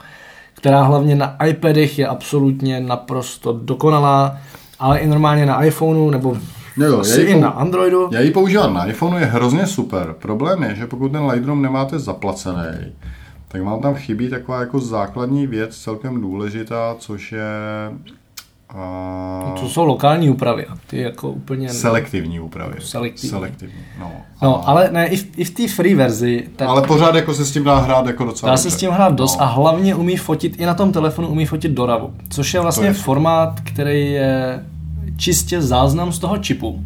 která 0.54 0.82
hlavně 0.82 1.14
na 1.16 1.36
iPadech 1.46 1.98
je 1.98 2.06
absolutně 2.06 2.80
naprosto 2.80 3.52
dokonalá, 3.52 4.38
ale 4.78 4.98
i 4.98 5.06
normálně 5.06 5.46
na 5.46 5.64
iPhoneu 5.64 6.10
nebo 6.10 6.36
Jo, 6.76 6.84
jo, 6.86 7.00
asi 7.00 7.20
já 7.20 7.26
ji 7.26 7.32
i 7.32 7.36
pou- 7.36 7.40
na 7.40 7.48
Androidu. 7.48 8.08
Já 8.12 8.20
ji 8.20 8.30
používám 8.30 8.74
na 8.74 8.84
iPhoneu, 8.84 9.18
je 9.18 9.26
hrozně 9.26 9.66
super. 9.66 10.14
Problém 10.18 10.62
je, 10.62 10.74
že 10.74 10.86
pokud 10.86 11.12
ten 11.12 11.26
Lightroom 11.26 11.62
nemáte 11.62 11.98
zaplacený, 11.98 12.92
tak 13.48 13.62
vám 13.62 13.80
tam 13.80 13.94
chybí 13.94 14.28
taková 14.30 14.60
jako 14.60 14.80
základní 14.80 15.46
věc, 15.46 15.76
celkem 15.76 16.20
důležitá, 16.20 16.94
což 16.98 17.32
je 17.32 17.42
a, 18.68 19.54
To 19.60 19.68
jsou 19.68 19.84
lokální 19.84 20.30
úpravy. 20.30 20.66
Ty 20.86 21.00
jako 21.02 21.30
úplně... 21.30 21.68
selektivní 21.68 22.40
úpravy. 22.40 22.74
Selektivní. 22.78 23.30
Selektivní, 23.30 23.74
no. 24.00 24.12
No, 24.42 24.68
ale 24.68 24.88
ne, 24.92 25.06
i 25.08 25.16
v, 25.16 25.26
i 25.38 25.44
v 25.44 25.50
té 25.50 25.68
free 25.68 25.94
verzi, 25.94 26.48
tak 26.56 26.68
ale 26.68 26.82
pořád 26.82 27.14
jako 27.14 27.34
se 27.34 27.44
s 27.44 27.52
tím 27.52 27.64
dá 27.64 27.76
hrát 27.76 28.06
jako 28.06 28.24
docela 28.24 28.52
Dá 28.52 28.56
se 28.56 28.70
s 28.70 28.76
tím 28.76 28.90
hrát 28.90 29.14
dost 29.14 29.36
No. 29.36 29.42
a 29.42 29.46
hlavně 29.46 29.94
umí 29.94 30.16
fotit, 30.16 30.60
i 30.60 30.66
na 30.66 30.74
tom 30.74 30.92
telefonu 30.92 31.28
umí 31.28 31.46
fotit 31.46 31.72
do 31.72 31.86
RAWu, 31.86 32.14
což 32.30 32.54
je 32.54 32.60
vlastně 32.60 32.86
je- 32.86 32.92
formát, 32.92 33.60
který 33.64 34.12
je 34.12 34.64
čistě 35.16 35.62
záznam 35.62 36.12
z 36.12 36.18
toho 36.18 36.38
čipu. 36.38 36.84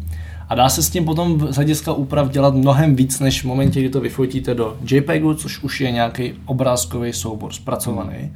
A 0.49 0.55
dá 0.55 0.69
se 0.69 0.83
s 0.83 0.89
tím 0.89 1.05
potom 1.05 1.53
z 1.53 1.55
hlediska 1.55 1.93
úprav 1.93 2.29
dělat 2.29 2.53
mnohem 2.53 2.95
víc, 2.95 3.19
než 3.19 3.41
v 3.41 3.45
momentě, 3.45 3.79
kdy 3.79 3.89
to 3.89 4.01
vyfotíte 4.01 4.53
do 4.53 4.77
JPEGu, 4.91 5.33
což 5.33 5.63
už 5.63 5.81
je 5.81 5.91
nějaký 5.91 6.33
obrázkový 6.45 7.13
soubor 7.13 7.53
zpracovaný. 7.53 8.31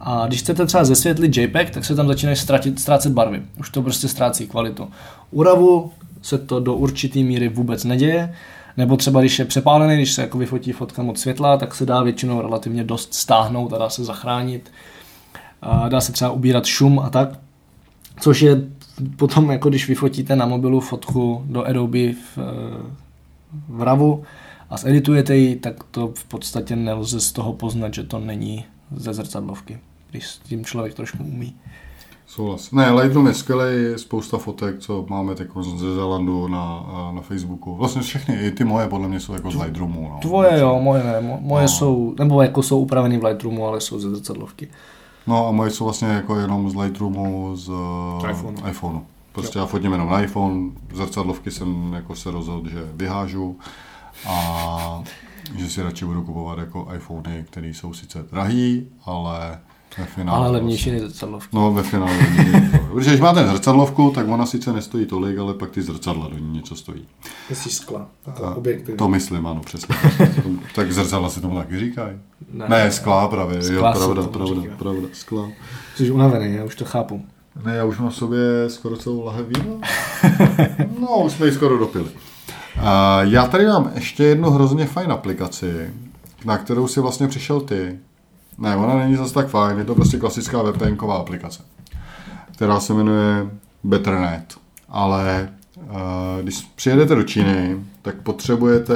A 0.00 0.26
když 0.26 0.40
chcete 0.40 0.66
třeba 0.66 0.84
zesvětlit 0.84 1.36
JPEG, 1.36 1.70
tak 1.70 1.84
se 1.84 1.94
tam 1.94 2.08
začínají 2.08 2.36
ztratit, 2.36 2.80
ztrácet 2.80 3.12
barvy. 3.12 3.42
Už 3.58 3.70
to 3.70 3.82
prostě 3.82 4.08
ztrácí 4.08 4.46
kvalitu. 4.46 4.88
U 5.30 5.42
RAWu 5.42 5.92
se 6.22 6.38
to 6.38 6.60
do 6.60 6.74
určitý 6.74 7.24
míry 7.24 7.48
vůbec 7.48 7.84
neděje, 7.84 8.34
nebo 8.76 8.96
třeba 8.96 9.20
když 9.20 9.38
je 9.38 9.44
přepálený, 9.44 9.96
když 9.96 10.12
se 10.12 10.22
jako 10.22 10.38
vyfotí 10.38 10.72
fotka 10.72 11.02
moc 11.02 11.20
světla, 11.20 11.56
tak 11.56 11.74
se 11.74 11.86
dá 11.86 12.02
většinou 12.02 12.40
relativně 12.40 12.84
dost 12.84 13.14
stáhnout 13.14 13.72
a 13.72 13.78
dá 13.78 13.90
se 13.90 14.04
zachránit. 14.04 14.72
A 15.62 15.88
dá 15.88 16.00
se 16.00 16.12
třeba 16.12 16.30
ubírat 16.30 16.66
šum 16.66 16.98
a 16.98 17.10
tak. 17.10 17.28
Což 18.20 18.40
je 18.40 18.62
potom, 19.16 19.50
jako 19.50 19.68
když 19.68 19.88
vyfotíte 19.88 20.36
na 20.36 20.46
mobilu 20.46 20.80
fotku 20.80 21.42
do 21.44 21.64
Adobe 21.64 21.98
v, 22.12 22.38
eh, 22.38 22.90
v 23.68 23.82
RAWu 23.82 24.22
a 24.70 24.76
zeditujete 24.76 25.36
ji, 25.36 25.56
tak 25.56 25.84
to 25.90 26.08
v 26.14 26.24
podstatě 26.24 26.76
nelze 26.76 27.20
z 27.20 27.32
toho 27.32 27.52
poznat, 27.52 27.94
že 27.94 28.02
to 28.04 28.18
není 28.18 28.64
ze 28.96 29.14
zrcadlovky, 29.14 29.78
když 30.10 30.26
s 30.26 30.38
tím 30.38 30.64
člověk 30.64 30.94
trošku 30.94 31.24
umí. 31.24 31.54
Souhlas. 32.26 32.70
Ne, 32.72 32.90
Lightroom 32.90 33.26
je 33.26 33.34
skvělý, 33.34 33.98
spousta 33.98 34.38
fotek, 34.38 34.78
co 34.78 35.06
máme 35.08 35.34
teď 35.34 35.48
ze 35.76 35.94
Zelandu 35.94 36.48
na, 36.48 36.86
na 37.14 37.20
Facebooku. 37.20 37.74
Vlastně 37.76 38.02
všechny, 38.02 38.34
i 38.34 38.50
ty 38.50 38.64
moje 38.64 38.88
podle 38.88 39.08
mě 39.08 39.20
jsou 39.20 39.32
jako 39.32 39.50
z 39.50 39.54
Lightroomu. 39.54 40.08
No. 40.12 40.18
Tvoje 40.22 40.58
jo, 40.60 40.80
moje 40.82 41.04
ne, 41.04 41.20
mo- 41.20 41.40
moje 41.40 41.62
No. 41.62 41.68
jsou, 41.68 42.14
nebo 42.18 42.42
jako 42.42 42.62
jsou 42.62 42.80
upraveny 42.80 43.18
v 43.18 43.24
Lightroomu, 43.24 43.66
ale 43.66 43.80
jsou 43.80 43.98
ze 44.00 44.10
zrcadlovky. 44.10 44.68
No 45.26 45.48
a 45.48 45.50
moje 45.52 45.70
jsou 45.70 45.84
vlastně 45.84 46.08
jako 46.08 46.36
jenom 46.36 46.70
z 46.70 46.76
Lightroomu, 46.76 47.56
z 47.56 47.70
iPhoneu. 48.30 48.60
uh, 48.60 48.68
iPhoneu. 48.68 49.00
Prostě 49.32 49.58
já 49.58 49.66
fotím 49.66 49.92
jenom 49.92 50.10
na 50.10 50.20
iPhone, 50.22 50.70
zrcadlovky 50.92 51.50
jsem 51.50 51.92
jako 51.92 52.16
se 52.16 52.30
rozhodl, 52.30 52.68
že 52.68 52.88
vyhážu 52.94 53.58
a 54.26 55.02
že 55.56 55.70
si 55.70 55.82
radši 55.82 56.04
budu 56.04 56.22
kupovat 56.22 56.58
jako 56.58 56.88
iPhony, 56.96 57.44
které 57.50 57.68
jsou 57.68 57.94
sice 57.94 58.22
drahý, 58.22 58.86
ale 59.04 59.60
ve 59.98 60.04
finále... 60.06 60.38
Ale 60.38 60.50
levnější 60.50 60.90
než 60.90 61.00
zrcadlovky. 61.00 61.48
No, 61.56 61.72
ve 61.72 61.82
finále. 61.82 62.12
Protože 62.92 63.10
když 63.10 63.20
máte 63.20 63.46
zrcadlovku, 63.48 64.10
tak 64.10 64.28
ona 64.28 64.46
sice 64.46 64.72
nestojí 64.72 65.06
tolik, 65.06 65.38
ale 65.38 65.54
pak 65.54 65.70
ty 65.70 65.82
zrcadla 65.82 66.28
do 66.28 66.38
ní 66.38 66.52
něco 66.52 66.76
stojí. 66.76 67.06
Myslíš 67.50 67.74
skla, 67.74 68.06
A 68.26 68.54
To 68.96 69.08
myslím, 69.08 69.46
ano, 69.46 69.60
přesně. 69.60 69.94
tak 70.74 70.92
zrcadla 70.92 71.30
se 71.30 71.40
tomu 71.40 71.56
taky 71.58 71.78
říkají. 71.78 72.16
Ne. 72.52 72.68
Ne, 72.68 72.84
ne 72.84 72.90
skla 72.92 73.28
právě, 73.28 73.62
Skla 73.62 73.74
jo, 73.74 73.80
pravda, 73.98 74.22
pravda, 74.28 74.62
říká. 74.62 74.74
pravda, 74.78 75.08
skla. 75.12 75.48
Jsi 75.96 76.10
unavený, 76.10 76.54
já 76.56 76.64
už 76.64 76.76
to 76.76 76.84
chápu. 76.84 77.22
Ne, 77.64 77.76
já 77.76 77.84
už 77.84 77.98
mám 77.98 78.10
v 78.10 78.14
sobě 78.16 78.38
skoro 78.68 78.96
celou 78.96 79.24
lahev 79.24 79.46
vína. 79.46 79.74
No, 81.00 81.08
už 81.24 81.32
jsme 81.32 81.46
ji 81.46 81.52
skoro 81.52 81.78
dopili. 81.78 82.06
A 82.80 83.22
já 83.22 83.46
tady 83.46 83.66
mám 83.66 83.90
ještě 83.94 84.24
jednu 84.24 84.50
hrozně 84.50 84.86
fajn 84.86 85.12
aplikaci, 85.12 85.90
na 86.44 86.58
kterou 86.58 86.86
si 86.86 87.00
vlastně 87.00 87.28
přišel 87.28 87.60
ty. 87.60 87.98
Ne, 88.60 88.76
ona 88.76 88.98
není 88.98 89.16
zase 89.16 89.34
tak 89.34 89.48
fajn, 89.48 89.78
je 89.78 89.84
to 89.84 89.94
prostě 89.94 90.18
klasická 90.18 90.62
VPNková 90.62 91.16
aplikace, 91.16 91.62
která 92.52 92.80
se 92.80 92.94
jmenuje 92.94 93.50
Betternet. 93.84 94.54
Ale 94.88 95.52
uh, 95.76 95.86
když 96.42 96.60
přijedete 96.60 97.14
do 97.14 97.22
Číny, 97.22 97.76
tak 98.02 98.22
potřebujete 98.22 98.94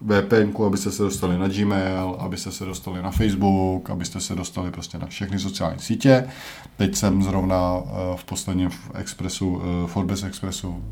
VPN, 0.00 0.62
abyste 0.66 0.90
se 0.90 1.02
dostali 1.02 1.38
na 1.38 1.48
Gmail, 1.48 2.16
abyste 2.18 2.52
se 2.52 2.64
dostali 2.64 3.02
na 3.02 3.10
Facebook, 3.10 3.90
abyste 3.90 4.20
se 4.20 4.34
dostali 4.34 4.70
prostě 4.70 4.98
na 4.98 5.06
všechny 5.06 5.38
sociální 5.38 5.78
sítě. 5.78 6.28
Teď 6.76 6.96
jsem 6.96 7.22
zrovna 7.22 7.76
uh, 7.76 7.86
v 8.16 8.24
posledním 8.24 8.70
Expressu, 8.94 9.48
uh, 9.50 9.62
Forbes 9.86 10.22
Expressu 10.22 10.84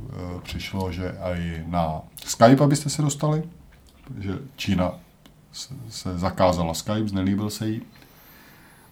přišlo, 0.43 0.93
že 0.93 1.15
i 1.35 1.65
na 1.66 2.01
Skype, 2.25 2.65
abyste 2.65 2.91
se 2.91 3.03
dostali, 3.03 3.43
že 4.19 4.39
Čína 4.57 4.93
se, 5.89 6.18
zakázala 6.18 6.74
Skype, 6.74 7.09
znelíbil 7.09 7.51
se 7.51 7.68
jí. 7.68 7.82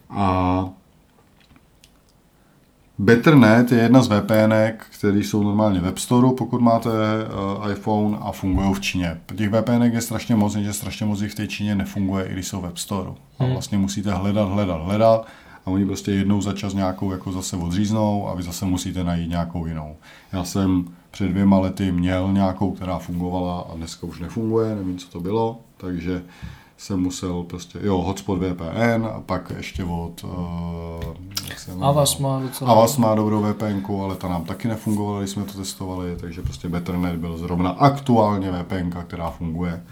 A 0.09 0.69
Betternet 2.99 3.71
je 3.71 3.77
jedna 3.77 4.01
z 4.01 4.07
VPN, 4.07 4.53
které 4.99 5.19
jsou 5.19 5.43
normálně 5.43 5.79
v 5.79 6.01
Store, 6.01 6.27
pokud 6.37 6.61
máte 6.61 6.89
uh, 6.89 7.71
iPhone 7.71 8.17
a 8.21 8.31
fungují 8.31 8.73
v 8.73 8.79
Číně. 8.79 9.21
Těch 9.35 9.49
VPN 9.49 9.81
je 9.81 10.01
strašně 10.01 10.35
moc, 10.35 10.55
že 10.55 10.73
strašně 10.73 11.05
moc 11.05 11.21
jich 11.21 11.31
v 11.31 11.35
té 11.35 11.47
Číně 11.47 11.75
nefunguje, 11.75 12.25
i 12.25 12.33
když 12.33 12.47
jsou 12.47 12.61
v 12.73 12.79
Store. 12.79 13.09
A 13.39 13.45
vlastně 13.45 13.77
musíte 13.77 14.11
hledat, 14.11 14.49
hledat, 14.49 14.81
hledat 14.81 15.27
a 15.65 15.69
oni 15.69 15.85
prostě 15.85 16.11
jednou 16.11 16.41
za 16.41 16.53
čas 16.53 16.73
nějakou 16.73 17.11
jako 17.11 17.31
zase 17.31 17.55
odříznou 17.55 18.27
a 18.29 18.35
vy 18.35 18.43
zase 18.43 18.65
musíte 18.65 19.03
najít 19.03 19.29
nějakou 19.29 19.65
jinou. 19.65 19.95
Já 20.33 20.43
jsem 20.43 20.85
před 21.17 21.29
dvěma 21.29 21.59
lety 21.59 21.91
měl 21.91 22.33
nějakou, 22.33 22.71
která 22.71 22.99
fungovala 22.99 23.59
a 23.59 23.75
dneska 23.75 24.07
už 24.07 24.19
nefunguje, 24.19 24.75
nevím, 24.75 24.97
co 24.97 25.07
to 25.07 25.19
bylo, 25.19 25.59
takže 25.77 26.23
jsem 26.77 26.99
musel 26.99 27.43
prostě, 27.43 27.79
jo, 27.81 27.97
hotspot 27.97 28.39
VPN 28.39 29.05
a 29.05 29.21
pak 29.25 29.51
ještě 29.57 29.83
od... 29.83 30.23
Uh, 30.23 31.15
jak 31.49 31.59
se 31.59 31.71
jmenuje? 31.71 31.89
Avas 31.89 32.17
má 32.17 32.39
docela... 32.39 32.71
Avas 32.71 32.97
má 32.97 33.15
dobrou 33.15 33.43
VPN, 33.43 33.93
ale 34.01 34.15
ta 34.15 34.27
nám 34.27 34.45
taky 34.45 34.67
nefungovala, 34.67 35.19
když 35.19 35.29
jsme 35.29 35.43
to 35.43 35.53
testovali, 35.53 36.15
takže 36.19 36.41
prostě 36.41 36.69
Betternet 36.69 37.15
byl 37.15 37.37
zrovna 37.37 37.69
aktuálně 37.69 38.51
VPN, 38.51 38.89
která 39.07 39.29
funguje. 39.29 39.83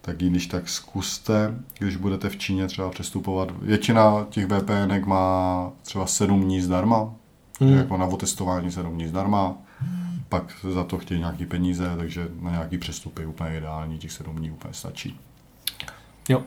Tak 0.00 0.22
ji 0.22 0.30
když 0.30 0.46
tak 0.46 0.68
zkuste, 0.68 1.54
když 1.78 1.96
budete 1.96 2.28
v 2.28 2.36
Číně 2.36 2.66
třeba 2.66 2.90
přestupovat. 2.90 3.48
Většina 3.62 4.26
těch 4.30 4.46
VPN 4.46 5.08
má 5.08 5.70
třeba 5.82 6.06
7 6.06 6.40
dní 6.40 6.60
zdarma, 6.60 7.12
hmm. 7.60 7.72
jako 7.72 7.96
na 7.96 8.06
otestování 8.06 8.70
7 8.70 8.94
dní 8.94 9.08
zdarma, 9.08 9.54
pak 10.32 10.44
za 10.70 10.84
to 10.84 10.98
chtějí 10.98 11.20
nějaký 11.20 11.46
peníze, 11.46 11.84
takže 11.96 12.28
na 12.40 12.50
nějaký 12.50 12.78
přestupy 12.78 13.26
úplně 13.26 13.56
ideální, 13.58 13.98
těch 13.98 14.12
7 14.12 14.36
dní 14.36 14.50
úplně 14.50 14.74
stačí. 14.74 15.20
Jo. 16.28 16.42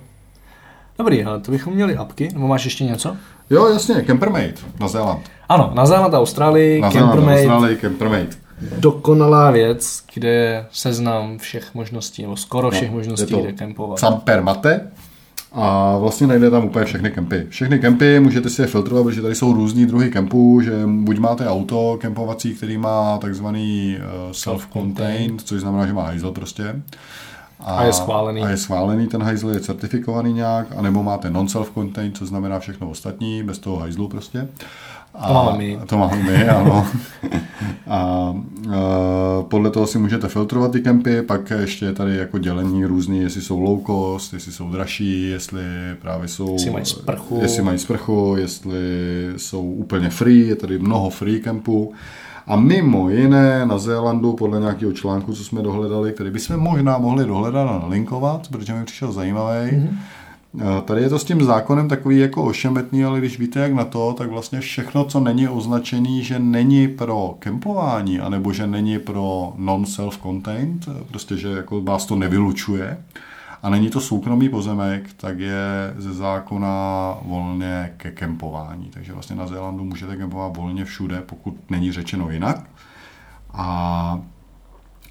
Dobrý, 0.97 1.23
ale 1.23 1.39
to 1.39 1.51
bychom 1.51 1.73
měli 1.73 1.95
apky, 1.95 2.29
nebo 2.33 2.47
máš 2.47 2.65
ještě 2.65 2.83
něco? 2.83 3.17
Jo, 3.49 3.67
jasně, 3.67 4.03
Campermate 4.07 4.53
na 4.79 4.87
Zéland. 4.87 5.31
Ano, 5.49 5.71
na 5.73 5.85
Zéland 5.85 6.13
a 6.13 6.19
Austrálii, 6.19 6.81
Na 6.81 6.91
Zéland, 6.91 7.11
Campermate, 7.11 7.41
Austrálii, 7.41 7.77
Campermate. 7.77 8.35
dokonalá 8.79 9.51
věc, 9.51 10.03
kde 10.13 10.29
je 10.29 10.65
seznam 10.71 11.37
všech 11.37 11.73
možností, 11.75 12.21
nebo 12.21 12.37
skoro 12.37 12.71
všech 12.71 12.89
No, 12.89 12.95
možností, 12.97 13.35
kde 13.41 13.51
kempovat. 13.53 13.99
Camper 13.99 14.43
Mate 14.43 14.91
a 15.55 15.97
vlastně 15.97 16.27
najde 16.27 16.49
tam 16.49 16.65
úplně 16.65 16.85
všechny 16.85 17.11
kempy. 17.11 17.45
Všechny 17.49 17.79
kempy 17.79 18.19
můžete 18.19 18.49
si 18.49 18.61
je 18.61 18.67
filtrovat, 18.67 19.05
protože 19.05 19.21
tady 19.21 19.35
jsou 19.35 19.53
různý 19.53 19.85
druhy 19.85 20.11
kempů, 20.11 20.61
že 20.61 20.71
buď 20.85 21.17
máte 21.19 21.47
auto 21.47 21.97
kempovací, 22.01 22.53
který 22.53 22.77
má 22.77 23.17
takzvaný 23.17 23.97
uh, 23.97 24.31
self-contained, 24.31 25.41
což 25.43 25.61
znamená, 25.61 25.85
že 25.85 25.93
má 25.93 26.03
hajzl 26.03 26.31
prostě. 26.31 26.81
A 27.59 27.83
je 27.83 27.93
schválený. 27.93 28.41
A 28.41 28.49
je 28.49 28.57
schválený, 28.57 29.07
ten 29.07 29.23
hajzl 29.23 29.49
je 29.49 29.59
certifikovaný 29.59 30.33
nějak, 30.33 30.67
anebo 30.77 31.03
máte 31.03 31.29
non-self-contained, 31.29 32.17
co 32.17 32.25
znamená 32.25 32.59
všechno 32.59 32.89
ostatní, 32.89 33.43
bez 33.43 33.59
toho 33.59 33.77
hajzlu 33.77 34.07
prostě. 34.07 34.47
A, 35.19 35.27
To 35.27 35.33
máme 35.33 35.57
my. 35.57 35.79
To 35.85 35.97
máme 35.97 36.23
my, 36.23 36.49
ano. 36.49 36.87
A, 37.87 37.97
a 37.97 38.35
podle 39.41 39.69
toho 39.69 39.87
si 39.87 39.99
můžete 39.99 40.27
filtrovat 40.27 40.71
ty 40.71 40.81
kempy, 40.81 41.21
pak 41.21 41.49
ještě 41.49 41.85
je 41.85 41.93
tady 41.93 42.17
jako 42.17 42.37
dělení 42.37 42.85
různý, 42.85 43.19
jestli 43.19 43.41
jsou 43.41 43.59
low 43.59 43.79
cost, 43.85 44.33
jestli 44.33 44.51
jsou 44.51 44.69
dražší, 44.69 45.29
jestli 45.29 45.63
právě 46.01 46.27
jsou... 46.27 46.53
Jestli 46.53 46.71
mají 46.71 46.85
sprchu. 46.85 47.39
Jestli 47.41 47.63
mají 47.63 47.79
sprchu, 47.79 48.35
jestli 48.37 48.79
jsou 49.37 49.61
úplně 49.61 50.09
free, 50.09 50.47
je 50.47 50.55
tady 50.55 50.79
mnoho 50.79 51.09
free 51.09 51.39
kempů. 51.39 51.93
A 52.47 52.55
mimo 52.55 53.09
jiné 53.09 53.65
na 53.65 53.77
Zélandu, 53.77 54.33
podle 54.33 54.59
nějakého 54.59 54.93
článku, 54.93 55.33
co 55.33 55.43
jsme 55.43 55.61
dohledali, 55.61 56.11
který 56.11 56.31
bychom 56.31 56.57
možná 56.57 56.97
mohli 56.97 57.25
dohledat 57.25 57.69
a 57.69 57.79
nalinkovat, 57.79 58.47
protože 58.47 58.73
mi 58.73 58.85
přišel 58.85 59.11
zajímavý, 59.11 59.71
mm-hmm. 59.71 59.97
Tady 60.85 61.01
je 61.01 61.09
to 61.09 61.19
s 61.19 61.23
tím 61.23 61.43
zákonem 61.43 61.87
takový 61.87 62.19
jako 62.19 62.43
ošemetný, 62.43 63.05
ale 63.05 63.19
když 63.19 63.39
víte 63.39 63.59
jak 63.59 63.73
na 63.73 63.85
to, 63.85 64.13
tak 64.17 64.29
vlastně 64.29 64.59
všechno, 64.59 65.05
co 65.05 65.19
není 65.19 65.47
označený, 65.47 66.23
že 66.23 66.39
není 66.39 66.87
pro 66.87 67.35
kempování, 67.39 68.19
anebo 68.19 68.53
že 68.53 68.67
není 68.67 68.99
pro 68.99 69.53
non-self-contained, 69.57 71.05
prostě, 71.07 71.37
že 71.37 71.47
jako 71.47 71.81
vás 71.81 72.05
to 72.05 72.15
nevylučuje, 72.15 72.97
a 73.63 73.69
není 73.69 73.89
to 73.89 74.01
soukromý 74.01 74.49
pozemek, 74.49 75.13
tak 75.17 75.39
je 75.39 75.93
ze 75.97 76.13
zákona 76.13 76.69
volně 77.21 77.93
ke 77.97 78.11
kempování. 78.11 78.89
Takže 78.93 79.13
vlastně 79.13 79.35
na 79.35 79.47
Zélandu 79.47 79.83
můžete 79.83 80.15
kempovat 80.15 80.57
volně 80.57 80.85
všude, 80.85 81.21
pokud 81.25 81.57
není 81.69 81.91
řečeno 81.91 82.29
jinak. 82.29 82.69
A 83.53 84.19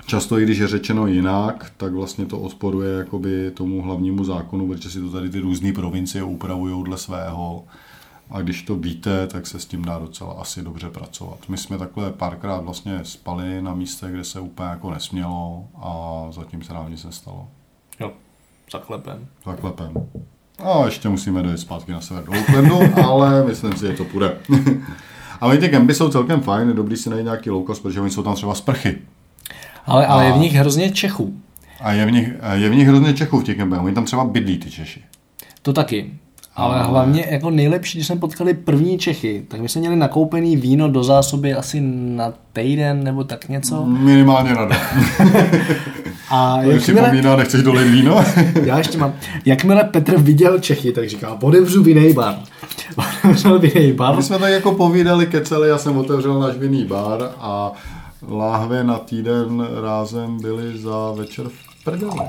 Často, 0.06 0.38
i 0.38 0.44
když 0.44 0.58
je 0.58 0.68
řečeno 0.68 1.06
jinak, 1.06 1.72
tak 1.76 1.92
vlastně 1.92 2.26
to 2.26 2.38
odporuje 2.38 2.98
jakoby 2.98 3.50
tomu 3.50 3.82
hlavnímu 3.82 4.24
zákonu, 4.24 4.68
protože 4.68 4.90
si 4.90 5.00
to 5.00 5.10
tady 5.10 5.30
ty 5.30 5.40
různé 5.40 5.72
provincie 5.72 6.24
upravují 6.24 6.84
dle 6.84 6.98
svého. 6.98 7.64
A 8.30 8.40
když 8.40 8.62
to 8.62 8.76
víte, 8.76 9.26
tak 9.26 9.46
se 9.46 9.60
s 9.60 9.66
tím 9.66 9.84
dá 9.84 9.98
docela 9.98 10.32
asi 10.32 10.62
dobře 10.62 10.90
pracovat. 10.90 11.38
My 11.48 11.56
jsme 11.56 11.78
takhle 11.78 12.12
párkrát 12.12 12.58
vlastně 12.58 13.00
spali 13.02 13.62
na 13.62 13.74
místě, 13.74 14.06
kde 14.10 14.24
se 14.24 14.40
úplně 14.40 14.68
jako 14.68 14.90
nesmělo 14.90 15.64
a 15.76 16.22
zatím 16.30 16.62
se 16.62 16.74
nám 16.74 16.90
nic 16.90 17.04
nestalo. 17.04 17.48
Jo, 18.00 18.12
zaklepem. 18.72 19.26
Zaklepem. 19.46 19.92
A 20.58 20.84
ještě 20.84 21.08
musíme 21.08 21.42
dojít 21.42 21.58
zpátky 21.58 21.92
na 21.92 22.00
sever 22.00 22.24
do 22.24 22.32
Oaklandu, 22.32 22.78
ale 23.04 23.44
myslím 23.46 23.72
si, 23.72 23.86
že 23.86 23.92
to 23.92 24.04
půjde. 24.04 24.36
a 25.40 25.46
oni 25.46 25.58
ty 25.58 25.68
kempy 25.68 25.94
jsou 25.94 26.08
celkem 26.08 26.40
fajn, 26.40 26.68
je 26.68 26.74
dobrý 26.74 26.96
si 26.96 27.10
najít 27.10 27.24
nějaký 27.24 27.50
loukas, 27.50 27.80
protože 27.80 28.00
oni 28.00 28.10
jsou 28.10 28.22
tam 28.22 28.34
třeba 28.34 28.54
sprchy. 28.54 28.98
Ale, 29.86 30.06
ale 30.06 30.22
A- 30.22 30.26
je 30.26 30.32
v 30.32 30.36
nich 30.38 30.54
hrozně 30.54 30.90
Čechů. 30.90 31.34
A 31.80 31.92
je 31.92 32.06
v 32.06 32.10
nich, 32.10 32.32
je 32.52 32.68
v 32.68 32.74
nich 32.74 32.88
hrozně 32.88 33.14
Čechů 33.14 33.38
v 33.40 33.44
těch 33.44 33.56
kempech. 33.56 33.80
Oni 33.82 33.94
tam 33.94 34.04
třeba 34.04 34.24
bydlí 34.24 34.58
ty 34.58 34.70
Češi. 34.70 35.00
To 35.62 35.72
taky. 35.72 36.10
Ale 36.56 36.82
hlavně 36.82 37.26
jako 37.30 37.50
nejlepší, 37.50 37.98
když 37.98 38.06
jsme 38.06 38.16
potkali 38.16 38.54
první 38.54 38.98
Čechy, 38.98 39.42
tak 39.48 39.60
my 39.60 39.68
jsme 39.68 39.80
měli 39.80 39.96
nakoupený 39.96 40.56
víno 40.56 40.88
do 40.88 41.04
zásoby 41.04 41.54
asi 41.54 41.80
na 42.16 42.32
týden 42.52 43.04
nebo 43.04 43.24
tak 43.24 43.48
něco. 43.48 43.84
Minimálně 43.86 44.54
na 44.54 44.64
den. 44.64 44.78
A 46.30 46.56
To 46.64 46.70
si 46.70 46.90
jakmile, 46.90 47.08
pomíná, 47.08 47.36
nechceš 47.36 47.62
dolit 47.62 47.84
víno? 47.90 48.24
já 48.64 48.78
ještě 48.78 48.98
mám, 48.98 49.12
jakmile 49.44 49.84
Petr 49.84 50.20
viděl 50.20 50.58
Čechy, 50.58 50.92
tak 50.92 51.08
říká, 51.08 51.38
otevřu 51.42 51.82
vinej 51.82 52.12
bar. 52.12 52.34
Otevřel 52.96 53.58
vinej 53.58 53.92
bar. 53.92 54.16
My 54.16 54.22
jsme 54.22 54.38
tak 54.38 54.52
jako 54.52 54.72
povídali, 54.72 55.26
keceli, 55.26 55.68
já 55.68 55.78
jsem 55.78 55.96
otevřel 55.96 56.40
náš 56.40 56.56
vinný 56.56 56.84
bar 56.84 57.30
a 57.40 57.72
láhve 58.28 58.84
na 58.84 58.98
týden 58.98 59.68
rázem 59.82 60.40
byly 60.40 60.78
za 60.78 61.12
večer 61.12 61.48
v 61.48 61.84
prdeli. 61.84 62.20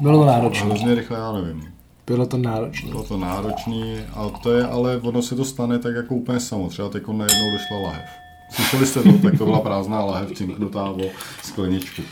Bylo 0.00 0.18
to 0.18 0.26
náročné. 0.26 0.66
Hrozně 0.66 0.94
rychle, 0.94 1.18
já 1.18 1.32
nevím. 1.32 1.64
Bylo 2.06 2.26
to 2.26 2.36
náročné. 2.36 2.90
Bylo 2.90 3.02
to 3.02 3.16
náročný 3.16 3.96
a 4.14 4.28
to 4.42 4.52
je, 4.52 4.66
ale 4.66 4.96
ono 4.96 5.22
se 5.22 5.34
to 5.34 5.44
stane 5.44 5.78
tak 5.78 5.94
jako 5.94 6.14
úplně 6.14 6.40
samo. 6.40 6.68
Třeba 6.68 6.88
teď 6.88 7.02
najednou 7.08 7.50
došla 7.52 7.78
lahev. 7.84 8.04
Slyšeli 8.50 8.86
jste 8.86 9.02
to, 9.02 9.12
tak 9.12 9.38
to 9.38 9.44
byla 9.44 9.60
prázdná 9.60 10.04
lahev 10.04 10.32
cinknutá 10.32 10.84
o 10.90 11.00
skleničku. 11.42 12.02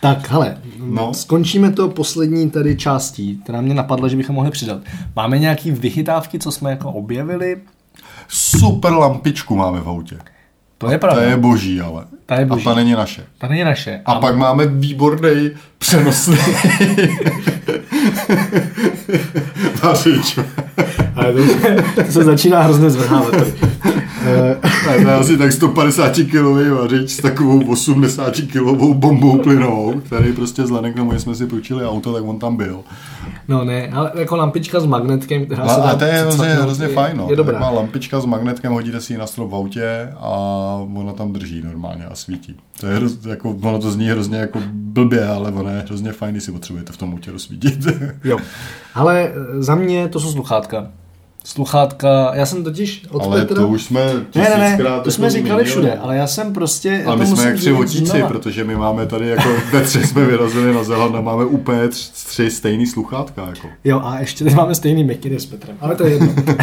Tak, 0.00 0.30
hele, 0.30 0.58
No. 0.78 1.14
skončíme 1.14 1.72
to 1.72 1.88
poslední 1.88 2.50
tady 2.50 2.76
částí, 2.76 3.40
která 3.44 3.60
mě 3.60 3.74
napadla, 3.74 4.08
že 4.08 4.16
bychom 4.16 4.34
mohli 4.36 4.50
přidat. 4.50 4.78
Máme 5.16 5.38
nějaký 5.38 5.70
vychytávky, 5.70 6.38
co 6.38 6.52
jsme 6.52 6.70
jako 6.70 6.92
objevili? 6.92 7.56
Super 8.28 8.92
lampičku 8.92 9.56
máme 9.56 9.80
v 9.80 9.88
autě. 9.88 10.18
To 10.78 10.90
je 10.90 10.98
Ta 10.98 11.06
pravda. 11.06 11.22
je 11.22 11.36
boží, 11.36 11.80
ale. 11.80 12.04
Ta 12.26 12.34
je 12.36 12.44
boží. 12.46 12.66
A 12.66 12.70
ta 12.70 12.74
není 12.74 12.92
naše. 12.92 13.24
Ta 13.38 13.48
není 13.48 13.64
naše. 13.64 14.00
A 14.04 14.14
pak 14.14 14.36
máme 14.36 14.66
výborný 14.66 15.50
přenosný 15.78 16.36
vařič. 19.82 20.38
To, 21.32 22.02
to 22.06 22.12
se 22.12 22.24
začíná 22.24 22.62
hrozně 22.62 22.90
zvrhávat. 22.90 23.34
Eh, 24.26 24.56
To 24.84 24.90
je 24.90 25.14
asi 25.14 25.38
tak 25.38 25.52
150 25.52 26.12
kg 26.16 26.34
vařič 26.80 27.10
s 27.10 27.16
takovou 27.16 27.70
80 27.70 28.34
kg 28.36 28.62
bombou 28.92 29.38
plynovou, 29.38 30.00
který 30.00 30.32
prostě 30.32 30.62
vzhledem 30.62 30.92
k 30.92 30.96
tomu, 30.96 31.12
že 31.12 31.20
jsme 31.20 31.34
si 31.34 31.46
půjčili 31.46 31.86
auto, 31.86 32.12
tak 32.12 32.24
on 32.24 32.38
tam 32.38 32.56
byl. 32.56 32.80
No 33.48 33.64
ne, 33.64 33.88
ale 33.88 34.12
jako 34.14 34.36
lampička 34.36 34.80
s 34.80 34.86
magnetkem, 34.86 35.46
která 35.46 35.62
A, 35.62 35.74
se 35.74 35.80
dá 35.80 35.86
a 35.86 35.94
to 35.96 36.04
je 36.04 36.12
hrozně, 36.12 36.30
přicvaknout, 36.30 36.62
hrozně 36.62 36.88
fajn. 36.88 37.16
No. 37.16 37.26
Je 37.30 37.36
dobrá. 37.36 37.58
Má 37.58 37.70
lampička 37.70 38.20
s 38.20 38.24
magnetkem, 38.24 38.72
hodíte 38.72 39.00
si 39.00 39.12
ji 39.12 39.18
na 39.18 39.26
strop 39.26 39.50
v 39.50 39.54
autě 39.54 40.08
a 40.16 40.28
ona 40.94 41.12
tam 41.12 41.32
drží 41.32 41.62
normálně 41.62 42.04
a 42.04 42.14
svítí. 42.14 42.56
To 42.80 42.86
je 42.86 42.96
hroz, 42.96 43.24
jako, 43.26 43.50
ono 43.62 43.78
to 43.78 43.90
zní 43.90 44.08
hrozně 44.08 44.38
jako 44.38 44.58
blbě, 44.72 45.28
ale 45.28 45.50
ono 45.52 45.70
je 45.70 45.82
hrozně 45.86 46.12
fajn, 46.12 46.32
když 46.32 46.44
si 46.44 46.52
potřebujete 46.52 46.92
v 46.92 46.96
tom 46.96 47.12
autě 47.12 47.30
rozsvítit. 47.32 47.86
Jo. 48.24 48.38
Ale 48.94 49.28
eh, 49.28 49.62
za 49.62 49.74
mě 49.74 50.08
to 50.08 50.20
jsou 50.20 50.32
sluchátka. 50.32 50.86
Sluchátka, 51.52 52.30
já 52.34 52.46
jsem 52.46 52.64
totiž 52.64 53.02
od 53.10 53.22
ale 53.22 53.40
Petra... 53.40 53.56
to 53.56 53.68
už 53.68 53.82
jsme 53.84 54.00
ne, 54.34 54.48
ne, 54.58 54.58
ne, 54.58 55.00
to 55.04 55.10
jsme 55.10 55.26
jako 55.26 55.36
říkali 55.36 55.44
zmínili. 55.48 55.64
všude, 55.64 55.92
ale 56.02 56.16
já 56.16 56.26
jsem 56.26 56.52
prostě... 56.52 57.02
Ale 57.06 57.16
to 57.16 57.20
my 57.22 57.26
jsme 57.26 57.44
jak 57.44 57.56
tři 57.56 57.74
znova. 58.04 58.28
protože 58.28 58.64
my 58.64 58.76
máme 58.76 59.06
tady 59.06 59.28
jako 59.28 59.48
ve 59.72 59.80
tři 59.80 60.06
jsme 60.06 60.24
vyrazili 60.24 60.74
na 60.74 60.84
Zeland 60.84 61.14
a 61.16 61.20
máme 61.20 61.44
úplně 61.44 61.88
tři, 61.88 62.10
tři 62.26 62.50
stejný 62.50 62.86
sluchátka. 62.86 63.46
Jako. 63.46 63.68
Jo, 63.84 64.00
a 64.04 64.18
ještě 64.20 64.44
teď 64.44 64.54
máme 64.54 64.74
stejný 64.74 65.04
mikiny 65.04 65.40
s 65.40 65.46
Petrem, 65.46 65.76
ale 65.80 65.94
to 65.96 66.06
je 66.06 66.12
jedno. 66.12 66.28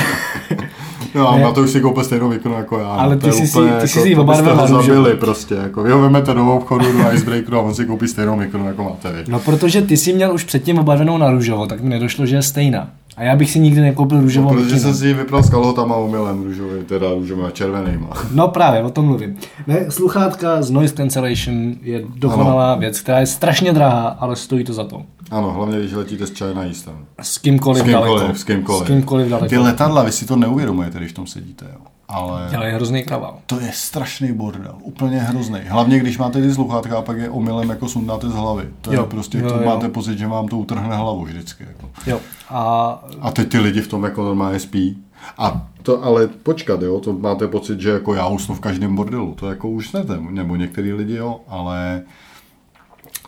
No, 1.16 1.30
a 1.30 1.36
Ne. 1.38 1.44
na 1.44 1.52
to 1.52 1.62
už 1.62 1.70
si 1.70 1.82
koupil 1.82 2.04
stejnou 2.04 2.30
výkonu 2.30 2.56
jako 2.56 2.80
já. 2.80 2.88
Ale 2.88 3.16
no, 3.16 3.22
ty 3.22 3.28
je 3.28 3.34
jsi 3.34 3.48
si- 3.48 3.58
úplně 3.60 3.74
ty 3.82 3.88
jsi 3.88 3.98
jako, 4.00 4.10
si 4.10 4.16
oba 4.16 4.42
dva 4.42 4.68
zabili 4.68 5.16
prostě. 5.16 5.56
Jako. 5.56 5.84
Vy 5.84 5.92
ho 5.92 6.02
vemete 6.02 6.34
do 6.34 6.54
obchodu, 6.54 6.86
do 7.04 7.14
Icebreakeru 7.14 7.58
a 7.58 7.62
on 7.62 7.76
si 7.76 7.86
koupí 7.86 8.08
stejnou 8.08 8.36
mikinu 8.36 8.68
jako 8.68 8.84
máte 8.84 9.12
vy. 9.12 9.24
No, 9.28 9.40
protože 9.40 9.82
ty 9.82 9.98
jsi 9.98 10.14
měl 10.14 10.34
už 10.34 10.44
předtím 10.44 10.80
obarvenou 10.80 11.18
na 11.18 11.32
růžovo, 11.32 11.66
tak 11.68 11.82
mi 11.82 11.90
nedošlo, 11.90 12.26
že 12.26 12.36
je 12.36 12.42
stejná. 12.42 12.90
A 13.18 13.24
já 13.24 13.36
bych 13.36 13.52
si 13.52 13.60
nikdy 13.60 13.82
nekoupil 13.82 14.22
růžovou 14.22 14.50
Protože 14.50 14.64
mikinu. 14.64 14.80
jsem 14.80 14.94
si 14.96 15.08
ji 15.08 15.14
vypral 15.14 15.44
s 15.44 15.50
kalhotama 15.50 15.96
omylem 15.96 16.44
růžový, 16.44 16.84
teda 16.86 17.14
růžovým 17.14 17.46
a 17.46 17.52
červenýma. 17.52 18.10
No 18.34 18.48
právě, 18.48 18.84
o 18.84 18.90
tom 18.90 19.06
mluvím. 19.06 19.38
Ne, 19.68 19.92
sluchátka 19.92 20.62
z 20.62 20.72
noise 20.72 20.96
cancellation 20.96 21.74
je 21.82 22.02
dokonalá 22.16 22.72
ano. 22.72 22.80
věc, 22.80 23.00
která 23.00 23.20
je 23.20 23.26
strašně 23.26 23.74
drahá, 23.74 24.08
ale 24.08 24.36
stojí 24.36 24.64
to 24.64 24.74
za 24.74 24.84
to. 24.84 25.02
Ano, 25.32 25.52
hlavně 25.52 25.80
když 25.80 25.94
letíte 25.94 26.28
s 26.28 26.32
China 26.32 26.64
Eastem. 26.64 26.94
S 27.22 27.38
kýmkoliv, 27.38 27.82
S 27.82 27.86
kýmkoliv, 27.86 28.20
daleko. 28.22 28.38
s 28.40 28.44
kýmkoliv. 28.44 28.84
S 28.84 28.88
kýmkoliv 28.88 29.28
daleko. 29.30 29.50
Ty 29.50 29.58
letadla, 29.58 30.04
vy 30.04 30.12
si 30.12 30.26
to 30.26 30.36
neuvědomujete, 30.36 30.98
když 30.98 31.12
v 31.12 31.16
tom 31.16 31.28
sedíte, 31.28 31.66
jo. 31.74 31.80
Ale 32.08 32.56
Ale 32.56 32.68
je 32.68 32.74
hrozný 32.74 33.04
kaval. 33.04 33.38
to 33.46 33.60
je 33.60 33.72
strašný 33.74 34.34
bordel, 34.34 34.76
úplně 34.82 35.20
hrozný. 35.20 35.60
Hlavně 35.68 36.00
když 36.00 36.18
máte 36.18 36.42
ty 36.42 36.54
sluchátka 36.54 36.98
a 36.98 37.02
pak 37.02 37.18
je 37.18 37.30
omylem 37.30 37.70
jako 37.70 37.88
sundáte 37.90 38.30
z 38.30 38.34
hlavy. 38.34 38.70
To 38.82 38.94
Jo, 38.94 39.02
je 39.02 39.08
prostě, 39.08 39.38
jo, 39.38 39.50
to 39.50 39.56
jo. 39.56 39.66
máte 39.66 39.90
pocit, 39.90 40.18
že 40.18 40.28
vám 40.28 40.48
to 40.48 40.58
utrhne 40.58 40.96
hlavu 40.96 41.24
vždycky. 41.26 41.64
Jako. 41.64 41.90
Jo. 42.08 42.20
A 42.50 42.90
A 43.22 43.32
teď 43.32 43.50
ty 43.50 43.60
lidi 43.60 43.82
v 43.82 43.88
tom 43.88 44.04
jako 44.04 44.24
normálně 44.24 44.60
spí. 44.60 44.98
A 45.38 45.68
to 45.82 46.04
ale 46.04 46.28
počkat, 46.28 46.82
jo, 46.82 47.00
to 47.00 47.14
máte 47.14 47.48
pocit, 47.48 47.80
že 47.80 47.90
jako 47.90 48.14
já 48.14 48.28
usnu 48.28 48.56
v 48.56 48.60
každém 48.60 48.96
bordelu, 48.96 49.34
to 49.40 49.50
jako 49.50 49.70
už 49.70 49.92
ne, 49.92 50.02
nebo 50.30 50.56
některý 50.56 50.94
lidi 50.94 51.16
jo, 51.16 51.40
ale 51.48 52.02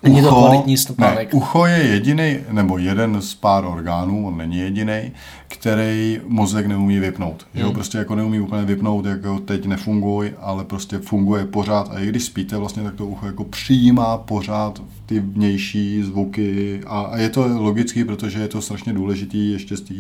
Není 0.04 0.22
to 0.22 0.30
kvalitní 0.30 0.78
stopánek. 0.78 1.34
Ne, 1.34 1.40
ucho 1.40 1.66
je 1.66 1.78
jediný, 1.78 2.38
nebo 2.52 2.78
jeden 2.78 3.22
z 3.22 3.36
pár 3.36 3.66
orgánů, 3.66 4.28
on 4.28 4.38
není 4.38 4.58
jediný, 4.58 5.12
který 5.48 6.20
mozek 6.28 6.66
neumí 6.68 7.00
vypnout. 7.00 7.46
Hmm. 7.54 7.64
Jo, 7.64 7.72
prostě 7.72 7.98
jako 7.98 8.16
neumí 8.16 8.40
úplně 8.40 8.66
vypnout, 8.66 9.06
jako 9.06 9.40
teď 9.40 9.66
nefunguj, 9.66 10.34
ale 10.42 10.64
prostě 10.64 10.98
funguje 10.98 11.46
pořád 11.46 11.92
a 11.92 12.00
i 12.00 12.08
když 12.08 12.24
spíte, 12.24 12.58
vlastně 12.58 12.84
tak 12.84 12.96
to 12.96 13.06
ucho 13.08 13.26
jako 13.26 13.44
přijímá 13.44 14.18
pořád 14.18 14.82
ty 15.06 15.20
vnější 15.20 16.04
zvuky 16.04 16.82
a, 16.88 17.02
a 17.02 17.18
je 17.18 17.30
to 17.30 17.48
logický, 17.48 18.04
protože 18.04 18.40
je 18.40 18.48
to 18.48 18.62
strašně 18.62 18.94
důležitý 18.94 19.52
ještě 19.52 19.78
z 19.78 19.82
té 19.82 19.94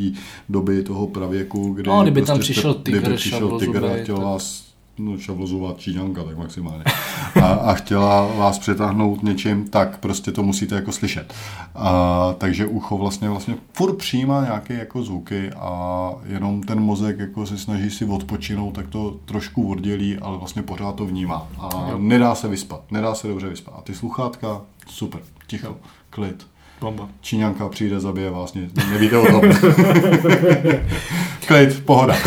doby 0.49 0.84
toho 0.84 1.07
pravěku, 1.07 1.74
kdy 1.74 1.90
No, 1.90 2.02
kdyby 2.02 2.22
tam 2.22 2.38
prostě 2.38 2.53
přišel 2.53 2.74
jste- 2.74 2.84
tygr, 2.84 2.99
kdyby 2.99 3.15
přišel 3.15 3.60
tygr 3.60 3.86
a 3.86 4.03
chtěl 4.03 4.15
tak- 4.15 4.26
vás 4.26 4.66
no, 4.99 5.18
šavlozová 5.18 5.74
číňanka, 5.78 6.24
tak 6.24 6.38
maximálně. 6.38 6.84
A, 7.41 7.45
a 7.48 7.74
chtěla 7.74 8.28
vás 8.36 8.60
přetáhnout 8.60 9.24
něčím, 9.24 9.68
tak 9.69 9.98
prostě 9.98 10.32
to 10.32 10.44
musíte 10.44 10.76
jako 10.76 10.91
slyšet. 10.91 11.34
A, 11.76 12.34
takže 12.38 12.65
ucho 12.65 12.98
vlastně 12.98 13.30
vlastně 13.30 13.56
furt 13.74 13.95
přijímá 13.98 14.41
nějaké 14.44 14.74
jako 14.74 15.03
zvuky 15.03 15.49
a 15.52 16.11
jenom 16.26 16.64
ten 16.64 16.80
mozek 16.80 17.19
jako 17.19 17.45
se 17.45 17.57
snaží 17.57 17.90
si 17.90 18.06
odpočinout, 18.06 18.72
tak 18.72 18.88
to 18.88 19.15
trošku 19.26 19.72
oddělí, 19.72 20.18
ale 20.18 20.38
vlastně 20.38 20.61
pořád 20.61 20.95
to 20.95 21.06
vnímá. 21.06 21.48
A 21.60 21.69
nedá 21.98 22.36
se 22.36 22.48
vyspat, 22.48 22.82
nedá 22.91 23.15
se 23.15 23.28
dobře 23.28 23.49
vyspat. 23.49 23.74
A 23.78 23.82
ty 23.82 23.94
sluchátka, 23.95 24.61
super, 24.88 25.22
ticho, 25.48 25.76
klid. 26.10 26.48
bomba. 26.82 27.10
Číňanka 27.22 27.69
přijde, 27.69 27.99
zabije 27.99 28.30
vás, 28.32 28.53
ne- 28.53 28.69
nevíte 28.91 29.18
o 29.18 29.26
tom. 29.26 29.41
Klid, 31.48 31.86
pohoda. 31.86 32.15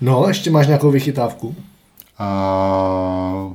No, 0.00 0.24
ještě 0.28 0.50
máš 0.50 0.66
nějakou 0.66 0.90
vychytávku? 0.90 1.54
A 2.18 3.50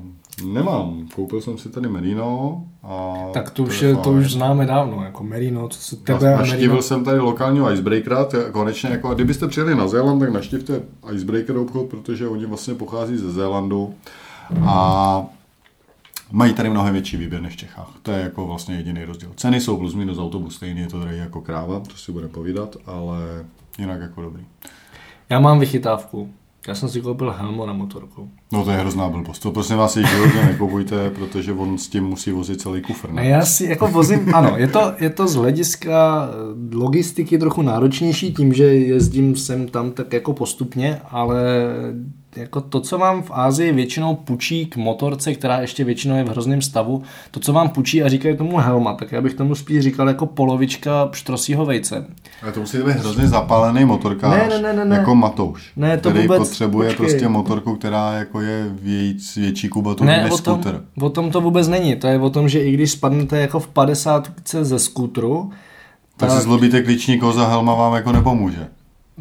nemám. 0.46 1.08
Koupil 1.16 1.42
jsem 1.42 1.58
si 1.58 1.70
tady 1.70 1.90
Merino. 1.90 2.64
A 2.84 3.14
Tak 3.34 3.50
to 3.50 3.64
už, 3.64 3.82
je 3.82 3.96
to 3.96 4.12
už 4.12 4.32
známe 4.32 4.66
dávno, 4.66 5.04
jako 5.04 5.24
Merino, 5.24 5.68
co 5.68 5.80
se 5.82 5.96
tebe 5.96 6.36
a 6.36 6.42
Merino. 6.42 6.82
jsem 6.82 7.04
tady 7.04 7.20
lokálního 7.20 7.72
Icebreakera, 7.72 8.26
to 8.26 8.38
je 8.38 8.52
konečně 8.52 8.90
jako, 8.90 9.10
a 9.10 9.14
kdybyste 9.14 9.48
přijeli 9.48 9.76
na 9.76 9.88
Zéland, 9.88 10.20
tak 10.20 10.34
naštivte 10.34 10.82
Icebreaker 11.14 11.58
obchod, 11.58 11.86
protože 11.86 12.28
oni 12.28 12.46
vlastně 12.46 12.74
pochází 12.74 13.18
ze 13.18 13.32
Zélandu 13.32 13.94
a 14.66 15.24
mají 16.32 16.54
tady 16.54 16.70
mnohem 16.70 16.94
větší 16.94 17.18
výběr 17.18 17.42
než 17.42 17.54
v 17.54 17.58
Čechách. 17.58 17.92
To 18.04 18.12
je 18.12 18.20
jako 18.22 18.48
vlastně 18.48 18.76
jediný 18.76 19.04
rozdíl. 19.06 19.32
Ceny 19.36 19.62
jsou 19.62 19.78
plus 19.78 19.96
minus 19.96 20.18
autobus 20.18 20.56
stejný, 20.56 20.82
je 20.82 20.88
to 20.88 21.00
tady 21.00 21.18
jako 21.18 21.42
kráva, 21.42 21.80
to 21.80 21.98
si 21.98 22.12
bude 22.12 22.28
povídat, 22.28 22.76
ale 22.86 23.46
jinak 23.80 24.02
jako 24.02 24.22
dobrý. 24.22 24.44
Já 25.30 25.40
mám 25.40 25.60
vychytávku. 25.60 26.30
Já 26.68 26.76
jsem 26.76 26.90
si 26.90 27.02
koupil 27.02 27.32
helmu 27.38 27.66
na 27.66 27.74
motorku. 27.74 28.30
No 28.54 28.64
to 28.64 28.72
je 28.72 28.78
hrozná 28.78 29.10
blbost. 29.10 29.40
To 29.40 29.52
prosím 29.52 29.78
vás 29.78 29.98
i 29.98 30.04
životně 30.08 30.44
nekupujte, 30.46 31.10
protože 31.10 31.54
on 31.54 31.78
s 31.78 31.88
tím 31.88 32.04
musí 32.04 32.32
vozit 32.32 32.62
celý 32.62 32.82
kufr. 32.82 33.10
Ne, 33.12 33.22
Ne? 33.22 33.28
já 33.30 33.46
si 33.46 33.66
jako 33.66 33.88
vozím, 33.88 34.36
ano, 34.36 34.54
je 34.58 34.68
to, 34.68 34.94
je 35.00 35.10
to 35.10 35.28
z 35.28 35.36
hlediska 35.36 36.30
eh, 36.32 36.76
logistiky 36.76 37.38
trochu 37.38 37.62
náročnější 37.62 38.34
tím, 38.34 38.54
že 38.54 38.64
jezdím 38.64 39.36
sem 39.36 39.68
tam 39.68 39.92
tak 39.92 40.14
jako 40.14 40.34
postupně, 40.34 41.02
ale 41.10 41.44
jako 42.36 42.62
to, 42.62 42.80
co 42.82 42.98
vám 42.98 43.22
v 43.24 43.32
Ázii 43.34 43.72
většinou 43.72 44.16
půjčí 44.16 44.66
k 44.66 44.78
motorce, 44.78 45.34
která 45.34 45.62
ještě 45.62 45.84
většinou 45.84 46.16
je 46.16 46.24
v 46.24 46.28
hrozném 46.30 46.62
stavu, 46.62 47.02
to, 47.32 47.40
co 47.40 47.54
vám 47.54 47.70
půjčí 47.70 48.04
a 48.04 48.10
říkají 48.10 48.38
tomu 48.38 48.58
helma, 48.58 48.94
tak 48.94 49.12
já 49.12 49.22
bych 49.22 49.34
tomu 49.34 49.56
spíš 49.56 49.80
říkal 49.84 50.08
jako 50.08 50.26
polovička 50.26 51.06
pštrosího 51.06 51.66
vejce. 51.66 52.06
Ale 52.44 52.52
to 52.52 52.60
musí 52.60 52.78
být 52.78 52.86
hrozně 52.96 53.28
zapálený 53.28 53.86
motorkář, 53.86 54.38
Ne, 54.38 54.48
ne, 54.50 54.62
ne, 54.62 54.74
ne, 54.74 54.86
ne. 54.86 54.96
jako 54.96 55.16
Matouš, 55.16 55.72
Ne, 55.76 55.98
to 55.98 56.10
který 56.10 56.22
vůbec- 56.28 56.40
potřebuje 56.40 56.90
počkej. 56.90 57.06
prostě 57.08 57.28
motorku, 57.30 57.76
která 57.76 58.12
jako 58.14 58.42
je 58.42 58.70
vějíc, 58.82 59.36
větší 59.36 59.70
kubatoru 59.70 60.06
Ne, 60.08 60.24
než 60.24 60.32
o 60.32 60.38
tom, 60.38 60.54
skuter. 60.62 60.82
o 61.02 61.10
tom 61.10 61.32
to 61.32 61.42
vůbec 61.42 61.68
není. 61.68 61.96
To 61.96 62.08
je 62.08 62.20
o 62.20 62.30
tom, 62.30 62.50
že 62.50 62.60
i 62.64 62.72
když 62.74 62.92
spadnete 62.92 63.38
jako 63.40 63.60
v 63.60 63.68
50 63.68 64.32
ze 64.62 64.80
skútru, 64.80 65.52
Tak 66.18 66.32
si 66.32 66.42
zlobíte 66.42 66.82
klíčníko 66.82 67.32
za 67.34 67.48
helma 67.48 67.74
vám 67.74 67.94
jako 67.94 68.12
nepomůže. 68.12 68.68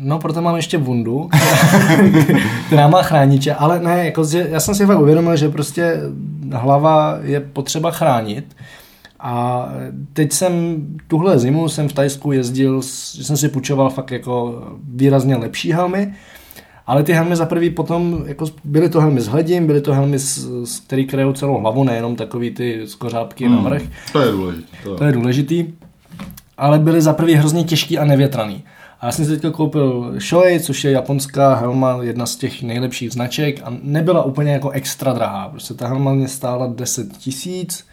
No, 0.00 0.18
proto 0.18 0.42
mám 0.42 0.56
ještě 0.56 0.78
bundu, 0.78 1.30
která 2.66 2.88
má 2.88 3.02
chrániče, 3.02 3.54
ale 3.54 3.80
ne, 3.80 4.04
jako, 4.04 4.24
že 4.24 4.46
já 4.50 4.60
jsem 4.60 4.74
si 4.74 4.86
fakt 4.86 5.00
uvědomil, 5.00 5.36
že 5.36 5.48
prostě 5.48 6.00
hlava 6.52 7.18
je 7.22 7.40
potřeba 7.40 7.90
chránit. 7.90 8.56
A 9.20 9.68
teď 10.12 10.32
jsem, 10.32 10.76
tuhle 11.08 11.38
zimu 11.38 11.68
jsem 11.68 11.88
v 11.88 11.92
Tajsku 11.92 12.32
jezdil, 12.32 12.82
že 13.14 13.24
jsem 13.24 13.36
si 13.36 13.48
půjčoval 13.48 13.90
fakt 13.90 14.10
jako 14.10 14.64
výrazně 14.88 15.36
lepší 15.36 15.72
helmy, 15.72 16.14
ale 16.86 17.02
ty 17.02 17.12
helmy 17.12 17.36
za 17.36 17.46
prvý 17.46 17.70
potom, 17.70 18.22
jako 18.26 18.46
byly 18.64 18.88
to 18.88 19.00
helmy 19.00 19.20
s 19.20 19.26
hledím, 19.26 19.66
byly 19.66 19.80
to 19.80 19.94
helmy, 19.94 20.18
s, 20.18 20.48
s, 20.64 20.80
který 20.80 21.06
kryjou 21.06 21.32
celou 21.32 21.58
hlavu, 21.58 21.84
nejenom 21.84 22.16
takový 22.16 22.50
ty 22.50 22.80
skořápky 22.84 23.46
hmm. 23.46 23.56
na 23.56 23.62
vrch. 23.62 23.82
To 24.12 24.20
je 24.20 24.32
důležité. 24.32 24.66
To 24.84 24.96
To 24.96 25.04
je 25.04 25.12
důležitý. 25.12 25.66
Ale 26.58 26.78
byly 26.78 27.02
za 27.02 27.12
prvý 27.12 27.34
hrozně 27.34 27.64
těžký 27.64 27.98
a 27.98 28.04
nevětraný. 28.04 28.62
A 29.00 29.06
já 29.06 29.12
jsem 29.12 29.24
si 29.24 29.38
teď 29.38 29.52
koupil 29.52 30.14
Shoei, 30.18 30.60
což 30.60 30.84
je 30.84 30.90
japonská 30.90 31.54
helma, 31.54 31.98
jedna 32.02 32.26
z 32.26 32.36
těch 32.36 32.62
nejlepších 32.62 33.12
značek 33.12 33.60
a 33.64 33.72
nebyla 33.82 34.22
úplně 34.22 34.52
jako 34.52 34.70
extra 34.70 35.12
drahá. 35.12 35.48
Prostě 35.48 35.74
ta 35.74 35.88
helma 35.88 36.12
mě 36.12 36.28
stála 36.28 36.66
10 36.66 37.16
tisíc, 37.18 37.86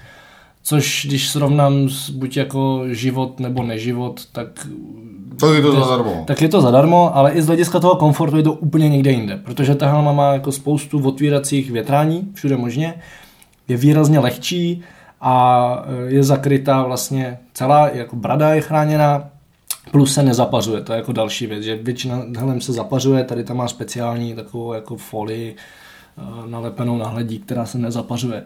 což 0.64 1.06
když 1.08 1.30
srovnám 1.30 1.90
s 1.90 2.10
buď 2.10 2.38
jako 2.38 2.84
život 2.88 3.40
nebo 3.40 3.64
neživot, 3.64 4.22
tak 4.32 4.48
To 5.40 5.54
je 5.54 5.62
to 5.62 5.72
zadarmo. 5.86 6.24
tak 6.28 6.42
je 6.42 6.50
to 6.50 6.62
zadarmo, 6.62 7.18
ale 7.18 7.32
i 7.32 7.42
z 7.42 7.48
hlediska 7.48 7.80
toho 7.80 7.96
komfortu 7.96 8.38
je 8.38 8.44
to 8.44 8.54
úplně 8.54 8.90
někde 8.90 9.12
jinde, 9.12 9.38
protože 9.38 9.76
ta 9.76 9.92
helma 9.92 10.12
má 10.14 10.34
jako 10.34 10.52
spoustu 10.52 11.08
otvíracích 11.08 11.72
větrání, 11.72 12.28
všude 12.34 12.58
možně, 12.58 12.94
je 13.68 13.78
výrazně 13.78 14.20
lehčí 14.20 14.84
a 15.22 15.86
e, 16.08 16.14
je 16.14 16.24
zakrytá 16.24 16.84
vlastně 16.84 17.38
celá, 17.54 17.90
jako 17.90 18.16
brada 18.16 18.54
je 18.54 18.62
chráněná, 18.62 19.30
plus 19.92 20.14
se 20.14 20.24
nezapařuje, 20.24 20.82
to 20.82 20.94
je 20.94 20.98
jako 20.98 21.12
další 21.12 21.48
věc, 21.48 21.64
že 21.64 21.76
většina 21.76 22.22
helem 22.38 22.62
se 22.62 22.74
zapařuje, 22.74 23.24
tady 23.24 23.44
tam 23.44 23.58
má 23.58 23.68
speciální 23.68 24.36
takovou 24.36 24.74
jako 24.74 24.98
folii 24.98 25.56
e, 26.18 26.50
nalepenou 26.50 26.98
na 26.98 27.08
hledí, 27.08 27.40
která 27.40 27.66
se 27.66 27.78
nezapařuje. 27.78 28.44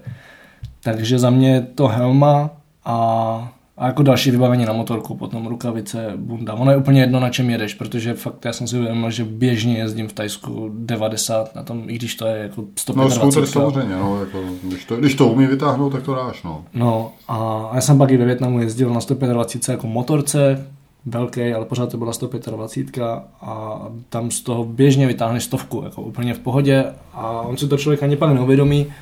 Takže 0.84 1.20
za 1.20 1.30
mě 1.30 1.53
je 1.53 1.61
to 1.61 1.88
helma 1.88 2.49
a, 2.86 3.52
a 3.78 3.88
jako 3.88 4.03
další 4.03 4.32
vybavení 4.32 4.66
na 4.66 4.74
motorku, 4.74 5.16
potom 5.16 5.48
rukavice, 5.48 6.14
bunda. 6.16 6.53
Ono 6.53 6.72
je 6.72 6.78
úplně 6.78 7.02
jedno, 7.02 7.20
na 7.20 7.30
čem 7.30 7.49
jedeš, 7.49 7.74
protože 7.74 8.14
fakt 8.14 8.45
já 8.45 8.53
jsem 8.53 8.68
si 8.68 8.78
uvědomil, 8.78 9.11
že 9.11 9.24
běžně 9.24 9.78
jezdím 9.78 10.07
v 10.07 10.14
Tajsku 10.14 10.72
90 10.74 11.56
na 11.56 11.64
tom, 11.64 11.84
i 11.88 11.95
když 11.95 12.16
to 12.16 12.28
je 12.28 12.38
jako 12.38 12.61
No 12.61 12.68
125. 12.76 13.32
skuter 13.32 13.45
samozřejmě, 13.45 13.95
no, 13.95 14.20
jako, 14.20 14.41
když, 14.64 14.86
to, 14.86 14.95
když 14.95 15.16
to 15.16 15.28
umí 15.28 15.45
vytáhnout, 15.45 15.90
tak 15.90 16.03
to 16.03 16.16
dáš, 16.16 16.44
no. 16.44 16.66
No 16.74 17.11
a 17.28 17.70
já 17.74 17.82
jsem 17.82 17.98
pak 17.98 18.11
i 18.11 18.18
ve 18.18 18.26
Větnamu 18.26 18.60
jezdil 18.60 18.90
na 18.90 19.02
125 19.02 19.74
jako 19.74 19.88
motorce, 19.88 20.66
velký, 21.05 21.53
ale 21.53 21.65
pořád 21.65 21.91
to 21.91 21.97
byla 21.97 22.13
125 22.13 23.03
a 23.41 23.81
tam 24.09 24.31
z 24.31 24.41
toho 24.41 24.63
běžně 24.63 25.07
vytáhneš 25.07 25.43
stovku, 25.43 25.81
jako 25.84 26.01
úplně 26.01 26.34
v 26.34 26.39
pohodě 26.39 26.85
a 27.13 27.41
on 27.41 27.57
si 27.57 27.67
to 27.67 27.77
člověk 27.77 28.03
ani 28.03 28.15
pak 28.15 28.34
neuvědomí 28.34 28.93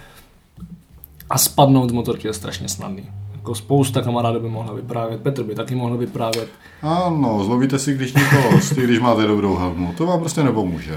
a 1.29 1.37
spadnout 1.37 1.89
z 1.89 1.93
motorky 1.93 2.27
je 2.27 2.33
strašně 2.33 2.69
snadný. 2.69 3.03
Jako 3.47 3.55
spousta 3.55 4.01
kamarádů 4.01 4.39
by 4.39 4.49
mohla 4.49 4.73
vyprávět, 4.73 5.21
Petr 5.21 5.43
by 5.43 5.55
taky 5.55 5.75
mohl 5.75 5.97
vyprávět. 5.97 6.47
Ano, 6.81 7.43
zlomíte 7.43 7.79
si 7.79 7.93
když 7.93 8.13
nikost, 8.13 8.71
když 8.73 8.99
máte 8.99 9.27
dobrou 9.27 9.55
helmu. 9.57 9.93
To 9.97 10.05
vám 10.05 10.19
prostě 10.19 10.43
nepomůže. 10.43 10.95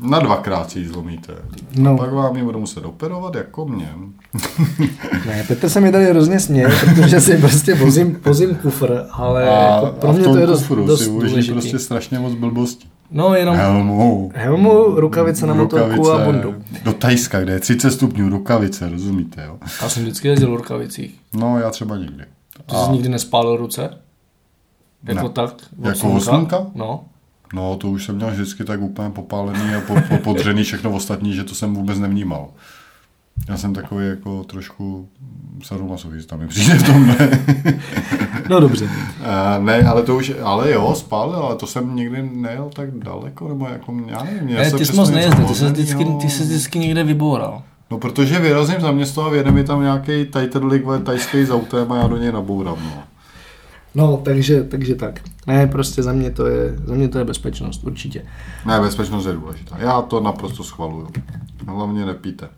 Na 0.00 0.18
dvakrát 0.18 0.70
si 0.70 0.78
ji 0.78 0.88
zlomíte. 0.88 1.32
No. 1.76 1.94
A 1.94 1.96
pak 1.96 2.12
vám 2.12 2.36
ji 2.36 2.42
budu 2.42 2.60
muset 2.60 2.84
operovat 2.84 3.34
jako 3.34 3.66
mě. 3.66 3.88
Ne, 5.26 5.44
Petr 5.48 5.68
se 5.68 5.80
mi 5.80 5.92
tady 5.92 6.04
hrozně 6.06 6.40
směje, 6.40 6.68
protože 6.68 7.20
si 7.20 7.36
prostě 7.36 7.74
vozím, 7.74 8.20
vozím 8.24 8.54
kufr, 8.54 9.04
ale 9.12 9.48
A, 9.48 9.74
jako 9.74 9.86
pro 9.86 10.08
a 10.08 10.12
mě 10.12 10.24
to 10.24 10.36
je 10.36 10.46
dost, 10.46 10.60
kufru 10.60 10.86
dost 10.86 11.00
si 11.04 11.10
důležitý. 11.10 11.52
prostě 11.52 11.78
strašně 11.78 12.18
moc 12.18 12.34
blbostí. 12.34 12.91
No 13.12 13.34
jenom 13.34 13.56
Helmu. 13.56 14.32
helmu, 14.34 15.00
rukavice 15.00 15.46
na 15.46 15.54
motorku 15.54 16.12
a 16.12 16.24
bundu. 16.24 16.54
Do 16.84 16.92
Tajska, 16.92 17.40
kde 17.40 17.52
je 17.52 17.60
30 17.60 17.90
stupňů 17.90 18.28
rukavice, 18.28 18.88
rozumíte, 18.88 19.44
jo? 19.44 19.58
Já 19.82 19.88
jsem 19.88 20.02
vždycky 20.02 20.28
jezdil 20.28 20.52
v 20.52 20.56
rukavicích. 20.56 21.20
No, 21.32 21.58
já 21.58 21.70
třeba 21.70 21.96
nikdy. 21.96 22.24
Ty 22.66 22.74
jsi 22.76 22.90
nikdy 22.92 23.08
nespálil 23.08 23.56
ruce? 23.56 23.90
Jako 25.04 25.22
Ne. 25.22 25.28
tak? 25.28 25.54
Jako 25.82 26.12
od 26.12 26.20
slunka? 26.20 26.66
No. 26.74 27.04
No, 27.54 27.76
to 27.76 27.90
už 27.90 28.04
jsem 28.04 28.16
měl 28.16 28.30
vždycky 28.30 28.64
tak 28.64 28.80
úplně 28.80 29.10
popálený 29.10 29.74
a 29.74 29.80
po, 29.80 29.94
po, 30.08 30.18
podřený 30.18 30.62
všechno 30.64 30.90
ostatní, 30.90 31.34
že 31.34 31.44
to 31.44 31.54
jsem 31.54 31.74
vůbec 31.74 31.98
nevnímal. 31.98 32.48
Já 33.48 33.56
jsem 33.56 33.74
takový 33.74 34.06
jako 34.06 34.44
trošku 34.44 35.08
sadomasochista, 35.62 36.36
mi 36.36 36.46
přijde 36.46 36.74
v 36.74 36.82
tomhle. 36.86 37.30
No 38.52 38.60
dobře. 38.60 38.84
Uh, 38.84 39.64
ne, 39.64 39.82
ale 39.82 40.02
to 40.02 40.16
už, 40.16 40.32
ale 40.42 40.70
jo, 40.72 40.94
spálil, 40.96 41.36
ale 41.36 41.56
to 41.56 41.66
jsem 41.66 41.96
nikdy 41.96 42.30
nejel 42.32 42.70
tak 42.76 42.90
daleko, 42.90 43.48
nebo 43.48 43.66
jako, 43.66 43.94
já 44.06 44.22
nevím. 44.22 44.48
já 44.48 44.58
Ne, 44.58 44.70
jsem 44.70 44.78
ty 44.78 44.86
jsi 44.86 44.96
moc 44.96 45.10
nejezdil, 45.10 45.46
ty 45.46 45.54
jsi, 45.54 45.64
vždycky, 45.64 46.04
ty 46.20 46.30
jsi 46.30 46.42
vždycky 46.42 46.78
někde 46.78 47.04
vyboural. 47.04 47.62
No, 47.90 47.98
protože 47.98 48.38
vyrazím 48.38 48.80
za 48.80 48.90
město 48.92 49.24
a 49.24 49.28
vyjede 49.28 49.50
mi 49.50 49.64
tam 49.64 49.82
nějaký 49.82 50.24
tajterlik, 50.24 50.84
vole, 50.84 50.98
tajský 50.98 51.44
s 51.44 51.50
autem 51.50 51.92
a 51.92 51.96
já 51.96 52.06
do 52.06 52.16
něj 52.16 52.32
nabourám, 52.32 52.76
no. 52.84 53.02
No, 53.94 54.16
takže, 54.16 54.62
takže 54.64 54.94
tak. 54.94 55.20
Ne, 55.46 55.66
prostě 55.66 56.02
za 56.02 56.12
mě 56.12 56.30
to 56.30 56.46
je, 56.46 56.74
za 56.84 56.94
mě 56.94 57.08
to 57.08 57.18
je 57.18 57.24
bezpečnost, 57.24 57.84
určitě. 57.84 58.22
Ne, 58.66 58.80
bezpečnost 58.80 59.26
je 59.26 59.32
důležitá. 59.32 59.76
Já 59.78 60.02
to 60.02 60.20
naprosto 60.20 60.64
schvaluju. 60.64 61.08
Hlavně 61.66 62.06
nepíte. 62.06 62.48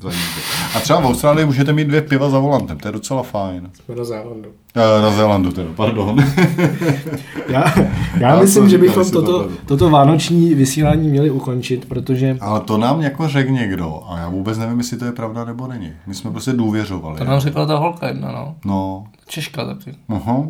Za 0.00 0.08
jízdy. 0.08 0.40
A 0.76 0.80
třeba 0.80 1.00
v 1.00 1.06
Austrálii 1.06 1.46
můžete 1.46 1.72
mít 1.72 1.84
dvě 1.88 2.02
piva 2.02 2.30
za 2.30 2.38
volantem, 2.38 2.78
to 2.78 2.88
je 2.88 2.92
docela 2.92 3.22
fajn. 3.22 3.70
Jsme 3.84 3.94
na 3.94 4.04
závodu. 4.04 4.44
Eh, 4.76 5.02
Na 5.02 5.10
Zélandu 5.10 5.52
teda, 5.52 5.68
pardon. 5.76 6.16
Já, 7.48 7.64
já 7.78 8.34
Já 8.34 8.40
myslím, 8.40 8.62
to 8.64 8.68
že 8.68 8.78
bychom 8.78 9.04
to 9.10 9.22
toto, 9.22 9.38
beru. 9.38 9.56
toto 9.66 9.90
vánoční 9.90 10.54
vysílání 10.54 11.08
měli 11.08 11.30
ukončit, 11.30 11.84
protože 11.88 12.36
Ale 12.40 12.60
to 12.60 12.78
nám 12.78 13.00
jako 13.00 13.28
řekl 13.28 13.50
někdo 13.52 14.02
a 14.08 14.18
já 14.18 14.28
vůbec 14.28 14.58
nevím, 14.58 14.78
jestli 14.78 14.96
to 14.98 15.04
je 15.04 15.12
pravda 15.12 15.44
nebo 15.44 15.66
není. 15.66 15.92
My 16.06 16.14
jsme 16.14 16.30
prostě 16.30 16.52
důvěřovali. 16.52 17.18
to 17.18 17.24
nám 17.24 17.40
řekla 17.40 17.66
ta 17.66 17.76
holka 17.78 18.08
jedna, 18.08 18.32
no. 18.32 18.54
No, 18.64 19.04
Češka 19.26 19.64
taky. 19.64 19.94
aha. 20.08 20.44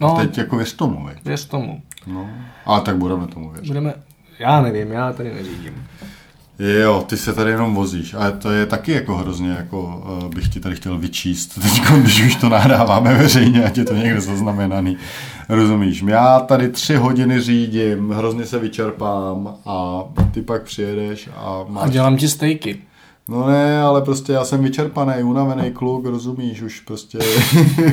No, 0.00 0.16
Teď 0.20 0.38
jako 0.38 0.56
věř 0.56 0.72
tomu, 0.72 1.08
věř 1.24 1.44
tomu. 1.44 1.80
No. 2.06 2.26
Ale 2.66 2.80
tak 2.80 2.96
budeme 2.96 3.26
tomu 3.26 3.50
věřit. 3.50 3.66
Budeme, 3.68 3.94
já 4.38 4.60
nevím, 4.62 4.92
já 4.92 5.12
tady 5.12 5.34
neřídím. 5.34 5.86
Jo, 6.58 7.04
ty 7.06 7.16
se 7.16 7.32
tady 7.32 7.50
jenom 7.50 7.74
vozíš, 7.74 8.14
ale 8.14 8.32
to 8.32 8.50
je 8.50 8.66
taky 8.66 8.92
jako 8.92 9.16
hrozně, 9.16 9.50
jako 9.50 10.02
uh, 10.22 10.34
bych 10.34 10.48
ti 10.48 10.60
tady 10.60 10.76
chtěl 10.76 10.98
vyčíst, 10.98 11.54
teď, 11.62 11.82
když 12.00 12.26
už 12.26 12.36
to 12.36 12.48
nahráváme 12.48 13.14
veřejně, 13.14 13.64
ať 13.64 13.78
je 13.78 13.84
to 13.84 13.94
někde 13.94 14.20
zaznamenaný. 14.20 14.96
Rozumíš, 15.48 16.04
já 16.06 16.40
tady 16.40 16.68
tři 16.68 16.96
hodiny 16.96 17.40
řídím, 17.40 18.10
hrozně 18.10 18.46
se 18.46 18.58
vyčerpám 18.58 19.54
a 19.66 20.04
ty 20.32 20.42
pak 20.42 20.62
přijedeš 20.62 21.28
a 21.36 21.64
máš... 21.68 21.84
A 21.84 21.88
dělám 21.88 22.16
ti 22.16 22.28
stejky. 22.28 22.78
No 23.28 23.46
ne, 23.46 23.82
ale 23.82 24.02
prostě 24.02 24.32
já 24.32 24.44
jsem 24.44 24.62
vyčerpaný, 24.62 25.22
unavený 25.22 25.70
kluk, 25.72 26.06
rozumíš, 26.06 26.62
už 26.62 26.80
prostě... 26.80 27.18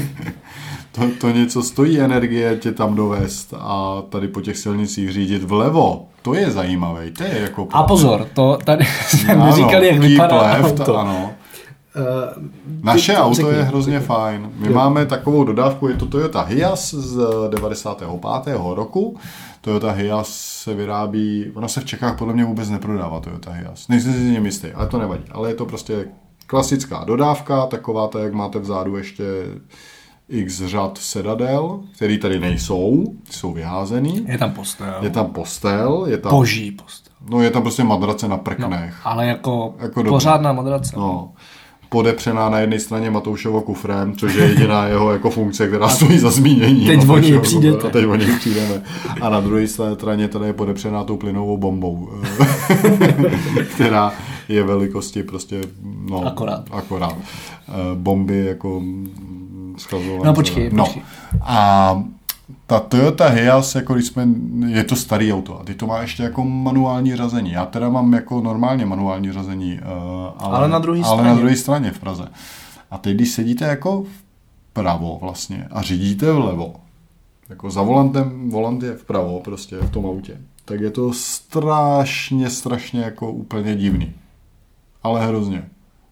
to, 0.91 1.01
to 1.21 1.29
něco 1.31 1.63
stojí 1.63 1.99
energie 1.99 2.57
tě 2.57 2.71
tam 2.71 2.95
dovést 2.95 3.53
a 3.57 4.01
tady 4.09 4.27
po 4.27 4.41
těch 4.41 4.57
silnicích 4.57 5.11
řídit 5.11 5.43
vlevo. 5.43 6.05
To 6.21 6.33
je 6.33 6.51
zajímavé, 6.51 7.11
to 7.11 7.23
je 7.23 7.39
jako... 7.41 7.67
A 7.71 7.83
pozor, 7.83 8.27
to 8.33 8.57
tady 8.65 8.85
jsme 9.07 9.33
Ano, 9.33 9.55
říkali, 9.55 9.87
jak 9.87 9.97
vypadá 9.97 10.41
left, 10.41 10.79
auto. 10.79 10.97
Ano. 10.97 11.31
Uh, 11.95 12.43
Naše 12.83 13.13
to 13.13 13.19
auto 13.21 13.33
řekni. 13.35 13.51
je 13.53 13.63
hrozně 13.63 13.99
fajn. 13.99 14.49
My 14.57 14.67
Jo. 14.67 14.73
máme 14.73 15.05
takovou 15.05 15.43
dodávku, 15.43 15.87
je 15.87 15.95
to 15.95 16.05
Toyota 16.05 16.41
Hiace 16.41 17.01
z 17.01 17.19
95. 17.49 18.07
roku. 18.73 19.17
Toyota 19.61 19.91
Hiace 19.91 20.31
se 20.33 20.73
vyrábí, 20.73 21.51
ona 21.53 21.67
se 21.67 21.81
v 21.81 21.85
Čechách 21.85 22.17
podle 22.17 22.33
mě 22.33 22.45
vůbec 22.45 22.69
neprodává 22.69 23.19
Toyota 23.19 23.51
Hiace. 23.51 23.83
Nejsem 23.89 24.13
si 24.13 24.19
s 24.19 24.31
ním 24.31 24.45
jistý, 24.45 24.67
ale 24.67 24.87
to 24.87 24.99
nevadí. 24.99 25.23
Ale 25.31 25.49
je 25.49 25.55
to 25.55 25.65
prostě 25.65 26.05
klasická 26.47 27.03
dodávka, 27.03 27.65
taková 27.65 28.07
ta, 28.07 28.19
jak 28.19 28.33
máte 28.33 28.59
vzadu 28.59 28.97
ještě 28.97 29.23
x 30.31 30.61
řad 30.65 30.97
sedadel, 31.01 31.79
který 31.95 32.17
tady 32.17 32.39
nejsou, 32.39 33.03
jsou 33.29 33.53
vyházený. 33.53 34.25
Je 34.27 34.37
tam 34.37 34.51
postel. 34.51 34.93
Je 35.01 35.09
tam 35.09 35.25
postel, 35.25 36.03
je 36.07 36.17
tam, 36.17 36.31
Boží 36.31 36.71
postel. 36.71 37.13
no, 37.29 37.41
je 37.41 37.51
tam 37.51 37.61
prostě 37.61 37.83
madrace 37.83 38.27
na 38.27 38.35
No, 38.35 38.41
prknech. 38.41 38.95
ale 39.03 39.25
jako, 39.27 39.75
Jako 39.79 39.99
dobrý. 39.99 40.09
pořádná 40.09 40.53
madrace. 40.53 40.93
No, 40.97 41.31
podepřená 41.89 42.49
na 42.49 42.59
jedné 42.59 42.79
straně 42.79 43.11
Matoušovo 43.11 43.61
kufrem, 43.61 44.15
což 44.15 44.33
je 44.35 44.45
jediná 44.45 44.85
jeho 44.87 45.11
jako 45.13 45.29
funkce, 45.29 45.67
která 45.67 45.89
stojí 45.89 46.19
za 46.19 46.31
zmínění. 46.31 46.85
Teď 46.87 47.03
No, 47.05 47.13
o 47.13 47.17
něj 47.17 47.39
přijdete. 47.39 47.87
A 47.87 47.89
teď 47.89 48.05
o 48.05 48.15
něj 48.15 48.35
přijdeme. 48.39 48.81
A 49.21 49.29
na 49.29 49.39
druhé 49.39 49.67
straně 49.67 50.27
teda 50.27 50.45
je 50.45 50.53
podepřená 50.53 51.03
tou 51.03 51.17
plynovou 51.17 51.57
bombou, 51.57 52.09
která 53.75 54.11
je 54.49 54.63
velikosti 54.63 55.23
prostě, 55.23 55.61
no, 56.09 56.25
Akorát. 56.27 56.63
akorát. 56.71 57.17
Eh, 57.69 57.73
Bomby 57.95 58.45
jako 58.45 58.81
schazované. 59.81 60.25
No, 60.25 60.33
počkej, 60.33 60.69
no. 60.73 60.85
počkej. 60.85 61.03
A 61.41 62.03
ta 62.67 62.79
Toyota 62.79 63.27
Hiace, 63.27 63.79
jako 63.79 63.93
když 63.93 64.05
jsme, 64.05 64.27
je 64.67 64.83
to 64.83 64.95
starý 64.95 65.33
auto 65.33 65.59
a 65.59 65.63
ty 65.63 65.73
to 65.73 65.87
má 65.87 66.01
ještě 66.01 66.23
jako 66.23 66.45
manuální 66.45 67.15
řazení. 67.15 67.51
Já 67.51 67.65
teda 67.65 67.89
mám 67.89 68.13
jako 68.13 68.41
normálně 68.41 68.85
manuální 68.85 69.31
řazení, 69.31 69.79
uh, 69.79 70.31
ale, 70.37 70.57
Ale 70.57 70.69
na 70.69 70.79
druhé 70.79 71.01
ale 71.03 71.07
straně. 71.07 71.29
na 71.29 71.35
druhé 71.35 71.55
straně 71.55 71.91
v 71.91 71.99
Praze. 71.99 72.27
A 72.91 72.97
teď, 72.97 73.15
když 73.15 73.31
sedíte 73.31 73.65
jako 73.65 74.03
vpravo 74.69 75.17
vlastně 75.21 75.67
a 75.71 75.81
řídíte 75.81 76.31
vlevo, 76.31 76.75
jako 77.49 77.71
za 77.71 77.81
volantem, 77.81 78.49
volant 78.49 78.83
je 78.83 78.95
vpravo 78.95 79.39
prostě 79.39 79.77
v 79.77 79.91
tom 79.91 80.05
autě, 80.05 80.37
tak 80.65 80.79
je 80.79 80.91
to 80.91 81.13
strašně, 81.13 82.49
strašně 82.49 83.01
jako 83.01 83.31
úplně 83.31 83.75
divný. 83.75 84.13
Ale 85.03 85.27
hrozně. 85.27 85.63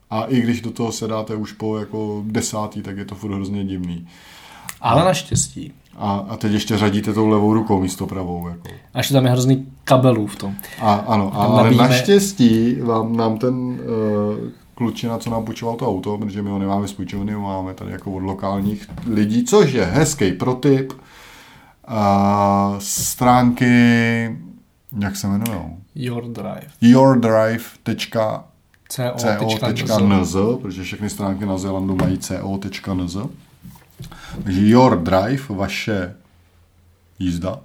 A 0.10 0.23
i 0.23 0.41
když 0.41 0.61
do 0.61 0.72
toho 0.72 0.91
sedáte 0.91 1.36
už 1.36 1.52
po 1.52 1.77
jako 1.77 2.23
desátý, 2.26 2.81
tak 2.81 2.98
je 2.98 3.06
to 3.06 3.15
furt 3.15 3.34
hrozně 3.34 3.65
divný. 3.65 4.07
Ale 4.81 5.06
naštěstí. 5.06 5.73
A, 5.98 6.26
a 6.30 6.38
teď 6.38 6.52
ještě 6.52 6.77
řadíte 6.77 7.14
tou 7.14 7.27
levou 7.27 7.53
rukou 7.53 7.81
místo 7.81 8.07
pravou. 8.07 8.48
Jako. 8.48 8.68
A 8.94 8.98
ještě 8.98 9.14
tam 9.14 9.26
je 9.26 9.31
hrozný 9.31 9.68
kabelů 9.84 10.27
v 10.27 10.36
tom. 10.36 10.56
A, 10.81 10.94
ano, 10.94 11.31
a, 11.34 11.38
tam 11.38 11.52
ale 11.52 11.64
nabíjíme- 11.64 11.90
naštěstí 11.90 12.76
vám, 12.81 13.15
nám 13.15 13.38
ten 13.38 13.56
uh, 13.56 13.77
klučina, 14.76 15.18
co 15.18 15.30
nám 15.30 15.45
půjčoval 15.45 15.76
to 15.76 15.88
auto, 15.88 16.18
protože 16.18 16.41
my 16.41 16.49
ho 16.49 16.60
nemáme 16.60 16.88
z 16.88 16.94
půjčovny, 16.94 17.34
ho 17.34 17.41
máme 17.41 17.73
tady 17.73 17.91
jako 17.91 18.11
od 18.11 18.23
lokálních 18.23 18.88
lidí, 19.07 19.44
což 19.44 19.72
je 19.72 19.86
hezký 19.86 20.31
protip. 20.31 20.94
Uh, 20.94 22.77
stránky, 22.80 23.65
jak 24.99 25.15
se 25.15 25.27
jmenují? 25.27 25.60
Your 26.81 27.19
Drive. 27.19 27.65
co.nz. 28.90 29.88
co.nz, 29.88 30.36
protože 30.61 30.84
všechny 30.84 31.10
stránky 31.10 31.45
na 31.45 31.57
Zélandu 31.57 31.95
mají 31.95 32.18
co.nz. 32.18 33.18
Takže 34.44 34.68
Your 34.68 35.02
Drive, 35.03 35.44
vaše 35.49 36.16
jízda, 37.20 37.60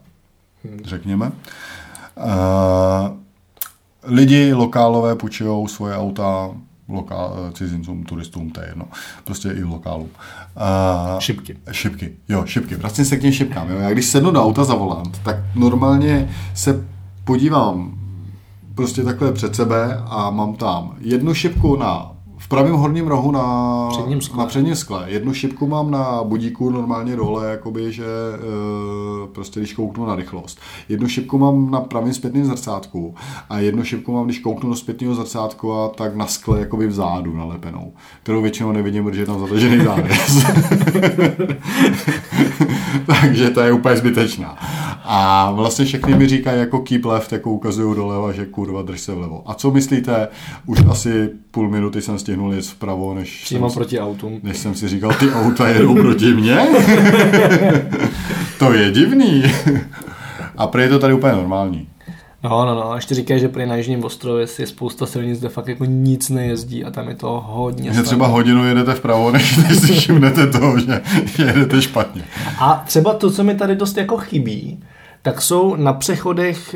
řekněme. 0.84 1.32
Uh, 2.16 3.16
lidi 4.02 4.52
lokálové 4.52 5.14
půjčují 5.16 5.68
svoje 5.68 5.96
auta 5.96 6.50
lokál, 6.88 7.50
cizincům, 7.54 8.04
turistům, 8.04 8.50
to 8.50 8.60
je 8.60 8.68
jedno. 8.68 8.84
Prostě 9.24 9.48
i 9.48 9.64
lokálům. 9.64 10.10
Uh, 10.56 11.18
Šipky. 11.18 11.56
Šipky, 11.72 12.12
jo, 12.28 12.46
šipky. 12.46 12.74
Vracím 12.76 13.04
se 13.04 13.16
k 13.16 13.20
těm 13.20 13.32
šipkám. 13.32 13.70
Jo. 13.70 13.78
Já 13.78 13.90
když 13.90 14.06
sednu 14.06 14.30
do 14.30 14.44
auta 14.44 14.64
za 14.64 14.74
volant, 14.74 15.20
tak 15.24 15.36
normálně 15.54 16.30
se 16.54 16.86
podívám 17.24 18.03
prostě 18.74 19.02
takhle 19.02 19.32
před 19.32 19.56
sebe 19.56 20.02
a 20.06 20.30
mám 20.30 20.54
tam 20.54 20.96
jednu 21.00 21.34
šipku 21.34 21.76
na 21.76 22.13
v 22.44 22.48
pravém 22.48 22.74
horním 22.74 23.06
rohu 23.06 23.30
na 23.30 23.88
Předním 23.90 24.20
skle. 24.20 24.38
na 24.38 24.46
předním 24.46 24.76
skle. 24.76 25.04
Jednu 25.06 25.34
šipku 25.34 25.66
mám 25.66 25.90
na 25.90 26.24
budíku 26.24 26.70
normálně 26.70 27.16
dole, 27.16 27.50
jakoby, 27.50 27.92
že 27.92 28.04
e, 28.04 29.26
prostě 29.32 29.60
když 29.60 29.72
kouknu 29.72 30.06
na 30.06 30.14
rychlost. 30.16 30.58
Jednu 30.88 31.08
šipku 31.08 31.38
mám 31.38 31.70
na 31.70 31.80
pravém 31.80 32.14
zpětném 32.14 32.44
zrcátku 32.44 33.14
a 33.50 33.58
jednu 33.58 33.84
šipku 33.84 34.12
mám, 34.12 34.24
když 34.24 34.38
kouknu 34.38 34.70
do 34.70 34.76
zpětného 34.76 35.14
zrcátku 35.14 35.72
a 35.72 35.88
tak 35.88 36.16
na 36.16 36.26
skle 36.26 36.60
jakoby 36.60 36.86
vzadu 36.86 37.36
nalepenou, 37.36 37.92
kterou 38.22 38.42
většinou 38.42 38.72
nevidím, 38.72 39.04
protože 39.04 39.22
je 39.22 39.26
tam 39.26 39.40
zatažený 39.40 39.84
závěs. 39.84 40.46
Takže 43.06 43.50
to 43.50 43.60
je 43.60 43.72
úplně 43.72 43.96
zbytečná. 43.96 44.58
A 45.04 45.50
vlastně 45.52 45.84
všechny 45.84 46.14
mi 46.14 46.28
říkají 46.28 46.60
jako 46.60 46.78
keep 46.80 47.04
left, 47.04 47.32
jako 47.32 47.50
ukazují 47.50 47.96
doleva, 47.96 48.32
že 48.32 48.46
kurva 48.46 48.82
drž 48.82 49.00
se 49.00 49.14
vlevo. 49.14 49.42
A 49.46 49.54
co 49.54 49.70
myslíte? 49.70 50.28
Už 50.66 50.78
asi 50.90 51.30
půl 51.50 51.68
minuty 51.70 52.02
jsem 52.02 52.18
stihnul 52.34 52.54
jet 52.54 52.66
vpravo, 52.66 53.14
než 53.14 53.42
Přímo 53.44 53.70
jsem, 53.70 53.74
proti 53.74 54.00
autům. 54.00 54.40
než 54.42 54.58
jsem 54.58 54.74
si 54.74 54.88
říkal, 54.88 55.12
ty 55.12 55.30
auta 55.30 55.68
jedou 55.68 55.94
proti 55.94 56.34
mně? 56.34 56.56
to 58.58 58.72
je 58.72 58.90
divný. 58.90 59.42
A 60.56 60.66
prý 60.66 60.82
je 60.82 60.88
to 60.88 60.98
tady 60.98 61.14
úplně 61.14 61.32
normální. 61.32 61.88
No, 62.44 62.64
no, 62.64 62.74
no. 62.74 62.92
A 62.92 62.96
ještě 62.96 63.14
říkají, 63.14 63.40
že 63.40 63.48
prý 63.48 63.66
na 63.66 63.76
Jižním 63.76 64.04
ostrově 64.04 64.46
je 64.58 64.66
spousta 64.66 65.06
silnic, 65.06 65.40
kde 65.40 65.48
fakt 65.48 65.68
jako 65.68 65.84
nic 65.84 66.30
nejezdí 66.30 66.84
a 66.84 66.90
tam 66.90 67.08
je 67.08 67.14
to 67.14 67.44
hodně 67.46 67.92
Že 67.92 68.02
třeba 68.02 68.26
hodinu 68.26 68.68
jedete 68.68 68.94
vpravo, 68.94 69.30
než, 69.30 69.56
než 69.56 69.78
si 69.78 69.92
všimnete 69.92 70.46
toho, 70.46 70.78
že 70.78 71.00
jedete 71.38 71.82
špatně. 71.82 72.22
A 72.58 72.82
třeba 72.86 73.14
to, 73.14 73.30
co 73.30 73.44
mi 73.44 73.54
tady 73.54 73.76
dost 73.76 73.96
jako 73.96 74.16
chybí, 74.16 74.80
tak 75.22 75.42
jsou 75.42 75.76
na 75.76 75.92
přechodech 75.92 76.74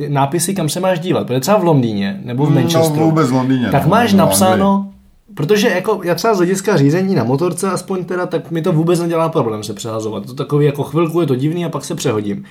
uh, 0.00 0.08
nápisy, 0.08 0.54
kam 0.54 0.68
se 0.68 0.80
máš 0.80 0.98
dívat. 1.00 1.26
Protože 1.26 1.40
třeba 1.40 1.58
v 1.58 1.64
Londýně 1.64 2.20
nebo 2.24 2.46
v 2.46 2.50
No, 2.50 2.54
Manchesteru. 2.60 3.04
vůbec 3.04 3.28
v 3.30 3.32
Londýně, 3.32 3.68
Tak 3.70 3.82
no, 3.84 3.88
máš 3.90 4.12
no, 4.12 4.18
napsáno, 4.18 4.92
protože 5.34 5.68
jako 5.68 6.00
já 6.04 6.14
třeba 6.14 6.34
z 6.34 6.36
hlediska 6.36 6.76
řízení 6.76 7.14
na 7.14 7.24
motorce 7.24 7.70
aspoň 7.70 8.04
teda, 8.04 8.26
tak 8.26 8.50
mi 8.50 8.62
to 8.62 8.72
vůbec 8.72 9.00
nedělá 9.00 9.28
problém 9.28 9.64
se 9.64 9.74
přehazovat. 9.74 10.26
To 10.26 10.34
takový 10.34 10.66
jako 10.66 10.82
chvilku 10.82 11.20
je 11.20 11.26
to 11.26 11.34
divný 11.36 11.64
a 11.64 11.68
pak 11.68 11.84
se 11.84 11.94
přehodím. 11.94 12.44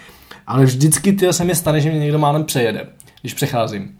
Ale 0.47 0.65
vždycky 0.65 1.13
ty 1.13 1.33
se 1.33 1.43
mi 1.45 1.55
stane, 1.55 1.81
že 1.81 1.89
mě 1.89 1.99
někdo 1.99 2.19
málem 2.19 2.43
přejede, 2.43 2.87
když 3.21 3.33
přecházím. 3.33 3.91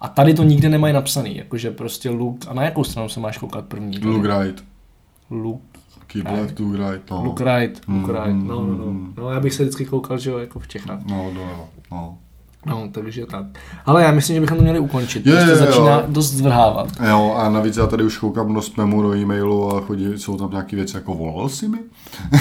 A 0.00 0.08
tady 0.08 0.34
to 0.34 0.42
nikde 0.42 0.68
nemají 0.68 0.94
napsaný, 0.94 1.36
jakože 1.36 1.70
prostě 1.70 2.10
look, 2.10 2.36
a 2.48 2.54
na 2.54 2.62
jakou 2.64 2.84
stranu 2.84 3.08
se 3.08 3.20
máš 3.20 3.38
koukat 3.38 3.64
první? 3.64 3.92
Tady? 3.98 4.06
Look 4.06 4.24
right. 4.24 4.64
Look, 5.30 5.60
Keep 6.06 6.26
Right. 6.26 6.40
left, 6.40 6.60
look 6.60 6.74
right. 6.74 7.10
No. 7.10 7.24
look 7.24 7.40
right, 7.40 7.80
look 7.88 8.08
Mm, 8.08 8.14
right, 8.14 8.46
no, 8.48 8.54
no, 8.60 8.76
no. 8.76 8.84
mm. 8.86 9.14
No, 9.18 9.30
já 9.30 9.40
bych 9.40 9.54
se 9.54 9.62
vždycky 9.62 9.84
koukal, 9.84 10.18
že 10.18 10.30
jo, 10.30 10.38
jako 10.38 10.58
v 10.58 10.68
Čechách. 10.68 11.00
No, 11.10 11.30
doleva. 11.34 11.64
No. 11.92 12.18
No, 12.66 12.88
takže 12.92 13.26
tak. 13.26 13.46
Ale 13.86 14.02
já 14.02 14.10
myslím, 14.12 14.34
že 14.36 14.40
bychom 14.40 14.56
to 14.56 14.62
měli 14.62 14.78
ukončit, 14.78 15.26
Jo, 15.26 15.36
protože 15.36 15.50
jo, 15.50 15.56
jo. 15.58 15.66
začíná 15.66 16.02
dost 16.06 16.30
zvrhávat. 16.30 16.88
Jo, 17.08 17.34
a 17.36 17.48
navíc 17.50 17.76
já 17.76 17.86
tady 17.86 18.04
už 18.04 18.18
koukám 18.18 18.54
do 18.54 18.62
spamu, 18.62 19.02
do 19.02 19.14
e-mailu 19.16 19.76
a 19.76 19.80
chodí, 19.80 20.06
jsou 20.18 20.36
tam 20.36 20.50
nějaké 20.50 20.76
věci 20.76 20.96
jako 20.96 21.14
volal 21.14 21.48
si 21.48 21.68
mi? 21.68 21.78
uh, 22.32 22.38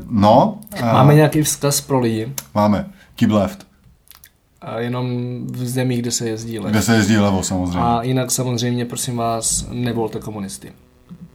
no, 0.10 0.58
uh, 0.82 0.92
Máme 0.92 1.14
nějaký 1.14 1.42
vzkaz 1.42 1.80
pro 1.80 2.00
lidi, 2.00 2.32
máme. 2.54 2.86
Keep 3.16 3.30
left, 3.30 3.66
a 4.62 4.78
jenom 4.78 5.06
v 5.46 5.68
zemích, 5.68 6.02
kde 6.02 6.10
se 6.10 6.28
jezdí 6.28 6.52
kde 6.52 6.60
let. 6.60 6.82
se 6.82 6.96
jezdí 6.96 7.16
levo 7.16 7.42
samozřejmě. 7.42 7.78
A 7.80 8.02
jinak 8.02 8.30
samozřejmě, 8.30 8.84
prosím 8.84 9.16
vás, 9.16 9.66
nevolte 9.72 10.18
komunisty. 10.20 10.72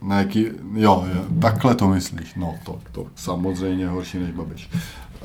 Ne, 0.02 0.24
ki, 0.24 0.50
jo, 0.74 1.04
jo, 1.14 1.22
takhle 1.40 1.74
to 1.74 1.88
myslíš. 1.88 2.34
No, 2.34 2.54
to, 2.64 2.78
to 2.92 3.06
samozřejmě 3.14 3.88
horší 3.88 4.18
než 4.18 4.30
Babiš. 4.30 4.70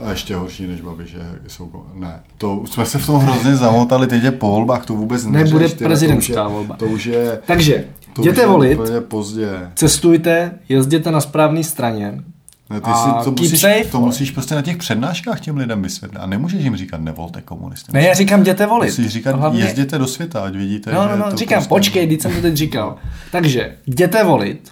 A 0.03 0.09
ještě 0.09 0.35
horší 0.35 0.67
než 0.67 0.81
Babiš 0.81 1.11
je, 1.13 1.25
jsou, 1.47 1.71
ne, 1.93 2.19
to 2.37 2.55
už 2.55 2.69
jsme 2.69 2.85
se 2.85 2.97
v 2.99 3.05
tom 3.05 3.19
hrozně 3.19 3.55
zamotali, 3.55 4.07
teď 4.07 4.23
je 4.23 4.31
po 4.31 4.47
volbách, 4.47 4.85
to 4.85 4.93
vůbec 4.93 5.25
Nebude 5.25 5.59
neřeš, 5.63 5.77
ty, 5.77 5.83
prezidentská 5.85 6.33
to 6.33 6.49
už 6.49 6.49
je, 6.49 6.53
volba. 6.53 6.75
To 6.77 6.85
už 6.85 7.05
je, 7.05 7.39
Takže, 7.45 7.85
to 8.13 8.21
jděte 8.21 8.35
už 8.35 8.41
je 8.41 8.47
volit, 8.47 8.79
úplně 8.79 9.01
pozdě. 9.01 9.49
cestujte, 9.75 10.51
jezděte 10.69 11.11
na 11.11 11.21
správné 11.21 11.63
straně. 11.63 12.21
Ne, 12.69 12.81
ty 12.81 12.89
si 12.89 13.23
to 13.25 13.31
musíš, 13.31 13.59
safe, 13.61 13.83
to 13.91 13.99
musíš 13.99 14.31
prostě 14.31 14.55
na 14.55 14.61
těch 14.61 14.77
přednáškách 14.77 15.39
těm 15.39 15.57
lidem 15.57 15.81
vysvětlit. 15.81 16.17
A 16.19 16.25
nemůžeš 16.25 16.63
jim 16.63 16.75
říkat, 16.75 17.01
nevolte 17.01 17.41
komunisty. 17.41 17.91
Ne, 17.93 18.03
já 18.07 18.13
říkám, 18.13 18.41
jděte 18.41 18.65
volit. 18.65 18.89
Musíš 18.89 19.07
říkat, 19.07 19.35
Hlavně- 19.35 19.61
jezděte 19.63 19.97
do 19.97 20.07
světa, 20.07 20.39
ať 20.43 20.55
vidíte, 20.55 20.93
No, 20.93 21.07
no, 21.07 21.17
no, 21.17 21.35
říkám, 21.37 21.55
prostě... 21.57 21.69
počkej, 21.69 22.07
teď 22.07 22.21
jsem 22.21 22.31
to 22.35 22.41
teď 22.41 22.53
říkal. 22.55 22.95
Takže, 23.31 23.75
jděte 23.87 24.23
volit, 24.23 24.71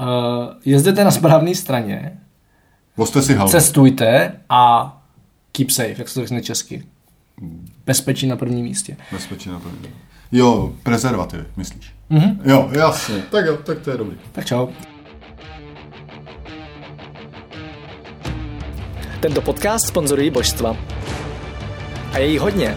uh, 0.00 0.04
jezděte 0.64 1.04
na 1.04 1.10
správné 1.10 1.54
straně, 1.54 2.12
Voste 2.96 3.22
si 3.22 3.34
halbu. 3.34 3.50
cestujte 3.50 4.32
a 4.50 4.92
keep 5.52 5.70
safe, 5.70 5.94
jak 5.98 6.08
se 6.08 6.14
to 6.14 6.20
řekne 6.20 6.42
česky. 6.42 6.84
Bezpečí 7.86 8.26
na 8.26 8.36
prvním 8.36 8.64
místě. 8.64 8.96
Bezpečí 9.12 9.48
na 9.48 9.58
to. 9.60 9.68
Jo, 10.32 10.72
prezervativy, 10.82 11.44
myslíš. 11.56 11.92
Mhm. 12.10 12.40
Jo, 12.44 12.68
jasně. 12.72 13.22
Tak 13.30 13.46
jo, 13.46 13.56
tak 13.56 13.78
to 13.78 13.90
je 13.90 13.96
dobrý. 13.96 14.16
Tak 14.32 14.44
čau. 14.44 14.66
Tento 19.20 19.40
podcast 19.42 19.86
sponzorují 19.86 20.30
božstva. 20.30 20.76
A 22.12 22.18
je 22.18 22.26
jich 22.30 22.40
hodně. 22.40 22.76